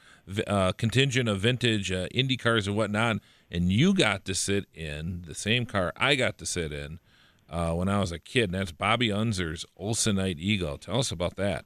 uh, 0.46 0.72
contingent 0.72 1.28
of 1.30 1.40
vintage 1.40 1.90
uh, 1.90 2.08
Indy 2.12 2.36
cars 2.36 2.66
and 2.68 2.76
whatnot, 2.76 3.16
and 3.50 3.72
you 3.72 3.94
got 3.94 4.26
to 4.26 4.34
sit 4.34 4.66
in 4.74 5.24
the 5.26 5.34
same 5.34 5.64
car 5.64 5.92
I 5.96 6.14
got 6.14 6.36
to 6.38 6.46
sit 6.46 6.72
in 6.72 6.98
uh, 7.48 7.72
when 7.72 7.88
I 7.88 8.00
was 8.00 8.12
a 8.12 8.18
kid, 8.18 8.44
and 8.44 8.54
that's 8.54 8.70
Bobby 8.70 9.10
Unser's 9.10 9.64
Olsonite 9.80 10.38
Eagle. 10.38 10.76
Tell 10.76 10.98
us 10.98 11.10
about 11.10 11.36
that. 11.36 11.64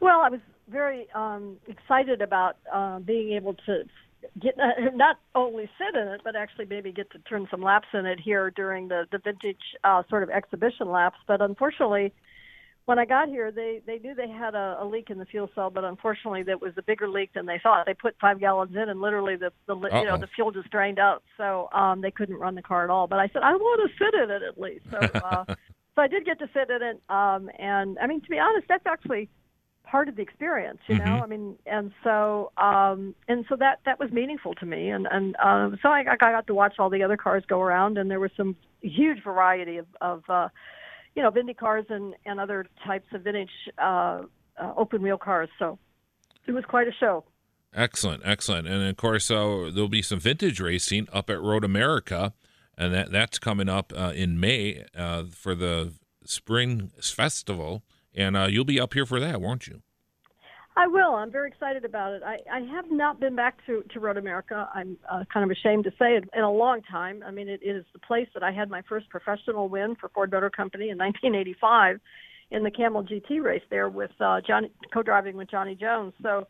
Well, 0.00 0.20
I 0.20 0.30
was 0.30 0.40
very 0.68 1.06
um, 1.14 1.56
excited 1.68 2.22
about 2.22 2.56
uh, 2.72 2.98
being 2.98 3.32
able 3.32 3.54
to 3.66 3.84
get 4.40 4.58
uh, 4.58 4.90
not 4.94 5.18
only 5.34 5.68
sit 5.78 5.98
in 6.00 6.08
it, 6.08 6.20
but 6.24 6.36
actually 6.36 6.66
maybe 6.66 6.92
get 6.92 7.10
to 7.12 7.18
turn 7.20 7.46
some 7.50 7.62
laps 7.62 7.88
in 7.92 8.06
it 8.06 8.20
here 8.20 8.50
during 8.50 8.88
the 8.88 9.06
the 9.10 9.18
vintage 9.18 9.60
uh, 9.84 10.02
sort 10.08 10.22
of 10.22 10.30
exhibition 10.30 10.90
laps. 10.90 11.18
But 11.26 11.40
unfortunately, 11.40 12.12
when 12.86 12.98
I 12.98 13.04
got 13.04 13.28
here, 13.28 13.50
they 13.50 13.80
they 13.86 13.98
knew 13.98 14.14
they 14.14 14.28
had 14.28 14.54
a, 14.54 14.78
a 14.80 14.84
leak 14.86 15.10
in 15.10 15.18
the 15.18 15.24
fuel 15.24 15.50
cell, 15.54 15.70
but 15.70 15.84
unfortunately, 15.84 16.44
that 16.44 16.60
was 16.60 16.72
a 16.76 16.82
bigger 16.82 17.08
leak 17.08 17.32
than 17.34 17.46
they 17.46 17.58
thought. 17.62 17.84
They 17.86 17.94
put 17.94 18.16
five 18.20 18.38
gallons 18.38 18.74
in, 18.74 18.88
and 18.88 19.00
literally 19.00 19.36
the 19.36 19.52
the 19.66 19.74
Uh-oh. 19.74 20.00
you 20.00 20.06
know 20.06 20.16
the 20.16 20.28
fuel 20.28 20.52
just 20.52 20.70
drained 20.70 20.98
out, 20.98 21.22
so 21.36 21.68
um, 21.72 22.00
they 22.00 22.10
couldn't 22.12 22.36
run 22.36 22.54
the 22.54 22.62
car 22.62 22.84
at 22.84 22.90
all. 22.90 23.06
But 23.06 23.18
I 23.18 23.28
said 23.28 23.42
I 23.42 23.52
want 23.52 23.90
to 23.90 24.04
sit 24.04 24.14
in 24.14 24.30
it 24.30 24.42
at 24.42 24.58
least, 24.58 24.84
so 24.90 24.98
uh, 24.98 25.44
so 25.94 26.02
I 26.02 26.06
did 26.06 26.24
get 26.24 26.38
to 26.38 26.48
sit 26.54 26.70
in 26.70 26.82
it. 26.82 27.00
Um, 27.08 27.50
and 27.58 27.98
I 27.98 28.06
mean, 28.06 28.20
to 28.20 28.30
be 28.30 28.38
honest, 28.38 28.66
that's 28.68 28.86
actually 28.86 29.28
part 29.86 30.08
of 30.08 30.16
the 30.16 30.22
experience, 30.22 30.80
you 30.88 30.98
know. 30.98 31.04
Mm-hmm. 31.04 31.22
I 31.22 31.26
mean, 31.26 31.56
and 31.66 31.92
so 32.04 32.52
um, 32.58 33.14
and 33.28 33.44
so 33.48 33.56
that 33.56 33.80
that 33.86 33.98
was 33.98 34.10
meaningful 34.10 34.54
to 34.56 34.66
me, 34.66 34.90
and 34.90 35.06
and 35.10 35.36
um, 35.36 35.78
so 35.82 35.88
I, 35.88 36.04
I 36.10 36.16
got 36.16 36.46
to 36.46 36.54
watch 36.54 36.74
all 36.78 36.90
the 36.90 37.02
other 37.02 37.16
cars 37.16 37.44
go 37.48 37.60
around, 37.60 37.98
and 37.98 38.10
there 38.10 38.20
was 38.20 38.30
some 38.36 38.56
huge 38.82 39.22
variety 39.22 39.78
of 39.78 39.86
of 40.00 40.22
uh, 40.28 40.48
you 41.16 41.22
know, 41.22 41.30
Vindy 41.30 41.56
cars 41.56 41.86
and, 41.88 42.14
and 42.26 42.38
other 42.38 42.66
types 42.84 43.06
of 43.12 43.22
vintage 43.22 43.50
uh, 43.78 44.22
uh, 44.62 44.72
open 44.76 45.02
wheel 45.02 45.18
cars. 45.18 45.48
So 45.58 45.78
it 46.46 46.52
was 46.52 46.64
quite 46.66 46.86
a 46.86 46.92
show. 46.92 47.24
Excellent, 47.74 48.22
excellent, 48.24 48.68
and 48.68 48.88
of 48.88 48.96
course 48.96 49.30
uh, 49.30 49.70
there'll 49.72 49.88
be 49.88 50.02
some 50.02 50.20
vintage 50.20 50.60
racing 50.60 51.08
up 51.12 51.28
at 51.28 51.40
Road 51.42 51.64
America, 51.64 52.32
and 52.78 52.94
that 52.94 53.10
that's 53.10 53.38
coming 53.38 53.68
up 53.68 53.92
uh, 53.94 54.12
in 54.14 54.40
May 54.40 54.84
uh, 54.96 55.24
for 55.24 55.54
the 55.54 55.92
Spring 56.24 56.90
Festival, 57.02 57.82
and 58.16 58.36
uh, 58.36 58.46
you'll 58.46 58.64
be 58.64 58.80
up 58.80 58.94
here 58.94 59.06
for 59.06 59.20
that, 59.20 59.40
won't 59.40 59.66
you? 59.66 59.82
I 60.78 60.86
will. 60.86 61.14
I'm 61.14 61.30
very 61.30 61.48
excited 61.48 61.86
about 61.86 62.12
it. 62.12 62.22
I, 62.22 62.38
I 62.52 62.60
have 62.60 62.90
not 62.90 63.18
been 63.18 63.34
back 63.34 63.64
to, 63.66 63.82
to 63.94 64.00
Road 64.00 64.18
America. 64.18 64.68
I'm 64.74 64.98
uh, 65.10 65.24
kind 65.32 65.50
of 65.50 65.56
ashamed 65.56 65.84
to 65.84 65.90
say 65.92 66.16
it 66.16 66.28
in 66.36 66.42
a 66.42 66.52
long 66.52 66.82
time. 66.82 67.22
I 67.26 67.30
mean, 67.30 67.48
it, 67.48 67.60
it 67.62 67.76
is 67.76 67.84
the 67.94 67.98
place 67.98 68.28
that 68.34 68.42
I 68.42 68.52
had 68.52 68.68
my 68.68 68.82
first 68.86 69.08
professional 69.08 69.70
win 69.70 69.96
for 69.98 70.10
Ford 70.10 70.30
Motor 70.30 70.50
Company 70.50 70.90
in 70.90 70.98
1985 70.98 71.98
in 72.50 72.62
the 72.62 72.70
Camel 72.70 73.02
GT 73.02 73.42
race 73.42 73.62
there 73.70 73.88
with 73.88 74.10
uh, 74.20 74.40
Johnny 74.46 74.70
co-driving 74.92 75.36
with 75.36 75.50
Johnny 75.50 75.74
Jones. 75.74 76.12
So, 76.22 76.46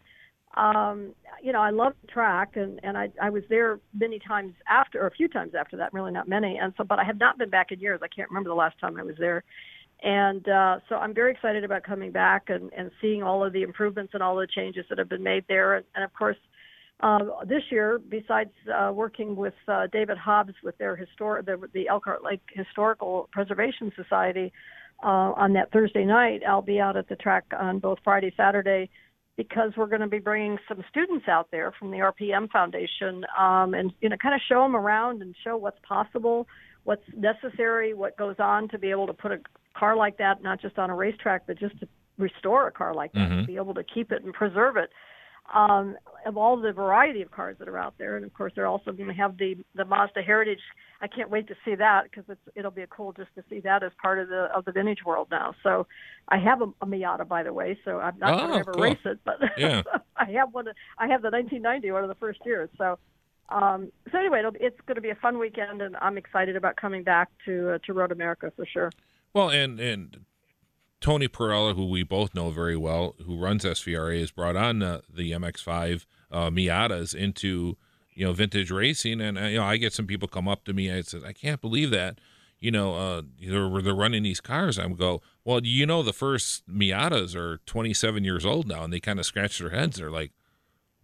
um, 0.61 1.15
you 1.41 1.53
know, 1.53 1.61
I 1.61 1.71
love 1.71 1.93
the 2.03 2.09
track, 2.09 2.57
and 2.57 2.81
and 2.83 2.99
I 2.99 3.11
I 3.23 3.31
was 3.31 3.45
there 3.49 3.79
many 3.95 4.19
times 4.19 4.55
after, 4.69 5.01
or 5.01 5.07
a 5.07 5.11
few 5.13 5.29
times 5.29 5.53
after 5.55 5.77
that, 5.77 5.93
really 5.93 6.13
not 6.13 6.29
many. 6.29 6.59
And 6.59 6.73
so, 6.77 6.85
but 6.85 6.99
I 6.99 7.05
have 7.05 7.19
not 7.21 7.39
been 7.39 7.51
back 7.51 7.71
in 7.71 7.79
years. 7.79 8.01
I 8.03 8.09
can't 8.09 8.29
remember 8.29 8.49
the 8.49 8.55
last 8.55 8.79
time 8.81 8.99
I 8.99 9.03
was 9.03 9.17
there 9.19 9.45
and 10.03 10.47
uh, 10.49 10.79
so 10.89 10.97
I'm 10.97 11.15
very 11.15 11.33
excited 11.33 11.65
about 11.65 11.83
coming 11.83 12.13
back 12.13 12.45
and, 12.49 12.71
and 12.77 12.91
seeing 13.01 13.23
all 13.23 13.45
of 13.45 13.53
the 13.53 13.63
improvements 13.63 14.13
and 14.15 14.23
all 14.23 14.37
the 14.37 14.47
changes 14.47 14.85
that 14.89 14.99
have 14.99 15.09
been 15.09 15.23
made 15.23 15.45
there. 15.49 15.77
And, 15.77 15.87
and 15.95 16.05
of 16.05 16.13
course, 16.13 16.37
uh, 17.01 17.45
this 17.47 17.63
year, 17.71 17.99
besides 18.09 18.51
uh, 18.75 18.91
working 18.93 19.37
with 19.37 19.55
uh, 19.69 19.87
David 19.93 20.17
Hobbs 20.17 20.55
with 20.63 20.77
their 20.79 20.97
histor- 20.97 21.45
the, 21.45 21.69
the 21.75 21.89
Elkhart 21.89 22.25
Lake 22.25 22.41
Historical 22.53 23.29
Preservation 23.33 23.93
Society 23.97 24.53
uh, 25.03 25.33
on 25.37 25.53
that 25.55 25.71
Thursday 25.73 26.05
night, 26.05 26.41
I'll 26.49 26.63
be 26.63 26.81
out 26.81 26.97
at 26.97 27.09
the 27.09 27.17
track 27.17 27.45
on 27.59 27.81
both 27.81 27.99
Friday, 28.03 28.33
Saturday, 28.37 28.89
because 29.37 29.73
we're 29.77 29.89
going 29.89 30.01
to 30.01 30.07
be 30.07 30.19
bringing 30.19 30.57
some 30.67 30.83
students 30.89 31.29
out 31.29 31.49
there 31.51 31.73
from 31.79 31.91
the 31.91 31.99
RPM 31.99 32.51
Foundation 32.51 33.25
um, 33.39 33.75
and 33.75 33.93
you 34.01 34.09
know 34.09 34.17
kind 34.17 34.35
of 34.35 34.41
show 34.49 34.63
them 34.63 34.75
around 34.75 35.21
and 35.21 35.35
show 35.45 35.57
what's 35.57 35.79
possible, 35.87 36.47
what's 36.87 37.03
necessary, 37.17 37.95
what 37.95 38.17
goes 38.17 38.37
on 38.39 38.69
to 38.69 38.79
be 38.79 38.91
able 38.91 39.09
to 39.09 39.13
put 39.13 39.33
a 39.33 39.39
car 39.77 39.97
like 39.97 40.19
that, 40.19 40.43
not 40.43 40.61
just 40.61 40.79
on 40.79 40.89
a 40.89 40.95
racetrack, 40.95 41.43
but 41.47 41.59
just 41.59 41.79
to 41.81 41.89
restore 42.17 42.69
a 42.69 42.73
car 42.73 42.95
like 42.95 43.13
that, 43.13 43.29
mm-hmm. 43.29 43.41
to 43.41 43.47
be 43.47 43.57
able 43.57 43.75
to 43.75 43.83
keep 43.83 44.13
it 44.13 44.23
and 44.23 44.33
preserve 44.33 44.77
it. 44.77 44.91
Um, 45.55 45.97
of 46.25 46.37
all 46.37 46.57
the 46.61 46.73
variety 46.73 47.23
of 47.23 47.31
cars 47.31 47.57
that 47.59 47.69
are 47.69 47.79
out 47.79 47.95
there, 47.99 48.17
and 48.17 48.25
of 48.25 48.33
course 48.35 48.53
they're 48.57 48.67
also 48.67 48.91
going 48.93 49.09
to 49.09 49.15
have 49.15 49.37
the 49.37 49.57
the 49.77 49.85
Mazda 49.85 50.23
Heritage. 50.23 50.59
I 51.01 51.07
can't 51.07 51.31
wait 51.31 51.47
to 51.49 51.55
see 51.65 51.77
that 51.77 52.05
because 52.05 52.25
it's 52.29 52.41
it'll 52.57 52.73
be 52.73 52.85
cool 52.91 53.13
just 53.13 53.33
to 53.37 53.45
see 53.49 53.61
that 53.61 53.85
as 53.85 53.93
part 54.03 54.19
of 54.19 54.29
the 54.29 54.49
of 54.53 54.65
the 54.65 54.73
vintage 54.73 55.05
world 55.05 55.29
now. 55.31 55.55
So 55.63 55.87
I 56.29 56.39
have 56.39 56.63
a, 56.63 56.67
a 56.83 56.87
Miata, 56.87 57.29
by 57.29 57.45
the 57.45 57.53
way, 57.53 57.79
so 57.85 58.01
I'm 58.01 58.19
not 58.19 58.35
oh, 58.35 58.39
going 58.39 58.53
to 58.55 58.59
ever 58.59 58.73
cool. 58.73 58.83
race 58.83 58.99
it, 59.05 59.21
but 59.25 59.37
yeah. 59.57 59.83
I 60.17 60.25
have 60.33 60.53
one. 60.53 60.67
I 60.99 61.07
have 61.07 61.23
the 61.23 61.31
1990, 61.31 61.93
one 61.93 62.03
of 62.03 62.09
the 62.09 62.17
first 62.17 62.41
years. 62.45 62.69
So 62.77 62.99
um, 63.49 63.93
so 64.11 64.19
anyway, 64.19 64.43
it's 64.61 64.81
going 64.87 64.97
to 64.97 65.01
be 65.01 65.11
a 65.11 65.15
fun 65.15 65.39
weekend, 65.39 65.81
and 65.81 65.97
I'm 66.01 66.19
excited 66.19 66.57
about 66.57 66.77
coming 66.77 67.03
back 67.03 67.29
to 67.45 67.75
uh, 67.75 67.79
to 67.87 67.93
Road 67.93 68.13
America 68.13 68.53
for 68.57 68.67
sure. 68.67 68.91
Well, 69.33 69.51
and 69.51 69.79
and 69.79 70.25
Tony 71.01 71.29
Parella, 71.29 71.75
who 71.75 71.87
we 71.87 72.03
both 72.03 72.35
know 72.35 72.51
very 72.51 72.77
well, 72.77 73.15
who 73.25 73.39
runs 73.39 73.65
SVRA, 73.65 74.19
has 74.21 74.31
brought 74.31 74.57
on 74.57 74.83
uh, 74.83 75.03
the 75.13 75.33
MX-5 75.33 76.07
uh, 76.33 76.51
Miatas 76.51 77.15
into 77.15 77.77
you 78.15 78.27
know 78.27 78.33
vintage 78.33 78.71
racing, 78.71 79.21
and 79.21 79.39
uh, 79.39 79.43
you 79.43 79.59
know 79.59 79.65
I 79.65 79.77
get 79.77 79.93
some 79.93 80.07
people 80.07 80.27
come 80.27 80.49
up 80.49 80.65
to 80.65 80.73
me 80.73 80.89
and 80.89 81.07
say, 81.07 81.21
I 81.25 81.33
can't 81.33 81.61
believe 81.61 81.91
that. 81.91 82.19
You 82.59 82.71
know, 82.71 82.95
uh, 82.95 83.23
they're, 83.39 83.83
they're 83.83 83.95
running 83.95 84.23
these 84.23 84.41
cars. 84.41 84.79
I'm 84.79 84.95
go, 84.95 85.21
well, 85.45 85.61
you 85.63 85.85
know, 85.85 86.03
the 86.03 86.15
first 86.15 86.67
Miatas 86.67 87.37
are 87.37 87.59
27 87.67 88.25
years 88.25 88.47
old 88.47 88.67
now, 88.67 88.83
and 88.83 88.91
they 88.91 88.99
kind 88.99 89.19
of 89.19 89.27
scratch 89.27 89.59
their 89.59 89.69
heads. 89.69 89.99
They're 89.99 90.11
like, 90.11 90.33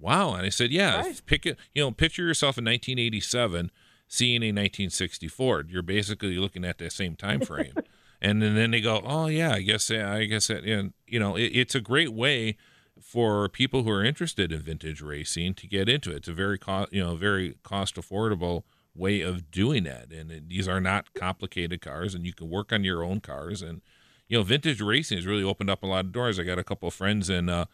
wow. 0.03 0.35
And 0.35 0.45
I 0.45 0.51
said, 0.51 0.71
yeah, 0.71 1.01
right. 1.01 1.23
pick 1.27 1.47
it. 1.47 1.59
You 1.75 1.85
know, 1.85 1.91
picture 1.93 2.23
yourself 2.23 2.59
in 2.59 2.65
1987 2.65 3.71
seeing 4.09 4.43
a 4.43 4.49
1964. 4.49 5.67
You're 5.69 5.83
basically 5.83 6.37
looking 6.37 6.65
at 6.65 6.79
that 6.79 6.93
same 6.93 7.17
time 7.17 7.41
frame. 7.41 7.73
and 8.21 8.43
then, 8.43 8.55
then 8.55 8.73
they 8.73 8.81
go, 8.81 9.01
oh 9.05 9.27
yeah, 9.27 9.53
I 9.53 9.63
guess 9.63 9.91
I 9.91 10.25
guess 10.25 10.49
that, 10.49 10.65
and 10.65 10.93
you 11.07 11.19
know, 11.19 11.37
it, 11.37 11.53
it's 11.55 11.75
a 11.75 11.81
great 11.81 12.13
way 12.13 12.57
for 13.01 13.49
people 13.49 13.83
who 13.83 13.91
are 13.91 14.05
interested 14.05 14.53
in 14.53 14.61
vintage 14.61 15.01
racing 15.01 15.55
to 15.55 15.67
get 15.67 15.89
into 15.89 16.11
it. 16.11 16.17
It's 16.17 16.29
a 16.29 16.33
very 16.33 16.59
cost, 16.59 16.93
you 16.93 17.03
know, 17.03 17.17
very 17.17 17.57
cost 17.63 17.97
affordable 17.97 18.65
way 18.95 19.23
of 19.23 19.51
doing 19.51 19.85
that, 19.85 20.13
and 20.13 20.31
it, 20.31 20.49
these 20.49 20.69
are 20.69 20.81
not 20.81 21.15
complicated 21.15 21.81
cars, 21.81 22.15
and 22.15 22.27
you 22.27 22.35
can 22.35 22.51
work 22.51 22.73
on 22.73 22.85
your 22.85 23.03
own 23.03 23.21
cars, 23.21 23.63
and 23.63 23.81
you 24.29 24.39
know, 24.39 24.45
vintage 24.45 24.81
racing 24.81 25.19
has 25.19 25.27
really 25.27 25.43
opened 25.43 25.71
up 25.71 25.83
a 25.83 25.87
lot 25.87 26.05
of 26.05 26.13
doors. 26.13 26.39
I 26.39 26.45
got 26.45 26.59
a 26.59 26.65
couple 26.65 26.89
of 26.89 26.95
friends 26.95 27.29
in 27.29 27.49
uh, 27.49 27.65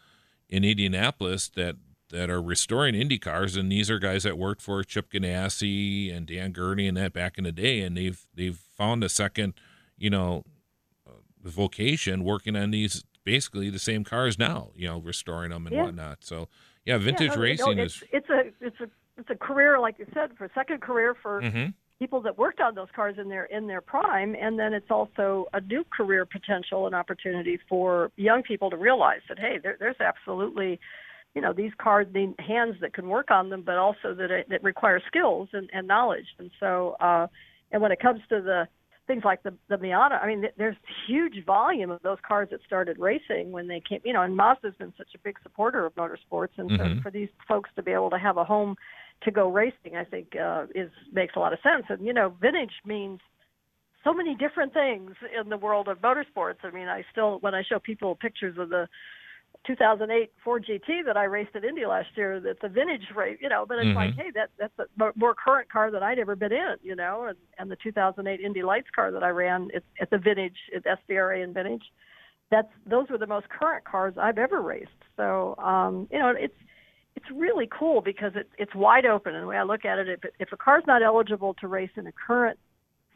in 0.49 0.63
Indianapolis 0.63 1.49
that 1.49 1.75
that 2.09 2.29
are 2.29 2.41
restoring 2.41 2.95
Indy 2.95 3.19
cars, 3.19 3.55
and 3.55 3.71
these 3.71 3.89
are 3.89 3.99
guys 3.99 4.23
that 4.23 4.37
worked 4.37 4.61
for 4.61 4.83
Chip 4.83 5.11
Ganassi 5.11 6.15
and 6.15 6.25
Dan 6.25 6.51
Gurney 6.51 6.87
and 6.87 6.97
that 6.97 7.13
back 7.13 7.37
in 7.37 7.43
the 7.43 7.51
day, 7.51 7.81
and 7.81 7.95
they've 7.95 8.25
they've 8.35 8.57
found 8.57 9.03
a 9.03 9.09
second 9.09 9.53
you 9.99 10.09
know, 10.09 10.43
uh, 11.05 11.11
vocation 11.43 12.23
working 12.23 12.55
on 12.55 12.71
these 12.71 13.03
basically 13.23 13.69
the 13.69 13.79
same 13.79 14.03
cars 14.03 14.39
now, 14.39 14.69
you 14.75 14.87
know, 14.87 14.97
restoring 14.97 15.51
them 15.51 15.67
and 15.67 15.75
yeah. 15.75 15.83
whatnot. 15.83 16.19
So 16.21 16.47
yeah, 16.85 16.97
vintage 16.97 17.33
yeah, 17.35 17.39
racing 17.39 17.77
it's, 17.77 17.95
is 17.95 18.03
it's 18.11 18.29
a 18.29 18.39
it's 18.61 18.79
a 18.79 18.89
it's 19.17 19.29
a 19.29 19.35
career 19.35 19.79
like 19.79 19.99
you 19.99 20.07
said 20.13 20.31
for 20.37 20.45
a 20.45 20.49
second 20.55 20.81
career 20.81 21.15
for 21.21 21.41
mm-hmm. 21.41 21.71
people 21.99 22.21
that 22.21 22.37
worked 22.37 22.61
on 22.61 22.73
those 22.73 22.87
cars 22.95 23.17
in 23.19 23.29
their 23.29 23.45
in 23.45 23.67
their 23.67 23.81
prime, 23.81 24.35
and 24.41 24.57
then 24.57 24.73
it's 24.73 24.89
also 24.89 25.47
a 25.53 25.61
new 25.61 25.83
career 25.95 26.25
potential 26.25 26.87
and 26.87 26.95
opportunity 26.95 27.59
for 27.67 28.11
young 28.15 28.41
people 28.41 28.69
to 28.69 28.77
realize 28.77 29.21
that 29.27 29.37
hey, 29.37 29.59
there, 29.61 29.75
there's 29.79 29.99
absolutely 29.99 30.79
you 31.35 31.41
know 31.41 31.53
these 31.53 31.71
cars 31.81 32.07
need 32.13 32.35
hands 32.39 32.75
that 32.81 32.93
can 32.93 33.07
work 33.07 33.31
on 33.31 33.49
them, 33.49 33.63
but 33.65 33.77
also 33.77 34.13
that 34.15 34.31
it, 34.31 34.49
that 34.49 34.63
require 34.63 35.01
skills 35.07 35.49
and, 35.53 35.69
and 35.73 35.87
knowledge. 35.87 36.25
And 36.37 36.51
so, 36.59 36.95
uh, 36.99 37.27
and 37.71 37.81
when 37.81 37.91
it 37.91 37.99
comes 37.99 38.21
to 38.29 38.41
the 38.41 38.67
things 39.09 39.23
like 39.25 39.43
the 39.43 39.53
the 39.67 39.75
Miata. 39.75 40.23
I 40.23 40.27
mean, 40.27 40.45
there's 40.57 40.77
huge 41.07 41.43
volume 41.45 41.89
of 41.89 42.01
those 42.03 42.19
cars 42.25 42.47
that 42.51 42.61
started 42.65 42.97
racing 42.99 43.51
when 43.51 43.67
they 43.67 43.81
came. 43.81 43.99
You 44.05 44.13
know, 44.13 44.21
and 44.21 44.37
Mazda's 44.37 44.75
been 44.77 44.93
such 44.97 45.09
a 45.15 45.17
big 45.17 45.37
supporter 45.43 45.85
of 45.85 45.95
motorsports, 45.95 46.57
and 46.57 46.69
mm-hmm. 46.69 46.97
so 46.97 47.01
for 47.01 47.11
these 47.11 47.29
folks 47.47 47.69
to 47.75 47.83
be 47.83 47.91
able 47.91 48.11
to 48.11 48.19
have 48.19 48.37
a 48.37 48.45
home 48.45 48.75
to 49.23 49.31
go 49.31 49.49
racing, 49.51 49.97
I 49.97 50.05
think 50.05 50.35
uh, 50.39 50.67
is 50.75 50.91
makes 51.11 51.35
a 51.35 51.39
lot 51.39 51.51
of 51.51 51.59
sense. 51.61 51.85
And 51.89 52.05
you 52.05 52.13
know, 52.13 52.33
vintage 52.39 52.71
means 52.85 53.19
so 54.03 54.13
many 54.13 54.35
different 54.35 54.73
things 54.73 55.11
in 55.41 55.49
the 55.49 55.57
world 55.57 55.87
of 55.87 55.97
motorsports. 55.99 56.63
I 56.63 56.69
mean, 56.69 56.87
I 56.87 57.03
still 57.11 57.39
when 57.39 57.55
I 57.55 57.63
show 57.67 57.79
people 57.79 58.15
pictures 58.15 58.57
of 58.59 58.69
the 58.69 58.87
2008 59.67 60.31
Ford 60.43 60.65
GT 60.69 61.05
that 61.05 61.17
I 61.17 61.25
raced 61.25 61.55
at 61.55 61.63
Indy 61.63 61.85
last 61.85 62.09
year. 62.15 62.39
That's 62.39 62.59
a 62.63 62.69
vintage 62.69 63.03
race, 63.15 63.37
you 63.41 63.49
know. 63.49 63.65
But 63.67 63.79
it's 63.79 63.87
mm-hmm. 63.87 63.97
like, 63.97 64.15
hey, 64.15 64.31
that 64.35 64.49
that's 64.57 64.73
a 64.79 65.11
more 65.15 65.35
current 65.35 65.71
car 65.71 65.91
that 65.91 66.01
I'd 66.01 66.19
ever 66.19 66.35
been 66.35 66.51
in, 66.51 66.75
you 66.81 66.95
know. 66.95 67.25
And 67.27 67.37
and 67.57 67.69
the 67.69 67.77
2008 67.83 68.39
Indy 68.39 68.63
Lights 68.63 68.87
car 68.95 69.11
that 69.11 69.23
I 69.23 69.29
ran, 69.29 69.69
it's 69.73 69.85
it's 69.97 70.11
a 70.11 70.17
vintage, 70.17 70.57
it's 70.71 70.85
SVRA 70.85 71.43
and 71.43 71.53
vintage. 71.53 71.83
That's 72.51 72.69
those 72.89 73.09
were 73.09 73.17
the 73.17 73.27
most 73.27 73.47
current 73.49 73.85
cars 73.85 74.15
I've 74.19 74.37
ever 74.37 74.61
raced. 74.61 74.89
So 75.17 75.55
um, 75.57 76.07
you 76.11 76.19
know, 76.19 76.29
it's 76.29 76.53
it's 76.53 76.69
it's 77.15 77.25
really 77.35 77.67
cool 77.77 78.01
because 78.01 78.31
it, 78.35 78.49
it's 78.57 78.73
wide 78.73 79.05
open. 79.05 79.35
And 79.35 79.43
the 79.43 79.47
way 79.47 79.57
I 79.57 79.63
look 79.63 79.85
at 79.85 79.99
it, 79.99 80.07
if, 80.07 80.19
if 80.39 80.51
a 80.53 80.57
car's 80.57 80.83
not 80.87 81.03
eligible 81.03 81.53
to 81.55 81.67
race 81.67 81.89
in 81.97 82.07
a 82.07 82.11
current 82.11 82.57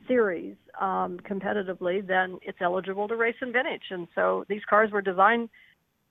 series 0.07 0.55
um, 0.81 1.19
competitively, 1.29 2.05
then 2.05 2.37
it's 2.41 2.57
eligible 2.61 3.07
to 3.07 3.15
race 3.15 3.35
in 3.41 3.53
vintage. 3.53 3.83
And 3.91 4.07
so 4.13 4.45
these 4.49 4.61
cars 4.69 4.91
were 4.91 5.01
designed 5.01 5.49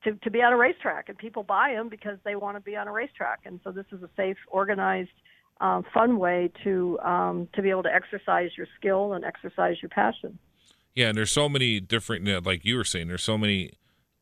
to, 0.04 0.12
to 0.14 0.30
be 0.30 0.42
on 0.42 0.52
a 0.52 0.56
racetrack, 0.56 1.08
and 1.08 1.16
people 1.16 1.42
buy 1.42 1.72
them 1.74 1.88
because 1.88 2.18
they 2.24 2.34
want 2.34 2.56
to 2.56 2.60
be 2.60 2.76
on 2.76 2.88
a 2.88 2.92
racetrack. 2.92 3.40
And 3.44 3.60
so 3.64 3.70
this 3.70 3.86
is 3.92 4.02
a 4.02 4.10
safe, 4.16 4.36
organized, 4.48 5.10
um, 5.60 5.84
fun 5.94 6.18
way 6.18 6.50
to 6.64 6.98
um, 7.00 7.48
to 7.54 7.62
be 7.62 7.70
able 7.70 7.84
to 7.84 7.94
exercise 7.94 8.50
your 8.56 8.66
skill 8.78 9.12
and 9.12 9.24
exercise 9.24 9.76
your 9.80 9.90
passion. 9.90 10.38
Yeah, 10.94 11.08
and 11.08 11.16
there's 11.16 11.30
so 11.30 11.48
many 11.48 11.80
different, 11.80 12.44
like 12.44 12.64
you 12.64 12.76
were 12.76 12.84
saying, 12.84 13.08
there's 13.08 13.22
so 13.22 13.38
many 13.38 13.72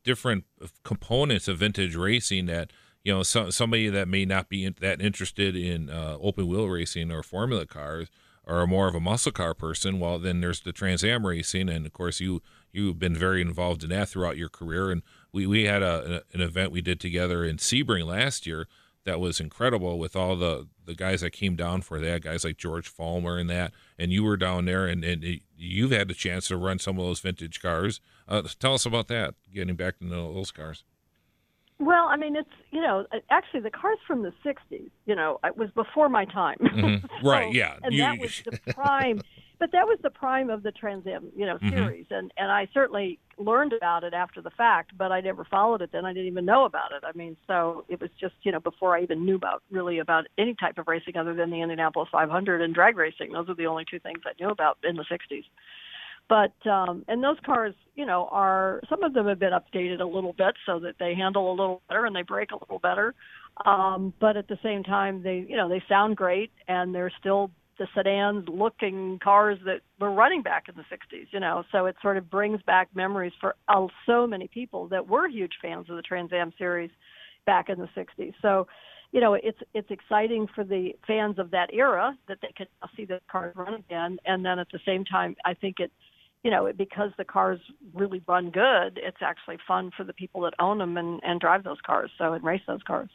different 0.05 0.45
components 0.85 1.49
of 1.49 1.59
vintage 1.59 1.95
racing 1.97 2.47
that 2.47 2.73
you 3.05 3.13
know 3.13 3.23
so, 3.23 3.51
somebody 3.51 3.89
that 3.89 4.09
may 4.09 4.25
not 4.25 4.49
be 4.49 4.69
that 4.69 5.01
interested 5.01 5.57
in 5.57 5.91
uh, 5.91 6.17
open 6.21 6.47
wheel 6.47 6.69
racing 6.69 7.11
or 7.11 7.23
formula 7.23 7.67
cars 7.67 8.09
or 8.45 8.67
more 8.67 8.89
of 8.89 8.95
a 8.95 9.01
muscle 9.01 9.33
car 9.33 9.53
person 9.53 10.01
well 10.01 10.19
then 10.19 10.41
there's 10.41 10.61
the 10.61 10.73
trans 10.73 11.05
am 11.05 11.27
racing 11.27 11.69
and 11.69 11.85
of 11.85 11.93
course 11.93 12.19
you 12.19 12.41
you've 12.73 12.99
been 12.99 13.15
very 13.15 13.43
involved 13.43 13.85
in 13.85 13.91
that 13.91 14.09
throughout 14.09 14.37
your 14.37 14.49
career 14.49 14.91
and 14.91 15.03
we, 15.33 15.47
we 15.47 15.65
had 15.65 15.83
a, 15.83 16.23
an 16.33 16.41
event 16.41 16.73
we 16.73 16.81
did 16.81 17.01
together 17.01 17.45
in 17.45 17.57
sebring 17.57 18.07
last 18.07 18.47
year 18.47 18.67
that 19.05 19.21
was 19.21 19.41
incredible 19.41 19.99
with 19.99 20.15
all 20.15 20.37
the 20.37 20.69
the 20.85 20.95
guys 20.95 21.21
that 21.21 21.31
came 21.31 21.57
down 21.57 21.81
for 21.81 21.99
that 22.01 22.23
guys 22.23 22.45
like 22.45 22.57
george 22.57 22.93
Follmer 22.93 23.41
and 23.41 23.49
that 23.49 23.73
and 23.99 24.13
you 24.13 24.23
were 24.23 24.37
down 24.37 24.67
there 24.67 24.87
and, 24.87 25.05
and 25.05 25.25
it, 25.25 25.43
you've 25.57 25.91
had 25.91 26.09
the 26.09 26.15
chance 26.15 26.49
to 26.49 26.57
run 26.57 26.79
some 26.79 26.99
of 26.99 27.05
those 27.05 27.21
vintage 27.21 27.63
cars 27.63 28.01
uh, 28.29 28.43
tell 28.59 28.75
us 28.75 28.85
about 28.85 29.09
that 29.09 29.35
getting 29.53 29.77
back 29.77 29.99
to 29.99 30.09
those 30.09 30.51
cars 30.51 30.85
well, 31.81 32.09
I 32.09 32.17
mean, 32.17 32.37
it's 32.37 32.51
you 32.71 32.83
know, 32.83 33.07
actually 33.31 33.61
the 33.61 33.71
cars 33.71 33.99
from 34.07 34.23
the 34.23 34.33
'60s. 34.45 34.91
You 35.07 35.17
know, 35.17 35.41
it 35.43 35.57
was 35.57 35.71
before 35.71 36.11
my 36.11 36.27
time. 36.27 36.59
Mm-hmm. 36.61 37.07
so, 37.23 37.29
right? 37.29 37.53
Yeah. 37.53 37.77
And 37.83 37.95
you... 37.95 38.03
that 38.03 38.19
was 38.21 38.43
the 38.65 38.75
prime. 38.75 39.23
But 39.61 39.71
that 39.73 39.87
was 39.87 39.99
the 40.03 40.11
prime 40.11 40.49
of 40.49 40.63
the 40.63 40.73
Trans 40.73 41.07
Am, 41.07 41.31
you 41.37 41.45
know, 41.45 41.57
mm-hmm. 41.57 41.69
series, 41.69 42.07
and 42.11 42.33
and 42.39 42.51
I 42.51 42.67
certainly 42.73 43.21
learned 43.39 43.75
about 43.75 44.03
it 44.05 44.15
after 44.15 44.41
the 44.41 44.51
fact, 44.51 44.93
but 44.97 45.13
I 45.13 45.21
never 45.21 45.45
followed 45.45 45.83
it 45.83 45.91
then. 45.93 46.07
I 46.07 46.15
didn't 46.15 46.29
even 46.29 46.47
know 46.47 46.65
about 46.65 46.93
it. 46.93 47.05
I 47.05 47.17
mean, 47.17 47.37
so 47.47 47.85
it 47.89 48.01
was 48.01 48.11
just 48.19 48.35
you 48.43 48.53
know 48.53 48.61
before 48.61 48.97
I 48.97 49.03
even 49.03 49.25
knew 49.25 49.37
about 49.37 49.63
really 49.71 49.99
about 49.99 50.27
any 50.39 50.55
type 50.55 50.79
of 50.79 50.89
racing 50.89 51.17
other 51.17 51.35
than 51.35 51.51
the 51.51 51.61
Indianapolis 51.61 52.09
500 52.11 52.63
and 52.63 52.75
drag 52.75 52.97
racing. 52.97 53.33
Those 53.33 53.51
are 53.51 53.55
the 53.55 53.67
only 53.67 53.85
two 53.89 54.01
things 54.01 54.21
I 54.25 54.33
knew 54.43 54.51
about 54.51 54.79
in 54.83 54.97
the 54.97 55.05
'60s. 55.05 55.45
But 56.31 56.71
um, 56.71 57.05
and 57.07 57.23
those 57.23 57.39
cars, 57.45 57.75
you 57.97 58.07
know, 58.07 58.29
are 58.31 58.81
some 58.89 59.03
of 59.03 59.13
them 59.13 59.27
have 59.27 59.41
been 59.41 59.53
updated 59.53 60.01
a 60.01 60.07
little 60.07 60.33
bit 60.33 60.55
so 60.65 60.79
that 60.79 60.95
they 60.99 61.15
handle 61.15 61.51
a 61.51 61.55
little 61.55 61.83
better 61.89 62.07
and 62.07 62.17
they 62.17 62.23
brake 62.23 62.53
a 62.53 62.57
little 62.57 62.79
better. 62.79 63.15
Um, 63.67 64.15
but 64.21 64.39
at 64.39 64.49
the 64.49 64.59
same 64.63 64.85
time, 64.85 65.23
they 65.23 65.45
you 65.47 65.57
know 65.57 65.69
they 65.69 65.83
sound 65.87 66.17
great 66.17 66.51
and 66.67 66.95
they're 66.95 67.13
still 67.21 67.51
the 67.81 67.89
sedan 67.95 68.45
looking 68.47 69.19
cars 69.25 69.59
that 69.65 69.81
were 69.99 70.13
running 70.13 70.43
back 70.43 70.67
in 70.69 70.75
the 70.77 70.83
60s, 70.95 71.27
you 71.31 71.41
know. 71.41 71.65
So 71.73 71.87
it 71.87 71.97
sort 72.03 72.19
of 72.19 72.29
brings 72.29 72.61
back 72.63 72.89
memories 72.95 73.33
for 73.41 73.57
so 74.05 74.27
many 74.27 74.49
people 74.49 74.87
that 74.89 75.09
were 75.09 75.27
huge 75.29 75.55
fans 75.63 75.89
of 75.89 75.97
the 75.97 76.03
Trans 76.03 76.31
Am 76.31 76.53
series 76.59 76.91
back 77.47 77.71
in 77.71 77.79
the 77.79 77.89
60s. 77.97 78.35
So, 78.43 78.67
you 79.13 79.21
know, 79.21 79.33
it's 79.33 79.59
it's 79.73 79.91
exciting 79.91 80.47
for 80.55 80.63
the 80.63 80.91
fans 81.07 81.39
of 81.39 81.51
that 81.53 81.73
era 81.73 82.17
that 82.29 82.37
they 82.43 82.53
can 82.55 82.67
see 82.95 83.07
the 83.07 83.19
cars 83.33 83.57
run 83.57 83.73
again, 83.73 84.19
and 84.27 84.45
then 84.45 84.59
at 84.59 84.69
the 84.71 84.81
same 84.85 85.07
time, 85.07 85.35
I 85.45 85.55
think 85.55 85.81
it 85.81 85.91
you 86.43 86.51
know, 86.51 86.73
because 86.75 87.11
the 87.19 87.25
cars 87.25 87.61
really 87.93 88.23
run 88.27 88.51
good, 88.51 88.99
it's 89.03 89.19
actually 89.21 89.59
fun 89.69 89.91
for 89.95 90.05
the 90.05 90.13
people 90.15 90.41
that 90.41 90.55
own 90.59 90.79
them 90.79 90.97
and, 90.97 91.21
and 91.23 91.39
drive 91.39 91.65
those 91.65 91.77
cars, 91.85 92.11
so 92.17 92.33
and 92.33 92.43
race 92.43 92.63
those 92.67 92.83
cars. 92.87 93.11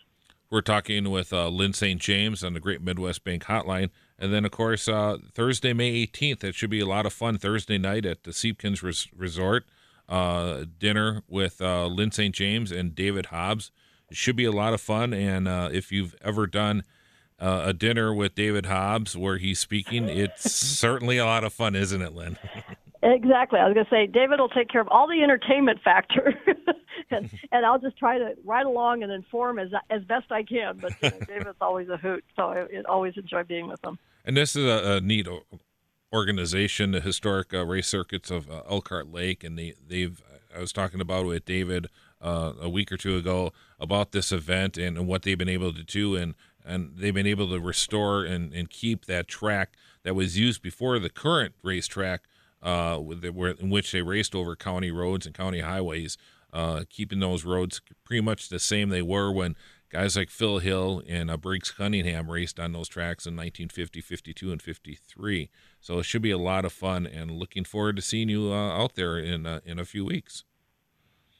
We're 0.52 0.62
talking 0.62 1.10
with 1.10 1.34
uh, 1.34 1.50
Lyn 1.50 1.74
St. 1.74 2.00
James 2.00 2.44
on 2.44 2.54
the 2.54 2.60
Great 2.60 2.84
Midwest 2.84 3.24
Bank 3.24 3.46
Hotline. 3.46 3.90
And 4.18 4.34
then, 4.34 4.46
of 4.46 4.52
course, 4.52 4.88
uh, 4.88 5.18
Thursday, 5.34 5.74
May 5.74 6.06
18th, 6.06 6.44
it 6.44 6.56
should 6.56 6.70
be 6.70 6.80
a 6.80 6.86
lot 6.86 7.06
of 7.06 7.14
fun 7.14 7.38
Thursday 7.38 7.78
night 7.78 8.06
at 8.06 8.24
the 8.24 8.32
Siebkens 8.32 8.82
Res- 8.82 9.08
Resort. 9.16 9.66
Uh, 10.08 10.66
dinner 10.78 11.24
with 11.28 11.60
uh, 11.62 11.88
Lyn 11.88 12.12
St. 12.12 12.34
James 12.34 12.72
and 12.72 12.94
David 12.94 13.28
Hobbs. 13.28 13.72
It 14.10 14.16
should 14.16 14.36
be 14.36 14.46
a 14.46 14.52
lot 14.52 14.74
of 14.74 14.80
fun. 14.80 15.14
And 15.14 15.48
uh, 15.48 15.70
if 15.74 15.92
you've 15.92 16.16
ever 16.22 16.46
done 16.46 16.84
uh, 17.40 17.64
a 17.66 17.74
dinner 17.74 18.14
with 18.14 18.36
David 18.36 18.68
Hobbs 18.68 19.18
where 19.18 19.38
he's 19.38 19.60
speaking, 19.60 20.08
it's 20.08 20.52
certainly 20.52 21.18
a 21.18 21.26
lot 21.26 21.44
of 21.44 21.54
fun, 21.54 21.76
isn't 21.76 22.02
it, 22.02 22.14
Lyn? 22.14 22.38
Exactly. 23.06 23.60
I 23.60 23.65
was 23.65 23.76
going 23.76 23.86
to 23.86 23.91
say 23.91 24.07
David 24.07 24.40
will 24.40 24.49
take 24.49 24.68
care 24.68 24.82
of 24.82 24.88
all 24.88 25.07
the 25.07 25.22
entertainment 25.22 25.80
factor, 25.84 26.34
and, 27.11 27.30
and 27.52 27.65
I'll 27.65 27.77
just 27.77 27.98
try 27.98 28.18
to 28.18 28.34
ride 28.44 28.65
along 28.65 29.03
and 29.03 29.11
inform 29.11 29.60
as 29.60 29.69
as 29.91 30.03
best 30.03 30.32
I 30.32 30.41
can. 30.41 30.80
But 30.80 30.94
you 31.03 31.11
know, 31.11 31.26
David's 31.27 31.57
always 31.61 31.88
a 31.90 31.98
hoot, 31.98 32.26
so 32.36 32.44
I, 32.48 32.61
I 32.61 32.82
always 32.90 33.14
enjoy 33.15 33.44
being 33.44 33.68
with 33.68 33.84
him. 33.84 33.99
And 34.26 34.36
this 34.36 34.56
is 34.56 34.65
a, 34.65 34.94
a 34.94 35.02
neat 35.02 35.27
organization, 36.11 36.91
the 36.91 37.02
historic 37.02 37.53
uh, 37.53 37.64
race 37.64 37.88
circuits 37.88 38.32
of 38.32 38.49
uh, 38.49 38.64
Elkhart 38.68 39.11
Lake, 39.11 39.44
and 39.44 39.57
they 39.57 39.76
they've. 39.88 40.22
I 40.56 40.60
was 40.60 40.72
talking 40.72 41.02
about 41.02 41.26
with 41.26 41.45
David 41.45 41.88
uh, 42.22 42.53
a 42.61 42.69
week 42.69 42.91
or 42.91 42.98
two 42.98 43.18
ago 43.18 43.52
about 43.77 44.14
this 44.14 44.32
event 44.32 44.77
and, 44.77 44.98
and 44.98 45.06
what 45.06 45.23
they've 45.23 45.38
been 45.38 45.49
able 45.49 45.73
to 45.73 45.84
do, 45.84 46.15
and 46.15 46.34
and 46.65 46.94
they've 46.98 47.14
been 47.14 47.27
able 47.27 47.49
to 47.49 47.60
restore 47.60 48.23
and, 48.23 48.52
and 48.52 48.72
keep 48.72 49.06
that 49.06 49.27
track 49.27 49.73
that 50.02 50.15
was 50.15 50.40
used 50.40 50.64
before 50.64 50.98
the 50.98 51.10
current 51.10 51.53
racetrack 51.61 52.23
uh, 52.61 52.98
where, 52.98 53.52
in 53.52 53.69
which 53.69 53.91
they 53.91 54.02
raced 54.02 54.36
over 54.36 54.56
county 54.56 54.91
roads 54.91 55.26
and 55.26 55.36
county 55.36 55.60
highways, 55.60 56.18
uh, 56.53 56.84
keeping 56.90 57.19
those 57.19 57.44
roads 57.44 57.82
pretty 58.03 58.22
much 58.22 58.49
the 58.49 58.60
same 58.60 58.90
they 58.90 59.02
were 59.02 59.32
when 59.32 59.56
guys 59.91 60.15
like 60.15 60.30
Phil 60.30 60.60
Hill 60.60 61.03
and 61.07 61.30
uh, 61.30 61.38
Briggs 61.38 61.72
Cunningham 61.72 62.30
raced 62.30 62.60
on 62.60 62.72
those 62.72 62.88
tracks 62.88 63.26
in 63.26 63.36
1950, 63.36 64.02
52, 64.02 64.52
and 64.52 64.61
53. 64.61 65.49
So 65.80 65.99
it 65.99 66.03
should 66.03 66.22
be 66.22 66.32
a 66.32 66.38
lot 66.38 66.65
of 66.65 66.73
fun, 66.73 67.06
and 67.06 67.32
looking 67.32 67.64
forward 67.64 67.95
to 67.98 68.02
seeing 68.02 68.30
you 68.30 68.52
uh, 68.52 68.72
out 68.72 68.95
there 68.95 69.18
in 69.18 69.45
uh, 69.45 69.60
in 69.65 69.80
a 69.80 69.86
few 69.86 70.06
weeks. 70.06 70.44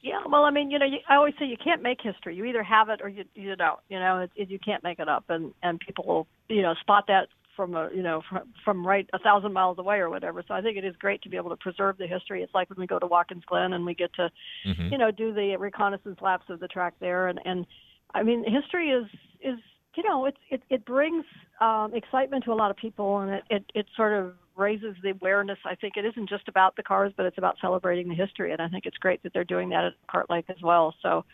Yeah, 0.02 0.20
well, 0.30 0.44
I 0.44 0.50
mean, 0.50 0.70
you 0.70 0.78
know, 0.78 0.86
you, 0.86 0.98
I 1.08 1.16
always 1.16 1.34
say 1.38 1.46
you 1.46 1.56
can't 1.56 1.82
make 1.82 2.00
history. 2.00 2.36
You 2.36 2.44
either 2.44 2.62
have 2.62 2.88
it 2.88 3.00
or 3.02 3.08
you 3.08 3.24
you 3.34 3.56
don't. 3.56 3.80
You 3.88 3.98
know, 3.98 4.20
it, 4.20 4.30
it, 4.36 4.50
you 4.50 4.58
can't 4.58 4.84
make 4.84 5.00
it 5.00 5.08
up, 5.08 5.24
and 5.28 5.52
and 5.62 5.80
people 5.80 6.04
will 6.06 6.26
you 6.48 6.62
know 6.62 6.74
spot 6.74 7.06
that 7.08 7.28
from 7.56 7.74
a 7.74 7.88
you 7.94 8.02
know 8.02 8.22
from, 8.28 8.42
from 8.64 8.86
right 8.86 9.08
a 9.12 9.18
thousand 9.18 9.52
miles 9.52 9.78
away 9.78 9.96
or 9.96 10.10
whatever. 10.10 10.44
So 10.46 10.54
I 10.54 10.60
think 10.60 10.76
it 10.76 10.84
is 10.84 10.94
great 10.96 11.22
to 11.22 11.28
be 11.28 11.36
able 11.36 11.50
to 11.50 11.56
preserve 11.56 11.98
the 11.98 12.06
history. 12.06 12.42
It's 12.42 12.54
like 12.54 12.68
when 12.70 12.78
we 12.78 12.86
go 12.86 12.98
to 12.98 13.06
Watkins 13.06 13.44
Glen 13.46 13.72
and 13.72 13.84
we 13.84 13.94
get 13.94 14.12
to 14.14 14.30
mm-hmm. 14.66 14.92
you 14.92 14.98
know 14.98 15.10
do 15.10 15.32
the 15.32 15.56
reconnaissance 15.56 16.18
laps 16.20 16.44
of 16.48 16.60
the 16.60 16.68
track 16.68 16.94
there, 17.00 17.28
and 17.28 17.40
and 17.44 17.66
I 18.14 18.22
mean 18.22 18.44
history 18.44 18.90
is 18.90 19.06
is 19.40 19.58
you 19.96 20.02
know 20.02 20.26
it's 20.26 20.38
it 20.50 20.62
it 20.70 20.84
brings 20.84 21.24
um, 21.60 21.92
excitement 21.94 22.44
to 22.44 22.52
a 22.52 22.54
lot 22.54 22.70
of 22.70 22.76
people 22.76 23.18
and 23.18 23.32
it, 23.32 23.44
it 23.50 23.64
it 23.74 23.86
sort 23.96 24.12
of 24.12 24.34
raises 24.56 24.94
the 25.02 25.10
awareness. 25.10 25.58
I 25.64 25.74
think 25.74 25.96
it 25.96 26.04
isn't 26.04 26.28
just 26.28 26.48
about 26.48 26.76
the 26.76 26.82
cars, 26.82 27.12
but 27.16 27.26
it's 27.26 27.38
about 27.38 27.56
celebrating 27.60 28.08
the 28.08 28.14
history, 28.14 28.52
and 28.52 28.60
I 28.60 28.68
think 28.68 28.86
it's 28.86 28.96
great 28.98 29.22
that 29.22 29.32
they're 29.32 29.44
doing 29.44 29.70
that 29.70 29.84
at 29.84 29.92
Cart 30.10 30.30
Lake 30.30 30.46
as 30.48 30.62
well. 30.62 30.94
So. 31.02 31.24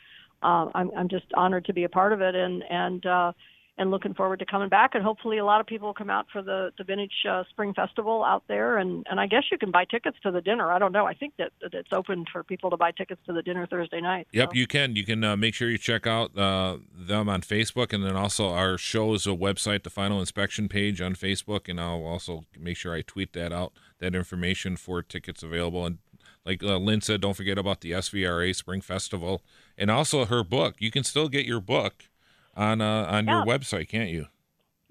Um, 0.44 0.72
I'm, 0.74 0.90
I'm 0.96 1.08
just 1.08 1.26
honored 1.34 1.66
to 1.66 1.72
be 1.72 1.84
a 1.84 1.88
part 1.88 2.12
of 2.12 2.20
it, 2.20 2.34
and 2.34 2.64
and 2.68 3.06
uh, 3.06 3.32
and 3.78 3.90
looking 3.90 4.14
forward 4.14 4.38
to 4.38 4.46
coming 4.46 4.68
back. 4.68 4.94
And 4.94 5.02
hopefully, 5.02 5.38
a 5.38 5.44
lot 5.44 5.60
of 5.60 5.66
people 5.66 5.88
will 5.88 5.94
come 5.94 6.10
out 6.10 6.26
for 6.32 6.42
the 6.42 6.72
the 6.76 6.84
Vintage 6.84 7.12
uh, 7.28 7.44
Spring 7.50 7.72
Festival 7.74 8.22
out 8.24 8.44
there. 8.48 8.78
And 8.78 9.06
and 9.10 9.18
I 9.18 9.26
guess 9.26 9.44
you 9.50 9.58
can 9.58 9.70
buy 9.70 9.84
tickets 9.84 10.16
to 10.22 10.30
the 10.30 10.40
dinner. 10.40 10.70
I 10.70 10.78
don't 10.78 10.92
know. 10.92 11.06
I 11.06 11.14
think 11.14 11.34
that, 11.38 11.52
that 11.62 11.74
it's 11.74 11.92
open 11.92 12.24
for 12.30 12.42
people 12.42 12.70
to 12.70 12.76
buy 12.76 12.90
tickets 12.92 13.20
to 13.26 13.32
the 13.32 13.42
dinner 13.42 13.66
Thursday 13.66 14.00
night. 14.00 14.26
Yep, 14.32 14.50
so. 14.50 14.58
you 14.58 14.66
can. 14.66 14.96
You 14.96 15.04
can 15.04 15.24
uh, 15.24 15.36
make 15.36 15.54
sure 15.54 15.70
you 15.70 15.78
check 15.78 16.06
out 16.06 16.36
uh, 16.36 16.78
them 16.94 17.28
on 17.28 17.42
Facebook, 17.42 17.92
and 17.92 18.04
then 18.04 18.16
also 18.16 18.50
our 18.50 18.76
show's 18.76 19.26
a 19.26 19.30
website, 19.30 19.82
the 19.84 19.90
Final 19.90 20.20
Inspection 20.20 20.68
page 20.68 21.00
on 21.00 21.14
Facebook, 21.14 21.68
and 21.68 21.80
I'll 21.80 22.04
also 22.04 22.44
make 22.58 22.76
sure 22.76 22.94
I 22.94 23.02
tweet 23.02 23.32
that 23.32 23.52
out. 23.52 23.72
That 23.98 24.14
information 24.14 24.76
for 24.76 25.00
tickets 25.00 25.42
available 25.44 25.86
and 25.86 25.98
like 26.44 26.62
uh, 26.62 26.76
Lyn 26.76 27.00
said, 27.00 27.20
don't 27.20 27.36
forget 27.36 27.56
about 27.56 27.82
the 27.82 27.92
SVRA 27.92 28.54
Spring 28.54 28.80
Festival 28.80 29.42
and 29.78 29.92
also 29.92 30.24
her 30.24 30.42
book. 30.42 30.74
You 30.78 30.90
can 30.90 31.04
still 31.04 31.28
get 31.28 31.46
your 31.46 31.60
book 31.60 32.08
on 32.56 32.80
uh, 32.80 33.06
on 33.08 33.26
yeah. 33.26 33.36
your 33.36 33.46
website, 33.46 33.88
can't 33.88 34.10
you? 34.10 34.26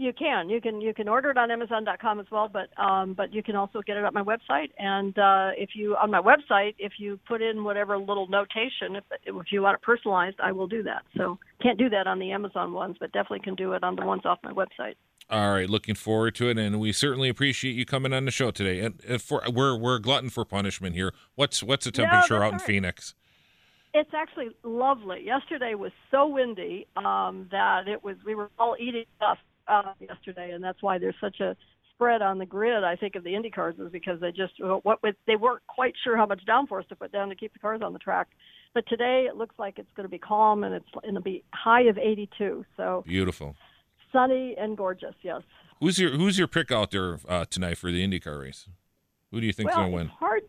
You 0.01 0.13
can. 0.13 0.49
You 0.49 0.59
can. 0.59 0.81
You 0.81 0.95
can 0.95 1.07
order 1.07 1.29
it 1.29 1.37
on 1.37 1.51
Amazon.com 1.51 2.19
as 2.19 2.25
well, 2.31 2.49
but 2.51 2.69
um, 2.81 3.13
but 3.13 3.31
you 3.31 3.43
can 3.43 3.55
also 3.55 3.83
get 3.83 3.97
it 3.97 4.03
at 4.03 4.15
my 4.15 4.23
website. 4.23 4.71
And 4.79 5.15
uh, 5.19 5.51
if 5.55 5.75
you 5.75 5.95
on 5.95 6.09
my 6.09 6.19
website, 6.19 6.73
if 6.79 6.93
you 6.97 7.19
put 7.27 7.43
in 7.43 7.63
whatever 7.63 7.99
little 7.99 8.27
notation, 8.27 8.95
if 8.95 9.03
if 9.25 9.51
you 9.51 9.61
want 9.61 9.75
it 9.75 9.83
personalized, 9.83 10.37
I 10.39 10.53
will 10.53 10.65
do 10.65 10.81
that. 10.83 11.03
So 11.15 11.37
can't 11.61 11.77
do 11.77 11.87
that 11.89 12.07
on 12.07 12.17
the 12.17 12.31
Amazon 12.31 12.73
ones, 12.73 12.97
but 12.99 13.11
definitely 13.11 13.41
can 13.41 13.53
do 13.53 13.73
it 13.73 13.83
on 13.83 13.95
the 13.95 14.03
ones 14.03 14.23
off 14.25 14.39
my 14.43 14.51
website. 14.51 14.95
All 15.29 15.53
right, 15.53 15.69
looking 15.69 15.93
forward 15.93 16.33
to 16.35 16.49
it, 16.49 16.57
and 16.57 16.79
we 16.79 16.91
certainly 16.91 17.29
appreciate 17.29 17.73
you 17.73 17.85
coming 17.85 18.11
on 18.11 18.25
the 18.25 18.31
show 18.31 18.49
today. 18.49 18.79
And 18.79 19.21
for 19.21 19.43
we're 19.53 19.77
we're 19.77 19.99
glutton 19.99 20.31
for 20.31 20.43
punishment 20.45 20.95
here. 20.95 21.13
What's 21.35 21.61
what's 21.61 21.85
the 21.85 21.91
temperature 21.91 22.39
no, 22.39 22.45
out 22.45 22.53
in 22.53 22.57
right. 22.57 22.61
Phoenix? 22.61 23.13
It's 23.93 24.11
actually 24.13 24.49
lovely. 24.63 25.23
Yesterday 25.25 25.75
was 25.75 25.91
so 26.11 26.27
windy 26.27 26.87
um, 26.95 27.49
that 27.51 27.87
it 27.87 28.03
was. 28.03 28.15
We 28.25 28.35
were 28.35 28.49
all 28.57 28.75
eating 28.79 29.05
stuff 29.17 29.37
uh, 29.67 29.93
yesterday, 29.99 30.51
and 30.51 30.63
that's 30.63 30.81
why 30.81 30.97
there's 30.97 31.15
such 31.19 31.39
a 31.41 31.55
spread 31.93 32.21
on 32.21 32.37
the 32.37 32.45
grid. 32.45 32.83
I 32.83 32.95
think 32.95 33.15
of 33.15 33.23
the 33.23 33.35
Indy 33.35 33.49
cars 33.49 33.75
is 33.79 33.91
because 33.91 34.19
they 34.19 34.31
just 34.31 34.53
what 34.59 35.03
with 35.03 35.15
they 35.27 35.35
weren't 35.35 35.61
quite 35.67 35.93
sure 36.03 36.17
how 36.17 36.25
much 36.25 36.41
downforce 36.47 36.87
to 36.87 36.95
put 36.95 37.11
down 37.11 37.29
to 37.29 37.35
keep 37.35 37.53
the 37.53 37.59
cars 37.59 37.81
on 37.83 37.93
the 37.93 37.99
track. 37.99 38.27
But 38.73 38.87
today 38.87 39.27
it 39.29 39.35
looks 39.35 39.55
like 39.59 39.77
it's 39.77 39.91
going 39.95 40.05
to 40.05 40.11
be 40.11 40.17
calm 40.17 40.63
and 40.63 40.73
it's 40.73 40.85
going 41.01 41.15
to 41.15 41.21
be 41.21 41.43
high 41.53 41.83
of 41.83 41.97
82. 41.97 42.65
So 42.77 43.03
beautiful, 43.05 43.55
sunny 44.11 44.55
and 44.57 44.77
gorgeous. 44.77 45.15
Yes. 45.21 45.41
Who's 45.79 45.99
your 45.99 46.11
Who's 46.11 46.37
your 46.37 46.47
pick 46.47 46.71
out 46.71 46.91
there 46.91 47.19
uh, 47.27 47.45
tonight 47.49 47.77
for 47.77 47.91
the 47.91 48.05
IndyCar 48.05 48.41
race? 48.41 48.67
Who 49.31 49.41
do 49.41 49.47
you 49.47 49.53
think's 49.53 49.75
well, 49.75 49.83
going 49.83 49.91
to 49.91 49.95
win? 49.95 50.05
It's 50.07 50.15
hard. 50.19 50.41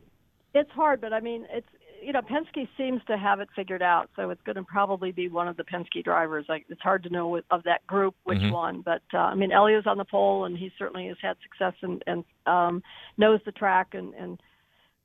It's 0.55 0.70
hard, 0.70 1.01
but 1.01 1.12
I 1.12 1.20
mean, 1.20 1.47
it's 1.51 1.69
you 2.03 2.12
know, 2.12 2.20
Penske 2.20 2.69
seems 2.77 3.01
to 3.07 3.16
have 3.16 3.41
it 3.41 3.49
figured 3.55 3.83
out, 3.83 4.11
so 4.16 4.31
it's 4.31 4.43
going 4.43 4.57
to 4.57 4.62
probably 4.62 5.12
be 5.12 5.29
one 5.29 5.49
of 5.49 5.57
the 5.57 5.65
Penske 5.65 6.05
drivers. 6.05 6.47
Like 6.49 6.66
it's 6.69 6.81
hard 6.81 7.03
to 7.05 7.11
know 7.11 7.41
of 7.51 7.62
that 7.65 7.87
group 7.87 8.15
which 8.24 8.39
mm-hmm. 8.39 8.53
one, 8.53 8.83
but 8.83 9.03
uh, 9.15 9.19
I 9.19 9.35
mean, 9.35 9.51
Helio's 9.51 9.87
on 9.87 9.99
the 9.99 10.05
pole, 10.05 10.45
and 10.45 10.57
he 10.57 10.70
certainly 10.79 11.09
has 11.09 11.16
had 11.23 11.37
success 11.43 11.74
and 11.83 12.03
and 12.07 12.24
um, 12.47 12.83
knows 13.16 13.41
the 13.45 13.53
track, 13.53 13.95
and 13.95 14.15
and 14.15 14.41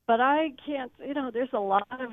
but 0.07 0.21
I 0.21 0.53
can't, 0.65 0.91
you 1.05 1.13
know, 1.13 1.31
there's 1.31 1.53
a 1.53 1.59
lot 1.59 1.87
of 1.91 2.11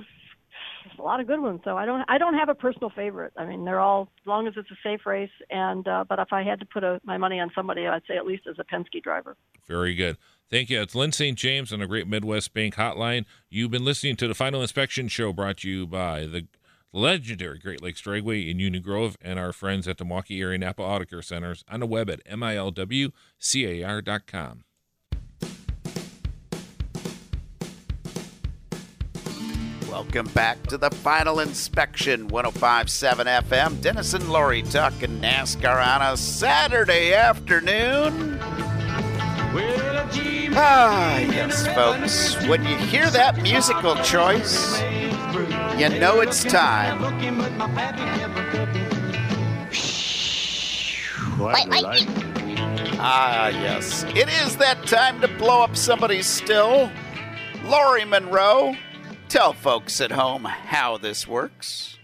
a 0.98 1.02
lot 1.02 1.20
of 1.20 1.26
good 1.26 1.40
ones. 1.40 1.60
So 1.64 1.76
I 1.76 1.86
don't 1.86 2.04
I 2.08 2.18
don't 2.18 2.34
have 2.34 2.48
a 2.48 2.54
personal 2.54 2.90
favorite. 2.90 3.32
I 3.36 3.44
mean, 3.44 3.64
they're 3.64 3.80
all 3.80 4.08
as 4.22 4.26
long 4.26 4.46
as 4.46 4.54
it's 4.56 4.70
a 4.70 4.76
safe 4.82 5.06
race. 5.06 5.30
And 5.50 5.86
uh, 5.86 6.04
but 6.08 6.18
if 6.18 6.32
I 6.32 6.42
had 6.42 6.60
to 6.60 6.66
put 6.66 6.84
a, 6.84 7.00
my 7.04 7.16
money 7.16 7.40
on 7.40 7.50
somebody, 7.54 7.86
I'd 7.86 8.02
say 8.08 8.16
at 8.16 8.26
least 8.26 8.46
as 8.48 8.56
a 8.58 8.64
Penske 8.64 9.02
driver. 9.02 9.36
Very 9.66 9.94
good. 9.94 10.16
Thank 10.50 10.70
you. 10.70 10.80
It's 10.82 10.94
Lyn 10.94 11.12
St. 11.12 11.36
James 11.38 11.72
on 11.72 11.80
the 11.80 11.86
Great 11.86 12.06
Midwest 12.06 12.52
Bank 12.54 12.74
Hotline. 12.76 13.24
You've 13.48 13.70
been 13.70 13.84
listening 13.84 14.16
to 14.16 14.28
the 14.28 14.34
Final 14.34 14.62
Inspection 14.62 15.08
Show 15.08 15.32
brought 15.32 15.58
to 15.58 15.68
you 15.68 15.86
by 15.86 16.26
the 16.26 16.46
legendary 16.92 17.58
Great 17.58 17.82
Lakes 17.82 18.00
Dragway 18.02 18.48
in 18.48 18.58
Union 18.60 18.82
Grove 18.82 19.16
and 19.20 19.38
our 19.38 19.52
friends 19.52 19.88
at 19.88 19.98
the 19.98 20.04
Milwaukee 20.04 20.40
Area 20.40 20.58
Napa 20.58 20.82
Auto 20.82 21.04
Care 21.04 21.22
Centers 21.22 21.64
on 21.68 21.80
the 21.80 21.86
web 21.86 22.08
at 22.08 22.24
milwcar.com. 22.26 23.14
Welcome 29.90 30.26
back 30.28 30.60
to 30.66 30.76
the 30.76 30.90
final 30.90 31.38
inspection 31.38 32.26
1057 32.26 33.26
FM. 33.28 33.80
Dennis 33.80 34.12
and 34.12 34.28
Lori 34.28 34.62
talking 34.62 35.20
NASCAR 35.20 35.86
on 35.86 36.02
a 36.12 36.16
Saturday 36.16 37.14
afternoon. 37.14 38.40
Ah, 40.56 41.18
yes, 41.18 41.66
folks. 41.74 42.46
When 42.46 42.64
you 42.64 42.76
hear 42.76 43.10
that 43.10 43.42
musical 43.42 43.96
choice, 43.96 44.80
you 45.78 45.88
know 45.88 46.20
it's 46.20 46.44
time. 46.44 47.02
Ah, 53.06 53.48
yes. 53.48 54.04
It 54.14 54.28
is 54.28 54.56
that 54.56 54.86
time 54.86 55.20
to 55.20 55.28
blow 55.28 55.62
up 55.62 55.76
somebody's 55.76 56.26
still. 56.26 56.90
Lori 57.64 58.04
Monroe, 58.04 58.74
Tell 59.34 59.52
folks 59.52 60.00
at 60.00 60.12
home 60.12 60.44
how 60.44 60.96
this 60.96 61.26
works. 61.26 61.98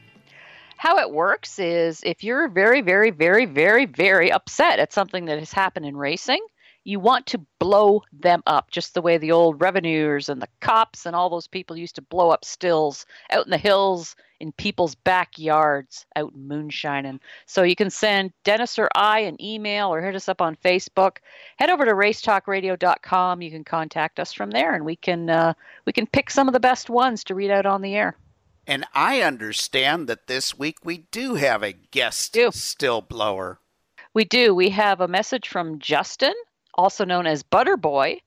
How 0.76 0.98
it 0.98 1.12
works 1.12 1.60
is 1.60 2.00
if 2.04 2.24
you're 2.24 2.48
very, 2.48 2.80
very, 2.80 3.12
very, 3.12 3.44
very, 3.44 3.84
very 3.84 4.32
upset 4.32 4.80
at 4.80 4.92
something 4.92 5.26
that 5.26 5.38
has 5.38 5.52
happened 5.52 5.86
in 5.86 5.96
racing, 5.96 6.44
you 6.84 6.98
want 6.98 7.26
to 7.26 7.44
blow 7.58 8.02
them 8.12 8.42
up, 8.46 8.70
just 8.70 8.94
the 8.94 9.02
way 9.02 9.18
the 9.18 9.32
old 9.32 9.60
revenuers 9.60 10.28
and 10.28 10.40
the 10.40 10.48
cops 10.60 11.06
and 11.06 11.14
all 11.14 11.28
those 11.28 11.46
people 11.46 11.76
used 11.76 11.94
to 11.96 12.02
blow 12.02 12.30
up 12.30 12.44
stills 12.44 13.06
out 13.30 13.44
in 13.44 13.50
the 13.50 13.58
hills 13.58 14.16
in 14.40 14.52
people's 14.52 14.94
backyards 14.94 16.06
out 16.16 16.34
moonshining. 16.34 17.20
So 17.46 17.62
you 17.62 17.76
can 17.76 17.90
send 17.90 18.32
Dennis 18.44 18.78
or 18.78 18.88
I 18.94 19.20
an 19.20 19.40
email 19.42 19.92
or 19.92 20.00
hit 20.00 20.14
us 20.14 20.28
up 20.28 20.40
on 20.40 20.56
Facebook. 20.56 21.18
Head 21.56 21.70
over 21.70 21.84
to 21.84 21.92
racetalkradio.com. 21.92 23.42
You 23.42 23.50
can 23.50 23.64
contact 23.64 24.18
us 24.18 24.32
from 24.32 24.50
there, 24.50 24.74
and 24.74 24.84
we 24.84 24.96
can 24.96 25.28
uh, 25.28 25.52
we 25.84 25.92
can 25.92 26.06
pick 26.06 26.30
some 26.30 26.48
of 26.48 26.54
the 26.54 26.60
best 26.60 26.88
ones 26.88 27.24
to 27.24 27.34
read 27.34 27.50
out 27.50 27.66
on 27.66 27.82
the 27.82 27.94
air. 27.94 28.16
And 28.66 28.86
I 28.94 29.22
understand 29.22 30.08
that 30.08 30.26
this 30.26 30.58
week 30.58 30.78
we 30.84 30.98
do 31.10 31.34
have 31.34 31.62
a 31.62 31.72
guest 31.72 32.32
do. 32.32 32.50
still 32.52 33.00
blower. 33.00 33.58
We 34.12 34.24
do. 34.24 34.54
We 34.54 34.70
have 34.70 35.00
a 35.00 35.08
message 35.08 35.48
from 35.48 35.78
Justin, 35.78 36.34
also 36.74 37.04
known 37.04 37.26
as 37.26 37.42
Butterboy, 37.42 38.18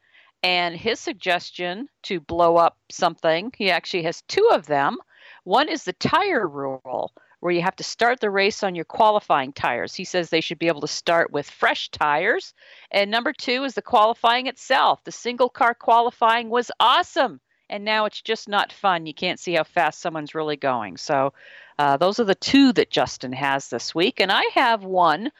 and 0.43 0.75
his 0.75 0.99
suggestion 0.99 1.87
to 2.03 2.19
blow 2.19 2.57
up 2.57 2.77
something. 2.91 3.51
He 3.55 3.71
actually 3.71 4.03
has 4.03 4.21
two 4.23 4.49
of 4.51 4.65
them. 4.65 4.97
One 5.45 5.69
is 5.69 5.83
the 5.83 5.93
tire 5.93 6.47
rule, 6.47 7.13
where 7.39 7.53
you 7.53 7.61
have 7.61 7.75
to 7.77 7.83
start 7.83 8.19
the 8.19 8.29
race 8.29 8.63
on 8.63 8.75
your 8.75 8.85
qualifying 8.85 9.53
tires. 9.53 9.95
He 9.95 10.05
says 10.05 10.29
they 10.29 10.41
should 10.41 10.59
be 10.59 10.67
able 10.67 10.81
to 10.81 10.87
start 10.87 11.31
with 11.31 11.49
fresh 11.49 11.89
tires. 11.89 12.53
And 12.91 13.11
number 13.11 13.33
two 13.33 13.63
is 13.63 13.73
the 13.73 13.81
qualifying 13.81 14.47
itself. 14.47 15.03
The 15.03 15.11
single 15.11 15.49
car 15.49 15.73
qualifying 15.73 16.49
was 16.49 16.71
awesome. 16.79 17.39
And 17.69 17.85
now 17.85 18.05
it's 18.05 18.21
just 18.21 18.47
not 18.47 18.71
fun. 18.71 19.05
You 19.05 19.13
can't 19.13 19.39
see 19.39 19.53
how 19.53 19.63
fast 19.63 20.01
someone's 20.01 20.35
really 20.35 20.57
going. 20.57 20.97
So, 20.97 21.33
uh, 21.79 21.97
those 21.97 22.19
are 22.19 22.25
the 22.25 22.35
two 22.35 22.71
that 22.73 22.91
Justin 22.91 23.33
has 23.33 23.69
this 23.69 23.95
week. 23.95 24.19
And 24.19 24.31
I 24.31 24.43
have 24.53 24.83
one. 24.83 25.31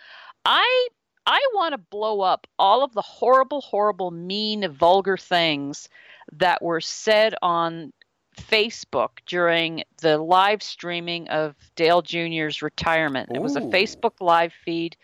I 0.45 0.87
I 1.25 1.39
want 1.53 1.73
to 1.73 1.77
blow 1.77 2.21
up 2.21 2.47
all 2.59 2.83
of 2.83 2.93
the 2.93 3.01
horrible, 3.01 3.61
horrible, 3.61 4.11
mean, 4.11 4.69
vulgar 4.69 5.17
things 5.17 5.89
that 6.33 6.61
were 6.61 6.81
said 6.81 7.35
on 7.41 7.93
Facebook 8.37 9.09
during 9.25 9.83
the 10.01 10.17
live 10.17 10.63
streaming 10.63 11.27
of 11.29 11.55
Dale 11.75 12.01
Jr.'s 12.01 12.61
retirement. 12.61 13.29
Ooh. 13.31 13.35
It 13.35 13.41
was 13.41 13.55
a 13.55 13.61
Facebook 13.61 14.19
live 14.19 14.53
feed. 14.65 14.97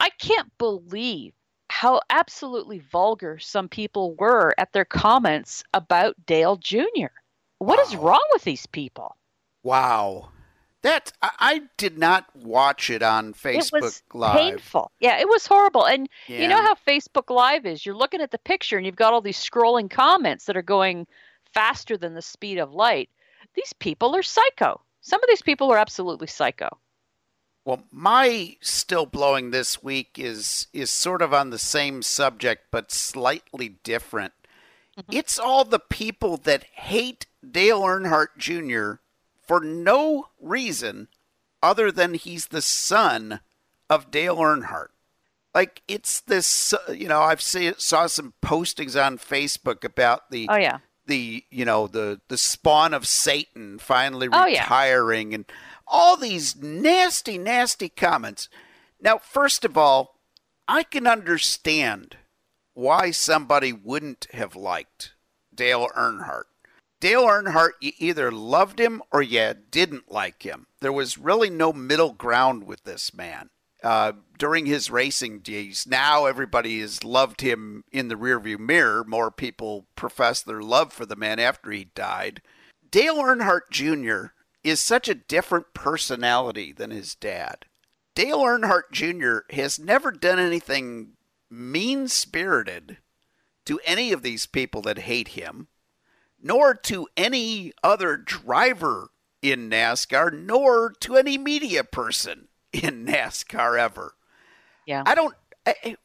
I 0.00 0.10
can't 0.10 0.50
believe 0.58 1.32
how 1.68 2.00
absolutely 2.10 2.78
vulgar 2.78 3.38
some 3.38 3.68
people 3.68 4.14
were 4.14 4.54
at 4.58 4.72
their 4.72 4.84
comments 4.84 5.62
about 5.74 6.14
Dale 6.26 6.56
Jr. 6.56 7.12
What 7.58 7.78
wow. 7.78 7.84
is 7.84 7.96
wrong 7.96 8.24
with 8.32 8.44
these 8.44 8.66
people? 8.66 9.16
Wow. 9.62 10.30
That 10.86 11.12
I 11.20 11.62
did 11.78 11.98
not 11.98 12.26
watch 12.36 12.90
it 12.90 13.02
on 13.02 13.34
Facebook 13.34 13.78
it 13.78 13.82
was 13.82 14.02
Live. 14.14 14.36
Painful. 14.36 14.92
Yeah, 15.00 15.18
it 15.18 15.28
was 15.28 15.44
horrible. 15.44 15.84
And 15.84 16.08
yeah. 16.28 16.42
you 16.42 16.46
know 16.46 16.62
how 16.62 16.76
Facebook 16.76 17.28
Live 17.28 17.66
is? 17.66 17.84
You're 17.84 17.96
looking 17.96 18.20
at 18.20 18.30
the 18.30 18.38
picture 18.38 18.76
and 18.76 18.86
you've 18.86 18.94
got 18.94 19.12
all 19.12 19.20
these 19.20 19.36
scrolling 19.36 19.90
comments 19.90 20.44
that 20.44 20.56
are 20.56 20.62
going 20.62 21.08
faster 21.52 21.96
than 21.96 22.14
the 22.14 22.22
speed 22.22 22.58
of 22.58 22.72
light. 22.72 23.10
These 23.56 23.72
people 23.72 24.14
are 24.14 24.22
psycho. 24.22 24.80
Some 25.00 25.20
of 25.20 25.28
these 25.28 25.42
people 25.42 25.72
are 25.72 25.76
absolutely 25.76 26.28
psycho. 26.28 26.78
Well, 27.64 27.82
my 27.90 28.56
still 28.60 29.06
blowing 29.06 29.50
this 29.50 29.82
week 29.82 30.20
is 30.20 30.68
is 30.72 30.92
sort 30.92 31.20
of 31.20 31.34
on 31.34 31.50
the 31.50 31.58
same 31.58 32.00
subject 32.00 32.66
but 32.70 32.92
slightly 32.92 33.70
different. 33.82 34.34
Mm-hmm. 34.96 35.16
It's 35.16 35.36
all 35.36 35.64
the 35.64 35.80
people 35.80 36.36
that 36.36 36.62
hate 36.74 37.26
Dale 37.44 37.82
Earnhardt 37.82 38.36
Jr. 38.38 39.00
for 39.46 39.60
no 39.60 40.28
reason 40.40 41.08
other 41.62 41.90
than 41.90 42.14
he's 42.14 42.46
the 42.46 42.62
son 42.62 43.40
of 43.88 44.10
Dale 44.10 44.36
Earnhardt. 44.36 44.88
Like 45.54 45.82
it's 45.88 46.20
this, 46.20 46.74
you 46.92 47.08
know, 47.08 47.20
I've 47.20 47.40
seen 47.40 47.74
saw 47.78 48.06
some 48.06 48.34
postings 48.44 49.02
on 49.02 49.18
Facebook 49.18 49.84
about 49.84 50.30
the 50.30 50.46
oh 50.50 50.56
yeah 50.56 50.78
the 51.06 51.44
you 51.50 51.64
know 51.64 51.86
the 51.86 52.20
the 52.28 52.36
spawn 52.36 52.92
of 52.92 53.06
Satan 53.06 53.78
finally 53.78 54.28
retiring 54.28 55.28
oh, 55.28 55.30
yeah. 55.30 55.34
and 55.34 55.52
all 55.86 56.16
these 56.16 56.56
nasty 56.56 57.38
nasty 57.38 57.88
comments. 57.88 58.48
Now, 59.00 59.18
first 59.18 59.64
of 59.64 59.78
all, 59.78 60.20
I 60.68 60.82
can 60.82 61.06
understand 61.06 62.16
why 62.74 63.10
somebody 63.10 63.72
wouldn't 63.72 64.26
have 64.32 64.56
liked 64.56 65.14
Dale 65.54 65.88
Earnhardt. 65.96 66.44
Dale 67.00 67.24
Earnhardt, 67.24 67.72
you 67.80 67.92
either 67.98 68.30
loved 68.30 68.80
him 68.80 69.02
or 69.12 69.22
you 69.22 69.54
didn't 69.70 70.10
like 70.10 70.42
him. 70.42 70.66
There 70.80 70.92
was 70.92 71.18
really 71.18 71.50
no 71.50 71.72
middle 71.72 72.12
ground 72.12 72.64
with 72.64 72.84
this 72.84 73.12
man 73.12 73.50
uh, 73.82 74.12
during 74.38 74.66
his 74.66 74.90
racing 74.90 75.40
days. 75.40 75.86
Now 75.86 76.26
everybody 76.26 76.80
has 76.80 77.04
loved 77.04 77.42
him 77.42 77.84
in 77.92 78.08
the 78.08 78.14
rearview 78.14 78.58
mirror. 78.58 79.04
More 79.04 79.30
people 79.30 79.86
profess 79.94 80.42
their 80.42 80.62
love 80.62 80.92
for 80.92 81.06
the 81.06 81.16
man 81.16 81.38
after 81.38 81.70
he 81.70 81.84
died. 81.94 82.40
Dale 82.90 83.16
Earnhardt 83.16 83.70
Jr. 83.70 84.32
is 84.64 84.80
such 84.80 85.08
a 85.08 85.14
different 85.14 85.74
personality 85.74 86.72
than 86.72 86.90
his 86.90 87.14
dad. 87.14 87.66
Dale 88.14 88.38
Earnhardt 88.38 88.90
Jr. 88.92 89.52
has 89.54 89.78
never 89.78 90.10
done 90.10 90.38
anything 90.38 91.12
mean 91.50 92.08
spirited 92.08 92.98
to 93.66 93.80
any 93.84 94.12
of 94.12 94.22
these 94.22 94.46
people 94.46 94.80
that 94.82 95.00
hate 95.00 95.28
him, 95.28 95.68
nor 96.46 96.74
to 96.74 97.08
any 97.16 97.72
other 97.82 98.16
driver 98.16 99.10
in 99.42 99.68
NASCAR, 99.68 100.32
nor 100.32 100.92
to 101.00 101.16
any 101.16 101.36
media 101.36 101.82
person 101.82 102.48
in 102.72 103.04
NASCAR 103.04 103.78
ever. 103.78 104.14
Yeah. 104.86 105.02
I 105.04 105.14
don't. 105.14 105.34
I, 105.66 105.96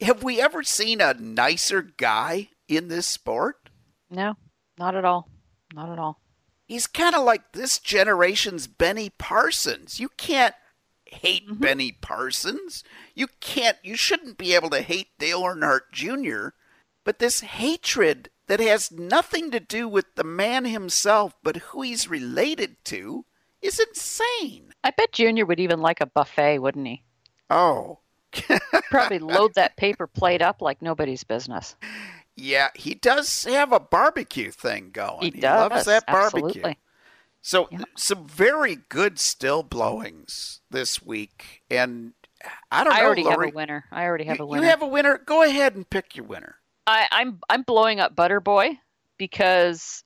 have 0.00 0.22
we 0.22 0.40
ever 0.40 0.62
seen 0.62 1.00
a 1.00 1.14
nicer 1.14 1.82
guy 1.82 2.50
in 2.68 2.88
this 2.88 3.06
sport? 3.06 3.68
No, 4.08 4.34
not 4.78 4.94
at 4.94 5.04
all. 5.04 5.28
Not 5.74 5.90
at 5.90 5.98
all. 5.98 6.20
He's 6.66 6.86
kind 6.86 7.16
of 7.16 7.24
like 7.24 7.52
this 7.52 7.80
generation's 7.80 8.68
Benny 8.68 9.10
Parsons. 9.10 9.98
You 9.98 10.08
can't 10.16 10.54
hate 11.04 11.48
mm-hmm. 11.48 11.60
Benny 11.60 11.92
Parsons. 11.92 12.84
You 13.14 13.26
can't, 13.40 13.76
you 13.82 13.96
shouldn't 13.96 14.38
be 14.38 14.54
able 14.54 14.70
to 14.70 14.82
hate 14.82 15.08
Dale 15.18 15.42
Earnhardt 15.42 15.90
Jr., 15.92 16.50
but 17.04 17.18
this 17.18 17.40
hatred 17.40 18.30
that 18.50 18.58
has 18.58 18.90
nothing 18.90 19.52
to 19.52 19.60
do 19.60 19.86
with 19.86 20.06
the 20.16 20.24
man 20.24 20.64
himself, 20.64 21.36
but 21.40 21.56
who 21.56 21.82
he's 21.82 22.08
related 22.08 22.84
to, 22.84 23.24
is 23.62 23.78
insane. 23.78 24.74
I 24.82 24.90
bet 24.90 25.12
Junior 25.12 25.46
would 25.46 25.60
even 25.60 25.78
like 25.78 26.00
a 26.00 26.06
buffet, 26.06 26.58
wouldn't 26.58 26.88
he? 26.88 27.04
Oh. 27.48 28.00
Probably 28.90 29.20
load 29.20 29.54
that 29.54 29.76
paper 29.76 30.08
plate 30.08 30.42
up 30.42 30.60
like 30.60 30.82
nobody's 30.82 31.22
business. 31.22 31.76
Yeah, 32.34 32.70
he 32.74 32.94
does 32.94 33.44
have 33.44 33.70
a 33.70 33.78
barbecue 33.78 34.50
thing 34.50 34.90
going. 34.90 35.20
He, 35.20 35.30
he 35.30 35.40
does. 35.40 35.70
loves 35.70 35.84
that 35.84 36.08
barbecue. 36.08 36.46
Absolutely. 36.46 36.78
So 37.42 37.68
yeah. 37.70 37.84
some 37.96 38.26
very 38.26 38.78
good 38.88 39.20
still 39.20 39.62
blowings 39.62 40.60
this 40.72 41.00
week, 41.00 41.62
and 41.70 42.14
I 42.72 42.82
don't 42.82 42.94
I 42.94 42.96
know. 42.96 43.02
I 43.02 43.06
already 43.06 43.22
Lori, 43.22 43.46
have 43.46 43.54
a 43.54 43.56
winner. 43.56 43.84
I 43.92 44.04
already 44.06 44.24
have 44.24 44.38
you, 44.38 44.44
a 44.44 44.46
winner. 44.48 44.62
You 44.62 44.68
have 44.68 44.82
a 44.82 44.88
winner. 44.88 45.18
Go 45.24 45.44
ahead 45.44 45.76
and 45.76 45.88
pick 45.88 46.16
your 46.16 46.26
winner. 46.26 46.56
I, 46.90 47.06
I'm 47.12 47.38
I'm 47.48 47.62
blowing 47.62 48.00
up 48.00 48.16
Butterboy 48.16 48.76
because 49.16 50.02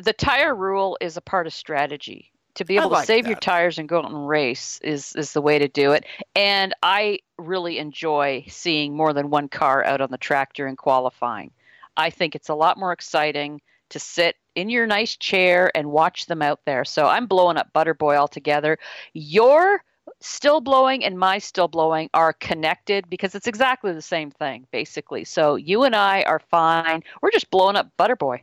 the 0.00 0.12
tire 0.12 0.54
rule 0.54 0.96
is 1.00 1.16
a 1.16 1.20
part 1.20 1.48
of 1.48 1.52
strategy. 1.52 2.30
To 2.56 2.64
be 2.64 2.76
able 2.76 2.90
like 2.90 3.02
to 3.02 3.06
save 3.06 3.24
that. 3.24 3.30
your 3.30 3.38
tires 3.38 3.78
and 3.78 3.88
go 3.88 3.98
out 3.98 4.04
and 4.04 4.28
race 4.28 4.78
is 4.84 5.16
is 5.16 5.32
the 5.32 5.40
way 5.40 5.58
to 5.58 5.66
do 5.66 5.92
it. 5.92 6.04
And 6.36 6.74
I 6.82 7.20
really 7.38 7.78
enjoy 7.78 8.44
seeing 8.46 8.94
more 8.94 9.12
than 9.12 9.30
one 9.30 9.48
car 9.48 9.84
out 9.84 10.00
on 10.00 10.10
the 10.10 10.18
track 10.18 10.52
during 10.54 10.76
qualifying. 10.76 11.50
I 11.96 12.10
think 12.10 12.36
it's 12.36 12.50
a 12.50 12.54
lot 12.54 12.78
more 12.78 12.92
exciting 12.92 13.60
to 13.88 13.98
sit 13.98 14.36
in 14.54 14.68
your 14.68 14.86
nice 14.86 15.16
chair 15.16 15.72
and 15.74 15.90
watch 15.90 16.26
them 16.26 16.40
out 16.40 16.60
there. 16.66 16.84
So 16.84 17.06
I'm 17.06 17.26
blowing 17.26 17.56
up 17.56 17.72
Butterboy 17.72 18.16
altogether. 18.16 18.78
Your 19.12 19.82
still 20.22 20.60
blowing 20.60 21.04
and 21.04 21.18
my 21.18 21.38
still 21.38 21.68
blowing 21.68 22.08
are 22.14 22.32
connected 22.32 23.08
because 23.10 23.34
it's 23.34 23.46
exactly 23.46 23.92
the 23.92 24.02
same 24.02 24.30
thing, 24.30 24.66
basically. 24.70 25.24
So 25.24 25.56
you 25.56 25.82
and 25.82 25.94
I 25.94 26.22
are 26.22 26.38
fine. 26.38 27.02
We're 27.20 27.30
just 27.30 27.50
blowing 27.50 27.76
up 27.76 27.90
Butterboy. 27.98 28.40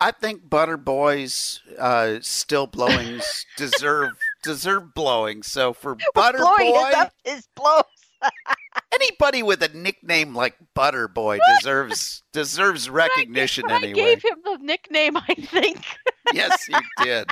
I 0.00 0.10
think 0.10 0.48
Butterboy's 0.48 1.60
uh, 1.78 2.18
still 2.20 2.66
blowings 2.66 3.46
deserve 3.56 4.10
deserve 4.42 4.94
blowing. 4.94 5.42
So 5.42 5.72
for 5.72 5.96
Butterboy, 6.14 7.10
his 7.24 7.48
blows. 7.54 7.84
anybody 8.94 9.42
with 9.42 9.62
a 9.62 9.68
nickname 9.68 10.34
like 10.34 10.56
Butterboy 10.74 11.38
deserves 11.56 12.22
deserves 12.32 12.88
recognition 12.90 13.64
I, 13.70 13.76
anyway. 13.76 13.90
I 13.90 13.94
gave 13.94 14.22
him 14.22 14.38
the 14.44 14.58
nickname, 14.60 15.16
I 15.16 15.34
think. 15.34 15.84
yes, 16.32 16.66
you 16.68 16.78
did. 17.02 17.30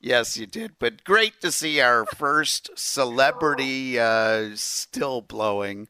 Yes, 0.00 0.36
you 0.36 0.46
did. 0.46 0.72
But 0.78 1.04
great 1.04 1.40
to 1.42 1.52
see 1.52 1.80
our 1.80 2.06
first 2.06 2.70
celebrity 2.74 3.98
uh, 3.98 4.50
still 4.54 5.20
blowing 5.20 5.88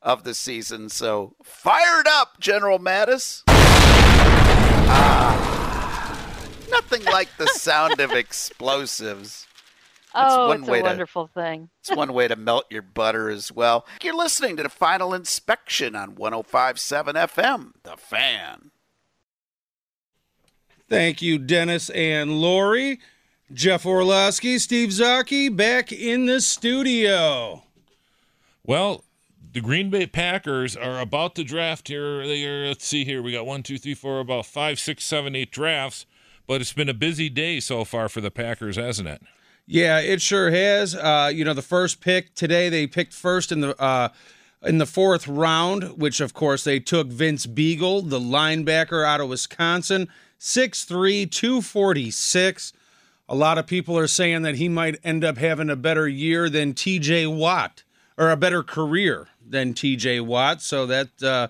of 0.00 0.24
the 0.24 0.32
season. 0.34 0.88
So 0.88 1.34
fired 1.42 2.06
up, 2.08 2.40
General 2.40 2.78
Mattis. 2.78 3.42
Ah, 4.92 6.48
nothing 6.70 7.04
like 7.04 7.28
the 7.36 7.46
sound 7.48 8.00
of 8.00 8.12
explosives. 8.12 9.46
That's 10.14 10.34
oh, 10.34 10.48
one 10.48 10.60
it's 10.62 10.68
way 10.68 10.78
a 10.78 10.82
to- 10.82 10.88
wonderful 10.88 11.26
thing. 11.28 11.68
It's 11.80 11.94
one 11.94 12.12
way 12.12 12.26
to 12.28 12.34
melt 12.36 12.64
your 12.70 12.82
butter 12.82 13.28
as 13.28 13.52
well. 13.52 13.86
You're 14.02 14.16
listening 14.16 14.56
to 14.56 14.62
the 14.64 14.68
final 14.68 15.14
inspection 15.14 15.94
on 15.94 16.16
1057 16.16 17.14
FM, 17.14 17.72
The 17.84 17.96
Fan. 17.96 18.70
Thank 20.88 21.22
you, 21.22 21.38
Dennis 21.38 21.90
and 21.90 22.40
Lori. 22.40 22.98
Jeff 23.52 23.84
Orlowski, 23.84 24.58
Steve 24.58 24.90
Zautke, 24.90 25.54
back 25.54 25.90
in 25.90 26.26
the 26.26 26.40
studio. 26.40 27.64
Well, 28.64 29.02
the 29.52 29.60
Green 29.60 29.90
Bay 29.90 30.06
Packers 30.06 30.76
are 30.76 31.00
about 31.00 31.34
to 31.34 31.42
draft 31.42 31.88
here. 31.88 32.24
They 32.24 32.46
are, 32.46 32.68
let's 32.68 32.86
see 32.86 33.04
here. 33.04 33.20
We 33.20 33.32
got 33.32 33.46
one, 33.46 33.64
two, 33.64 33.76
three, 33.76 33.94
four, 33.94 34.20
about 34.20 34.46
five, 34.46 34.78
six, 34.78 35.04
seven, 35.04 35.34
eight 35.34 35.50
drafts. 35.50 36.06
But 36.46 36.60
it's 36.60 36.72
been 36.72 36.88
a 36.88 36.94
busy 36.94 37.28
day 37.28 37.58
so 37.58 37.84
far 37.84 38.08
for 38.08 38.20
the 38.20 38.30
Packers, 38.30 38.76
hasn't 38.76 39.08
it? 39.08 39.22
Yeah, 39.66 39.98
it 39.98 40.20
sure 40.20 40.50
has. 40.50 40.94
Uh, 40.94 41.30
you 41.32 41.44
know, 41.44 41.54
the 41.54 41.62
first 41.62 42.00
pick 42.00 42.34
today, 42.34 42.68
they 42.68 42.86
picked 42.86 43.12
first 43.12 43.50
in 43.50 43.60
the 43.60 43.80
uh, 43.80 44.08
in 44.62 44.78
the 44.78 44.86
fourth 44.86 45.26
round, 45.26 45.98
which 45.98 46.20
of 46.20 46.34
course 46.34 46.64
they 46.64 46.80
took 46.80 47.06
Vince 47.08 47.46
Biegel, 47.46 48.08
the 48.08 48.20
linebacker 48.20 49.04
out 49.04 49.20
of 49.20 49.28
Wisconsin, 49.28 50.08
6'3", 50.38 51.30
246. 51.30 52.72
A 53.30 53.36
lot 53.36 53.58
of 53.58 53.66
people 53.68 53.96
are 53.96 54.08
saying 54.08 54.42
that 54.42 54.56
he 54.56 54.68
might 54.68 54.98
end 55.04 55.24
up 55.24 55.38
having 55.38 55.70
a 55.70 55.76
better 55.76 56.08
year 56.08 56.50
than 56.50 56.74
T.J. 56.74 57.28
Watt, 57.28 57.84
or 58.18 58.28
a 58.28 58.36
better 58.36 58.64
career 58.64 59.28
than 59.40 59.72
T.J. 59.72 60.18
Watt. 60.18 60.60
So 60.60 60.84
that 60.86 61.22
uh, 61.22 61.46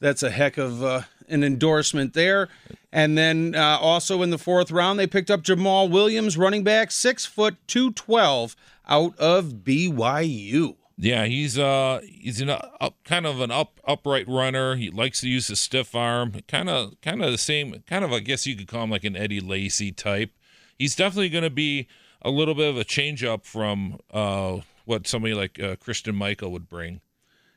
that's 0.00 0.22
a 0.22 0.30
heck 0.30 0.56
of 0.56 0.82
uh, 0.82 1.02
an 1.28 1.44
endorsement 1.44 2.14
there. 2.14 2.48
And 2.90 3.18
then 3.18 3.54
uh, 3.54 3.76
also 3.78 4.22
in 4.22 4.30
the 4.30 4.38
fourth 4.38 4.70
round, 4.70 4.98
they 4.98 5.06
picked 5.06 5.30
up 5.30 5.42
Jamaal 5.42 5.90
Williams, 5.90 6.38
running 6.38 6.64
back, 6.64 6.90
six 6.90 7.26
foot 7.26 7.56
two 7.66 7.92
twelve, 7.92 8.56
out 8.88 9.16
of 9.18 9.64
BYU. 9.64 10.76
Yeah, 10.96 11.26
he's 11.26 11.58
uh 11.58 12.00
he's 12.02 12.40
an 12.40 12.48
up, 12.48 12.96
kind 13.04 13.26
of 13.26 13.42
an 13.42 13.50
up 13.50 13.80
upright 13.86 14.26
runner. 14.26 14.76
He 14.76 14.90
likes 14.90 15.20
to 15.20 15.28
use 15.28 15.48
his 15.48 15.60
stiff 15.60 15.94
arm. 15.94 16.32
Kind 16.48 16.70
of 16.70 16.98
kind 17.02 17.22
of 17.22 17.30
the 17.30 17.38
same 17.38 17.84
kind 17.86 18.02
of 18.02 18.14
I 18.14 18.20
guess 18.20 18.46
you 18.46 18.56
could 18.56 18.66
call 18.66 18.84
him 18.84 18.90
like 18.90 19.04
an 19.04 19.14
Eddie 19.14 19.40
Lacy 19.40 19.92
type. 19.92 20.30
He's 20.78 20.94
definitely 20.94 21.28
going 21.28 21.44
to 21.44 21.50
be 21.50 21.86
a 22.22 22.30
little 22.30 22.54
bit 22.54 22.68
of 22.68 22.76
a 22.76 22.84
change 22.84 23.22
up 23.24 23.44
from 23.44 23.98
uh 24.12 24.58
what 24.84 25.06
somebody 25.06 25.34
like 25.34 25.60
uh, 25.60 25.76
Christian 25.76 26.14
Michael 26.14 26.50
would 26.52 26.68
bring. 26.68 27.00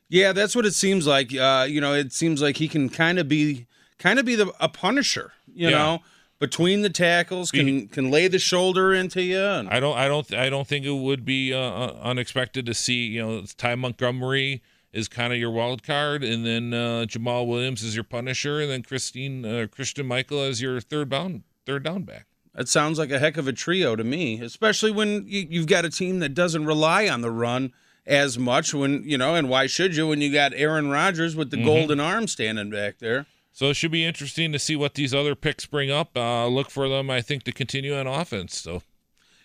Yeah, 0.10 0.34
that's 0.34 0.54
what 0.56 0.66
it 0.66 0.74
seems 0.74 1.08
like. 1.08 1.34
Uh, 1.34 1.66
you 1.70 1.80
know, 1.80 1.94
it 1.94 2.12
seems 2.12 2.42
like 2.42 2.58
he 2.58 2.68
can 2.68 2.90
kind 2.90 3.18
of 3.18 3.30
be 3.30 3.68
kind 3.98 4.20
of 4.20 4.26
be 4.26 4.36
the 4.36 4.52
a 4.60 4.68
punisher. 4.68 5.32
You 5.54 5.70
Yeah. 5.70 5.78
know, 5.78 6.00
between 6.40 6.82
the 6.82 6.90
tackles, 6.90 7.50
can 7.52 7.88
can 7.88 8.12
lay 8.12 8.28
the 8.28 8.40
shoulder 8.40 8.94
into 8.94 9.22
you. 9.24 9.40
And, 9.40 9.70
I 9.70 9.80
don't 9.80 9.98
I 9.98 10.08
don't 10.10 10.34
I 10.34 10.50
don't 10.50 10.68
think 10.68 10.86
it 10.86 10.92
would 10.92 11.24
be 11.24 11.54
uh, 11.54 11.58
uh, 11.60 12.00
unexpected 12.02 12.66
to 12.66 12.74
see 12.74 13.06
you 13.06 13.22
know 13.26 13.46
Ty 13.58 13.76
Montgomery 13.76 14.62
is 14.92 15.08
kind 15.08 15.32
of 15.32 15.40
your 15.40 15.52
wild 15.52 15.84
card, 15.84 16.22
and 16.22 16.46
then 16.46 16.74
uh, 16.74 17.06
Jamaal 17.08 17.48
Williams 17.48 17.82
is 17.82 17.96
your 17.96 18.04
punisher, 18.04 18.60
and 18.60 18.70
then 18.70 18.84
Christine 18.84 19.46
uh, 19.46 19.68
Christian 19.72 20.06
Michael 20.06 20.42
as 20.42 20.62
your 20.62 20.82
third 20.82 21.08
bound 21.08 21.44
third 21.66 21.84
down 21.84 22.04
back. 22.04 22.26
That 22.56 22.68
sounds 22.68 23.00
like 23.00 23.12
a 23.12 23.20
heck 23.20 23.38
of 23.38 23.48
a 23.48 23.54
trio 23.54 23.96
to 23.96 24.04
me, 24.04 24.42
especially 24.42 24.92
when 24.92 25.26
you, 25.28 25.48
you've 25.50 25.68
got 25.68 25.86
a 25.86 25.90
team 25.90 26.20
that 26.20 26.34
doesn't 26.34 26.66
rely 26.66 27.08
on 27.08 27.22
the 27.22 27.32
run 27.32 27.72
as 28.06 28.38
much. 28.38 28.74
When 28.74 29.04
you 29.06 29.18
know, 29.18 29.36
and 29.36 29.48
why 29.50 29.68
should 29.68 29.96
you 29.96 30.08
when 30.08 30.20
you 30.22 30.32
got 30.34 30.52
Aaron 30.56 30.90
Rodgers 30.90 31.36
with 31.36 31.50
the 31.52 31.58
Mhm. 31.58 31.66
golden 31.66 32.00
arm 32.00 32.28
standing 32.28 32.70
back 32.70 33.00
there? 33.00 33.26
So 33.54 33.70
it 33.70 33.76
should 33.76 33.92
be 33.92 34.06
interesting 34.06 34.52
to 34.54 34.60
see 34.60 34.76
what 34.76 34.96
these 34.96 35.14
other 35.14 35.36
picks 35.36 35.66
bring 35.66 35.92
up. 35.92 36.16
Uh, 36.18 36.48
look 36.48 36.70
for 36.70 36.88
them, 36.90 37.10
I 37.10 37.22
think, 37.22 37.44
to 37.44 37.52
continue 37.52 37.96
on 37.96 38.08
offense. 38.08 38.58
So 38.58 38.84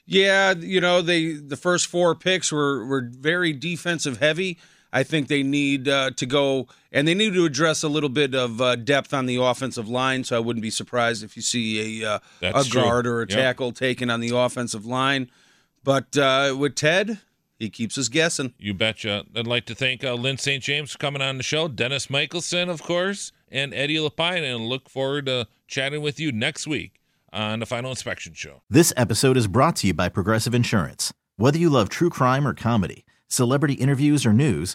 Yeah, 0.05 0.55
you 0.57 0.81
know, 0.81 1.03
they 1.03 1.33
the 1.33 1.57
first 1.57 1.87
four 1.87 2.15
picks 2.15 2.51
were 2.53 2.85
were 2.87 3.09
very 3.12 3.53
defensive 3.53 4.19
heavy. 4.19 4.59
I 4.97 5.02
think 5.02 5.28
they 5.28 5.43
need 5.43 5.89
uh, 5.89 6.10
to 6.16 6.27
go 6.27 6.68
and 6.93 7.06
they 7.06 7.14
need 7.14 7.35
to 7.35 7.44
address 7.44 7.82
a 7.82 7.89
little 7.89 8.09
bit 8.09 8.35
of 8.35 8.60
uh, 8.60 8.77
depth 8.77 9.12
on 9.12 9.27
the 9.27 9.36
offensive 9.36 9.89
line. 9.89 10.24
So 10.24 10.36
I 10.36 10.40
wouldn't 10.40 10.62
be 10.62 10.70
surprised 10.70 11.23
if 11.23 11.36
you 11.36 11.43
see 11.43 12.02
a 12.02 12.10
uh, 12.14 12.18
That's 12.40 12.66
a 12.66 12.70
true. 12.70 12.82
guard 12.82 13.06
or 13.06 13.18
a 13.23 13.27
Yep. 13.28 13.39
tackle 13.39 13.73
taken 13.73 14.09
on 14.10 14.20
the 14.20 14.35
offensive 14.36 14.86
line. 14.86 15.31
But 15.85 16.16
uh, 16.16 16.56
with 16.59 16.74
Ted, 16.74 17.20
he 17.59 17.70
keeps 17.70 17.97
us 17.98 18.09
guessing. 18.09 18.55
you 18.59 18.74
betcha. 18.74 19.24
I'd 19.35 19.47
like 19.47 19.66
to 19.66 19.74
thank 19.74 20.02
uh, 20.05 20.14
Lyn 20.14 20.39
St. 20.39 20.62
James 20.62 20.93
for 20.93 20.98
coming 20.98 21.23
on 21.23 21.36
the 21.36 21.43
show, 21.43 21.68
Dennis 21.68 22.10
Michelson, 22.10 22.68
of 22.68 22.82
course, 22.82 23.32
and 23.51 23.73
Eddie 23.74 23.97
Lapine, 23.97 24.43
and 24.43 24.66
look 24.66 24.89
forward 24.89 25.27
to 25.27 25.47
chatting 25.68 26.02
with 26.02 26.18
you 26.20 26.32
next 26.32 26.66
week 26.66 27.01
on 27.32 27.60
the 27.60 27.66
Final 27.66 27.90
Inspection 27.90 28.35
Show. 28.35 28.62
This 28.70 28.93
episode 28.97 29.36
is 29.36 29.47
brought 29.47 29.77
to 29.77 29.86
you 29.86 29.94
by 29.94 30.09
Progressive 30.09 30.55
Insurance. 30.55 31.12
Whether 31.36 31.59
you 31.59 31.68
love 31.70 31.89
true 31.89 32.10
crime 32.10 32.47
or 32.48 32.55
comedy, 32.55 33.05
celebrity 33.28 33.74
interviews 33.74 34.24
or 34.27 34.32
news, 34.32 34.74